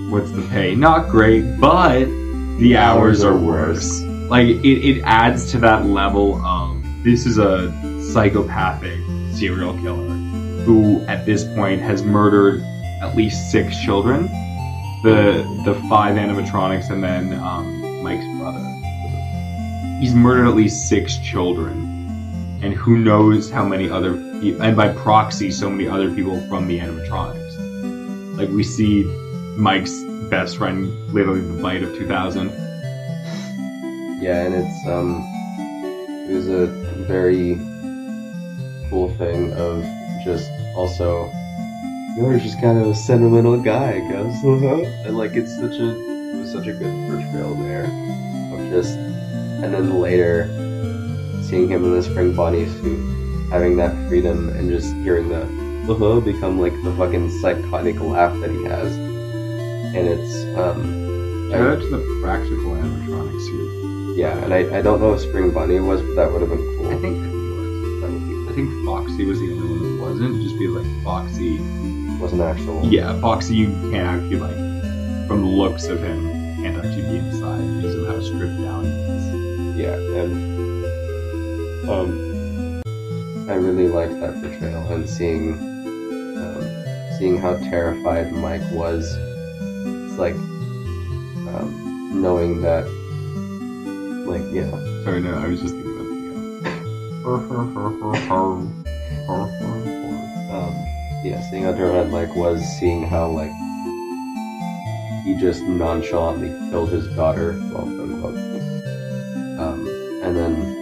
what's 0.08 0.30
the 0.32 0.46
pay 0.48 0.74
not 0.74 1.08
great 1.08 1.58
but 1.60 2.04
the 2.58 2.76
hours 2.76 3.22
are 3.22 3.36
worse 3.36 4.02
like 4.28 4.46
it, 4.46 4.66
it 4.66 5.02
adds 5.04 5.50
to 5.52 5.58
that 5.58 5.86
level 5.86 6.44
of 6.44 6.82
this 7.04 7.26
is 7.26 7.38
a 7.38 7.72
psychopathic 8.12 8.98
serial 9.32 9.72
killer 9.74 10.08
who 10.64 11.00
at 11.06 11.24
this 11.24 11.44
point 11.54 11.80
has 11.80 12.02
murdered 12.02 12.60
at 13.00 13.16
least 13.16 13.50
six 13.50 13.80
children. 13.82 14.24
The 15.02 15.44
the 15.64 15.74
five 15.88 16.16
animatronics 16.16 16.90
and 16.90 17.02
then 17.02 17.32
um, 17.40 18.02
Mike's 18.02 18.26
brother. 18.38 18.60
He's 20.00 20.14
murdered 20.14 20.48
at 20.48 20.56
least 20.56 20.88
six 20.88 21.16
children, 21.18 21.78
and 22.62 22.74
who 22.74 22.98
knows 22.98 23.50
how 23.50 23.64
many 23.64 23.88
other 23.88 24.12
and 24.12 24.76
by 24.76 24.88
proxy, 24.88 25.50
so 25.50 25.70
many 25.70 25.88
other 25.88 26.12
people 26.14 26.40
from 26.48 26.66
the 26.66 26.78
animatronics. 26.78 28.36
Like 28.36 28.50
we 28.50 28.62
see 28.62 29.04
Mike's 29.58 30.04
best 30.30 30.56
friend, 30.56 30.88
literally 31.12 31.40
the 31.40 31.60
bite 31.60 31.82
of 31.82 31.92
2000. 31.96 32.48
Yeah, 34.22 34.44
and 34.44 34.54
it's 34.54 34.86
um, 34.86 35.20
it 36.30 36.32
was 36.32 36.48
a 36.48 36.66
very 37.08 37.56
cool 38.88 39.12
thing 39.18 39.52
of 39.54 39.82
just 40.24 40.48
also 40.76 41.28
you're 42.16 42.38
just 42.38 42.60
kind 42.60 42.78
of 42.78 42.86
a 42.86 42.94
sentimental 42.94 43.60
guy, 43.60 43.98
goes, 44.08 44.32
uh-huh. 44.44 44.76
and 45.06 45.18
like 45.18 45.32
it's 45.32 45.56
such 45.56 45.74
a 45.74 45.90
it 45.90 46.38
was 46.38 46.52
such 46.52 46.68
a 46.68 46.72
good 46.72 47.10
portrayal 47.10 47.56
there 47.56 47.86
of 48.52 48.70
just, 48.70 48.94
and 48.94 49.74
then 49.74 49.98
later 49.98 50.46
seeing 51.42 51.68
him 51.68 51.82
in 51.82 51.94
the 51.94 52.02
spring 52.04 52.32
bunny 52.32 52.66
suit, 52.66 53.50
having 53.50 53.76
that 53.78 54.08
freedom 54.08 54.50
and 54.50 54.70
just 54.70 54.94
hearing 54.98 55.28
the 55.28 55.42
uh-huh 55.88 56.20
become 56.24 56.60
like 56.60 56.80
the 56.84 56.92
fucking 56.92 57.28
psychotic 57.40 57.98
laugh 57.98 58.38
that 58.40 58.50
he 58.50 58.62
has, 58.62 59.07
and 59.94 60.08
it's 60.08 60.44
um. 60.58 61.06
Shout 61.50 61.60
out 61.66 61.80
to 61.80 61.88
the 61.88 62.20
practical 62.22 62.72
animatronics 62.76 63.46
suit. 63.46 64.16
Yeah, 64.18 64.36
and 64.44 64.52
I, 64.52 64.78
I 64.78 64.82
don't 64.82 65.00
know 65.00 65.14
if 65.14 65.20
Spring 65.20 65.50
Bunny 65.50 65.80
was, 65.80 66.02
but 66.02 66.14
that 66.16 66.30
would 66.30 66.42
have 66.42 66.50
been 66.50 66.58
cool. 66.76 66.88
I 66.88 67.00
think 67.00 67.16
I 67.24 67.28
was. 67.30 68.00
that 68.02 68.10
would 68.10 68.28
be 68.28 68.50
I 68.50 68.54
think 68.54 68.84
Foxy 68.84 69.24
was 69.24 69.38
the 69.40 69.52
only 69.52 69.66
one 69.66 69.96
that 69.96 70.02
wasn't. 70.02 70.42
Just 70.42 70.58
be 70.58 70.68
like 70.68 70.86
Foxy. 71.02 71.58
was 72.20 72.32
an 72.32 72.40
actual. 72.42 72.84
Yeah, 72.84 73.18
Foxy, 73.20 73.54
you 73.54 73.68
can't 73.90 74.06
actually 74.06 74.40
like, 74.40 74.56
from 75.26 75.40
the 75.40 75.48
looks 75.48 75.86
of 75.86 76.02
him, 76.02 76.22
can't 76.56 76.76
actually 76.76 77.02
be 77.02 77.16
inside 77.16 77.76
because 77.76 77.94
of 77.94 78.06
how 78.08 78.20
stripped 78.20 78.60
down 78.60 78.84
he 78.84 78.90
is. 78.90 79.76
Yeah, 79.78 79.94
and 80.20 80.32
um, 81.88 82.82
I 83.48 83.54
really 83.54 83.88
liked 83.88 84.20
that 84.20 84.34
portrayal 84.42 84.86
and 84.92 85.08
seeing 85.08 85.52
um, 86.36 86.62
seeing 87.18 87.38
how 87.38 87.56
terrified 87.56 88.32
Mike 88.32 88.68
was. 88.72 89.16
Like 90.18 90.34
um, 91.54 92.10
knowing 92.20 92.60
that, 92.62 92.84
like 94.26 94.42
yeah, 94.52 94.70
Sorry, 95.04 95.20
no, 95.20 95.34
I 95.34 95.46
was 95.46 95.60
just 95.60 95.74
thinking 95.74 95.92
about 95.92 96.08
the. 96.08 97.28
um, 100.50 100.74
yeah, 101.24 101.40
seeing 101.50 101.62
how 101.62 101.72
terrified 101.72 102.10
Mike 102.10 102.34
was, 102.34 102.62
seeing 102.78 103.04
how 103.06 103.28
like 103.30 103.52
he 105.24 105.36
just 105.38 105.62
nonchalantly 105.62 106.48
killed 106.70 106.90
his 106.90 107.06
daughter, 107.14 107.52
well, 107.72 107.84
quote 107.84 108.00
unquote. 108.00 108.36
Um, 109.58 109.86
and 110.22 110.36
then 110.36 110.78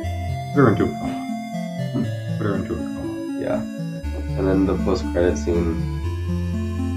Put 0.54 0.62
her 0.62 0.68
into 0.70 0.84
a 0.84 0.88
coma. 0.88 2.36
Put 2.38 2.46
her 2.46 2.56
into 2.56 2.72
a 2.72 2.76
coma. 2.76 3.40
Yeah. 3.40 3.60
And 4.38 4.46
then 4.48 4.64
the 4.64 4.76
post 4.84 5.04
credit 5.12 5.36
scene. 5.36 5.76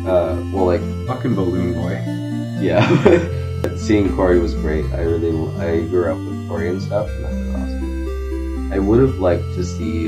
Uh, 0.07 0.41
well, 0.53 0.65
like, 0.65 0.81
Fucking 1.07 1.35
balloon 1.35 1.73
boy. 1.73 2.28
Yeah. 2.59 2.85
Seeing 3.77 4.15
Cory 4.15 4.39
was 4.39 4.53
great. 4.55 4.85
I 4.93 5.01
really, 5.01 5.29
I 5.57 5.87
grew 5.87 6.11
up 6.11 6.17
with 6.17 6.47
Cory 6.47 6.69
and 6.69 6.81
stuff, 6.81 7.09
and 7.09 7.25
that 7.25 7.31
was 7.31 7.55
awesome. 7.55 8.73
I 8.73 8.79
would 8.79 8.99
have 8.99 9.19
liked 9.19 9.43
to 9.55 9.63
see 9.63 10.07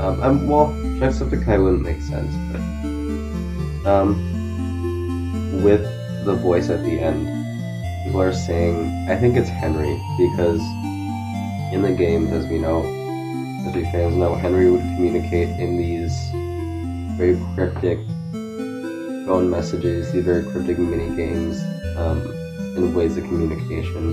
Um, 0.00 0.20
I'm 0.22 0.48
well, 0.48 0.68
Jacksepticeye 1.00 1.62
wouldn't 1.62 1.82
make 1.82 2.00
sense, 2.02 2.32
but 2.52 2.60
um, 3.88 5.62
with 5.62 5.82
the 6.24 6.34
voice 6.34 6.68
at 6.68 6.82
the 6.82 6.98
end, 7.00 7.26
people 8.04 8.20
are 8.20 8.32
saying 8.32 9.08
I 9.08 9.16
think 9.16 9.36
it's 9.36 9.48
Henry 9.48 9.96
because 10.18 10.60
in 11.72 11.82
the 11.82 11.94
games, 11.96 12.30
as 12.32 12.46
we 12.46 12.58
know, 12.58 12.82
as 13.66 13.74
we 13.74 13.84
fans 13.84 14.16
know, 14.16 14.34
Henry 14.34 14.70
would 14.70 14.82
communicate 14.96 15.48
in 15.58 15.78
these 15.78 16.12
very 17.16 17.38
cryptic 17.54 17.98
phone 19.26 19.50
messages, 19.50 20.12
these 20.12 20.24
very 20.24 20.44
cryptic 20.44 20.78
mini 20.78 21.14
games, 21.16 21.60
um, 21.96 22.20
and 22.76 22.94
ways 22.94 23.16
of 23.16 23.24
communication, 23.24 24.12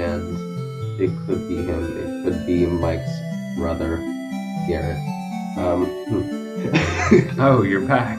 and 0.00 1.00
it 1.00 1.10
could 1.26 1.46
be 1.48 1.56
him. 1.56 1.96
It 1.98 2.24
could 2.24 2.46
be 2.46 2.64
Mike's 2.66 3.10
brother, 3.56 3.98
Garrett. 4.66 4.98
Um, 5.58 6.00
Oh, 7.38 7.62
you're 7.62 7.86
back. 7.86 8.18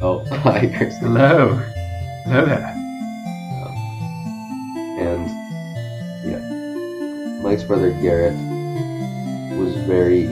oh, 0.00 0.24
hi, 0.36 0.60
Kirsten. 0.78 1.08
Hello. 1.08 1.56
Hello 2.26 2.44
there. 2.46 2.74
and 5.00 5.28
yeah, 6.24 7.42
Mike's 7.42 7.64
brother 7.64 7.90
Garrett 8.02 8.34
was 9.58 9.74
very 9.86 10.26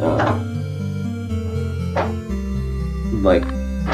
uh, 0.00 0.36
like 3.22 3.44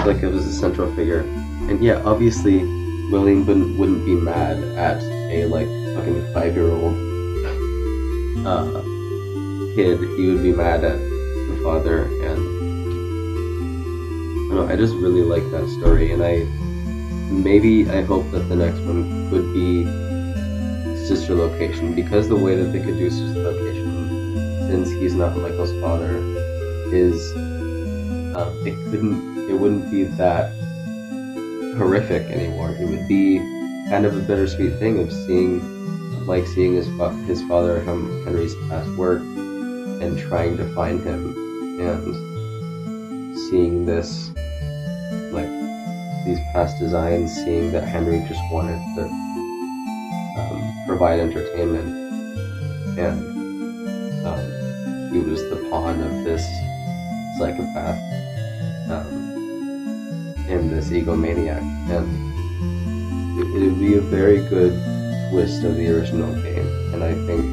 like 0.09 0.23
it 0.23 0.29
was 0.29 0.47
a 0.47 0.53
central 0.53 0.91
figure, 0.95 1.21
and 1.69 1.85
yeah, 1.85 2.03
obviously 2.03 2.65
William 3.13 3.45
wouldn't, 3.45 3.79
wouldn't 3.79 4.07
be 4.07 4.15
mad 4.15 4.57
at 4.79 5.03
a 5.03 5.45
like 5.45 5.69
fucking 5.95 6.33
five 6.33 6.55
year 6.55 6.71
old 6.71 6.97
uh, 8.47 8.81
kid. 9.77 10.01
He 10.17 10.31
would 10.31 10.43
be 10.43 10.53
mad 10.53 10.83
at 10.83 10.99
the 10.99 11.61
father, 11.63 12.05
and 12.25 12.41
I 14.51 14.55
know. 14.55 14.67
I 14.67 14.77
just 14.77 14.95
really 14.95 15.21
like 15.21 15.45
that 15.51 15.69
story, 15.79 16.11
and 16.13 16.23
I 16.25 16.45
maybe 17.31 17.91
I 17.91 18.01
hope 18.01 18.31
that 18.31 18.49
the 18.49 18.57
next 18.57 18.81
one 18.81 19.29
could 19.29 19.53
be 19.53 19.85
sister 21.07 21.35
location 21.35 21.95
because 21.95 22.29
the 22.29 22.37
way 22.37 22.57
that 22.57 22.73
they 22.73 22.81
could 22.81 22.97
do 22.97 23.11
sister 23.11 23.43
location, 23.43 24.69
since 24.71 24.91
he's 24.91 25.15
not 25.15 25.37
Michael's 25.37 25.79
father, 25.83 26.17
is 26.95 27.21
it 28.65 28.75
couldn't, 28.91 29.38
it 29.49 29.55
wouldn't 29.55 29.91
be 29.91 30.05
that 30.05 30.53
horrific 31.77 32.23
anymore. 32.31 32.77
It 32.79 32.87
would 32.87 33.09
be 33.09 33.39
kind 33.89 34.05
of 34.05 34.17
a 34.17 34.21
bittersweet 34.21 34.79
thing 34.79 35.01
of 35.01 35.11
seeing, 35.11 36.27
like 36.27 36.47
seeing 36.47 36.75
his 36.75 36.87
his 37.27 37.43
father 37.43 37.83
from 37.85 38.25
Henry's 38.25 38.55
past 38.69 38.91
work 38.97 39.21
and 39.21 40.19
trying 40.19 40.57
to 40.59 40.75
find 40.75 41.03
him 41.03 41.35
and 41.81 43.39
seeing 43.49 43.87
this 43.87 44.31
like 45.33 45.49
these 46.27 46.39
past 46.53 46.79
designs, 46.79 47.35
seeing 47.35 47.73
that 47.73 47.85
Henry 47.85 48.23
just 48.29 48.43
wanted 48.53 48.79
to 48.97 49.05
um, 50.39 50.85
provide 50.87 51.21
entertainment, 51.21 51.89
and 52.99 54.27
um, 54.27 55.13
he 55.13 55.21
was 55.21 55.41
the 55.49 55.67
pawn 55.71 56.03
of 56.03 56.25
this 56.25 56.45
psychopath 57.39 57.99
um, 58.91 59.38
and 60.49 60.71
this 60.71 60.89
egomaniac, 60.89 61.61
and 61.91 63.49
it 63.55 63.61
would 63.61 63.79
be 63.79 63.95
a 63.95 64.01
very 64.01 64.39
good 64.49 64.73
twist 65.31 65.63
of 65.63 65.77
the 65.77 65.89
original 65.89 66.33
game. 66.43 66.67
And 66.95 67.05
I 67.05 67.13
think 67.27 67.45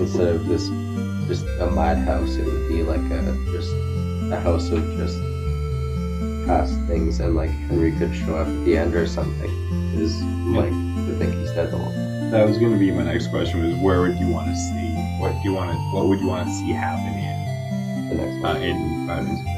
instead 0.00 0.28
of 0.28 0.46
this 0.46 0.68
just 1.26 1.44
a 1.60 1.70
madhouse, 1.70 2.36
it 2.36 2.46
would 2.46 2.68
be 2.68 2.82
like 2.82 3.00
a 3.10 3.22
just 3.52 3.72
a 4.32 4.40
house 4.40 4.70
of 4.70 4.82
just 4.96 5.18
past 6.46 6.78
things, 6.86 7.20
and 7.20 7.34
like 7.34 7.50
Henry 7.50 7.92
could 7.92 8.14
show 8.14 8.36
up 8.36 8.46
at 8.46 8.64
the 8.64 8.76
end 8.76 8.94
or 8.94 9.06
something. 9.06 9.50
Is 9.94 10.22
like 10.54 10.70
the 11.06 11.16
thing 11.18 11.32
he 11.32 11.46
said 11.48 11.72
the 11.72 11.78
whole 11.78 11.92
time. 11.92 12.30
That 12.30 12.46
was 12.46 12.58
going 12.58 12.72
to 12.72 12.78
be 12.78 12.90
my 12.92 13.02
next 13.02 13.28
question. 13.28 13.64
Was 13.64 13.74
where 13.82 14.00
would 14.02 14.16
you 14.16 14.28
want 14.28 14.46
to 14.46 14.54
see? 14.54 14.94
What 15.18 15.32
do 15.42 15.48
you 15.48 15.54
want 15.54 15.72
to? 15.72 15.76
What 15.92 16.06
would 16.06 16.20
you 16.20 16.28
want 16.28 16.46
to 16.48 16.54
see 16.54 16.70
happen 16.70 17.18
in 17.18 18.08
The 18.08 18.14
next 18.14 18.44
uh, 18.44 18.58
in 18.60 19.06
the 19.06 19.57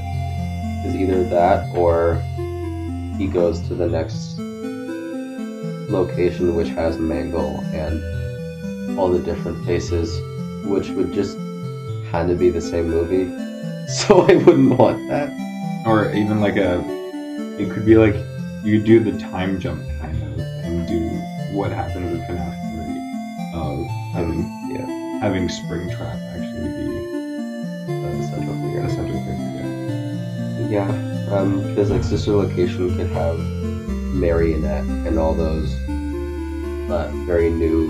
is 0.90 0.96
either 1.00 1.24
that 1.24 1.74
or 1.74 2.14
he 3.18 3.26
goes 3.26 3.60
to 3.68 3.74
the 3.74 3.86
next 3.86 4.38
location, 5.90 6.54
which 6.54 6.68
has 6.68 6.98
Mangle 6.98 7.60
and 7.72 8.98
all 8.98 9.10
the 9.10 9.18
different 9.20 9.62
places, 9.64 10.10
which 10.66 10.88
would 10.90 11.12
just 11.12 11.36
kind 12.10 12.30
of 12.30 12.38
be 12.38 12.50
the 12.50 12.60
same 12.60 12.88
movie. 12.90 13.30
So 13.90 14.20
I 14.20 14.36
wouldn't 14.36 14.78
want 14.78 15.08
that. 15.08 15.32
or 15.84 16.12
even 16.14 16.40
like 16.40 16.54
a 16.56 16.78
it 17.58 17.72
could 17.72 17.84
be 17.84 17.96
like 17.96 18.14
you 18.62 18.80
do 18.80 19.00
the 19.02 19.18
time 19.18 19.58
jump 19.58 19.82
kind 19.98 20.14
of 20.22 20.38
and 20.38 20.86
do 20.86 21.08
what 21.58 21.72
happens 21.72 22.12
in 22.12 22.20
FNAF 22.20 22.54
3 23.50 23.60
of 23.60 23.86
having 24.14 24.40
Yeah, 24.70 24.86
having 25.18 25.48
Springtrap 25.48 26.22
actually 26.22 26.70
be 26.78 26.86
that's 27.90 28.26
a 28.26 28.30
central 28.30 28.54
a 28.54 28.62
figure. 28.62 28.88
central 28.90 29.06
figure. 29.08 29.09
Yeah, 30.70 30.86
um, 31.32 31.66
because 31.66 31.90
like 31.90 32.04
sister 32.04 32.30
location 32.30 32.96
could 32.96 33.08
have 33.08 33.36
marionette 34.14 34.84
and 34.84 35.18
all 35.18 35.34
those 35.34 35.74
uh, 36.88 37.10
very 37.26 37.50
new 37.50 37.88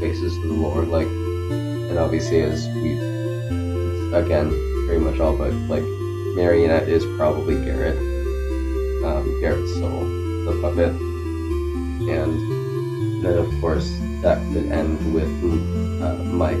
faces 0.00 0.32
to 0.38 0.48
the 0.48 0.54
lore, 0.54 0.82
like, 0.84 1.06
and 1.06 1.98
obviously 1.98 2.40
as 2.40 2.66
we 2.68 2.92
again 4.16 4.48
very 4.86 4.98
much 4.98 5.20
all 5.20 5.36
but 5.36 5.52
like 5.68 5.82
marionette 6.34 6.88
is 6.88 7.04
probably 7.18 7.62
Garrett, 7.66 7.98
um, 9.04 9.38
Garrett's 9.42 9.74
soul, 9.74 10.00
the 10.46 10.58
puppet, 10.62 10.88
and 12.08 13.22
then 13.22 13.36
of 13.36 13.60
course 13.60 13.90
that 14.22 14.38
could 14.54 14.72
end 14.72 15.12
with 15.12 15.28
uh, 16.00 16.14
Mike 16.24 16.56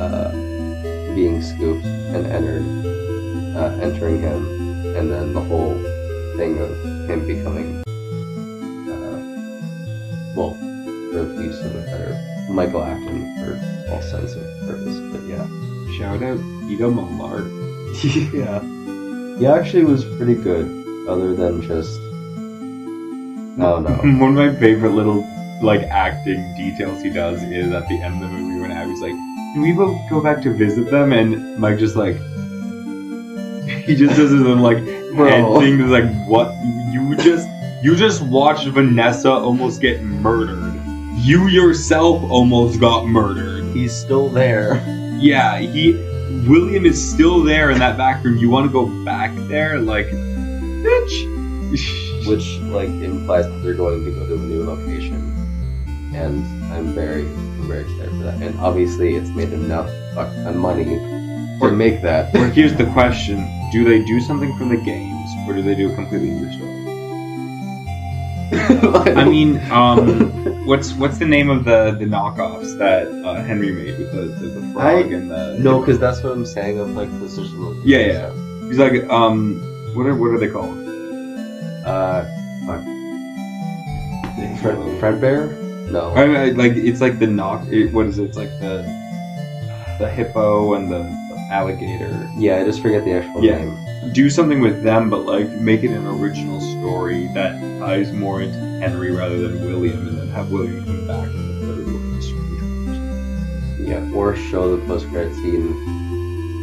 uh, 0.00 0.32
being 1.14 1.40
scooped 1.40 1.84
and 1.84 2.26
entered 2.26 2.96
uh, 3.56 3.78
entering 3.80 4.20
him, 4.20 4.55
and 4.96 5.10
then 5.10 5.34
the 5.34 5.40
whole 5.40 5.74
thing 6.36 6.58
of 6.58 6.70
him 7.08 7.26
becoming, 7.26 7.82
uh, 8.88 9.18
well, 10.34 10.56
of 11.14 11.38
a 11.38 11.82
better, 11.84 12.50
Michael 12.50 12.82
Afton 12.82 13.36
for 13.36 13.92
all 13.92 14.00
sense 14.00 14.34
of 14.34 14.42
purpose. 14.66 14.98
But 15.12 15.22
yeah, 15.28 15.46
Shout 15.98 16.22
out 16.22 16.38
Ida 16.38 16.90
Millard. 16.90 17.46
yeah, 18.32 18.60
he 19.38 19.46
actually 19.46 19.84
was 19.84 20.04
pretty 20.16 20.34
good, 20.34 20.66
other 21.08 21.34
than 21.34 21.60
just, 21.60 21.98
oh 23.60 23.80
no, 23.80 23.90
One 24.18 24.30
of 24.30 24.34
my 24.34 24.54
favorite 24.58 24.92
little 24.92 25.26
like 25.62 25.82
acting 25.84 26.54
details 26.56 27.02
he 27.02 27.10
does 27.10 27.42
is 27.42 27.72
at 27.72 27.86
the 27.88 28.00
end 28.00 28.22
of 28.22 28.30
the 28.30 28.36
movie 28.36 28.60
when 28.60 28.70
Abby's 28.72 29.00
like, 29.00 29.12
"Can 29.12 29.60
we 29.60 29.72
both 29.72 29.98
go 30.08 30.22
back 30.22 30.42
to 30.42 30.52
visit 30.54 30.90
them?" 30.90 31.12
and 31.12 31.58
Mike 31.58 31.78
just 31.78 31.96
like 31.96 32.16
he 33.86 33.94
just 33.94 34.16
does 34.16 34.30
his 34.30 34.42
own 34.42 34.60
like 34.60 34.78
Bro. 35.14 35.28
head 35.28 35.60
thing. 35.60 35.78
He's 35.78 35.90
like, 35.90 36.04
"What? 36.26 36.52
You 36.92 37.16
just 37.16 37.48
you 37.82 37.94
just 37.96 38.22
watched 38.22 38.66
Vanessa 38.68 39.30
almost 39.30 39.80
get 39.80 40.02
murdered. 40.02 40.74
You 41.16 41.46
yourself 41.46 42.22
almost 42.30 42.80
got 42.80 43.06
murdered. 43.06 43.64
he's 43.74 43.94
still 43.94 44.28
there. 44.28 44.76
Yeah, 45.18 45.58
he 45.58 45.92
William 46.46 46.84
is 46.84 46.98
still 47.12 47.42
there 47.42 47.70
in 47.70 47.78
that 47.78 47.96
back 47.96 48.24
room. 48.24 48.36
You 48.36 48.50
want 48.50 48.66
to 48.66 48.72
go 48.72 48.86
back 49.04 49.32
there, 49.48 49.78
like, 49.78 50.06
bitch." 50.06 51.36
which 52.26 52.58
like 52.74 52.88
implies 52.88 53.46
that 53.46 53.58
they're 53.62 53.74
going 53.74 54.04
to 54.04 54.10
go 54.10 54.26
to 54.26 54.34
a 54.34 54.38
new 54.38 54.64
location, 54.64 55.16
and 56.14 56.44
I'm 56.72 56.92
very, 56.92 57.22
I'm 57.22 57.68
very 57.68 57.82
excited 57.82 58.10
for 58.10 58.24
that. 58.24 58.42
And 58.42 58.58
obviously, 58.60 59.14
it's 59.14 59.30
made 59.30 59.52
enough 59.52 59.88
fuck 60.14 60.32
ton 60.34 60.58
money 60.58 60.84
Or- 61.60 61.72
make 61.72 62.02
that. 62.02 62.34
Or 62.34 62.48
here's 62.48 62.74
the 62.74 62.86
question: 62.92 63.38
Do 63.72 63.84
they 63.84 64.04
do 64.04 64.20
something 64.20 64.56
from 64.56 64.68
the 64.68 64.76
games, 64.76 65.30
or 65.46 65.54
do 65.54 65.62
they 65.62 65.74
do 65.74 65.90
a 65.92 65.94
completely 65.94 66.30
new 66.30 66.52
story? 66.52 66.72
I 69.16 69.24
mean, 69.24 69.58
um, 69.72 70.64
what's 70.66 70.92
what's 70.94 71.18
the 71.18 71.24
name 71.26 71.50
of 71.50 71.64
the 71.64 71.96
the 71.98 72.04
knockoffs 72.04 72.78
that 72.78 73.08
uh, 73.24 73.42
Henry 73.42 73.72
made 73.72 73.98
with 73.98 74.12
the, 74.12 74.22
the, 74.22 74.60
the 74.60 74.72
frog 74.72 74.84
I- 74.86 75.14
and 75.16 75.30
the 75.30 75.58
no, 75.58 75.80
because 75.80 75.98
that's 75.98 76.22
what 76.22 76.32
I'm 76.32 76.46
saying 76.46 76.78
of 76.78 76.90
like 76.90 77.10
the 77.20 77.28
social. 77.28 77.74
Yeah, 77.84 77.98
yeah. 77.98 78.68
he's 78.68 78.78
like 78.78 79.04
um 79.10 79.60
what 79.94 80.06
are 80.06 80.14
what 80.14 80.30
are 80.30 80.38
they 80.38 80.48
called? 80.48 80.78
Uh, 81.84 82.24
fuck. 82.66 82.84
Fred, 84.60 84.76
Fredbear? 85.00 85.56
No. 85.90 86.10
I, 86.10 86.22
I, 86.24 86.44
like 86.50 86.72
it's 86.72 87.00
like 87.00 87.18
the 87.18 87.26
knock. 87.26 87.66
It, 87.68 87.92
what 87.92 88.06
is 88.06 88.18
it? 88.18 88.24
It's 88.24 88.36
like 88.36 88.50
the 88.60 88.82
the 89.98 90.10
hippo 90.10 90.74
and 90.74 90.90
the 90.90 91.25
alligator. 91.50 92.28
Yeah, 92.36 92.58
I 92.58 92.64
just 92.64 92.80
forget 92.82 93.04
the 93.04 93.12
actual 93.12 93.44
Yeah. 93.44 93.58
name. 93.64 94.12
Do 94.12 94.28
something 94.30 94.60
with 94.60 94.82
them, 94.82 95.10
but 95.10 95.24
like 95.26 95.50
make 95.60 95.82
it 95.82 95.90
an 95.90 96.06
original 96.06 96.60
story 96.60 97.28
that 97.34 97.58
ties 97.80 98.12
more 98.12 98.40
into 98.42 98.58
Henry 98.80 99.10
rather 99.12 99.38
than 99.48 99.60
William, 99.66 100.06
and 100.08 100.18
then 100.18 100.28
have 100.28 100.50
William 100.50 100.84
come 100.84 101.06
back 101.06 101.26
in 101.28 101.60
the 101.60 101.66
third 101.66 101.86
one. 101.86 101.94
yeah, 103.86 104.10
or 104.14 104.34
show 104.36 104.76
the 104.76 104.84
post 104.86 105.08
credit 105.10 105.32
scene 105.34 105.72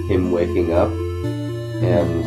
him 0.10 0.32
waking 0.32 0.74
up 0.74 0.90
and 0.92 2.24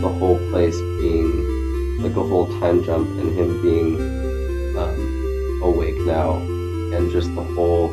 the 0.00 0.08
whole 0.08 0.38
place 0.50 0.76
being 1.00 1.98
like 2.00 2.12
a 2.16 2.22
whole 2.22 2.46
time 2.60 2.84
jump 2.84 3.08
and 3.18 3.36
him 3.36 3.60
being 3.60 3.96
um, 4.78 5.60
awake 5.64 5.98
now 6.06 6.36
and 6.94 7.10
just 7.10 7.34
the 7.34 7.42
whole 7.42 7.88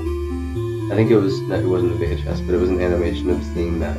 I 0.91 0.95
think 0.95 1.11
it 1.11 1.17
was 1.17 1.47
that 1.49 1.61
it 1.63 1.67
wasn't 1.67 1.93
a 1.93 1.95
VHS 1.95 2.45
but 2.45 2.55
it 2.55 2.59
was 2.59 2.69
an 2.69 2.81
animation 2.81 3.29
of 3.31 3.43
seeing 3.43 3.79
that 3.79 3.97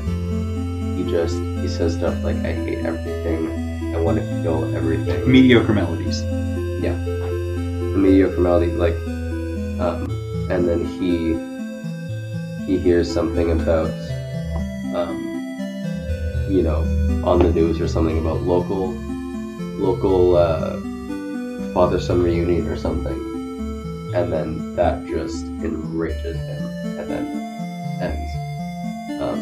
he 0.97 1.05
just 1.11 1.37
he 1.61 1.69
says 1.69 1.95
stuff 1.95 2.23
like 2.25 2.37
I 2.37 2.53
hate 2.53 2.85
everything. 2.85 3.95
I 3.95 4.01
want 4.01 4.19
to 4.19 4.25
kill 4.43 4.75
everything. 4.77 5.31
Mediocre 5.31 5.73
melodies. 5.75 6.23
Yeah, 6.83 6.97
the 7.79 7.99
mediocre 7.99 8.41
melody, 8.41 8.73
like, 8.73 8.95
um, 9.81 10.07
and 10.51 10.69
then 10.69 10.85
he 10.87 11.37
he 12.67 12.79
hears 12.79 13.13
something 13.13 13.53
about, 13.53 13.91
um, 14.95 15.49
you 16.49 16.63
know, 16.63 16.81
on 17.25 17.41
the 17.41 17.53
news 17.53 17.81
or 17.81 17.89
something 17.89 18.19
about 18.19 18.43
local 18.43 18.95
local 19.63 20.37
uh, 20.37 20.81
father 21.75 22.01
son 22.01 22.23
reunion 22.23 22.69
or 22.69 22.77
something, 22.77 23.37
and 24.15 24.33
then 24.33 24.77
that 24.77 25.07
just 25.07 25.47
enrages 25.47 26.37
him, 26.37 26.56
then 27.09 27.27
ends. 28.01 28.33
Um, 29.23 29.39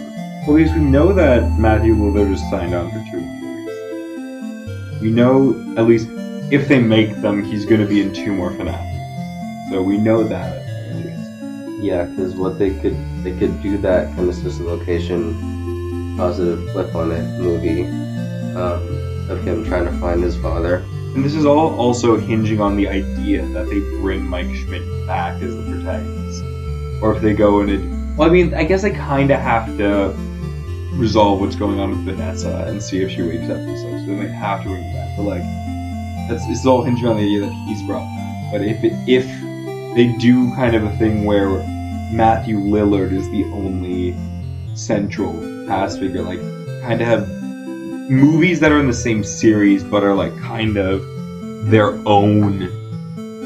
Well, 0.46 0.56
because 0.56 0.74
we 0.74 0.80
know 0.80 1.12
that 1.12 1.58
Matthew 1.58 1.94
Lillard 1.94 2.32
is 2.32 2.40
signed 2.50 2.74
on 2.74 2.90
for 2.90 3.02
two 3.10 3.20
movies. 3.20 5.00
We 5.00 5.10
know, 5.10 5.54
at 5.76 5.86
least, 5.86 6.08
if 6.52 6.68
they 6.68 6.78
make 6.78 7.20
them, 7.22 7.42
he's 7.42 7.64
going 7.64 7.80
to 7.80 7.86
be 7.86 8.00
in 8.02 8.12
two 8.12 8.32
more 8.32 8.50
FNAF. 8.50 9.70
So 9.70 9.82
we 9.82 9.96
know 9.96 10.22
that. 10.24 10.62
Yeah, 11.80 12.04
because 12.04 12.34
what 12.34 12.58
they 12.58 12.70
could 12.80 12.96
they 13.24 13.36
could 13.38 13.60
do 13.62 13.76
that 13.78 14.14
kind 14.14 14.28
of 14.28 14.34
sister 14.34 14.64
location 14.64 15.34
positive 16.16 16.70
flip 16.72 16.94
on 16.94 17.10
it 17.10 17.22
movie 17.40 17.84
um, 18.54 19.30
of 19.30 19.42
him 19.44 19.64
trying 19.64 19.84
to 19.84 19.92
find 19.98 20.22
his 20.22 20.36
father. 20.36 20.76
And 21.14 21.24
this 21.24 21.34
is 21.34 21.44
all 21.44 21.74
also 21.78 22.16
hinging 22.16 22.60
on 22.60 22.76
the 22.76 22.88
idea 22.88 23.44
that 23.46 23.66
they 23.68 23.80
bring 24.00 24.24
Mike 24.24 24.54
Schmidt 24.54 24.82
back 25.06 25.42
as 25.42 25.54
the 25.54 25.62
protagonist. 25.62 26.53
Or 27.02 27.14
if 27.14 27.22
they 27.22 27.34
go 27.34 27.60
in 27.60 27.68
it. 27.68 28.16
Well, 28.16 28.28
I 28.28 28.32
mean, 28.32 28.54
I 28.54 28.64
guess 28.64 28.82
they 28.82 28.90
kind 28.90 29.30
of 29.30 29.40
have 29.40 29.66
to 29.78 30.14
resolve 30.92 31.40
what's 31.40 31.56
going 31.56 31.80
on 31.80 31.90
with 31.90 32.16
Vanessa 32.16 32.64
and 32.68 32.82
see 32.82 33.02
if 33.02 33.10
she 33.10 33.22
wakes 33.22 33.50
up 33.50 33.56
and 33.56 33.78
stuff. 33.78 34.00
So 34.00 34.06
they 34.06 34.16
might 34.16 34.28
have 34.28 34.62
to 34.62 34.68
bring 34.68 34.92
back. 34.92 35.16
But, 35.16 35.24
like, 35.24 35.42
that's 36.28 36.44
it's 36.48 36.66
all 36.66 36.82
hinging 36.82 37.06
on 37.06 37.16
the 37.16 37.22
idea 37.22 37.40
that 37.40 37.52
he's 37.66 37.82
brought 37.82 38.04
back. 38.16 38.52
But 38.52 38.62
if, 38.62 38.82
it, 38.84 38.92
if 39.08 39.26
they 39.96 40.16
do 40.18 40.54
kind 40.54 40.74
of 40.74 40.84
a 40.84 40.96
thing 40.96 41.24
where 41.24 41.48
Matthew 42.12 42.58
Lillard 42.58 43.12
is 43.12 43.28
the 43.30 43.44
only 43.44 44.16
central 44.74 45.32
cast 45.66 45.98
figure, 45.98 46.22
like, 46.22 46.40
kind 46.82 47.00
of 47.00 47.06
have 47.06 47.28
movies 48.10 48.60
that 48.60 48.70
are 48.70 48.78
in 48.78 48.86
the 48.86 48.92
same 48.92 49.24
series 49.24 49.82
but 49.82 50.04
are 50.04 50.14
like 50.14 50.36
kind 50.38 50.76
of 50.76 51.02
their 51.70 51.92
own 52.06 52.58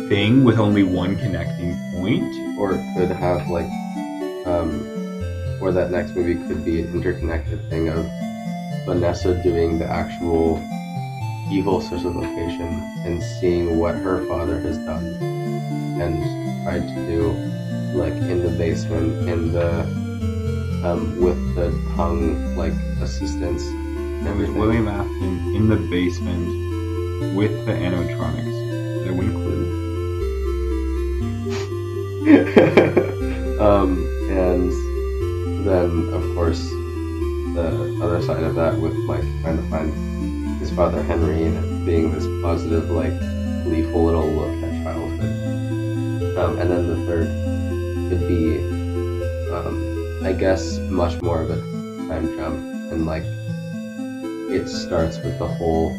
thing 0.08 0.42
with 0.42 0.58
only 0.58 0.82
one 0.82 1.16
connecting 1.16 1.76
point. 1.94 2.47
Or 2.58 2.72
it 2.74 2.94
could 2.96 3.10
have 3.10 3.48
like 3.48 3.70
um 4.46 4.70
or 5.60 5.72
that 5.72 5.90
next 5.90 6.14
movie 6.14 6.34
could 6.46 6.64
be 6.64 6.80
an 6.80 6.92
interconnected 6.94 7.58
thing 7.70 7.88
of 7.88 8.04
Vanessa 8.86 9.40
doing 9.42 9.78
the 9.78 9.86
actual 9.86 10.58
evil 11.50 11.78
location 11.80 12.68
and 13.04 13.22
seeing 13.22 13.78
what 13.78 13.94
her 13.94 14.26
father 14.26 14.60
has 14.60 14.76
done 14.78 15.06
and 16.00 16.64
tried 16.64 16.86
to 16.86 17.06
do 17.06 17.32
like 17.96 18.12
in 18.12 18.42
the 18.42 18.50
basement 18.58 19.28
in 19.28 19.52
the 19.52 19.80
um 20.84 21.20
with 21.20 21.38
the 21.54 21.70
tongue 21.96 22.54
like 22.56 22.74
assistance 23.00 23.62
and 24.26 24.40
It 24.40 24.48
was. 24.48 24.50
William 24.50 24.88
Afton 24.88 25.54
in 25.54 25.68
the 25.68 25.76
basement 25.76 27.36
with 27.36 27.52
the 27.66 27.72
animatronics. 27.72 29.04
That 29.04 29.14
we 29.14 29.26
include. 29.26 29.57
um, 33.58 34.04
and 34.28 34.70
then, 35.66 36.12
of 36.12 36.22
course, 36.34 36.68
the 37.54 37.98
other 38.02 38.20
side 38.20 38.42
of 38.42 38.54
that 38.54 38.78
with 38.78 38.92
Mike 39.06 39.24
trying 39.40 39.56
to 39.56 39.62
find 39.70 40.60
his 40.60 40.70
father 40.72 41.02
Henry 41.02 41.44
and 41.44 41.86
being 41.86 42.12
this 42.12 42.26
positive, 42.42 42.90
like, 42.90 43.18
gleeful 43.64 44.04
little 44.04 44.28
look 44.28 44.62
at 44.62 44.84
childhood. 44.84 46.36
Um, 46.36 46.58
and 46.58 46.70
then 46.70 46.86
the 46.88 47.06
third 47.06 47.28
could 48.10 48.28
be, 48.28 48.58
um, 49.50 50.20
I 50.22 50.34
guess, 50.34 50.76
much 50.90 51.18
more 51.22 51.40
of 51.40 51.50
a 51.50 51.56
time 52.08 52.36
jump. 52.36 52.58
And, 52.92 53.06
like, 53.06 53.24
it 54.52 54.68
starts 54.68 55.16
with 55.16 55.38
the 55.38 55.48
whole 55.48 55.96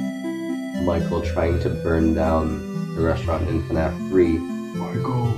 Michael 0.84 1.22
trying 1.24 1.60
to 1.62 1.70
burn 1.70 2.14
down 2.14 2.96
the 2.96 3.02
restaurant 3.02 3.50
in 3.50 3.64
FNAF 3.64 4.10
3 4.10 4.60
Michael, 4.76 5.36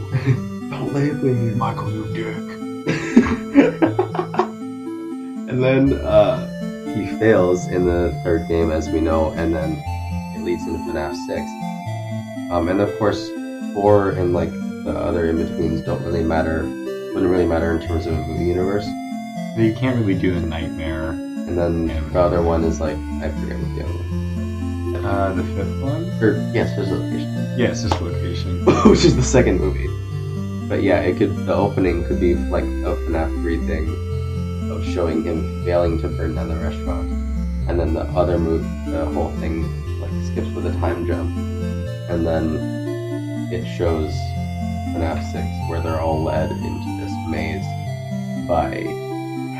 don't 0.92 1.04
leave 1.04 1.24
me. 1.24 1.56
Michael, 1.56 1.92
you 1.92 2.06
dick. 2.14 2.36
and 5.50 5.64
then 5.64 5.94
uh, 5.94 6.94
he 6.94 7.08
fails 7.18 7.68
in 7.68 7.86
the 7.86 8.20
third 8.24 8.48
game, 8.48 8.72
as 8.72 8.90
we 8.90 9.00
know, 9.00 9.32
and 9.32 9.54
then 9.54 9.82
it 10.36 10.44
leads 10.44 10.64
into 10.64 10.80
FNAF 10.80 11.16
6. 11.28 12.52
Um, 12.52 12.68
and 12.70 12.82
of 12.82 12.98
course, 12.98 13.30
4 13.74 14.12
and 14.12 14.34
like 14.34 14.52
the 14.52 14.92
other 14.98 15.30
in 15.30 15.38
betweens 15.38 15.82
don't 15.82 16.04
really 16.04 16.24
matter, 16.24 16.64
wouldn't 17.14 17.32
really 17.32 17.46
matter 17.46 17.72
in 17.72 17.88
terms 17.88 18.06
of 18.08 18.14
a 18.14 18.28
movie 18.28 18.46
universe. 18.46 18.88
You 19.58 19.74
can't 19.78 20.00
really 20.00 20.20
do 20.20 20.34
the 20.34 20.46
nightmare. 20.46 21.10
And 21.12 21.58
then 21.58 21.88
the 22.12 22.20
other 22.20 22.42
one 22.42 22.64
is 22.64 22.80
like, 22.80 22.96
I 22.96 23.30
forget 23.40 23.58
what 23.58 23.76
the 23.76 23.84
other 23.84 23.94
one 23.94 25.06
Uh, 25.06 25.34
the 25.34 25.44
fifth 25.44 25.82
one? 25.82 26.10
Or, 26.22 26.52
yes, 26.54 26.76
there's 26.76 26.90
location. 26.90 27.56
Yes, 27.58 27.82
sister 27.82 28.04
location. 28.04 28.66
which 28.90 29.04
is 29.06 29.16
the 29.16 29.24
second 29.24 29.60
movie. 29.60 29.88
But 30.72 30.84
yeah, 30.84 31.02
it 31.02 31.18
could 31.18 31.36
the 31.46 31.54
opening 31.54 32.06
could 32.06 32.22
be 32.22 32.34
like 32.34 32.64
a 32.64 32.96
FNAF 33.04 33.42
3 33.42 33.58
thing 33.68 34.72
of 34.72 34.86
showing 34.86 35.22
him 35.22 35.66
failing 35.66 36.00
to 36.00 36.08
burn 36.08 36.36
down 36.36 36.48
the 36.48 36.56
restaurant. 36.56 37.12
And 37.68 37.78
then 37.78 37.94
the 37.94 38.04
other 38.16 38.40
move 38.40 38.64
the 38.86 39.04
whole 39.08 39.32
thing 39.42 39.68
like 40.00 40.12
skips 40.32 40.48
with 40.56 40.66
a 40.66 40.72
time 40.80 41.06
jump. 41.06 41.30
And 42.10 42.26
then 42.26 42.56
it 43.52 43.68
shows 43.76 44.14
FNAF 44.96 45.20
6 45.34 45.44
where 45.70 45.82
they're 45.82 46.00
all 46.00 46.24
led 46.24 46.50
into 46.52 47.02
this 47.02 47.12
maze 47.28 47.68
by 48.48 48.72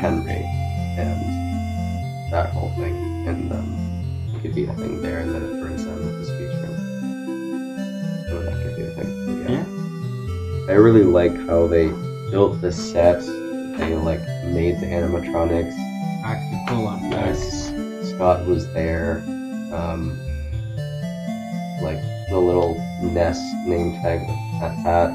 Henry 0.00 0.42
and 0.96 2.32
that 2.32 2.54
whole 2.54 2.70
thing. 2.76 3.28
And 3.28 3.52
it 4.34 4.40
could 4.40 4.54
be 4.54 4.64
a 4.64 4.72
thing 4.72 5.02
there 5.02 5.18
and 5.18 5.61
I 10.72 10.76
really 10.76 11.04
like 11.04 11.36
how 11.48 11.66
they 11.66 11.88
built 12.30 12.62
the 12.62 12.72
set. 12.72 13.20
They 13.20 13.94
like 13.94 14.20
made 14.46 14.80
the 14.80 14.86
animatronics. 14.86 15.76
Practical 16.22 16.86
on 16.86 17.10
Yes. 17.10 17.68
Scott 18.08 18.46
was 18.46 18.72
there. 18.72 19.18
Um, 19.70 20.18
like 21.82 22.00
the 22.30 22.38
little 22.38 22.76
Ness 23.02 23.38
name 23.66 24.00
tag 24.00 24.20
with 24.20 24.38
MatPat. 24.62 25.12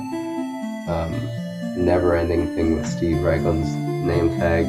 Um, 0.89 1.83
never 1.83 2.15
ending 2.15 2.53
thing 2.53 2.75
with 2.75 2.85
Steve 2.85 3.23
Raglan's 3.23 3.73
name 4.05 4.37
tag. 4.37 4.67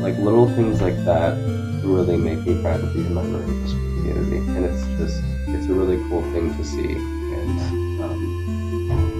Like 0.00 0.16
little 0.16 0.48
things 0.48 0.80
like 0.80 0.96
that 1.04 1.36
really 1.84 2.16
make 2.16 2.38
me 2.46 2.62
proud 2.62 2.80
to 2.80 2.86
be 2.94 3.00
a 3.00 3.10
member 3.10 3.42
of 3.42 3.46
this 3.46 3.72
community. 3.72 4.38
And 4.38 4.64
it's 4.64 4.86
just, 4.98 5.22
it's 5.48 5.66
a 5.66 5.74
really 5.74 5.98
cool 6.08 6.22
thing 6.32 6.56
to 6.56 6.64
see. 6.64 6.94
And 6.94 7.81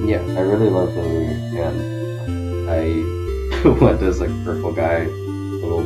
yeah, 0.08 0.20
I 0.36 0.40
really 0.40 0.68
love 0.70 0.94
the 0.94 1.02
movie. 1.02 1.58
And 1.58 2.70
I 2.70 3.68
went 3.84 4.02
as 4.02 4.20
like 4.20 4.30
purple 4.44 4.72
guy, 4.72 5.04
little 5.06 5.82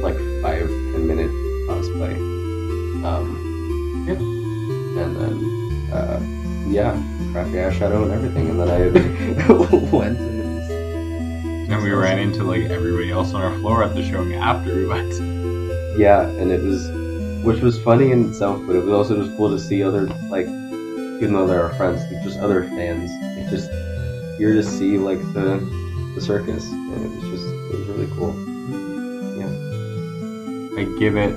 like 0.00 0.16
five 0.42 0.66
ten 0.68 1.06
minute 1.06 1.30
cosplay. 1.68 2.14
Um, 3.04 3.40
Yep. 4.06 4.18
And 4.18 5.16
then 5.16 5.92
uh, 5.92 6.20
yeah, 6.68 6.92
crappy 7.32 7.52
eyeshadow 7.52 8.02
and 8.04 8.12
everything. 8.12 8.50
And 8.50 8.60
then 8.60 8.68
I 8.68 9.52
went 9.96 10.18
and 10.18 11.72
And 11.72 11.82
we 11.82 11.90
ran 11.90 12.18
into 12.18 12.44
like 12.44 12.62
everybody 12.70 13.10
else 13.10 13.32
on 13.34 13.42
our 13.42 13.56
floor 13.60 13.82
at 13.82 13.94
the 13.94 14.02
showing 14.02 14.34
after 14.34 14.74
we 14.74 14.86
went. 14.86 15.12
yeah, 15.98 16.26
and 16.28 16.50
it 16.52 16.62
was 16.62 16.90
which 17.44 17.60
was 17.60 17.78
funny 17.82 18.10
in 18.10 18.30
itself, 18.30 18.62
but 18.66 18.74
it 18.76 18.82
was 18.84 18.92
also 18.92 19.22
just 19.22 19.36
cool 19.36 19.50
to 19.50 19.58
see 19.58 19.82
other 19.82 20.06
like 20.30 20.46
even 20.46 21.32
though 21.32 21.46
they're 21.46 21.62
our 21.64 21.74
friends, 21.74 22.02
just 22.24 22.38
other 22.40 22.64
fans. 22.64 23.10
Just 23.54 23.70
you're 24.40 24.54
to 24.54 24.64
see 24.64 24.98
like 24.98 25.20
the 25.32 25.60
the 26.16 26.20
circus, 26.20 26.68
and 26.72 27.04
it 27.04 27.08
was 27.08 27.30
just 27.30 27.46
it 27.46 27.78
was 27.78 27.86
really 27.86 28.08
cool. 28.16 28.34
Yeah, 29.38 30.80
I 30.80 30.98
give 30.98 31.16
it 31.16 31.36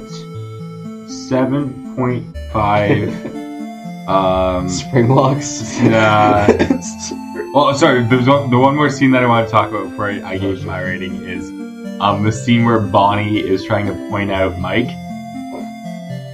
seven 1.07 1.95
point 1.95 2.35
five. 2.51 3.07
um, 4.07 4.67
Spring 4.67 5.09
locks. 5.09 5.79
Yeah. 5.79 6.81
Well, 7.53 7.73
sorry. 7.75 8.03
There's 8.03 8.27
one, 8.27 8.51
the 8.51 8.57
one 8.59 8.75
more 8.75 8.89
scene 8.89 9.09
that 9.11 9.23
I 9.23 9.25
want 9.25 9.47
to 9.47 9.51
talk 9.51 9.69
about 9.69 9.89
before 9.89 10.11
I, 10.11 10.33
I 10.33 10.37
gave 10.37 10.63
my 10.65 10.81
rating 10.81 11.23
is 11.23 11.49
um, 11.99 12.23
the 12.23 12.31
scene 12.31 12.65
where 12.65 12.79
Bonnie 12.79 13.39
is 13.39 13.65
trying 13.65 13.87
to 13.87 13.93
point 14.09 14.31
out 14.31 14.59
Mike. 14.59 14.89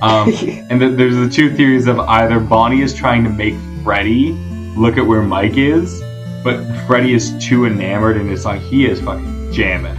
Um, 0.01 0.33
and 0.69 0.81
th- 0.81 0.97
there's 0.97 1.15
the 1.15 1.29
two 1.31 1.55
theories 1.55 1.87
of 1.87 1.99
either 1.99 2.41
Bonnie 2.41 2.81
is 2.81 2.93
trying 2.93 3.23
to 3.23 3.29
make 3.29 3.53
Freddy 3.83 4.31
look 4.75 4.97
at 4.97 5.05
where 5.05 5.21
Mike 5.21 5.57
is, 5.57 6.01
but 6.43 6.63
Freddy 6.85 7.13
is 7.13 7.33
too 7.43 7.65
enamored 7.65 8.17
in 8.17 8.27
his 8.27 8.43
song. 8.43 8.59
He 8.59 8.85
is 8.85 9.01
fucking 9.01 9.53
jamming, 9.53 9.97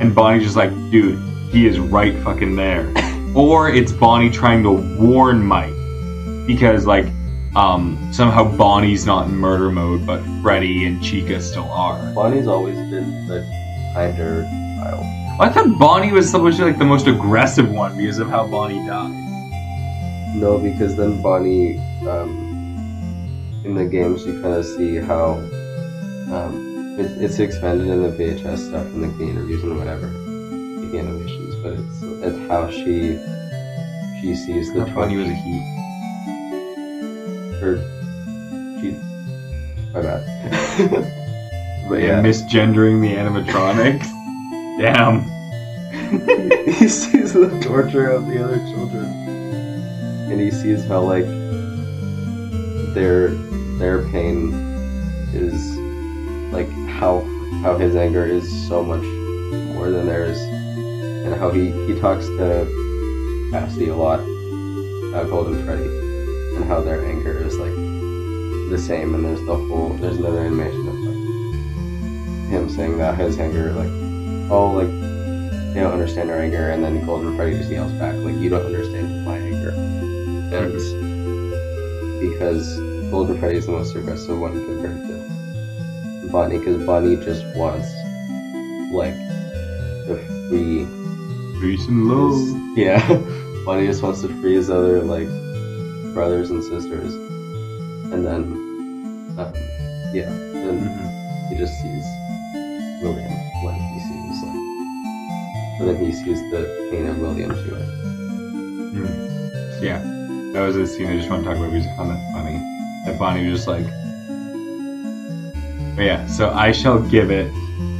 and 0.00 0.14
Bonnie's 0.14 0.44
just 0.44 0.56
like, 0.56 0.70
dude, 0.90 1.18
he 1.50 1.66
is 1.66 1.78
right 1.78 2.16
fucking 2.22 2.56
there. 2.56 2.92
or 3.34 3.68
it's 3.68 3.92
Bonnie 3.92 4.30
trying 4.30 4.62
to 4.62 4.70
warn 4.98 5.42
Mike 5.42 5.72
because 6.46 6.86
like 6.86 7.06
um, 7.56 8.10
somehow 8.12 8.56
Bonnie's 8.56 9.06
not 9.06 9.28
in 9.28 9.36
murder 9.36 9.70
mode, 9.70 10.06
but 10.06 10.22
Freddy 10.42 10.86
and 10.86 11.02
Chica 11.02 11.40
still 11.40 11.70
are. 11.70 12.12
Bonnie's 12.14 12.46
always 12.46 12.76
been 12.76 13.26
the 13.28 13.40
kinder 13.94 14.42
child. 14.84 15.40
I 15.40 15.48
thought 15.48 15.78
Bonnie 15.78 16.12
was 16.12 16.30
supposed 16.30 16.58
to 16.58 16.64
be 16.64 16.70
like 16.70 16.78
the 16.78 16.84
most 16.84 17.06
aggressive 17.06 17.70
one 17.70 17.96
because 17.96 18.18
of 18.18 18.28
how 18.28 18.46
Bonnie 18.46 18.84
died. 18.86 19.12
No, 20.34 20.58
because 20.58 20.96
then 20.96 21.22
Bonnie, 21.22 21.78
um, 22.08 22.43
in 23.64 23.74
the 23.74 23.84
games, 23.84 24.24
you 24.26 24.40
kind 24.42 24.54
of 24.54 24.64
see 24.64 24.96
how 24.96 25.32
um, 26.32 26.96
it, 26.98 27.10
it's 27.22 27.38
expanded 27.38 27.88
in 27.88 28.02
the 28.02 28.10
VHS 28.10 28.68
stuff 28.68 28.86
and 28.86 29.02
like 29.02 29.16
the 29.16 29.24
interviews 29.24 29.62
and 29.62 29.78
whatever, 29.78 30.06
the 30.08 30.98
animations, 30.98 31.56
but 31.62 31.72
it's 31.72 32.02
it's 32.22 32.48
how 32.48 32.70
she 32.70 33.18
she 34.20 34.34
sees 34.34 34.72
the 34.74 34.84
he 35.08 35.16
was 35.16 35.28
a 35.28 35.32
torch- 35.32 35.40
he. 35.40 35.54
or 37.62 37.76
she. 38.80 38.90
My 39.92 40.00
bad. 40.02 40.22
but 41.88 42.00
Yeah, 42.00 42.06
yeah, 42.06 42.22
misgendering 42.22 43.00
the 43.00 43.14
animatronics. 43.14 44.08
Damn. 44.80 45.30
he 46.74 46.88
sees 46.88 47.32
the 47.32 47.48
torture 47.62 48.10
of 48.10 48.26
the 48.26 48.42
other 48.44 48.58
children, 48.58 49.06
and 50.30 50.40
he 50.40 50.50
sees 50.50 50.84
how 50.84 51.00
like 51.00 51.26
their 52.94 53.30
their 53.78 54.08
pain 54.08 54.52
is 55.32 55.76
like 56.52 56.70
how 56.88 57.20
how 57.62 57.76
his 57.76 57.96
anger 57.96 58.24
is 58.24 58.48
so 58.68 58.82
much 58.82 59.02
more 59.74 59.90
than 59.90 60.06
theirs, 60.06 60.38
and 60.38 61.34
how 61.34 61.50
he 61.50 61.70
he 61.86 61.98
talks 62.00 62.26
to 62.26 63.48
Cassie 63.50 63.88
a 63.88 63.96
lot 63.96 64.20
about 64.20 65.28
Golden 65.30 65.64
Freddy, 65.64 65.88
and 66.56 66.64
how 66.64 66.80
their 66.80 67.04
anger 67.04 67.38
is 67.38 67.56
like 67.58 67.74
the 68.70 68.78
same, 68.78 69.14
and 69.14 69.24
there's 69.24 69.42
the 69.46 69.56
whole 69.56 69.90
there's 70.00 70.16
another 70.16 70.40
animation 70.40 70.88
of 70.88 70.94
like 70.94 72.50
him 72.50 72.68
saying 72.68 72.98
that 72.98 73.18
his 73.18 73.38
anger 73.38 73.72
like 73.72 73.90
oh 74.50 74.70
like 74.70 75.04
they 75.74 75.80
don't 75.80 75.92
understand 75.92 76.30
our 76.30 76.38
anger, 76.38 76.70
and 76.70 76.84
then 76.84 77.04
Golden 77.04 77.34
Freddy 77.34 77.58
just 77.58 77.68
yells 77.68 77.90
back, 77.94 78.14
like, 78.14 78.36
you 78.36 78.48
don't 78.48 78.64
understand 78.64 79.24
my 79.24 79.38
anger. 79.38 79.70
And 80.54 80.72
because 82.20 82.78
Golden 83.14 83.38
Freddy 83.38 83.58
is 83.58 83.66
the 83.66 83.70
most 83.70 83.94
aggressive 83.94 84.36
one 84.40 84.52
compared 84.66 84.96
to 85.06 86.28
Bonnie, 86.32 86.58
because 86.58 86.82
Bonnie 86.84 87.14
just 87.14 87.46
wants, 87.54 87.86
like, 88.92 89.14
to 90.08 90.18
free 90.48 90.84
Peace 91.60 91.86
and 91.86 92.08
love. 92.08 92.36
yeah, 92.76 92.98
Bonnie 93.64 93.86
just 93.86 94.02
wants 94.02 94.22
to 94.22 94.28
free 94.40 94.56
his 94.56 94.68
other, 94.68 95.00
like, 95.00 95.28
brothers 96.12 96.50
and 96.50 96.60
sisters. 96.64 97.14
And 98.12 98.26
then, 98.26 98.42
um, 99.38 99.52
yeah, 100.12 100.28
then 100.52 100.80
Mhm. 100.82 101.50
he 101.50 101.54
just 101.54 101.80
sees 101.80 102.04
William 103.00 103.30
when 103.62 103.74
he 103.76 104.00
sees 104.00 104.42
like, 104.42 105.78
and 105.78 105.88
then 105.88 106.04
he 106.04 106.10
sees 106.10 106.40
the 106.50 106.88
pain 106.90 107.06
of 107.06 107.20
William 107.20 107.50
to 107.50 107.76
it. 107.76 107.88
Mm. 108.92 109.80
Yeah, 109.80 110.02
that 110.52 110.66
was 110.66 110.74
a 110.74 110.84
scene 110.84 111.06
I 111.06 111.16
just 111.16 111.30
want 111.30 111.44
to 111.44 111.48
talk 111.50 111.58
about 111.58 111.70
because 111.70 111.86
I 111.86 111.96
found 111.96 112.10
that 112.10 112.32
funny. 112.32 112.73
That 113.04 113.18
Bonnie 113.18 113.48
was 113.50 113.58
just 113.60 113.68
like, 113.68 113.84
but 115.94 116.04
yeah. 116.04 116.26
So 116.26 116.50
I 116.50 116.72
shall 116.72 117.00
give 117.00 117.30
it. 117.30 117.50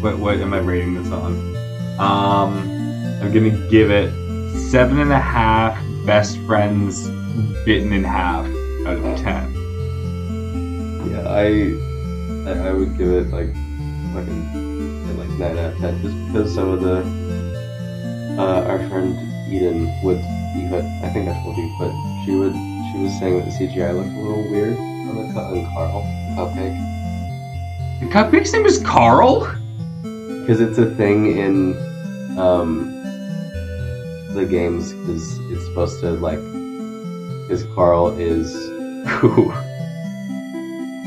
What 0.00 0.18
what 0.18 0.38
am 0.38 0.54
I 0.54 0.58
rating 0.58 0.94
this 0.94 1.12
on? 1.12 1.54
Um, 1.98 2.58
I'm 3.22 3.32
gonna 3.32 3.68
give 3.70 3.90
it 3.90 4.10
seven 4.70 4.98
and 4.98 5.12
a 5.12 5.20
half 5.20 5.78
best 6.06 6.38
friends 6.46 7.08
bitten 7.64 7.92
in 7.92 8.02
half 8.02 8.46
out 8.86 8.96
of 8.96 9.18
ten. 9.20 9.52
Yeah, 11.10 11.28
I, 11.28 11.46
I, 12.50 12.68
I 12.68 12.72
would 12.72 12.96
give 12.96 13.08
it 13.08 13.28
like 13.28 13.52
fucking 14.14 15.18
like 15.18 15.28
nine 15.38 15.58
out 15.58 15.72
of 15.72 15.78
ten, 15.78 16.02
just 16.02 16.16
because 16.26 16.54
some 16.54 16.70
of 16.70 16.80
the 16.80 16.98
uh, 18.38 18.64
our 18.68 18.78
friend 18.88 19.16
Eden 19.52 19.92
would 20.02 20.18
even 20.56 20.84
I 21.04 21.10
think 21.12 21.28
I 21.28 21.34
told 21.42 21.56
you, 21.56 21.76
but 21.78 21.92
she 22.24 22.32
would 22.32 22.54
she 22.92 22.98
was 23.02 23.18
saying 23.18 23.38
that 23.38 23.44
the 23.44 23.52
CGI 23.52 23.94
looked 23.94 24.16
a 24.16 24.20
little 24.20 24.50
weird 24.50 24.93
on 25.08 25.26
the 25.28 25.32
cut 25.32 25.44
on 25.52 25.64
Carl 25.74 26.02
cupcake 26.36 28.00
The 28.00 28.06
cupcake's 28.06 28.52
name 28.52 28.66
is 28.66 28.78
Carl. 28.78 29.40
because 30.02 30.60
it's 30.60 30.78
a 30.78 30.86
thing 30.96 31.36
in 31.38 31.76
um 32.38 32.90
the 34.34 34.44
games 34.44 34.92
because 34.92 35.38
it's 35.50 35.64
supposed 35.66 36.00
to 36.00 36.10
like 36.12 36.38
because 37.42 37.64
Carl 37.74 38.16
is 38.18 38.52
who 39.08 39.52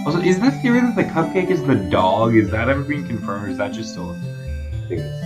Also, 0.05 0.21
is 0.21 0.39
the 0.39 0.51
theory 0.61 0.79
that 0.79 0.95
the 0.95 1.03
cupcake 1.03 1.49
is 1.49 1.61
the 1.65 1.75
dog? 1.75 2.33
Is 2.33 2.49
that 2.51 2.69
ever 2.69 2.81
being 2.81 3.05
confirmed, 3.05 3.45
or 3.45 3.49
is 3.49 3.57
that 3.57 3.73
just 3.73 3.91
still 3.91 4.11
a 4.11 4.13
theory? 4.13 4.31
I 4.71 4.87
think 4.87 5.01
that's, 5.01 5.21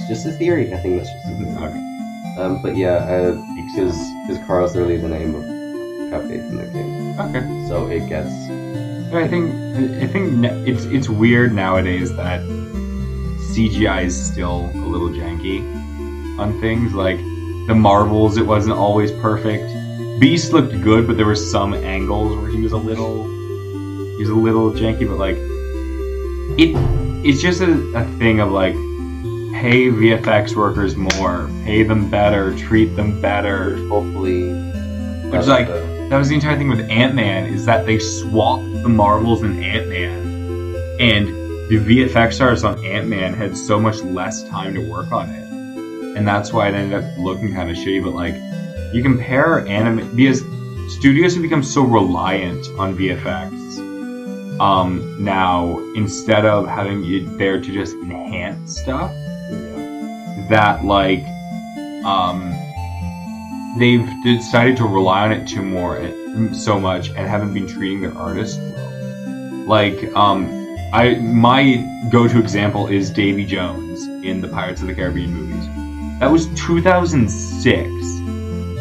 that's 0.00 0.08
just 0.08 0.26
a 0.26 0.32
theory. 0.32 0.74
I 0.74 0.78
think 0.78 0.96
that's 0.96 1.08
just 1.08 1.26
a 1.28 1.36
theory. 1.38 1.54
Okay. 1.68 2.40
Um, 2.42 2.60
but 2.60 2.76
yeah, 2.76 3.30
because 3.54 3.96
because 4.26 4.44
Carl's 4.44 4.74
literally 4.74 4.96
the 4.96 5.08
name 5.08 5.36
of 5.36 5.44
In 6.22 6.56
the 6.56 6.64
game, 6.66 7.18
Okay. 7.20 7.66
so 7.68 7.86
it 7.88 8.08
gets 8.08 8.32
I 9.14 9.26
think 9.28 9.50
I 10.02 10.06
think 10.06 10.44
it's 10.68 10.84
it's 10.86 11.08
weird 11.08 11.52
nowadays 11.52 12.14
that 12.16 12.40
CGI 13.52 14.04
is 14.04 14.14
still 14.32 14.70
a 14.74 14.86
little 14.86 15.08
janky 15.08 15.60
on 16.38 16.58
things 16.60 16.94
like 16.94 17.18
the 17.68 17.74
Marvels. 17.74 18.36
It 18.36 18.46
wasn't 18.46 18.74
always 18.76 19.12
perfect. 19.12 19.64
Beast 20.20 20.52
looked 20.52 20.80
good, 20.82 21.06
but 21.06 21.16
there 21.16 21.26
were 21.26 21.36
some 21.36 21.74
angles 21.74 22.36
where 22.38 22.50
he 22.50 22.60
was 22.60 22.72
a 22.72 22.76
little 22.76 23.24
he 24.16 24.20
was 24.20 24.28
a 24.30 24.34
little 24.34 24.70
janky. 24.72 25.06
But 25.06 25.18
like 25.18 25.36
it 26.58 26.74
it's 27.26 27.40
just 27.40 27.60
a, 27.60 27.72
a 27.96 28.04
thing 28.18 28.40
of 28.40 28.50
like 28.50 28.74
pay 29.54 29.86
VFX 29.88 30.56
workers 30.56 30.96
more, 30.96 31.48
pay 31.64 31.82
them 31.84 32.10
better, 32.10 32.54
treat 32.56 32.96
them 32.96 33.20
better. 33.20 33.76
hopefully. 33.88 34.52
Which 35.30 35.40
is 35.40 35.48
like 35.48 35.68
that 36.14 36.18
was 36.18 36.28
the 36.28 36.36
entire 36.36 36.56
thing 36.56 36.68
with 36.68 36.88
Ant 36.90 37.16
Man 37.16 37.52
is 37.52 37.66
that 37.66 37.86
they 37.86 37.98
swapped 37.98 38.84
the 38.84 38.88
Marvels 38.88 39.42
in 39.42 39.60
Ant 39.60 39.88
Man, 39.88 40.76
and 41.00 41.26
the 41.68 41.76
VFX 41.80 42.40
artists 42.40 42.64
on 42.64 42.84
Ant 42.84 43.08
Man 43.08 43.34
had 43.34 43.56
so 43.56 43.80
much 43.80 44.00
less 44.00 44.48
time 44.48 44.74
to 44.74 44.88
work 44.88 45.10
on 45.10 45.28
it, 45.28 45.42
and 46.16 46.24
that's 46.24 46.52
why 46.52 46.68
it 46.68 46.74
ended 46.76 47.02
up 47.02 47.18
looking 47.18 47.52
kind 47.52 47.68
of 47.68 47.76
shitty. 47.76 48.00
But 48.00 48.14
like, 48.14 48.36
you 48.94 49.02
compare 49.02 49.66
anime 49.66 50.14
because 50.14 50.44
studios 50.96 51.34
have 51.34 51.42
become 51.42 51.64
so 51.64 51.82
reliant 51.82 52.64
on 52.78 52.96
VFX 52.96 54.60
um, 54.60 55.16
now 55.18 55.80
instead 55.96 56.46
of 56.46 56.68
having 56.68 57.04
it 57.12 57.38
there 57.38 57.60
to 57.60 57.72
just 57.72 57.92
enhance 57.96 58.80
stuff 58.80 59.10
yeah. 59.10 60.46
that 60.48 60.84
like 60.84 61.24
um 62.04 62.53
they've 63.78 64.08
decided 64.22 64.76
to 64.78 64.84
rely 64.84 65.24
on 65.24 65.32
it 65.32 65.48
too 65.48 65.62
more 65.62 65.96
so 66.52 66.78
much 66.78 67.08
and 67.08 67.28
haven't 67.28 67.54
been 67.54 67.66
treating 67.66 68.00
their 68.00 68.16
artists 68.16 68.58
well. 68.58 69.64
Like 69.66 70.14
um 70.14 70.46
I 70.92 71.16
my 71.16 72.08
go-to 72.10 72.38
example 72.38 72.86
is 72.86 73.10
Davy 73.10 73.44
Jones 73.44 74.06
in 74.24 74.40
the 74.40 74.48
Pirates 74.48 74.80
of 74.80 74.86
the 74.86 74.94
Caribbean 74.94 75.34
movies. 75.34 75.66
That 76.20 76.30
was 76.30 76.46
2006. 76.54 78.04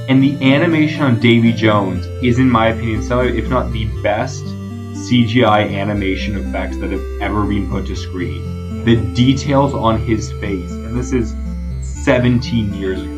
And 0.10 0.22
the 0.22 0.54
animation 0.54 1.02
on 1.02 1.20
Davy 1.20 1.54
Jones 1.54 2.06
is 2.24 2.38
in 2.38 2.50
my 2.50 2.68
opinion 2.68 3.02
some 3.04 3.20
of, 3.20 3.36
if 3.36 3.50
not 3.50 3.72
the 3.72 3.86
best 4.04 4.44
CGI 4.44 5.74
animation 5.74 6.38
effects 6.38 6.78
that 6.78 6.92
have 6.92 7.04
ever 7.22 7.46
been 7.46 7.70
put 7.70 7.88
to 7.88 7.96
screen. 7.96 8.84
The 8.84 8.98
details 9.14 9.74
on 9.74 10.00
his 10.00 10.32
face, 10.34 10.72
and 10.72 10.96
this 10.96 11.14
is 11.14 11.34
17 11.82 12.74
years 12.74 13.02
ago, 13.02 13.13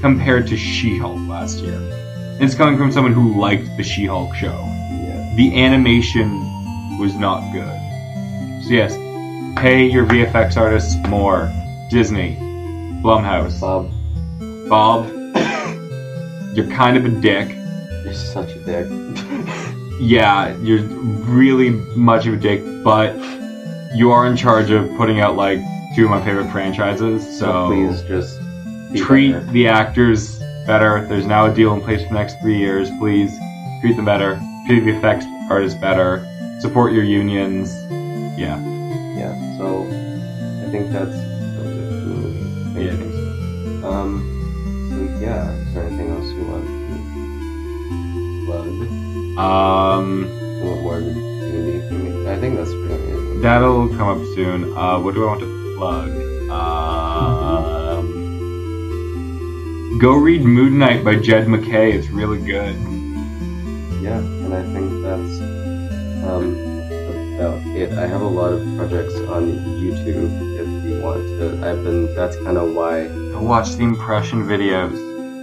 compared 0.00 0.46
to 0.48 0.56
She-Hulk 0.56 1.18
last 1.28 1.58
year. 1.58 1.74
And 1.74 2.42
it's 2.44 2.54
coming 2.54 2.76
from 2.78 2.92
someone 2.92 3.12
who 3.12 3.38
liked 3.40 3.68
the 3.76 3.82
She-Hulk 3.82 4.34
show. 4.34 4.58
Yeah. 4.90 5.34
The 5.36 5.60
animation 5.62 6.30
was 6.98 7.14
not 7.14 7.52
good. 7.52 8.64
So 8.64 8.70
yes, 8.74 8.94
pay 9.60 9.86
your 9.86 10.04
VFX 10.06 10.56
artists 10.56 10.94
more. 11.08 11.52
Disney, 11.90 12.36
Blumhouse, 13.02 13.58
Bob, 13.60 13.90
Bob, 14.68 15.08
you're 16.54 16.68
kind 16.70 16.96
of 16.98 17.04
a 17.06 17.08
dick. 17.08 17.48
you're 18.04 18.12
such 18.12 18.50
a 18.50 18.58
dick. 18.64 18.86
yeah, 20.00 20.54
you're 20.58 20.82
really 20.82 21.70
much 21.96 22.26
of 22.26 22.34
a 22.34 22.36
dick, 22.36 22.62
but 22.84 23.14
you 23.94 24.10
are 24.10 24.26
in 24.26 24.36
charge 24.36 24.70
of 24.70 24.86
putting 24.96 25.20
out 25.20 25.34
like 25.36 25.58
two 25.96 26.04
of 26.04 26.10
my 26.10 26.22
favorite 26.22 26.50
franchises. 26.52 27.24
So, 27.38 27.46
So 27.46 27.66
please 27.68 28.02
just 28.02 28.37
be 28.92 28.98
treat 29.00 29.32
better. 29.32 29.44
the 29.46 29.68
actors 29.68 30.38
better. 30.66 31.06
There's 31.06 31.26
now 31.26 31.46
a 31.46 31.54
deal 31.54 31.72
in 31.74 31.80
place 31.80 32.02
for 32.02 32.08
the 32.08 32.14
next 32.14 32.40
three 32.40 32.58
years. 32.58 32.90
Please 32.98 33.36
treat 33.80 33.96
them 33.96 34.04
better. 34.04 34.40
Treat 34.66 34.80
the 34.84 34.96
effects 34.96 35.24
artists 35.50 35.78
better. 35.80 36.24
Support 36.60 36.92
your 36.92 37.04
unions. 37.04 37.72
Yeah. 38.38 38.58
Yeah. 39.16 39.34
So 39.58 39.84
I 39.84 40.70
think 40.70 40.90
that's 40.92 41.10
that 41.10 41.64
was 41.64 41.76
it 41.76 41.88
for 41.88 41.96
the 41.96 42.14
movie. 42.14 42.84
Yeah, 42.84 42.92
I 42.92 42.96
think 42.96 43.12
so. 43.82 43.88
Um. 43.88 44.10
So 44.90 44.96
yeah. 45.24 45.50
Is 45.52 45.74
there 45.74 45.84
anything 45.84 46.10
else 46.10 46.26
you 46.26 46.44
want 46.46 46.64
to 46.66 46.70
plug? 48.46 48.66
Um, 49.38 50.06
What 50.64 50.78
more 50.82 50.98
community? 51.00 52.28
I 52.28 52.36
think 52.40 52.56
that's 52.56 52.70
pretty 52.72 53.40
that'll 53.40 53.88
come 53.90 54.08
up 54.08 54.22
soon. 54.34 54.76
Uh, 54.76 54.98
what 55.00 55.14
do 55.14 55.22
I 55.24 55.26
want 55.28 55.40
to 55.40 55.74
plug? 55.78 56.10
Um, 56.50 57.62
go 59.98 60.14
read 60.14 60.42
Moon 60.42 60.78
Knight 60.78 61.04
by 61.04 61.16
Jed 61.16 61.48
MacKay. 61.48 61.92
It's 61.92 62.08
really 62.08 62.38
good. 62.38 62.76
Yeah, 64.00 64.18
and 64.18 64.54
I 64.54 64.62
think 64.72 65.02
that's 65.02 65.40
um, 66.24 66.54
about 67.34 67.58
it. 67.76 67.92
I 67.98 68.06
have 68.06 68.20
a 68.20 68.26
lot 68.26 68.52
of 68.52 68.60
projects 68.76 69.16
on 69.16 69.50
YouTube 69.80 70.30
if 70.60 70.84
you 70.84 71.02
want 71.02 71.26
to. 71.40 71.68
I've 71.68 71.82
been. 71.82 72.14
That's 72.14 72.36
kind 72.36 72.56
of 72.56 72.74
why. 72.74 73.08
Watch 73.38 73.74
the 73.74 73.82
impression 73.82 74.44
videos. 74.44 74.92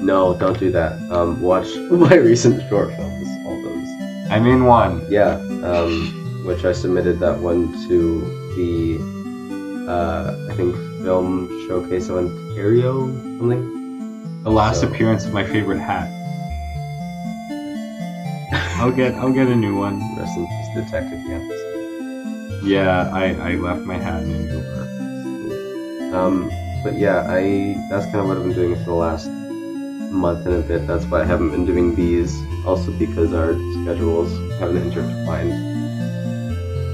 No, 0.01 0.37
don't 0.37 0.57
do 0.57 0.71
that. 0.71 0.93
Um, 1.11 1.41
watch 1.41 1.75
my 1.91 2.15
recent 2.15 2.67
short 2.69 2.95
films. 2.95 3.27
All 3.45 3.61
those. 3.61 4.31
I 4.31 4.39
mean 4.39 4.63
one. 4.63 5.05
Yeah. 5.09 5.35
Um, 5.63 6.43
which 6.45 6.63
I 6.63 6.71
submitted 6.71 7.19
that 7.19 7.37
one 7.37 7.73
to 7.89 8.21
the. 8.55 9.91
Uh, 9.91 10.47
I 10.49 10.55
think 10.55 10.75
film 11.03 11.67
showcase 11.67 12.07
of 12.09 12.17
Ontario 12.17 13.07
something. 13.37 13.74
The 14.45 14.51
last 14.51 14.83
appearance 14.83 15.25
of 15.25 15.33
my 15.33 15.43
favorite 15.43 15.79
hat. 15.79 16.07
I'll 18.79 18.91
get 18.91 19.15
I'll 19.15 19.33
get 19.33 19.47
a 19.47 19.55
new 19.55 19.75
one. 19.75 19.99
Rest 20.19 20.37
in 20.37 20.45
peace, 20.45 20.85
Detective 20.85 21.25
Campus. 21.25 22.63
Yeah, 22.63 23.09
I, 23.11 23.33
I 23.33 23.55
left 23.55 23.81
my 23.81 23.95
hat 23.95 24.21
in 24.21 24.29
an 24.29 24.43
Uber. 24.53 26.15
Um, 26.15 26.51
but 26.83 26.93
yeah, 26.93 27.25
I 27.27 27.75
that's 27.89 28.05
kind 28.05 28.17
of 28.17 28.27
what 28.27 28.37
I've 28.37 28.43
been 28.43 28.53
doing 28.53 28.75
for 28.75 28.83
the 28.83 28.93
last 28.93 29.31
month 30.11 30.45
and 30.45 30.57
a 30.57 30.61
bit. 30.61 30.85
That's 30.85 31.05
why 31.05 31.21
I 31.21 31.25
haven't 31.25 31.49
been 31.49 31.65
doing 31.65 31.95
these. 31.95 32.31
Also 32.67 32.91
because 32.99 33.33
our 33.33 33.53
schedules 33.81 34.31
haven't 34.59 34.77
intertwined. 34.77 35.53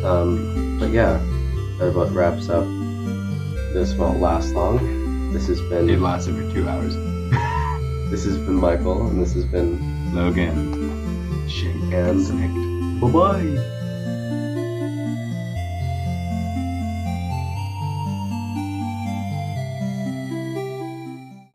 Um, 0.06 0.78
but 0.80 0.92
yeah, 0.92 1.20
that 1.80 1.90
about 1.90 2.14
wraps 2.14 2.48
up. 2.48 2.64
This 3.74 3.94
won't 3.96 4.22
last 4.22 4.54
long. 4.54 5.34
This 5.34 5.48
has 5.48 5.60
been. 5.64 5.90
It 5.90 6.00
lasted 6.00 6.36
for 6.36 6.54
two 6.54 6.66
hours. 6.70 7.11
This 8.12 8.26
has 8.26 8.38
been 8.38 8.56
Michael, 8.56 9.08
and 9.08 9.22
this 9.22 9.34
has 9.34 9.46
been 9.46 9.80
Logan. 10.14 11.48
Shake 11.48 11.76
And- 11.94 13.00
bye 13.02 13.08
bye. 13.10 13.81